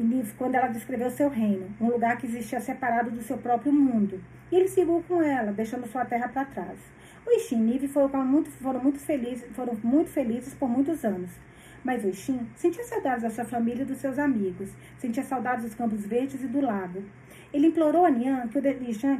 em 0.00 0.04
Niv, 0.04 0.32
quando 0.38 0.54
ela 0.54 0.68
descreveu 0.68 1.10
seu 1.10 1.28
reino, 1.28 1.68
um 1.78 1.88
lugar 1.88 2.16
que 2.16 2.26
existia 2.26 2.58
separado 2.58 3.10
do 3.10 3.22
seu 3.22 3.36
próprio 3.36 3.70
mundo. 3.70 4.18
E 4.54 4.56
ele 4.56 4.68
seguiu 4.68 5.02
com 5.08 5.20
ela, 5.20 5.50
deixando 5.50 5.84
sua 5.88 6.04
terra 6.04 6.28
para 6.28 6.44
trás. 6.44 6.78
O 7.26 7.30
Ishin 7.32 7.56
e 7.56 7.72
Niv 7.72 7.88
foram 7.88 8.24
muito, 8.24 8.48
foram, 8.52 8.80
muito 8.80 9.00
felizes, 9.00 9.50
foram 9.50 9.76
muito 9.82 10.10
felizes 10.10 10.54
por 10.54 10.68
muitos 10.68 11.04
anos. 11.04 11.32
Mas 11.82 12.04
o 12.04 12.08
Ishin 12.08 12.46
sentia 12.54 12.84
saudades 12.84 13.24
da 13.24 13.30
sua 13.30 13.44
família 13.44 13.82
e 13.82 13.84
dos 13.84 13.98
seus 13.98 14.16
amigos, 14.16 14.70
sentia 14.96 15.24
saudades 15.24 15.64
dos 15.64 15.74
campos 15.74 16.06
verdes 16.06 16.40
e 16.40 16.46
do 16.46 16.60
lago. 16.60 17.02
Ele 17.52 17.66
implorou 17.66 18.06
a 18.06 18.10
Nian 18.10 18.46
que 18.46 18.58
o, 18.58 18.62
de, 18.62 18.74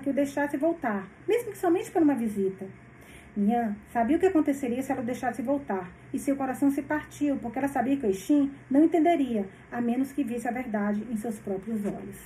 que 0.04 0.10
o 0.10 0.12
deixasse 0.12 0.56
voltar, 0.56 1.04
mesmo 1.26 1.50
que 1.50 1.58
somente 1.58 1.90
para 1.90 2.04
uma 2.04 2.14
visita. 2.14 2.68
Nian 3.36 3.74
sabia 3.92 4.16
o 4.16 4.20
que 4.20 4.26
aconteceria 4.26 4.84
se 4.84 4.92
ela 4.92 5.02
o 5.02 5.04
deixasse 5.04 5.42
voltar, 5.42 5.90
e 6.12 6.18
seu 6.20 6.36
coração 6.36 6.70
se 6.70 6.80
partiu, 6.80 7.38
porque 7.38 7.58
ela 7.58 7.66
sabia 7.66 7.96
que 7.96 8.06
Oxin 8.06 8.52
não 8.70 8.84
entenderia, 8.84 9.48
a 9.72 9.80
menos 9.80 10.12
que 10.12 10.22
visse 10.22 10.46
a 10.46 10.52
verdade 10.52 11.04
em 11.10 11.16
seus 11.16 11.40
próprios 11.40 11.84
olhos. 11.84 12.20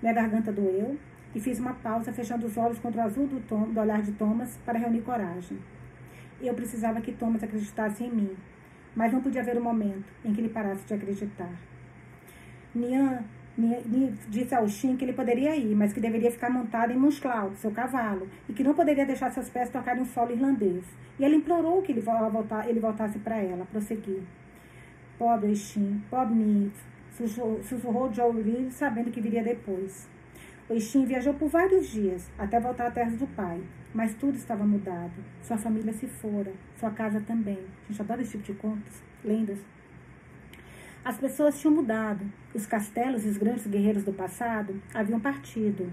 Minha 0.00 0.14
garganta 0.14 0.50
doeu, 0.50 0.96
e 1.34 1.40
fiz 1.40 1.58
uma 1.58 1.74
pausa, 1.74 2.12
fechando 2.12 2.46
os 2.46 2.56
olhos 2.56 2.78
contra 2.78 3.02
o 3.02 3.04
azul 3.04 3.26
do, 3.26 3.40
tom, 3.40 3.70
do 3.70 3.80
olhar 3.80 4.02
de 4.02 4.12
Thomas 4.12 4.58
para 4.64 4.78
reunir 4.78 5.02
coragem. 5.02 5.58
Eu 6.40 6.54
precisava 6.54 7.00
que 7.00 7.12
Thomas 7.12 7.42
acreditasse 7.42 8.04
em 8.04 8.10
mim, 8.10 8.36
mas 8.94 9.12
não 9.12 9.20
podia 9.20 9.42
haver 9.42 9.56
um 9.58 9.62
momento 9.62 10.06
em 10.24 10.32
que 10.32 10.40
ele 10.40 10.48
parasse 10.48 10.84
de 10.86 10.94
acreditar. 10.94 11.50
Nian 12.74 13.24
disse 14.28 14.54
ao 14.54 14.68
Shin 14.68 14.96
que 14.96 15.04
ele 15.04 15.12
poderia 15.12 15.56
ir, 15.56 15.74
mas 15.74 15.92
que 15.92 16.00
deveria 16.00 16.30
ficar 16.30 16.48
montado 16.48 16.92
em 16.92 16.96
Musclau, 16.96 17.52
seu 17.56 17.72
cavalo, 17.72 18.28
e 18.48 18.52
que 18.52 18.62
não 18.62 18.72
poderia 18.72 19.04
deixar 19.04 19.30
seus 19.30 19.50
pés 19.50 19.68
tocarem 19.68 20.02
o 20.02 20.06
solo 20.06 20.30
irlandês. 20.30 20.84
E 21.18 21.24
ela 21.24 21.34
implorou 21.34 21.82
que 21.82 21.90
ele, 21.90 22.02
ele 22.68 22.80
voltasse 22.80 23.18
para 23.18 23.38
ela, 23.38 23.66
prosseguir. 23.66 24.22
Pobre 25.18 25.56
Shin, 25.56 26.00
pobre 26.08 26.34
Nif, 26.34 26.76
sussurrou 27.64 28.12
Joe 28.14 28.40
Reed, 28.40 28.70
sabendo 28.70 29.10
que 29.10 29.20
viria 29.20 29.42
depois. 29.42 30.08
Shin 30.78 31.06
viajou 31.06 31.32
por 31.32 31.48
vários 31.48 31.88
dias, 31.88 32.30
até 32.38 32.60
voltar 32.60 32.88
à 32.88 32.90
terra 32.90 33.10
do 33.12 33.26
pai, 33.28 33.62
Mas 33.94 34.14
tudo 34.14 34.36
estava 34.36 34.64
mudado. 34.66 35.24
Sua 35.42 35.56
família 35.56 35.94
se 35.94 36.06
fora, 36.06 36.52
sua 36.78 36.90
casa 36.90 37.20
também. 37.20 37.58
A 37.58 37.90
gente 37.90 38.02
adora 38.02 38.20
esse 38.20 38.32
tipo 38.32 38.44
de 38.44 38.52
contos, 38.52 39.02
lendas. 39.24 39.58
As 41.02 41.16
pessoas 41.16 41.58
tinham 41.58 41.74
mudado. 41.74 42.24
Os 42.54 42.66
castelos 42.66 43.24
e 43.24 43.28
os 43.28 43.38
grandes 43.38 43.66
guerreiros 43.66 44.04
do 44.04 44.12
passado 44.12 44.80
haviam 44.92 45.18
partido. 45.18 45.90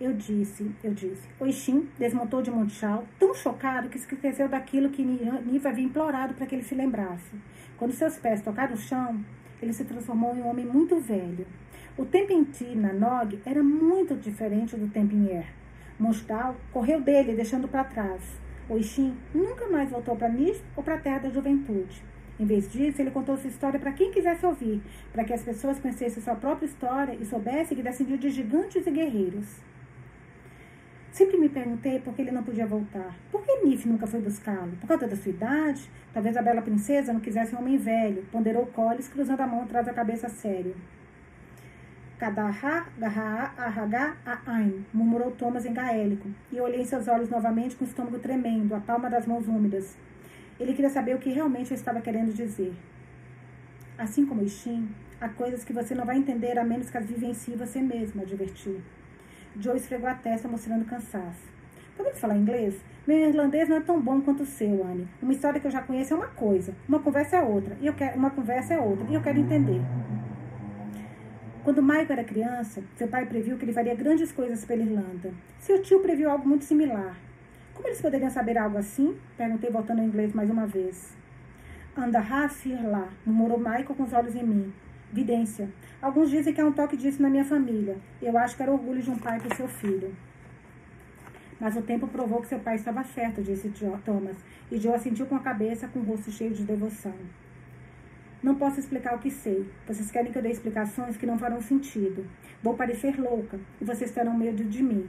Eu 0.00 0.14
disse, 0.14 0.74
eu 0.82 0.94
disse. 0.94 1.28
O 1.38 1.46
Ixim 1.46 1.86
desmontou 1.98 2.40
de 2.40 2.50
Montichal, 2.50 3.04
tão 3.18 3.34
chocado 3.34 3.90
que 3.90 3.98
esqueceu 3.98 4.48
daquilo 4.48 4.88
que 4.88 5.04
Niva 5.04 5.68
havia 5.68 5.84
implorado 5.84 6.32
para 6.32 6.46
que 6.46 6.54
ele 6.54 6.64
se 6.64 6.74
lembrasse. 6.74 7.36
Quando 7.76 7.92
seus 7.92 8.16
pés 8.16 8.40
tocaram 8.40 8.72
o 8.72 8.78
chão, 8.78 9.22
ele 9.60 9.74
se 9.74 9.84
transformou 9.84 10.34
em 10.34 10.40
um 10.40 10.48
homem 10.48 10.64
muito 10.64 10.98
velho. 10.98 11.46
O 12.00 12.06
tempo 12.06 12.32
em 12.32 12.44
Ti, 12.44 12.64
na 12.74 12.94
Nog, 12.94 13.38
era 13.44 13.62
muito 13.62 14.14
diferente 14.14 14.74
do 14.74 14.88
tempo 14.88 15.14
em 15.14 15.26
Er. 15.26 15.44
Mostal 15.98 16.56
correu 16.72 16.98
dele, 16.98 17.34
deixando 17.34 17.68
para 17.68 17.84
trás. 17.84 18.22
O 18.70 18.78
Ixim 18.78 19.14
nunca 19.34 19.68
mais 19.68 19.90
voltou 19.90 20.16
para 20.16 20.30
Nis 20.30 20.64
ou 20.74 20.82
para 20.82 20.94
a 20.94 20.98
terra 20.98 21.18
da 21.18 21.28
juventude. 21.28 22.02
Em 22.38 22.46
vez 22.46 22.72
disso, 22.72 23.02
ele 23.02 23.10
contou 23.10 23.36
sua 23.36 23.50
história 23.50 23.78
para 23.78 23.92
quem 23.92 24.10
quisesse 24.10 24.46
ouvir, 24.46 24.80
para 25.12 25.24
que 25.24 25.34
as 25.34 25.42
pessoas 25.42 25.78
conhecessem 25.78 26.22
sua 26.22 26.34
própria 26.34 26.64
história 26.64 27.14
e 27.20 27.26
soubessem 27.26 27.76
que 27.76 27.82
descendia 27.82 28.16
de 28.16 28.30
gigantes 28.30 28.86
e 28.86 28.90
guerreiros. 28.90 29.60
Sempre 31.12 31.36
me 31.36 31.50
perguntei 31.50 31.98
por 31.98 32.14
que 32.14 32.22
ele 32.22 32.30
não 32.30 32.42
podia 32.42 32.66
voltar. 32.66 33.14
Por 33.30 33.42
que 33.42 33.62
Nif 33.62 33.86
nunca 33.86 34.06
foi 34.06 34.22
buscá-lo? 34.22 34.72
Por 34.80 34.86
causa 34.86 35.06
da 35.06 35.16
sua 35.16 35.32
idade? 35.32 35.82
Talvez 36.14 36.34
a 36.34 36.40
bela 36.40 36.62
princesa 36.62 37.12
não 37.12 37.20
quisesse 37.20 37.54
um 37.54 37.58
homem 37.58 37.76
velho, 37.76 38.24
ponderou 38.32 38.64
Collis, 38.68 39.06
cruzando 39.06 39.42
a 39.42 39.46
mão 39.46 39.64
atrás 39.64 39.84
da 39.84 39.92
cabeça 39.92 40.30
sério. 40.30 40.74
Kadaha, 42.20 42.84
Gaha, 42.98 43.54
Ahagá, 43.56 44.14
Ain, 44.46 44.84
murmurou 44.92 45.30
Thomas 45.30 45.64
em 45.64 45.72
gaélico, 45.72 46.28
e 46.52 46.60
olhei 46.60 46.82
em 46.82 46.84
seus 46.84 47.08
olhos 47.08 47.30
novamente 47.30 47.74
com 47.74 47.82
o 47.82 47.88
estômago 47.88 48.18
tremendo, 48.18 48.74
a 48.74 48.80
palma 48.80 49.08
das 49.08 49.26
mãos 49.26 49.48
úmidas. 49.48 49.96
Ele 50.58 50.74
queria 50.74 50.90
saber 50.90 51.16
o 51.16 51.18
que 51.18 51.30
realmente 51.30 51.70
eu 51.70 51.74
estava 51.74 51.98
querendo 52.02 52.34
dizer. 52.34 52.74
Assim 53.96 54.26
como 54.26 54.42
Ishin, 54.42 54.86
há 55.18 55.30
coisas 55.30 55.64
que 55.64 55.72
você 55.72 55.94
não 55.94 56.04
vai 56.04 56.18
entender 56.18 56.58
a 56.58 56.64
menos 56.64 56.90
que 56.90 56.98
as 56.98 57.06
vivencie 57.06 57.56
você 57.56 57.80
mesmo, 57.80 58.20
advertiu. 58.20 58.82
Joe 59.58 59.78
esfregou 59.78 60.10
a 60.10 60.14
testa, 60.14 60.46
mostrando 60.46 60.84
cansaço. 60.84 61.48
Podemos 61.96 62.20
falar 62.20 62.36
inglês? 62.36 62.84
Meu 63.06 63.30
irlandês 63.30 63.66
não 63.66 63.78
é 63.78 63.80
tão 63.80 63.98
bom 63.98 64.20
quanto 64.20 64.42
o 64.42 64.46
seu, 64.46 64.84
Anne. 64.84 65.08
Uma 65.22 65.32
história 65.32 65.58
que 65.58 65.66
eu 65.66 65.70
já 65.70 65.80
conheço 65.80 66.12
é 66.12 66.16
uma 66.18 66.28
coisa, 66.28 66.74
uma 66.86 66.98
conversa 66.98 67.36
é 67.36 67.42
outra, 67.42 67.74
e 67.80 67.86
eu 67.86 67.94
quero, 67.94 68.18
uma 68.18 68.30
conversa 68.30 68.74
é 68.74 68.78
outra, 68.78 69.06
e 69.08 69.14
eu 69.14 69.22
quero 69.22 69.38
entender. 69.38 69.80
Quando 71.62 71.82
Michael 71.82 72.06
era 72.12 72.24
criança, 72.24 72.82
seu 72.96 73.06
pai 73.06 73.26
previu 73.26 73.58
que 73.58 73.64
ele 73.66 73.72
faria 73.72 73.94
grandes 73.94 74.32
coisas 74.32 74.64
pela 74.64 74.82
Irlanda. 74.82 75.30
Seu 75.58 75.82
tio 75.82 76.00
previu 76.00 76.30
algo 76.30 76.48
muito 76.48 76.64
similar. 76.64 77.18
Como 77.74 77.86
eles 77.86 78.00
poderiam 78.00 78.30
saber 78.30 78.56
algo 78.56 78.78
assim? 78.78 79.16
Perguntei, 79.36 79.70
voltando 79.70 79.98
ao 79.98 80.06
inglês 80.06 80.32
mais 80.32 80.48
uma 80.48 80.66
vez. 80.66 81.14
Anda 81.94 82.24
lá, 82.90 83.08
murmurou 83.26 83.58
Michael 83.58 83.84
com 83.84 84.04
os 84.04 84.12
olhos 84.12 84.34
em 84.34 84.42
mim. 84.42 84.72
Vidência. 85.12 85.68
Alguns 86.00 86.30
dizem 86.30 86.54
que 86.54 86.60
é 86.60 86.64
um 86.64 86.72
toque 86.72 86.96
disso 86.96 87.20
na 87.20 87.28
minha 87.28 87.44
família. 87.44 87.98
Eu 88.22 88.38
acho 88.38 88.56
que 88.56 88.62
era 88.62 88.72
orgulho 88.72 89.02
de 89.02 89.10
um 89.10 89.18
pai 89.18 89.38
para 89.38 89.54
seu 89.54 89.68
filho. 89.68 90.14
Mas 91.60 91.76
o 91.76 91.82
tempo 91.82 92.08
provou 92.08 92.40
que 92.40 92.48
seu 92.48 92.58
pai 92.58 92.76
estava 92.76 93.04
certo, 93.04 93.42
disse 93.42 93.70
Thomas, 94.02 94.36
e 94.70 94.78
Joe 94.78 94.94
assentiu 94.94 95.26
com 95.26 95.36
a 95.36 95.40
cabeça, 95.40 95.88
com 95.88 95.98
o 95.98 96.04
rosto 96.04 96.30
cheio 96.30 96.54
de 96.54 96.62
devoção. 96.62 97.14
Não 98.42 98.54
posso 98.54 98.80
explicar 98.80 99.14
o 99.14 99.18
que 99.18 99.30
sei. 99.30 99.68
Vocês 99.86 100.10
querem 100.10 100.32
que 100.32 100.38
eu 100.38 100.42
dê 100.42 100.50
explicações 100.50 101.16
que 101.16 101.26
não 101.26 101.38
farão 101.38 101.60
sentido. 101.60 102.24
Vou 102.62 102.74
parecer 102.74 103.20
louca 103.20 103.60
e 103.80 103.84
vocês 103.84 104.10
terão 104.10 104.36
medo 104.36 104.64
de 104.64 104.82
mim. 104.82 105.08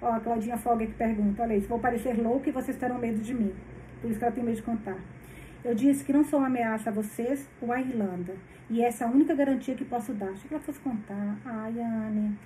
Ó, 0.00 0.12
a 0.12 0.20
Claudinha 0.20 0.56
Folga 0.56 0.86
que 0.86 0.94
pergunta, 0.94 1.42
olha 1.42 1.56
isso, 1.56 1.66
vou 1.66 1.80
parecer 1.80 2.16
louca 2.16 2.48
e 2.48 2.52
vocês 2.52 2.76
terão 2.76 2.98
medo 2.98 3.18
de 3.20 3.34
mim. 3.34 3.52
Por 4.00 4.08
isso 4.08 4.18
que 4.18 4.24
ela 4.24 4.34
tem 4.34 4.44
medo 4.44 4.56
de 4.56 4.62
contar. 4.62 4.96
Eu 5.64 5.74
disse 5.74 6.04
que 6.04 6.12
não 6.12 6.22
sou 6.22 6.38
uma 6.38 6.46
ameaça 6.46 6.90
a 6.90 6.92
vocês 6.92 7.48
ou 7.60 7.72
à 7.72 7.80
Irlanda. 7.80 8.36
E 8.70 8.80
essa 8.80 9.04
é 9.04 9.06
a 9.08 9.10
única 9.10 9.34
garantia 9.34 9.74
que 9.74 9.84
posso 9.84 10.12
dar. 10.12 10.28
Achei 10.28 10.46
que 10.46 10.54
ela 10.54 10.62
fosse 10.62 10.78
contar. 10.78 11.36
Ai, 11.44 11.80
Anne. 11.80 12.38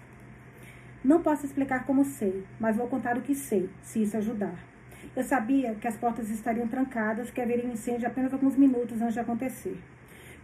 Não 1.05 1.21
posso 1.21 1.45
explicar 1.45 1.85
como 1.85 2.05
sei, 2.05 2.45
mas 2.59 2.77
vou 2.77 2.87
contar 2.87 3.19
o 3.19 3.23
que 3.23 3.35
sei, 3.35 3.69
se 3.83 4.03
isso 4.03 4.17
ajudar. 4.17 4.55
Eu 5.15 5.23
sabia 5.25 5.75
que 5.75 5.87
as 5.87 5.97
portas 5.97 6.31
estariam 6.31 6.67
trancadas, 6.69 7.31
que 7.31 7.41
haveria 7.41 7.69
um 7.69 7.73
incêndio 7.73 8.07
apenas 8.07 8.33
alguns 8.33 8.57
minutos 8.57 9.03
antes 9.03 9.15
de 9.15 9.21
acontecer. 9.21 9.77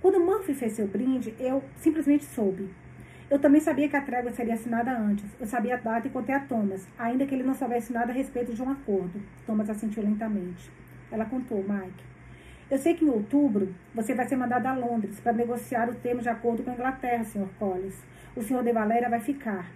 Quando 0.01 0.21
Murphy 0.21 0.55
fez 0.55 0.75
seu 0.75 0.87
brinde, 0.87 1.35
eu 1.41 1.63
simplesmente 1.77 2.25
soube. 2.25 2.69
Eu 3.29 3.39
também 3.39 3.61
sabia 3.61 3.89
que 3.89 3.97
a 3.97 4.01
trégua 4.01 4.31
seria 4.31 4.55
assinada 4.55 4.91
antes. 4.91 5.25
Eu 5.41 5.47
sabia 5.47 5.75
a 5.75 5.79
data 5.79 6.07
e 6.07 6.11
contei 6.11 6.35
a 6.35 6.41
Thomas, 6.41 6.87
ainda 6.99 7.27
que 7.27 7.35
ele 7.35 7.43
não 7.43 7.55
soubesse 7.55 7.93
nada 7.93 8.13
a 8.13 8.15
respeito 8.15 8.55
de 8.55 8.63
um 8.63 8.71
acordo. 8.71 9.21
Thomas 9.45 9.69
assentiu 9.69 10.03
lentamente. 10.03 10.71
Ela 11.11 11.25
contou, 11.25 11.59
Mike. 11.59 12.05
Eu 12.71 12.79
sei 12.79 12.95
que 12.95 13.05
em 13.05 13.09
outubro 13.09 13.75
você 13.95 14.15
vai 14.15 14.27
ser 14.29 14.37
mandado 14.37 14.67
a 14.67 14.75
Londres 14.75 15.19
para 15.21 15.33
negociar 15.33 15.89
o 15.89 15.95
termo 15.95 16.23
de 16.23 16.29
acordo 16.29 16.63
com 16.63 16.71
a 16.71 16.75
Inglaterra, 16.75 17.25
Sr. 17.25 17.49
Collins. 17.59 17.97
O 18.37 18.43
Sr. 18.43 18.63
de 18.63 18.73
Valéria 18.73 19.11
vai 19.11 19.21
ficar. 19.21 19.71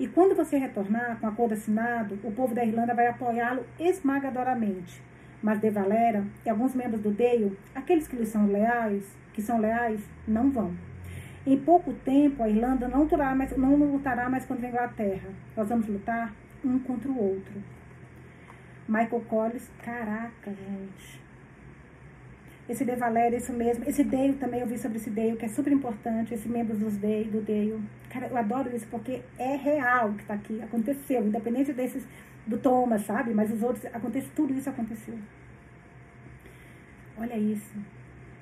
E 0.00 0.06
quando 0.06 0.34
você 0.34 0.56
retornar 0.56 1.18
com 1.20 1.26
o 1.26 1.30
acordo 1.30 1.54
assinado, 1.54 2.18
o 2.24 2.32
povo 2.32 2.54
da 2.54 2.64
Irlanda 2.64 2.94
vai 2.94 3.08
apoiá-lo 3.08 3.64
esmagadoramente. 3.78 5.02
Mas 5.42 5.60
de 5.60 5.70
Valera 5.70 6.24
e 6.44 6.50
alguns 6.50 6.74
membros 6.74 7.00
do 7.00 7.10
Dale, 7.10 7.56
aqueles 7.74 8.08
que 8.08 8.16
lhe 8.16 8.26
são 8.26 8.46
leais, 8.46 9.04
que 9.36 9.42
são 9.42 9.60
leais, 9.60 10.00
não 10.26 10.50
vão. 10.50 10.74
Em 11.46 11.58
pouco 11.58 11.92
tempo, 11.92 12.42
a 12.42 12.48
Irlanda 12.48 12.88
não 12.88 13.02
lutará 13.02 13.34
mais, 13.34 13.56
não 13.56 13.76
lutará 13.76 14.28
mais 14.30 14.46
contra 14.46 14.66
a 14.66 14.70
Inglaterra. 14.70 15.28
Nós 15.54 15.68
vamos 15.68 15.86
lutar 15.86 16.34
um 16.64 16.78
contra 16.78 17.08
o 17.08 17.16
outro. 17.16 17.62
Michael 18.88 19.22
Collins, 19.28 19.70
caraca, 19.84 20.50
gente. 20.50 21.20
Esse 22.66 22.84
De 22.84 22.96
Valéria, 22.96 23.36
isso 23.36 23.52
mesmo. 23.52 23.84
Esse 23.86 24.02
Deio 24.02 24.34
também, 24.36 24.60
eu 24.60 24.66
vi 24.66 24.78
sobre 24.78 24.96
esse 24.96 25.10
Deio, 25.10 25.36
que 25.36 25.44
é 25.44 25.48
super 25.48 25.72
importante, 25.72 26.32
esse 26.32 26.48
membro 26.48 26.74
dos 26.74 26.96
Deio, 26.96 27.30
do 27.30 27.42
Deio. 27.42 27.80
Cara, 28.08 28.26
eu 28.28 28.36
adoro 28.36 28.74
isso 28.74 28.86
porque 28.88 29.22
é 29.38 29.54
real 29.54 30.14
que 30.14 30.24
tá 30.24 30.34
aqui, 30.34 30.60
aconteceu, 30.62 31.26
independente 31.26 31.72
desses, 31.74 32.04
do 32.46 32.56
Thomas, 32.56 33.02
sabe? 33.02 33.34
Mas 33.34 33.52
os 33.52 33.62
outros, 33.62 33.84
acontece, 33.94 34.30
tudo 34.34 34.54
isso 34.54 34.70
aconteceu. 34.70 35.16
Olha 37.18 37.36
isso. 37.36 37.95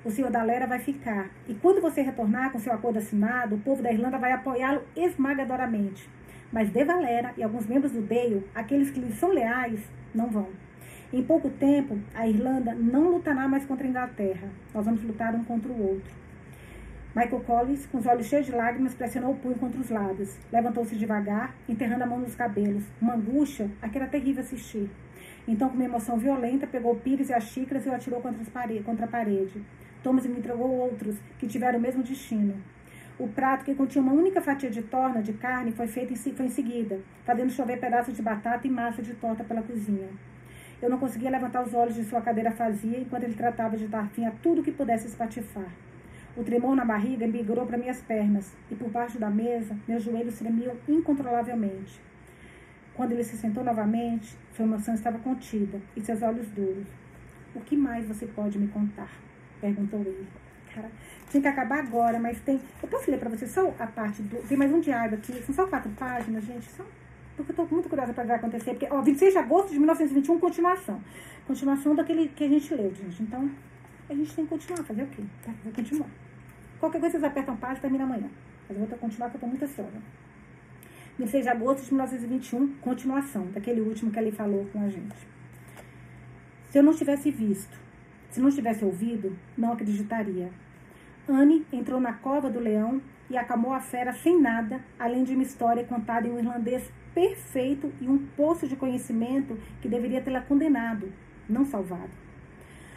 O 0.04 0.10
senhor 0.10 0.30
da 0.30 0.42
Lera 0.42 0.66
vai 0.66 0.78
ficar. 0.78 1.30
E 1.48 1.54
quando 1.54 1.80
você 1.80 2.02
retornar 2.02 2.52
com 2.52 2.58
seu 2.58 2.74
acordo 2.74 2.98
assinado, 2.98 3.54
o 3.54 3.60
povo 3.60 3.82
da 3.82 3.90
Irlanda 3.90 4.18
vai 4.18 4.32
apoiá-lo 4.32 4.82
esmagadoramente. 4.94 6.08
Mas 6.52 6.70
De 6.70 6.84
Valera 6.84 7.32
e 7.38 7.42
alguns 7.42 7.66
membros 7.66 7.92
do 7.92 8.02
Deio, 8.02 8.44
aqueles 8.54 8.90
que 8.90 9.00
lhe 9.00 9.12
são 9.12 9.30
leais, 9.30 9.80
não 10.14 10.28
vão. 10.28 10.48
Em 11.10 11.22
pouco 11.22 11.48
tempo, 11.48 11.98
a 12.14 12.28
Irlanda 12.28 12.74
não 12.74 13.08
lutará 13.12 13.48
mais 13.48 13.64
contra 13.64 13.86
a 13.86 13.88
Inglaterra. 13.88 14.50
Nós 14.74 14.84
vamos 14.84 15.02
lutar 15.02 15.34
um 15.34 15.42
contra 15.42 15.72
o 15.72 15.82
outro. 15.82 16.12
Michael 17.16 17.40
Collins, 17.40 17.86
com 17.86 17.98
os 17.98 18.06
olhos 18.06 18.26
cheios 18.26 18.44
de 18.44 18.52
lágrimas, 18.52 18.92
pressionou 18.92 19.30
o 19.30 19.36
punho 19.36 19.54
contra 19.54 19.80
os 19.80 19.88
lábios. 19.88 20.36
Levantou-se 20.52 20.96
devagar, 20.96 21.54
enterrando 21.66 22.04
a 22.04 22.06
mão 22.06 22.18
nos 22.18 22.34
cabelos. 22.34 22.84
Uma 23.00 23.14
angústia 23.14 23.70
a 23.80 23.88
que 23.88 23.96
era 23.96 24.06
terrível 24.06 24.42
assistir. 24.42 24.90
Então, 25.46 25.68
com 25.68 25.76
uma 25.76 25.84
emoção 25.84 26.18
violenta, 26.18 26.66
pegou 26.66 26.92
o 26.92 26.96
pires 26.96 27.30
e 27.30 27.34
as 27.34 27.44
xícaras 27.44 27.86
e 27.86 27.88
o 27.88 27.94
atirou 27.94 28.20
contra, 28.20 28.44
contra 28.84 29.04
a 29.04 29.08
parede. 29.08 29.62
Thomas 30.04 30.26
me 30.26 30.38
entregou 30.38 30.70
outros, 30.70 31.16
que 31.38 31.46
tiveram 31.46 31.78
o 31.78 31.82
mesmo 31.82 32.02
destino. 32.02 32.54
O 33.18 33.26
prato, 33.26 33.64
que 33.64 33.74
continha 33.74 34.02
uma 34.02 34.12
única 34.12 34.38
fatia 34.42 34.68
de 34.68 34.82
torna 34.82 35.22
de 35.22 35.32
carne, 35.32 35.72
foi 35.72 35.86
feito 35.86 36.12
em, 36.12 36.16
foi 36.16 36.44
em 36.44 36.50
seguida, 36.50 37.00
fazendo 37.24 37.50
chover 37.50 37.80
pedaços 37.80 38.14
de 38.14 38.20
batata 38.20 38.66
e 38.66 38.70
massa 38.70 39.00
de 39.00 39.14
torta 39.14 39.42
pela 39.42 39.62
cozinha. 39.62 40.08
Eu 40.82 40.90
não 40.90 40.98
conseguia 40.98 41.30
levantar 41.30 41.62
os 41.62 41.72
olhos 41.72 41.94
de 41.94 42.04
sua 42.04 42.20
cadeira 42.20 42.50
vazia 42.50 43.00
enquanto 43.00 43.24
ele 43.24 43.32
tratava 43.32 43.78
de 43.78 43.86
dar 43.86 44.10
fim 44.10 44.26
a 44.26 44.30
tudo 44.30 44.62
que 44.62 44.70
pudesse 44.70 45.06
espatifar. 45.06 45.72
O 46.36 46.44
tremor 46.44 46.76
na 46.76 46.84
barriga 46.84 47.26
migrou 47.26 47.64
para 47.64 47.78
minhas 47.78 48.02
pernas 48.02 48.54
e 48.70 48.74
por 48.74 48.90
baixo 48.90 49.18
da 49.18 49.30
mesa 49.30 49.74
meus 49.88 50.02
joelhos 50.02 50.38
tremiam 50.38 50.76
incontrolavelmente. 50.86 51.98
Quando 52.92 53.12
ele 53.12 53.24
se 53.24 53.38
sentou 53.38 53.64
novamente, 53.64 54.36
sua 54.54 54.66
emoção 54.66 54.92
estava 54.92 55.18
contida 55.18 55.80
e 55.96 56.02
seus 56.02 56.20
olhos 56.20 56.50
duros. 56.50 56.88
O 57.54 57.60
que 57.60 57.74
mais 57.74 58.04
você 58.06 58.26
pode 58.26 58.58
me 58.58 58.68
contar? 58.68 59.23
Perguntou 59.64 60.00
ele. 60.00 60.26
Cara, 60.74 60.90
tinha 61.30 61.40
que 61.40 61.48
acabar 61.48 61.78
agora, 61.78 62.18
mas 62.18 62.38
tem. 62.40 62.60
Eu 62.82 62.88
posso 62.88 63.10
ler 63.10 63.18
para 63.18 63.30
você 63.30 63.46
só 63.46 63.72
a 63.78 63.86
parte 63.86 64.20
do. 64.22 64.36
Tem 64.46 64.58
mais 64.58 64.72
um 64.72 64.80
diário 64.80 65.16
aqui, 65.16 65.32
são 65.42 65.54
só 65.54 65.66
quatro 65.66 65.90
páginas, 65.92 66.44
gente. 66.44 66.68
São 66.70 66.84
porque 67.36 67.50
eu 67.50 67.64
estou 67.64 67.68
muito 67.68 67.88
curiosa 67.88 68.12
para 68.12 68.22
ver 68.22 68.32
o 68.32 68.36
que 68.36 68.40
vai 68.42 68.48
acontecer. 68.48 68.70
Porque, 68.72 68.86
ó, 68.90 69.02
26 69.02 69.32
de 69.32 69.38
agosto 69.38 69.70
de 69.70 69.78
1921, 69.78 70.38
continuação. 70.38 71.00
Continuação 71.46 71.94
daquele 71.94 72.28
que 72.28 72.44
a 72.44 72.48
gente 72.48 72.72
leu, 72.74 72.94
gente. 72.94 73.22
Então, 73.22 73.50
a 74.08 74.14
gente 74.14 74.34
tem 74.34 74.44
que 74.44 74.50
continuar. 74.50 74.84
Fazer 74.84 75.02
o 75.02 75.06
quê? 75.08 75.22
Tá? 75.44 75.52
Vou 75.64 75.72
continuar. 75.72 76.08
Qualquer 76.78 77.00
coisa, 77.00 77.18
vocês 77.18 77.24
apertam 77.24 77.56
página 77.56 77.78
e 77.78 77.80
termina 77.80 78.04
amanhã. 78.04 78.30
Mas 78.68 78.78
eu 78.78 78.86
vou 78.86 78.98
continuar, 78.98 79.30
porque 79.30 79.44
eu 79.44 79.48
estou 79.48 79.48
muito 79.48 79.64
ansiosa. 79.64 80.02
26 81.18 81.44
de 81.44 81.50
agosto 81.50 81.84
de 81.84 81.90
1921, 81.90 82.74
continuação 82.80 83.46
daquele 83.46 83.80
último 83.80 84.12
que 84.12 84.18
ele 84.18 84.30
falou 84.30 84.64
com 84.72 84.84
a 84.84 84.88
gente. 84.88 85.16
Se 86.70 86.78
eu 86.78 86.82
não 86.82 86.94
tivesse 86.94 87.30
visto, 87.30 87.83
se 88.34 88.40
não 88.40 88.50
tivesse 88.50 88.84
ouvido, 88.84 89.38
não 89.56 89.74
acreditaria. 89.74 90.50
Anne 91.28 91.64
entrou 91.72 92.00
na 92.00 92.14
cova 92.14 92.50
do 92.50 92.58
leão 92.58 93.00
e 93.30 93.36
acalmou 93.36 93.72
a 93.72 93.78
fera 93.78 94.12
sem 94.12 94.40
nada, 94.40 94.80
além 94.98 95.22
de 95.22 95.34
uma 95.34 95.44
história 95.44 95.84
contada 95.84 96.26
em 96.26 96.32
um 96.32 96.38
irlandês 96.40 96.90
perfeito 97.14 97.92
e 98.00 98.08
um 98.08 98.18
poço 98.36 98.66
de 98.66 98.74
conhecimento 98.74 99.56
que 99.80 99.88
deveria 99.88 100.20
tê-la 100.20 100.40
condenado, 100.40 101.12
não 101.48 101.64
salvado. 101.64 102.10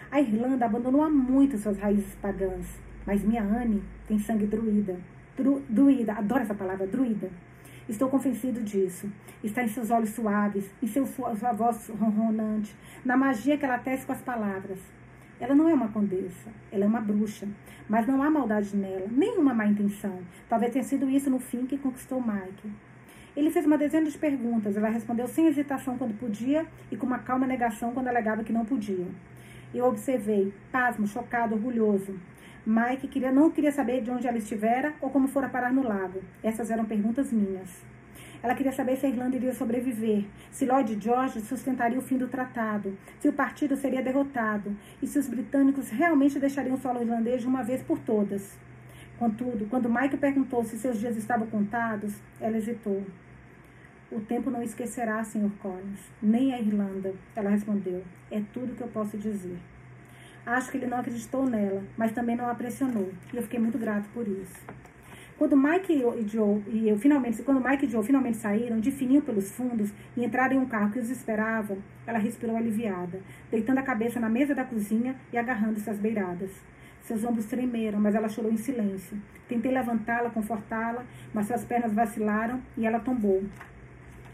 A 0.10 0.20
Irlanda 0.20 0.66
abandonou 0.66 1.04
há 1.04 1.10
muito 1.10 1.56
suas 1.60 1.78
raízes 1.78 2.16
pagãs, 2.16 2.66
mas 3.06 3.24
minha 3.24 3.44
Anne 3.44 3.84
tem 4.08 4.18
sangue 4.18 4.48
druida. 4.48 5.00
Dru, 5.38 5.62
druida, 5.70 6.14
adoro 6.14 6.42
essa 6.42 6.56
palavra, 6.56 6.88
druida. 6.88 7.30
Estou 7.88 8.10
convencido 8.10 8.64
disso. 8.64 9.08
Está 9.44 9.62
em 9.62 9.68
seus 9.68 9.92
olhos 9.92 10.10
suaves, 10.10 10.66
em 10.82 10.88
seu, 10.88 11.06
sua 11.06 11.54
voz 11.54 11.90
ronronante, 11.90 12.76
na 13.06 13.16
magia 13.16 13.56
que 13.56 13.64
ela 13.64 13.78
tece 13.78 14.04
com 14.04 14.14
as 14.14 14.22
palavras. 14.22 14.97
Ela 15.40 15.54
não 15.54 15.70
é 15.70 15.74
uma 15.74 15.90
condessa, 15.90 16.50
ela 16.72 16.84
é 16.84 16.88
uma 16.88 17.00
bruxa. 17.00 17.48
Mas 17.88 18.08
não 18.08 18.22
há 18.24 18.30
maldade 18.30 18.76
nela, 18.76 19.08
nenhuma 19.10 19.54
má 19.54 19.66
intenção. 19.66 20.20
Talvez 20.50 20.74
tenha 20.74 20.84
sido 20.84 21.10
isso 21.10 21.30
no 21.30 21.40
fim 21.40 21.66
que 21.66 21.78
conquistou 21.78 22.22
Mike. 22.22 22.72
Ele 23.36 23.52
fez 23.52 23.66
uma 23.66 23.78
dezena 23.78 24.10
de 24.10 24.18
perguntas. 24.18 24.76
Ela 24.76 24.90
respondeu 24.90 25.28
sem 25.28 25.46
hesitação 25.46 25.98
quando 25.98 26.18
podia 26.18 26.66
e 26.92 26.98
com 26.98 27.06
uma 27.06 27.20
calma 27.20 27.46
negação 27.46 27.94
quando 27.94 28.08
alegava 28.08 28.44
que 28.44 28.52
não 28.52 28.66
podia. 28.66 29.06
Eu 29.74 29.86
observei, 29.86 30.52
pasmo, 30.72 31.06
chocado, 31.06 31.54
orgulhoso. 31.54 32.20
Mike 32.66 33.08
queria, 33.08 33.32
não 33.32 33.52
queria 33.52 33.72
saber 33.72 34.02
de 34.02 34.10
onde 34.10 34.28
ela 34.28 34.38
estivera 34.38 34.94
ou 35.00 35.10
como 35.10 35.28
fora 35.28 35.48
parar 35.48 35.72
no 35.72 35.84
lago. 35.84 36.22
Essas 36.42 36.72
eram 36.72 36.84
perguntas 36.84 37.32
minhas. 37.32 37.86
Ela 38.42 38.54
queria 38.54 38.72
saber 38.72 38.98
se 38.98 39.06
a 39.06 39.10
Irlanda 39.10 39.36
iria 39.36 39.54
sobreviver, 39.54 40.26
se 40.52 40.66
Lloyd 40.66 40.98
George 41.02 41.42
sustentaria 41.42 41.98
o 41.98 42.02
fim 42.02 42.18
do 42.18 42.28
tratado, 42.28 42.98
se 43.20 43.28
o 43.28 43.34
partido 43.34 43.76
seria 43.76 44.02
derrotado 44.02 44.76
e 45.02 45.08
se 45.08 45.18
os 45.18 45.28
britânicos 45.28 45.90
realmente 45.90 46.40
deixariam 46.40 46.76
o 46.76 46.80
solo 46.80 47.02
irlandês 47.02 47.42
de 47.42 47.48
uma 47.48 47.64
vez 47.64 47.82
por 47.82 48.00
todas. 48.00 48.58
Contudo, 49.18 49.68
quando 49.68 49.90
Mike 49.90 50.18
perguntou 50.18 50.64
se 50.64 50.78
seus 50.78 51.00
dias 51.00 51.18
estavam 51.18 51.48
contados, 51.48 52.14
ela 52.40 52.58
hesitou. 52.58 53.04
O 54.12 54.22
tempo 54.22 54.52
não 54.52 54.62
esquecerá, 54.62 55.22
Sr. 55.24 55.52
Collins, 55.60 56.00
nem 56.22 56.54
a 56.54 56.60
Irlanda, 56.60 57.14
ela 57.36 57.50
respondeu. 57.50 58.04
É 58.32 58.42
tudo 58.54 58.76
que 58.76 58.82
eu 58.82 58.88
posso 58.88 59.18
dizer. 59.18 59.58
Acho 60.46 60.72
que 60.72 60.78
ele 60.78 60.88
não 60.88 61.00
acreditou 61.00 61.46
nela, 61.46 61.84
mas 61.98 62.14
também 62.14 62.36
não 62.36 62.50
a 62.50 62.56
pressionou, 62.56 63.12
e 63.34 63.36
eu 63.36 63.44
fiquei 63.44 63.60
muito 63.60 63.78
grato 63.78 64.08
por 64.14 64.26
isso. 64.26 64.66
Quando 65.38 65.56
Mike 65.56 65.94
e 65.94 66.28
Joe 66.28 66.64
e 66.68 66.90
eu 66.90 66.98
finalmente, 66.98 67.44
quando 67.44 67.64
Mike 67.64 67.86
e 67.86 67.90
Joe 67.90 68.04
finalmente 68.04 68.38
saíram 68.38 68.80
de 68.80 68.90
fininho 68.90 69.22
pelos 69.22 69.52
fundos 69.52 69.94
e 70.16 70.26
entraram 70.26 70.56
em 70.56 70.60
um 70.60 70.66
carro 70.66 70.92
que 70.92 70.98
os 70.98 71.12
esperava, 71.12 71.78
ela 72.08 72.18
respirou 72.18 72.58
aliviada, 72.58 73.20
deitando 73.52 73.78
a 73.78 73.84
cabeça 73.84 74.20
na 74.20 74.30
mesa 74.30 74.56
da 74.56 74.64
cozinha 74.64 75.16
e 75.32 75.38
agarrando-se 75.38 75.88
às 75.88 76.00
beiradas. 76.00 76.50
Seus 77.02 77.24
ombros 77.24 77.46
tremeram, 77.46 78.00
mas 78.00 78.16
ela 78.16 78.28
chorou 78.28 78.52
em 78.52 78.58
silêncio. 78.58 79.16
Tentei 79.48 79.72
levantá-la, 79.72 80.32
confortá-la, 80.32 81.06
mas 81.32 81.46
suas 81.46 81.64
pernas 81.64 81.94
vacilaram 81.94 82.60
e 82.76 82.88
ela 82.88 83.00
tombou. 83.00 83.44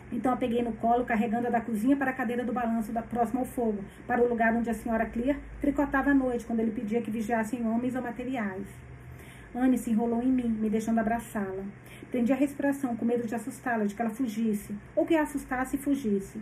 Então 0.10 0.32
a 0.32 0.38
peguei 0.38 0.62
no 0.62 0.72
colo, 0.72 1.04
carregando-a 1.04 1.52
da 1.52 1.60
cozinha 1.60 1.98
para 1.98 2.12
a 2.12 2.14
cadeira 2.14 2.46
do 2.46 2.54
balanço 2.54 2.94
da, 2.94 3.02
próxima 3.02 3.42
ao 3.42 3.46
fogo, 3.46 3.84
para 4.08 4.22
o 4.22 4.30
lugar 4.30 4.54
onde 4.54 4.70
a 4.70 4.74
senhora 4.74 5.06
Clear 5.06 5.36
tricotava 5.60 6.12
à 6.12 6.14
noite, 6.14 6.46
quando 6.46 6.62
ele 6.62 6.72
pedia 6.72 7.02
que 7.02 7.12
vigiassem 7.12 7.68
homens 7.68 7.94
ou 7.94 8.02
materiais. 8.02 8.93
Anne 9.56 9.78
se 9.78 9.92
enrolou 9.92 10.24
em 10.24 10.32
mim, 10.32 10.50
me 10.50 10.70
deixando 10.70 11.00
abraçá-la. 11.00 11.64
Prendi 12.10 12.34
a 12.34 12.36
respiração, 12.36 12.96
com 12.96 13.06
medo 13.06 13.28
de 13.28 13.36
assustá-la, 13.36 13.86
de 13.86 13.94
que 13.94 14.02
ela 14.02 14.10
fugisse, 14.10 14.76
ou 14.96 15.06
que 15.06 15.16
a 15.16 15.22
assustasse 15.22 15.76
e 15.76 15.80
fugisse. 15.80 16.40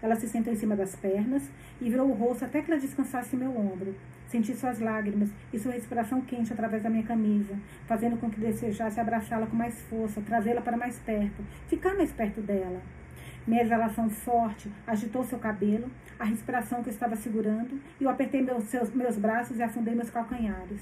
Ela 0.00 0.16
se 0.16 0.28
sentou 0.28 0.52
em 0.52 0.56
cima 0.56 0.76
das 0.76 0.96
pernas 0.96 1.42
e 1.80 1.90
virou 1.90 2.08
o 2.08 2.12
rosto 2.12 2.44
até 2.44 2.62
que 2.62 2.70
ela 2.70 2.80
descansasse 2.80 3.36
meu 3.36 3.50
ombro. 3.56 3.94
Senti 4.26 4.54
suas 4.54 4.80
lágrimas 4.80 5.28
e 5.52 5.58
sua 5.58 5.72
respiração 5.72 6.20
quente 6.20 6.52
através 6.52 6.82
da 6.82 6.90
minha 6.90 7.02
camisa, 7.02 7.54
fazendo 7.86 8.16
com 8.16 8.30
que 8.30 8.40
desejasse 8.40 8.98
abraçá-la 8.98 9.46
com 9.46 9.56
mais 9.56 9.80
força, 9.82 10.20
trazê-la 10.20 10.60
para 10.60 10.76
mais 10.76 10.98
perto, 11.00 11.44
ficar 11.68 11.94
mais 11.94 12.10
perto 12.12 12.40
dela. 12.40 12.80
Minha 13.46 13.62
exalação 13.62 14.08
forte 14.08 14.70
agitou 14.86 15.24
seu 15.24 15.38
cabelo, 15.38 15.90
a 16.18 16.24
respiração 16.24 16.82
que 16.82 16.88
eu 16.88 16.92
estava 16.92 17.16
segurando, 17.16 17.80
e 18.00 18.04
eu 18.04 18.10
apertei 18.10 18.40
meus, 18.40 18.64
seus, 18.64 18.90
meus 18.94 19.18
braços 19.18 19.58
e 19.58 19.62
afundei 19.62 19.94
meus 19.94 20.10
calcanhares. 20.10 20.80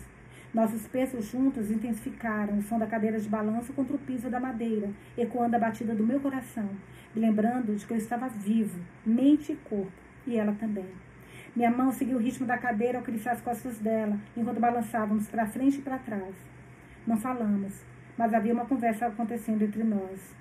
Nossos 0.53 0.85
pesos 0.89 1.27
juntos 1.27 1.71
intensificaram 1.71 2.59
o 2.59 2.63
som 2.63 2.77
da 2.77 2.87
cadeira 2.87 3.21
de 3.21 3.29
balanço 3.29 3.73
contra 3.73 3.95
o 3.95 3.99
piso 4.01 4.29
da 4.29 4.41
madeira, 4.41 4.91
ecoando 5.17 5.55
a 5.55 5.61
batida 5.61 5.95
do 5.95 6.05
meu 6.05 6.19
coração, 6.19 6.69
me 7.15 7.21
lembrando 7.21 7.77
de 7.77 7.87
que 7.87 7.93
eu 7.93 7.97
estava 7.97 8.29
vivo, 8.29 8.81
mente 9.07 9.53
e 9.53 9.57
corpo, 9.57 9.93
e 10.27 10.37
ela 10.37 10.53
também. 10.59 10.89
Minha 11.55 11.71
mão 11.71 11.93
seguiu 11.93 12.17
o 12.17 12.21
ritmo 12.21 12.49
da 12.49 12.59
cadeira 12.59 12.99
ao 12.99 13.03
acariciar 13.03 13.37
as 13.37 13.41
costas 13.41 13.79
dela, 13.79 14.19
enquanto 14.37 14.59
balançávamos 14.59 15.29
para 15.29 15.47
frente 15.47 15.79
e 15.79 15.83
para 15.83 15.99
trás. 15.99 16.35
Não 17.07 17.17
falamos, 17.17 17.85
mas 18.19 18.35
havia 18.35 18.53
uma 18.53 18.67
conversa 18.67 19.07
acontecendo 19.07 19.63
entre 19.63 19.85
nós. 19.85 20.35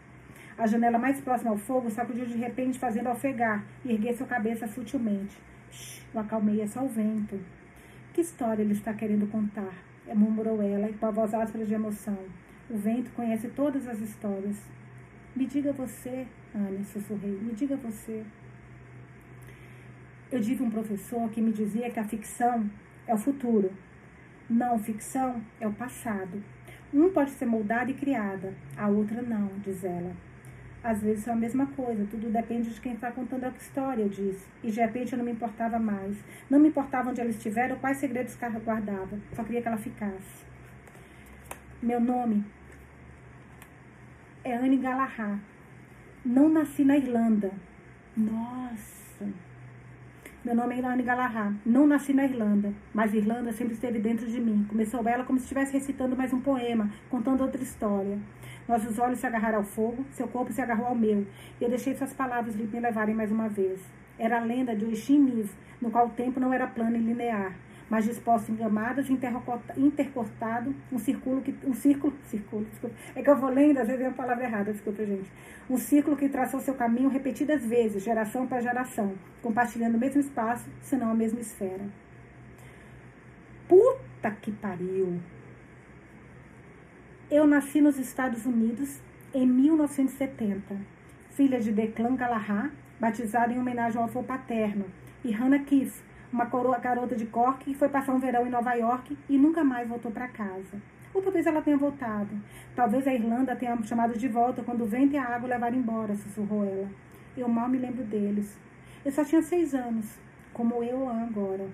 A 0.58 0.66
janela 0.66 0.98
mais 0.98 1.22
próxima 1.22 1.52
ao 1.52 1.58
fogo 1.58 1.90
sacudiu 1.92 2.26
de 2.26 2.38
repente, 2.38 2.80
fazendo 2.80 3.10
ofegar 3.10 3.64
e 3.86 3.92
erguer 3.92 4.16
sua 4.16 4.26
cabeça 4.26 4.68
sutilmente. 4.68 5.38
Shhh, 5.72 6.02
eu 6.16 6.20
acalmei, 6.20 6.62
é 6.62 6.68
só 6.68 6.84
o 6.84 6.90
vento. 6.90 7.40
Que 8.12 8.22
história 8.22 8.64
ele 8.64 8.74
está 8.74 8.92
querendo 8.92 9.30
contar? 9.30 9.89
Murmurou 10.16 10.62
ela, 10.62 10.92
com 10.94 11.06
a 11.06 11.12
voz 11.12 11.34
áspera 11.34 11.66
de 11.66 11.74
emoção. 11.74 12.18
O 12.70 12.78
vento 12.78 13.12
conhece 13.12 13.48
todas 13.50 13.88
as 13.88 14.00
histórias. 14.00 14.58
Me 15.36 15.46
diga 15.46 15.72
você, 15.72 16.28
Anne, 16.54 16.84
sussurrei, 16.86 17.32
me 17.32 17.54
diga 17.54 17.76
você. 17.76 18.24
Eu 20.32 20.42
tive 20.42 20.64
um 20.64 20.70
professor 20.70 21.30
que 21.30 21.42
me 21.42 21.52
dizia 21.52 21.90
que 21.90 22.00
a 22.00 22.04
ficção 22.04 22.70
é 23.08 23.14
o 23.14 23.18
futuro. 23.18 23.72
Não 24.50 24.78
ficção 24.80 25.42
é 25.60 25.68
o 25.68 25.74
passado. 25.74 26.44
Um 26.94 27.12
pode 27.12 27.32
ser 27.32 27.46
moldada 27.46 27.92
e 27.92 27.94
criada, 27.94 28.54
a 28.76 28.88
outra 28.88 29.22
não, 29.22 29.48
diz 29.64 29.84
ela. 29.84 30.12
Às 30.84 31.02
vezes 31.02 31.28
é 31.28 31.32
a 31.32 31.36
mesma 31.36 31.66
coisa, 31.68 32.08
tudo 32.10 32.32
depende 32.32 32.70
de 32.70 32.80
quem 32.80 32.94
está 32.94 33.12
contando 33.12 33.44
a 33.44 33.50
história, 33.50 34.02
eu 34.02 34.10
disse. 34.10 34.48
E 34.64 34.72
de 34.72 34.80
repente 34.80 35.12
eu 35.12 35.18
não 35.18 35.26
me 35.26 35.32
importava 35.32 35.78
mais. 35.78 36.18
Não 36.50 36.60
me 36.60 36.70
importava 36.70 37.10
onde 37.10 37.20
ela 37.20 37.30
estivesse 37.30 37.74
ou 37.74 37.80
quais 37.80 37.98
segredos 37.98 38.38
guardava. 38.64 39.20
Só 39.34 39.44
queria 39.44 39.62
que 39.62 39.68
ela 39.68 39.78
ficasse. 39.78 40.46
Meu 41.82 42.00
nome 42.00 42.46
é 44.44 44.56
Anne 44.56 44.78
Galahad. 44.78 45.40
Não 46.26 46.50
nasci 46.50 46.84
na 46.84 46.98
Irlanda. 46.98 47.52
Nossa! 48.16 49.28
Meu 50.44 50.56
nome 50.56 50.80
é 50.80 50.86
Anne 50.86 51.04
Galahad. 51.04 51.56
Não 51.66 51.86
nasci 51.86 52.14
na 52.14 52.24
Irlanda, 52.24 52.74
mas 52.94 53.14
Irlanda 53.14 53.52
sempre 53.52 53.74
esteve 53.74 54.00
dentro 54.00 54.26
de 54.26 54.40
mim. 54.40 54.66
Começou 54.70 55.06
ela 55.08 55.26
como 55.26 55.38
se 55.38 55.44
estivesse 55.44 55.74
recitando 55.74 56.16
mais 56.16 56.32
um 56.32 56.40
poema, 56.40 56.90
contando 57.10 57.42
outra 57.42 57.62
história. 57.62 58.18
Nossos 58.70 59.00
olhos 59.00 59.18
se 59.18 59.26
agarraram 59.26 59.58
ao 59.58 59.64
fogo, 59.64 60.06
seu 60.12 60.28
corpo 60.28 60.54
se 60.54 60.62
agarrou 60.62 60.86
ao 60.86 60.96
meu, 60.96 61.26
e 61.60 61.64
eu 61.64 61.70
deixei 61.70 61.96
suas 61.96 62.14
palavras 62.14 62.56
me 62.56 62.68
levarem 62.80 63.16
mais 63.16 63.32
uma 63.32 63.50
vez. 63.50 63.80
Era 64.20 64.38
a 64.38 64.46
lenda 64.46 64.76
de 64.76 64.86
Oixim 64.86 65.18
Niv, 65.18 65.50
no 65.82 65.90
qual 65.90 66.06
o 66.06 66.12
tempo 66.12 66.40
não 66.40 66.54
era 66.54 66.68
plano 66.68 66.96
e 66.96 67.00
linear, 67.00 67.56
mas 67.90 68.06
disposto 68.06 68.52
em 68.52 68.56
camadas 68.56 69.10
intercortado, 69.10 70.76
um 70.92 71.00
círculo 71.00 71.42
que. 71.42 71.56
Um 71.66 71.74
círculo. 71.74 72.14
Círculo, 72.26 72.64
desculpa. 72.66 72.96
É 73.16 73.24
que 73.24 73.30
eu 73.32 73.38
vou 73.38 73.50
lendo, 73.50 73.80
às 73.80 73.88
vezes 73.88 74.04
é 74.04 74.08
uma 74.08 74.14
palavra 74.14 74.44
errada, 74.44 74.72
desculpa, 74.72 75.04
gente. 75.04 75.32
Um 75.68 75.78
círculo 75.78 76.16
que 76.16 76.30
traçou 76.30 76.60
seu 76.60 76.76
caminho 76.76 77.10
repetidas 77.10 77.66
vezes, 77.66 78.04
geração 78.04 78.46
para 78.46 78.62
geração, 78.62 79.16
compartilhando 79.42 79.96
o 79.96 80.00
mesmo 80.00 80.22
espaço, 80.22 80.70
se 80.84 80.96
não 80.96 81.10
a 81.10 81.16
mesma 81.16 81.40
esfera. 81.40 81.86
Puta 83.68 84.30
que 84.30 84.52
pariu! 84.52 85.20
Eu 87.32 87.46
nasci 87.46 87.80
nos 87.80 88.00
Estados 88.00 88.48
Unidos 88.48 89.00
em 89.36 89.46
1970, 89.46 90.76
filha 91.30 91.60
de 91.60 91.72
Declan 91.72 92.16
Galahad, 92.16 92.72
batizada 93.00 93.54
em 93.54 93.60
homenagem 93.60 94.02
ao 94.02 94.06
avô 94.06 94.24
paterno, 94.24 94.86
e 95.24 95.32
Hannah 95.32 95.60
Keith, 95.60 95.94
uma 96.34 96.46
garota 96.80 97.16
de 97.16 97.28
Cork 97.28 97.66
que 97.66 97.76
foi 97.76 97.88
passar 97.88 98.14
um 98.14 98.20
verão 98.20 98.48
em 98.48 98.50
Nova 98.50 98.74
York 98.74 99.16
e 99.30 99.38
nunca 99.38 99.64
mais 99.64 99.88
voltou 99.88 100.12
para 100.12 100.28
casa. 100.28 100.82
Ou 101.14 101.22
talvez 101.22 101.46
ela 101.46 101.62
tenha 101.62 101.78
voltado. 101.78 102.32
Talvez 102.76 103.08
a 103.08 103.14
Irlanda 103.14 103.56
tenha 103.56 103.78
chamado 103.84 104.18
de 104.18 104.28
volta 104.28 104.64
quando 104.64 104.82
o 104.82 104.88
vento 104.88 105.14
e 105.14 105.18
a 105.18 105.36
água 105.36 105.50
levaram 105.50 105.78
embora, 105.78 106.16
sussurrou 106.16 106.66
ela. 106.66 106.90
Eu 107.38 107.48
mal 107.48 107.70
me 107.70 107.78
lembro 107.78 108.04
deles. 108.06 108.58
Eu 109.06 109.12
só 109.12 109.24
tinha 109.24 109.44
seis 109.44 109.76
anos, 109.76 110.18
como 110.52 110.84
eu 110.84 111.08
agora. 111.08 111.68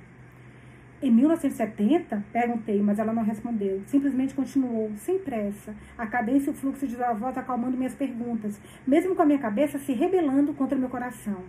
Em 1.06 1.11
1970? 1.11 2.26
Perguntei, 2.34 2.82
mas 2.82 2.98
ela 2.98 3.14
não 3.14 3.22
respondeu. 3.22 3.80
Simplesmente 3.86 4.34
continuou, 4.34 4.91
sem 4.95 5.19
pressa, 5.19 5.76
a 5.95 6.07
cadência 6.07 6.49
e 6.49 6.52
o 6.52 6.56
fluxo 6.56 6.88
de 6.88 6.95
sua 6.95 7.14
voz 7.14 7.38
acalmando 7.38 7.77
minhas 7.77 7.94
perguntas, 7.94 8.60
mesmo 8.88 9.15
com 9.15 9.22
a 9.22 9.26
minha 9.27 9.38
cabeça 9.38 9.77
se 9.77 9.94
rebelando 9.94 10.52
contra 10.56 10.76
meu 10.76 10.90
coração. 10.90 11.44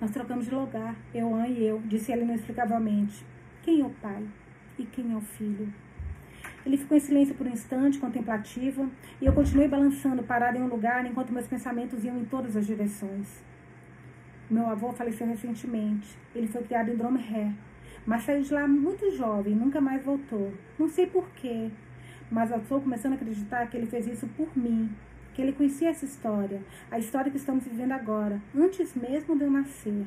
Nós 0.00 0.10
trocamos 0.10 0.46
de 0.46 0.50
lugar, 0.52 0.96
eu 1.14 1.32
e 1.46 1.64
eu, 1.64 1.80
disse 1.84 2.10
ela 2.10 2.22
inexplicavelmente. 2.22 3.24
Quem 3.62 3.80
é 3.80 3.84
o 3.84 3.90
pai 3.90 4.26
e 4.76 4.82
quem 4.82 5.12
é 5.12 5.16
o 5.16 5.20
filho? 5.20 5.72
Ele 6.66 6.76
ficou 6.76 6.96
em 6.96 7.00
silêncio 7.00 7.36
por 7.36 7.46
um 7.46 7.50
instante, 7.50 8.00
contemplativo, 8.00 8.90
e 9.20 9.26
eu 9.26 9.32
continuei 9.32 9.68
balançando, 9.68 10.24
parada 10.24 10.58
em 10.58 10.62
um 10.62 10.68
lugar, 10.68 11.06
enquanto 11.06 11.32
meus 11.32 11.46
pensamentos 11.46 12.04
iam 12.04 12.18
em 12.18 12.24
todas 12.24 12.56
as 12.56 12.66
direções. 12.66 13.40
Meu 14.50 14.66
avô 14.66 14.92
faleceu 14.92 15.28
recentemente. 15.28 16.18
Ele 16.34 16.48
foi 16.48 16.62
criado 16.62 16.90
em 16.90 16.96
Dromhere, 16.96 17.54
mas 18.08 18.22
saiu 18.22 18.40
de 18.40 18.54
lá 18.54 18.66
muito 18.66 19.14
jovem, 19.14 19.54
nunca 19.54 19.82
mais 19.82 20.02
voltou. 20.02 20.50
Não 20.78 20.88
sei 20.88 21.06
porquê, 21.06 21.70
mas 22.30 22.50
eu 22.50 22.56
estou 22.56 22.80
começando 22.80 23.12
a 23.12 23.16
acreditar 23.16 23.66
que 23.66 23.76
ele 23.76 23.84
fez 23.84 24.06
isso 24.06 24.26
por 24.28 24.48
mim, 24.56 24.90
que 25.34 25.42
ele 25.42 25.52
conhecia 25.52 25.90
essa 25.90 26.06
história, 26.06 26.62
a 26.90 26.98
história 26.98 27.30
que 27.30 27.36
estamos 27.36 27.64
vivendo 27.64 27.92
agora, 27.92 28.40
antes 28.56 28.94
mesmo 28.94 29.36
de 29.36 29.44
eu 29.44 29.50
nascer. 29.50 30.06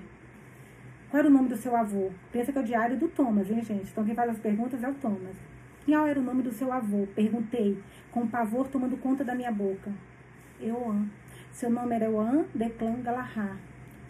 Qual 1.11 1.19
era 1.19 1.27
o 1.29 1.31
nome 1.31 1.49
do 1.49 1.55
seu 1.55 1.75
avô? 1.75 2.09
Pensa 2.31 2.51
que 2.51 2.57
é 2.57 2.61
o 2.61 2.65
diário 2.65 2.97
do 2.97 3.07
Thomas, 3.07 3.51
hein, 3.51 3.61
gente? 3.61 3.91
Então 3.91 4.03
quem 4.03 4.15
faz 4.15 4.31
as 4.31 4.39
perguntas 4.39 4.83
é 4.83 4.89
o 4.89 4.95
Thomas. 4.95 5.35
Qual 5.85 6.07
era 6.07 6.19
o 6.19 6.23
nome 6.23 6.41
do 6.41 6.51
seu 6.51 6.73
avô? 6.73 7.05
Perguntei, 7.13 7.77
com 8.11 8.25
pavor 8.25 8.67
tomando 8.67 8.97
conta 8.97 9.23
da 9.23 9.35
minha 9.35 9.51
boca. 9.51 9.91
Euan. 10.59 11.05
Seu 11.51 11.69
nome 11.69 11.93
era 11.93 12.05
Euan 12.05 12.45
Declan 12.55 13.03
Galahar. 13.03 13.57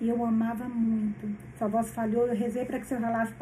E 0.01 0.09
eu 0.09 0.25
amava 0.25 0.67
muito. 0.67 1.29
Sua 1.59 1.67
voz 1.67 1.91
falhou 1.91 2.25
eu 2.25 2.35
rezei 2.35 2.65
para 2.65 2.79
que 2.79 2.87
seu 2.87 2.99
relato, 2.99 3.35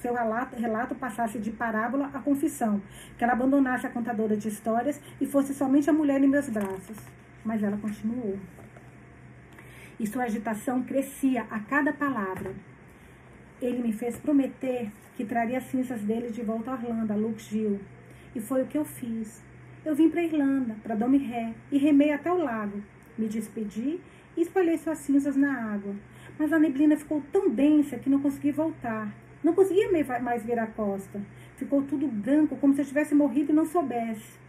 seu 0.00 0.12
relato, 0.12 0.56
relato 0.56 0.94
passasse 0.96 1.38
de 1.38 1.52
parábola 1.52 2.10
a 2.12 2.18
confissão, 2.18 2.82
que 3.16 3.22
ela 3.22 3.34
abandonasse 3.34 3.86
a 3.86 3.90
contadora 3.90 4.36
de 4.36 4.48
histórias 4.48 5.00
e 5.20 5.26
fosse 5.26 5.54
somente 5.54 5.88
a 5.88 5.92
mulher 5.92 6.20
em 6.20 6.26
meus 6.26 6.48
braços. 6.48 6.96
Mas 7.44 7.62
ela 7.62 7.76
continuou. 7.76 8.36
E 10.00 10.04
sua 10.04 10.24
agitação 10.24 10.82
crescia 10.82 11.46
a 11.48 11.60
cada 11.60 11.92
palavra. 11.92 12.52
Ele 13.60 13.80
me 13.80 13.92
fez 13.92 14.16
prometer 14.16 14.90
que 15.16 15.24
traria 15.24 15.58
as 15.58 15.64
cinzas 15.64 16.00
dele 16.00 16.32
de 16.32 16.42
volta 16.42 16.72
a 16.72 16.74
Orlando, 16.74 17.12
a 17.12 17.16
Luxville. 17.16 17.80
E 18.34 18.40
foi 18.40 18.62
o 18.62 18.66
que 18.66 18.76
eu 18.76 18.84
fiz. 18.84 19.40
Eu 19.84 19.94
vim 19.94 20.08
para 20.08 20.24
Irlanda, 20.24 20.74
para 20.82 20.96
Ré, 20.96 21.54
e 21.70 21.78
remei 21.78 22.12
até 22.12 22.32
o 22.32 22.42
lago. 22.42 22.82
Me 23.16 23.28
despedi 23.28 24.00
e 24.36 24.42
espalhei 24.42 24.78
suas 24.78 24.98
cinzas 24.98 25.36
na 25.36 25.72
água. 25.72 25.94
Mas 26.38 26.52
a 26.52 26.58
neblina 26.58 26.96
ficou 26.96 27.22
tão 27.32 27.50
densa 27.50 27.98
que 27.98 28.10
não 28.10 28.20
consegui 28.20 28.52
voltar. 28.52 29.12
Não 29.42 29.52
conseguia 29.52 29.90
mais 30.20 30.44
ver 30.44 30.58
a 30.58 30.66
costa. 30.66 31.20
Ficou 31.56 31.82
tudo 31.82 32.06
branco, 32.06 32.56
como 32.56 32.74
se 32.74 32.80
eu 32.80 32.84
tivesse 32.84 33.14
morrido 33.14 33.52
e 33.52 33.54
não 33.54 33.66
soubesse. 33.66 34.40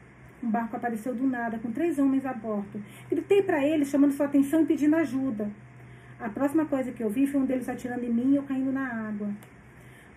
Um 0.41 0.49
barco 0.49 0.75
apareceu 0.75 1.13
do 1.15 1.25
nada, 1.25 1.57
com 1.57 1.71
três 1.71 1.97
homens 1.97 2.25
a 2.25 2.33
bordo. 2.33 2.83
Gritei 3.09 3.41
para 3.41 3.65
eles, 3.65 3.89
chamando 3.89 4.11
sua 4.11 4.25
atenção 4.25 4.61
e 4.61 4.65
pedindo 4.65 4.95
ajuda. 4.95 5.49
A 6.19 6.29
próxima 6.29 6.65
coisa 6.65 6.91
que 6.91 7.03
eu 7.03 7.09
vi 7.09 7.25
foi 7.25 7.41
um 7.41 7.45
deles 7.45 7.67
atirando 7.67 8.03
em 8.03 8.13
mim 8.13 8.33
e 8.33 8.35
eu 8.35 8.43
caindo 8.43 8.71
na 8.71 9.07
água. 9.07 9.29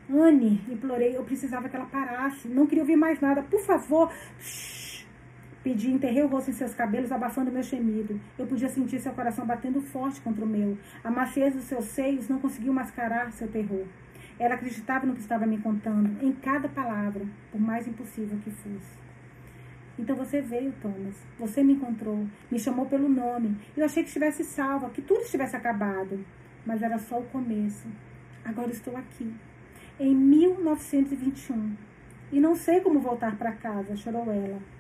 Anne, 0.09 0.61
implorei, 0.69 1.17
eu 1.17 1.25
precisava 1.25 1.69
que 1.69 1.77
ela 1.77 1.87
parasse. 1.87 2.49
Não 2.49 2.67
queria 2.67 2.83
ouvir 2.83 2.97
mais 2.97 3.21
nada. 3.21 3.43
Por 3.43 3.61
favor. 3.61 4.13
Shhh. 4.39 4.86
Pedi, 5.67 5.91
enterrei 5.91 6.23
o 6.23 6.29
rosto 6.29 6.49
em 6.49 6.55
seus 6.55 6.75
cabelos, 6.75 7.11
abafando 7.11 7.51
meu 7.51 7.61
gemido. 7.61 8.21
Eu 8.39 8.47
podia 8.47 8.69
sentir 8.69 9.01
seu 9.01 9.13
coração 9.13 9.45
batendo 9.45 9.81
forte 9.81 10.21
contra 10.21 10.45
o 10.45 10.47
meu. 10.47 10.79
A 11.03 11.11
maciez 11.11 11.55
dos 11.55 11.65
seus 11.65 11.87
seios 11.87 12.29
não 12.29 12.39
conseguiu 12.39 12.73
mascarar 12.73 13.33
seu 13.33 13.49
terror. 13.49 13.85
Ela 14.39 14.55
acreditava 14.55 15.05
no 15.05 15.15
que 15.15 15.21
estava 15.23 15.45
me 15.45 15.59
contando, 15.59 16.25
em 16.25 16.31
cada 16.31 16.69
palavra, 16.69 17.27
por 17.51 17.61
mais 17.61 17.85
impossível 17.89 18.39
que 18.45 18.51
fosse. 18.53 18.97
Então 19.99 20.15
você 20.15 20.41
veio, 20.41 20.73
Thomas. 20.81 21.17
Você 21.37 21.65
me 21.65 21.73
encontrou, 21.73 22.29
me 22.49 22.61
chamou 22.61 22.87
pelo 22.87 23.09
nome. 23.09 23.57
Eu 23.77 23.87
achei 23.87 24.05
que 24.05 24.09
estivesse 24.09 24.45
salva, 24.45 24.91
que 24.91 25.03
tudo 25.03 25.23
estivesse 25.23 25.57
acabado. 25.57 26.25
Mas 26.65 26.81
era 26.81 26.97
só 26.97 27.19
o 27.19 27.27
começo. 27.27 27.89
Agora 28.45 28.71
estou 28.71 28.97
aqui, 28.97 29.35
em 29.99 30.15
1921. 30.15 31.75
E 32.31 32.39
não 32.39 32.55
sei 32.55 32.81
como 32.81 33.01
voltar 33.01 33.37
para 33.37 33.51
casa, 33.51 33.97
chorou 33.97 34.31
ela. 34.31 34.76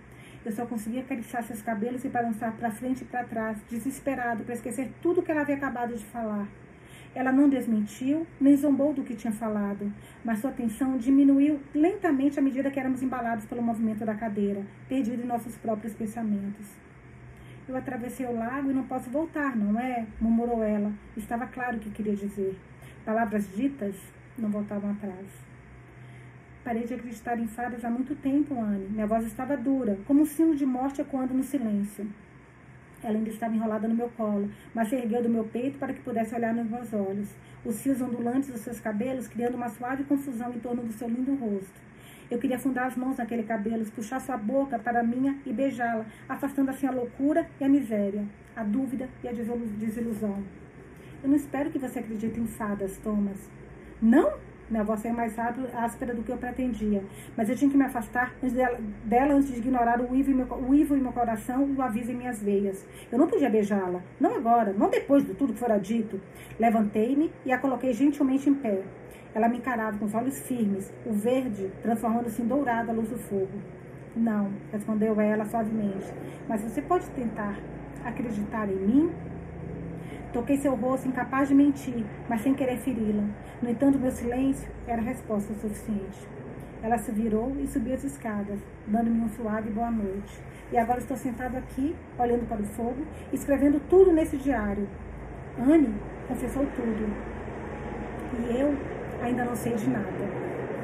Eu 0.47 0.53
só 0.53 0.65
conseguia 0.65 1.01
acariciar 1.01 1.43
seus 1.43 1.61
cabelos 1.61 2.05
e 2.05 2.09
balançar 2.09 2.53
para 2.53 2.71
frente 2.71 3.03
e 3.03 3.05
para 3.05 3.25
trás, 3.25 3.59
desesperado 3.69 4.45
para 4.45 4.55
esquecer 4.55 4.93
tudo 5.03 5.21
que 5.21 5.33
ela 5.33 5.41
havia 5.41 5.57
acabado 5.57 5.93
de 5.93 6.05
falar. 6.05 6.47
Ela 7.17 7.33
não 7.33 7.49
desmentiu, 7.49 8.25
nem 8.41 8.57
zombou 8.57 8.95
do 8.95 9.03
que 9.03 9.17
tinha 9.17 9.33
falado, 9.33 9.93
mas 10.25 10.39
sua 10.39 10.51
atenção 10.51 10.97
diminuiu 10.99 11.59
lentamente 11.75 12.39
à 12.39 12.43
medida 12.43 12.71
que 12.71 12.79
éramos 12.79 13.03
embalados 13.03 13.45
pelo 13.45 13.61
movimento 13.61 14.07
da 14.07 14.15
cadeira, 14.15 14.63
perdido 14.89 15.21
em 15.21 15.27
nossos 15.27 15.57
próprios 15.57 15.95
pensamentos. 15.95 16.69
Eu 17.67 17.75
atravessei 17.77 18.25
o 18.27 18.37
lago 18.37 18.71
e 18.71 18.75
não 18.75 18.85
posso 18.85 19.11
voltar, 19.11 19.57
não 19.57 19.81
é? 19.81 20.07
murmurou 20.21 20.63
ela. 20.63 20.93
Estava 21.17 21.49
claro 21.49 21.79
o 21.79 21.81
que 21.81 21.91
queria 21.91 22.15
dizer. 22.15 22.57
Palavras 23.05 23.53
ditas 23.53 23.97
não 24.39 24.49
voltavam 24.49 24.93
atrás. 24.93 25.46
Parei 26.67 26.83
de 26.83 26.95
acreditar 26.95 27.39
em 27.39 27.47
fadas 27.47 27.85
há 27.85 27.89
muito 27.89 28.13
tempo, 28.17 28.61
Anne. 28.61 28.89
Minha 28.89 29.07
voz 29.07 29.25
estava 29.25 29.57
dura, 29.57 29.97
como 30.05 30.23
um 30.23 30.27
sino 30.27 30.53
de 30.53 30.67
morte 30.67 31.01
ecoando 31.01 31.33
no 31.33 31.45
silêncio. 31.45 32.05
Ela 33.05 33.19
ainda 33.19 33.31
estava 33.31 33.55
enrolada 33.55 33.87
no 33.87 33.95
meu 33.95 34.09
colo, 34.09 34.51
mas 34.75 34.89
se 34.89 34.97
ergueu 34.97 35.23
do 35.23 35.29
meu 35.29 35.45
peito 35.45 35.79
para 35.79 35.95
que 35.95 36.01
pudesse 36.01 36.35
olhar 36.35 36.53
nos 36.53 36.69
meus 36.69 36.93
olhos. 36.93 37.29
Os 37.65 37.81
fios 37.81 38.01
ondulantes 38.03 38.51
dos 38.51 38.63
seus 38.63 38.81
cabelos 38.81 39.29
criando 39.29 39.55
uma 39.55 39.69
suave 39.69 40.03
confusão 40.03 40.53
em 40.53 40.59
torno 40.59 40.83
do 40.83 40.93
seu 40.93 41.09
lindo 41.09 41.37
rosto. 41.37 41.81
Eu 42.29 42.41
queria 42.41 42.57
afundar 42.57 42.89
as 42.89 42.97
mãos 42.97 43.17
naquele 43.17 43.45
cabelo, 43.45 43.87
puxar 43.93 44.19
sua 44.19 44.37
boca 44.37 44.77
para 44.77 44.99
a 44.99 45.05
minha 45.05 45.39
e 45.47 45.53
beijá-la, 45.53 46.05
afastando 46.29 46.73
assim 46.73 46.89
a 46.89 46.91
loucura 46.91 47.49
e 47.61 47.65
a 47.65 47.69
miséria, 47.69 48.25
a 48.57 48.65
dúvida 48.65 49.09
e 49.23 49.29
a 49.29 49.33
desilusão. 49.33 50.43
Eu 51.23 51.29
não 51.29 51.37
espero 51.37 51.71
que 51.71 51.79
você 51.79 52.01
acredite 52.01 52.41
em 52.41 52.47
fadas, 52.49 52.99
Thomas. 52.99 53.39
Não? 54.03 54.56
Minha 54.69 54.83
voz 54.83 55.01
foi 55.01 55.13
mais 55.13 55.39
áspera 55.39 56.13
do 56.13 56.23
que 56.23 56.33
eu 56.33 56.37
pretendia. 56.37 57.05
Mas 57.37 57.49
eu 57.49 57.55
tinha 57.55 57.71
que 57.71 57.77
me 57.77 57.85
afastar 57.85 58.35
dela, 58.43 58.79
dela 59.05 59.35
antes 59.35 59.53
de 59.53 59.59
ignorar 59.59 60.01
o 60.01 60.11
uivo, 60.11 60.33
meu, 60.33 60.47
o 60.47 60.71
uivo 60.71 60.97
em 60.97 61.01
meu 61.01 61.13
coração 61.13 61.69
e 61.69 61.73
o 61.73 61.83
aviso 61.83 62.11
em 62.11 62.17
minhas 62.17 62.43
veias. 62.43 62.85
Eu 63.13 63.19
não 63.19 63.29
podia 63.29 63.49
beijá-la. 63.49 64.03
Não 64.21 64.35
agora, 64.35 64.73
não 64.73 64.91
depois 64.91 65.25
de 65.25 65.35
tudo 65.35 65.53
que 65.53 65.61
fora 65.61 65.79
dito. 65.79 66.21
Levantei-me 66.59 67.33
e 67.45 67.53
a 67.53 67.59
coloquei 67.59 67.93
gentilmente 67.93 68.51
em 68.51 68.55
pé. 68.55 68.83
Ela 69.33 69.49
me 69.49 69.59
encarava 69.59 69.99
com 69.99 70.07
os 70.07 70.15
olhos 70.15 70.39
firmes, 70.41 70.93
o 71.05 71.13
verde 71.13 71.71
transformando-se 71.83 72.43
em 72.43 72.47
dourado 72.47 72.91
à 72.91 72.95
luz 72.95 73.09
do 73.09 73.19
fogo. 73.19 73.61
Não, 74.17 74.51
respondeu 74.73 75.21
ela 75.21 75.45
suavemente. 75.45 76.13
Mas 76.49 76.63
você 76.63 76.81
pode 76.83 77.09
tentar 77.11 77.57
acreditar 78.05 78.69
em 78.69 78.77
mim? 78.77 79.13
Toquei 80.37 80.59
seu 80.59 80.75
rosto, 80.75 81.09
incapaz 81.09 81.49
de 81.49 81.55
mentir, 81.55 82.05
mas 82.29 82.43
sem 82.43 82.53
querer 82.53 82.77
feri-la. 82.77 83.25
No 83.63 83.71
entanto, 83.71 83.99
meu 83.99 84.11
silêncio 84.11 84.69
era 84.87 85.01
resposta 85.01 85.55
suficiente. 85.55 86.29
Ela 86.83 86.99
se 86.99 87.11
virou 87.11 87.57
e 87.59 87.67
subiu 87.67 87.95
as 87.95 88.05
escadas, 88.05 88.61
dando-me 88.87 89.19
um 89.19 89.31
suave 89.31 89.71
boa 89.71 89.91
noite. 89.91 90.39
E 90.71 90.77
agora 90.77 90.99
estou 90.99 91.17
sentado 91.17 91.57
aqui, 91.57 91.97
olhando 92.19 92.47
para 92.47 92.61
o 92.61 92.67
fogo, 92.67 93.07
escrevendo 93.33 93.81
tudo 93.89 94.13
nesse 94.13 94.37
diário. 94.37 94.87
Anne 95.59 95.95
confessou 96.29 96.67
tudo. 96.67 97.17
E 98.39 98.61
eu 98.61 98.77
ainda 99.23 99.43
não 99.43 99.57
sei 99.57 99.73
de 99.73 99.89
nada. 99.89 100.05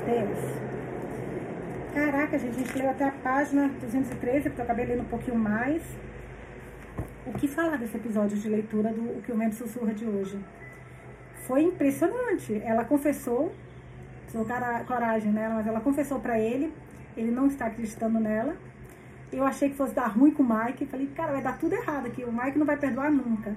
Deus. 0.06 0.62
Caraca, 1.92 2.38
gente, 2.38 2.56
a 2.56 2.58
gente 2.58 2.78
leu 2.78 2.88
até 2.88 3.04
a 3.04 3.12
página 3.12 3.68
213, 3.82 4.48
porque 4.48 4.62
eu 4.62 4.64
acabei 4.64 4.86
lendo 4.86 5.02
um 5.02 5.10
pouquinho 5.10 5.36
mais 5.36 5.82
o 7.24 7.32
que 7.32 7.46
falar 7.46 7.76
desse 7.76 7.96
episódio 7.96 8.36
de 8.36 8.48
leitura 8.48 8.92
do 8.92 9.18
O 9.18 9.22
que 9.22 9.30
o 9.30 9.36
Vento 9.36 9.54
Sussurra 9.54 9.94
de 9.94 10.04
hoje? 10.04 10.38
Foi 11.46 11.62
impressionante. 11.62 12.60
Ela 12.64 12.84
confessou, 12.84 13.52
sou 14.28 14.44
coragem 14.86 15.32
nela, 15.32 15.54
mas 15.54 15.66
ela 15.66 15.80
confessou 15.80 16.18
para 16.18 16.38
ele, 16.38 16.72
ele 17.16 17.30
não 17.30 17.46
está 17.46 17.66
acreditando 17.66 18.18
nela. 18.18 18.56
Eu 19.32 19.44
achei 19.44 19.70
que 19.70 19.76
fosse 19.76 19.94
dar 19.94 20.08
ruim 20.08 20.30
com 20.30 20.42
o 20.42 20.46
Mike, 20.46 20.86
falei, 20.86 21.06
cara, 21.14 21.32
vai 21.32 21.42
dar 21.42 21.58
tudo 21.58 21.74
errado 21.74 22.06
aqui, 22.06 22.24
o 22.24 22.32
Mike 22.32 22.58
não 22.58 22.66
vai 22.66 22.76
perdoar 22.76 23.10
nunca. 23.10 23.56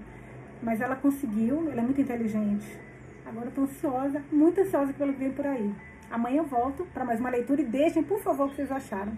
Mas 0.62 0.80
ela 0.80 0.96
conseguiu, 0.96 1.70
ela 1.70 1.82
é 1.82 1.84
muito 1.84 2.00
inteligente. 2.00 2.66
Agora 3.26 3.48
eu 3.48 3.52
tô 3.52 3.62
ansiosa, 3.62 4.24
muito 4.32 4.62
ansiosa 4.62 4.94
pelo 4.94 5.12
que 5.14 5.20
vem 5.20 5.32
por 5.32 5.46
aí. 5.46 5.74
Amanhã 6.10 6.38
eu 6.38 6.46
volto 6.46 6.86
para 6.94 7.04
mais 7.04 7.20
uma 7.20 7.30
leitura 7.30 7.62
e 7.62 7.66
deixem, 7.66 8.04
por 8.04 8.22
favor, 8.22 8.46
o 8.46 8.50
que 8.50 8.58
vocês 8.58 8.72
acharam. 8.72 9.12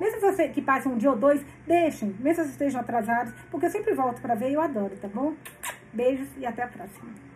Mesmo 0.00 0.20
você 0.20 0.48
que 0.48 0.62
passe 0.62 0.88
um 0.88 0.96
dia 0.96 1.10
ou 1.10 1.16
dois, 1.16 1.44
deixem, 1.66 2.08
mesmo 2.18 2.22
que 2.22 2.34
vocês 2.34 2.50
estejam 2.50 2.80
atrasados, 2.80 3.34
porque 3.50 3.66
eu 3.66 3.70
sempre 3.70 3.94
volto 3.94 4.20
para 4.22 4.34
ver 4.34 4.50
e 4.50 4.54
eu 4.54 4.60
adoro, 4.62 4.96
tá 4.96 5.08
bom? 5.08 5.34
Beijos 5.92 6.28
e 6.38 6.46
até 6.46 6.62
a 6.62 6.68
próxima. 6.68 7.29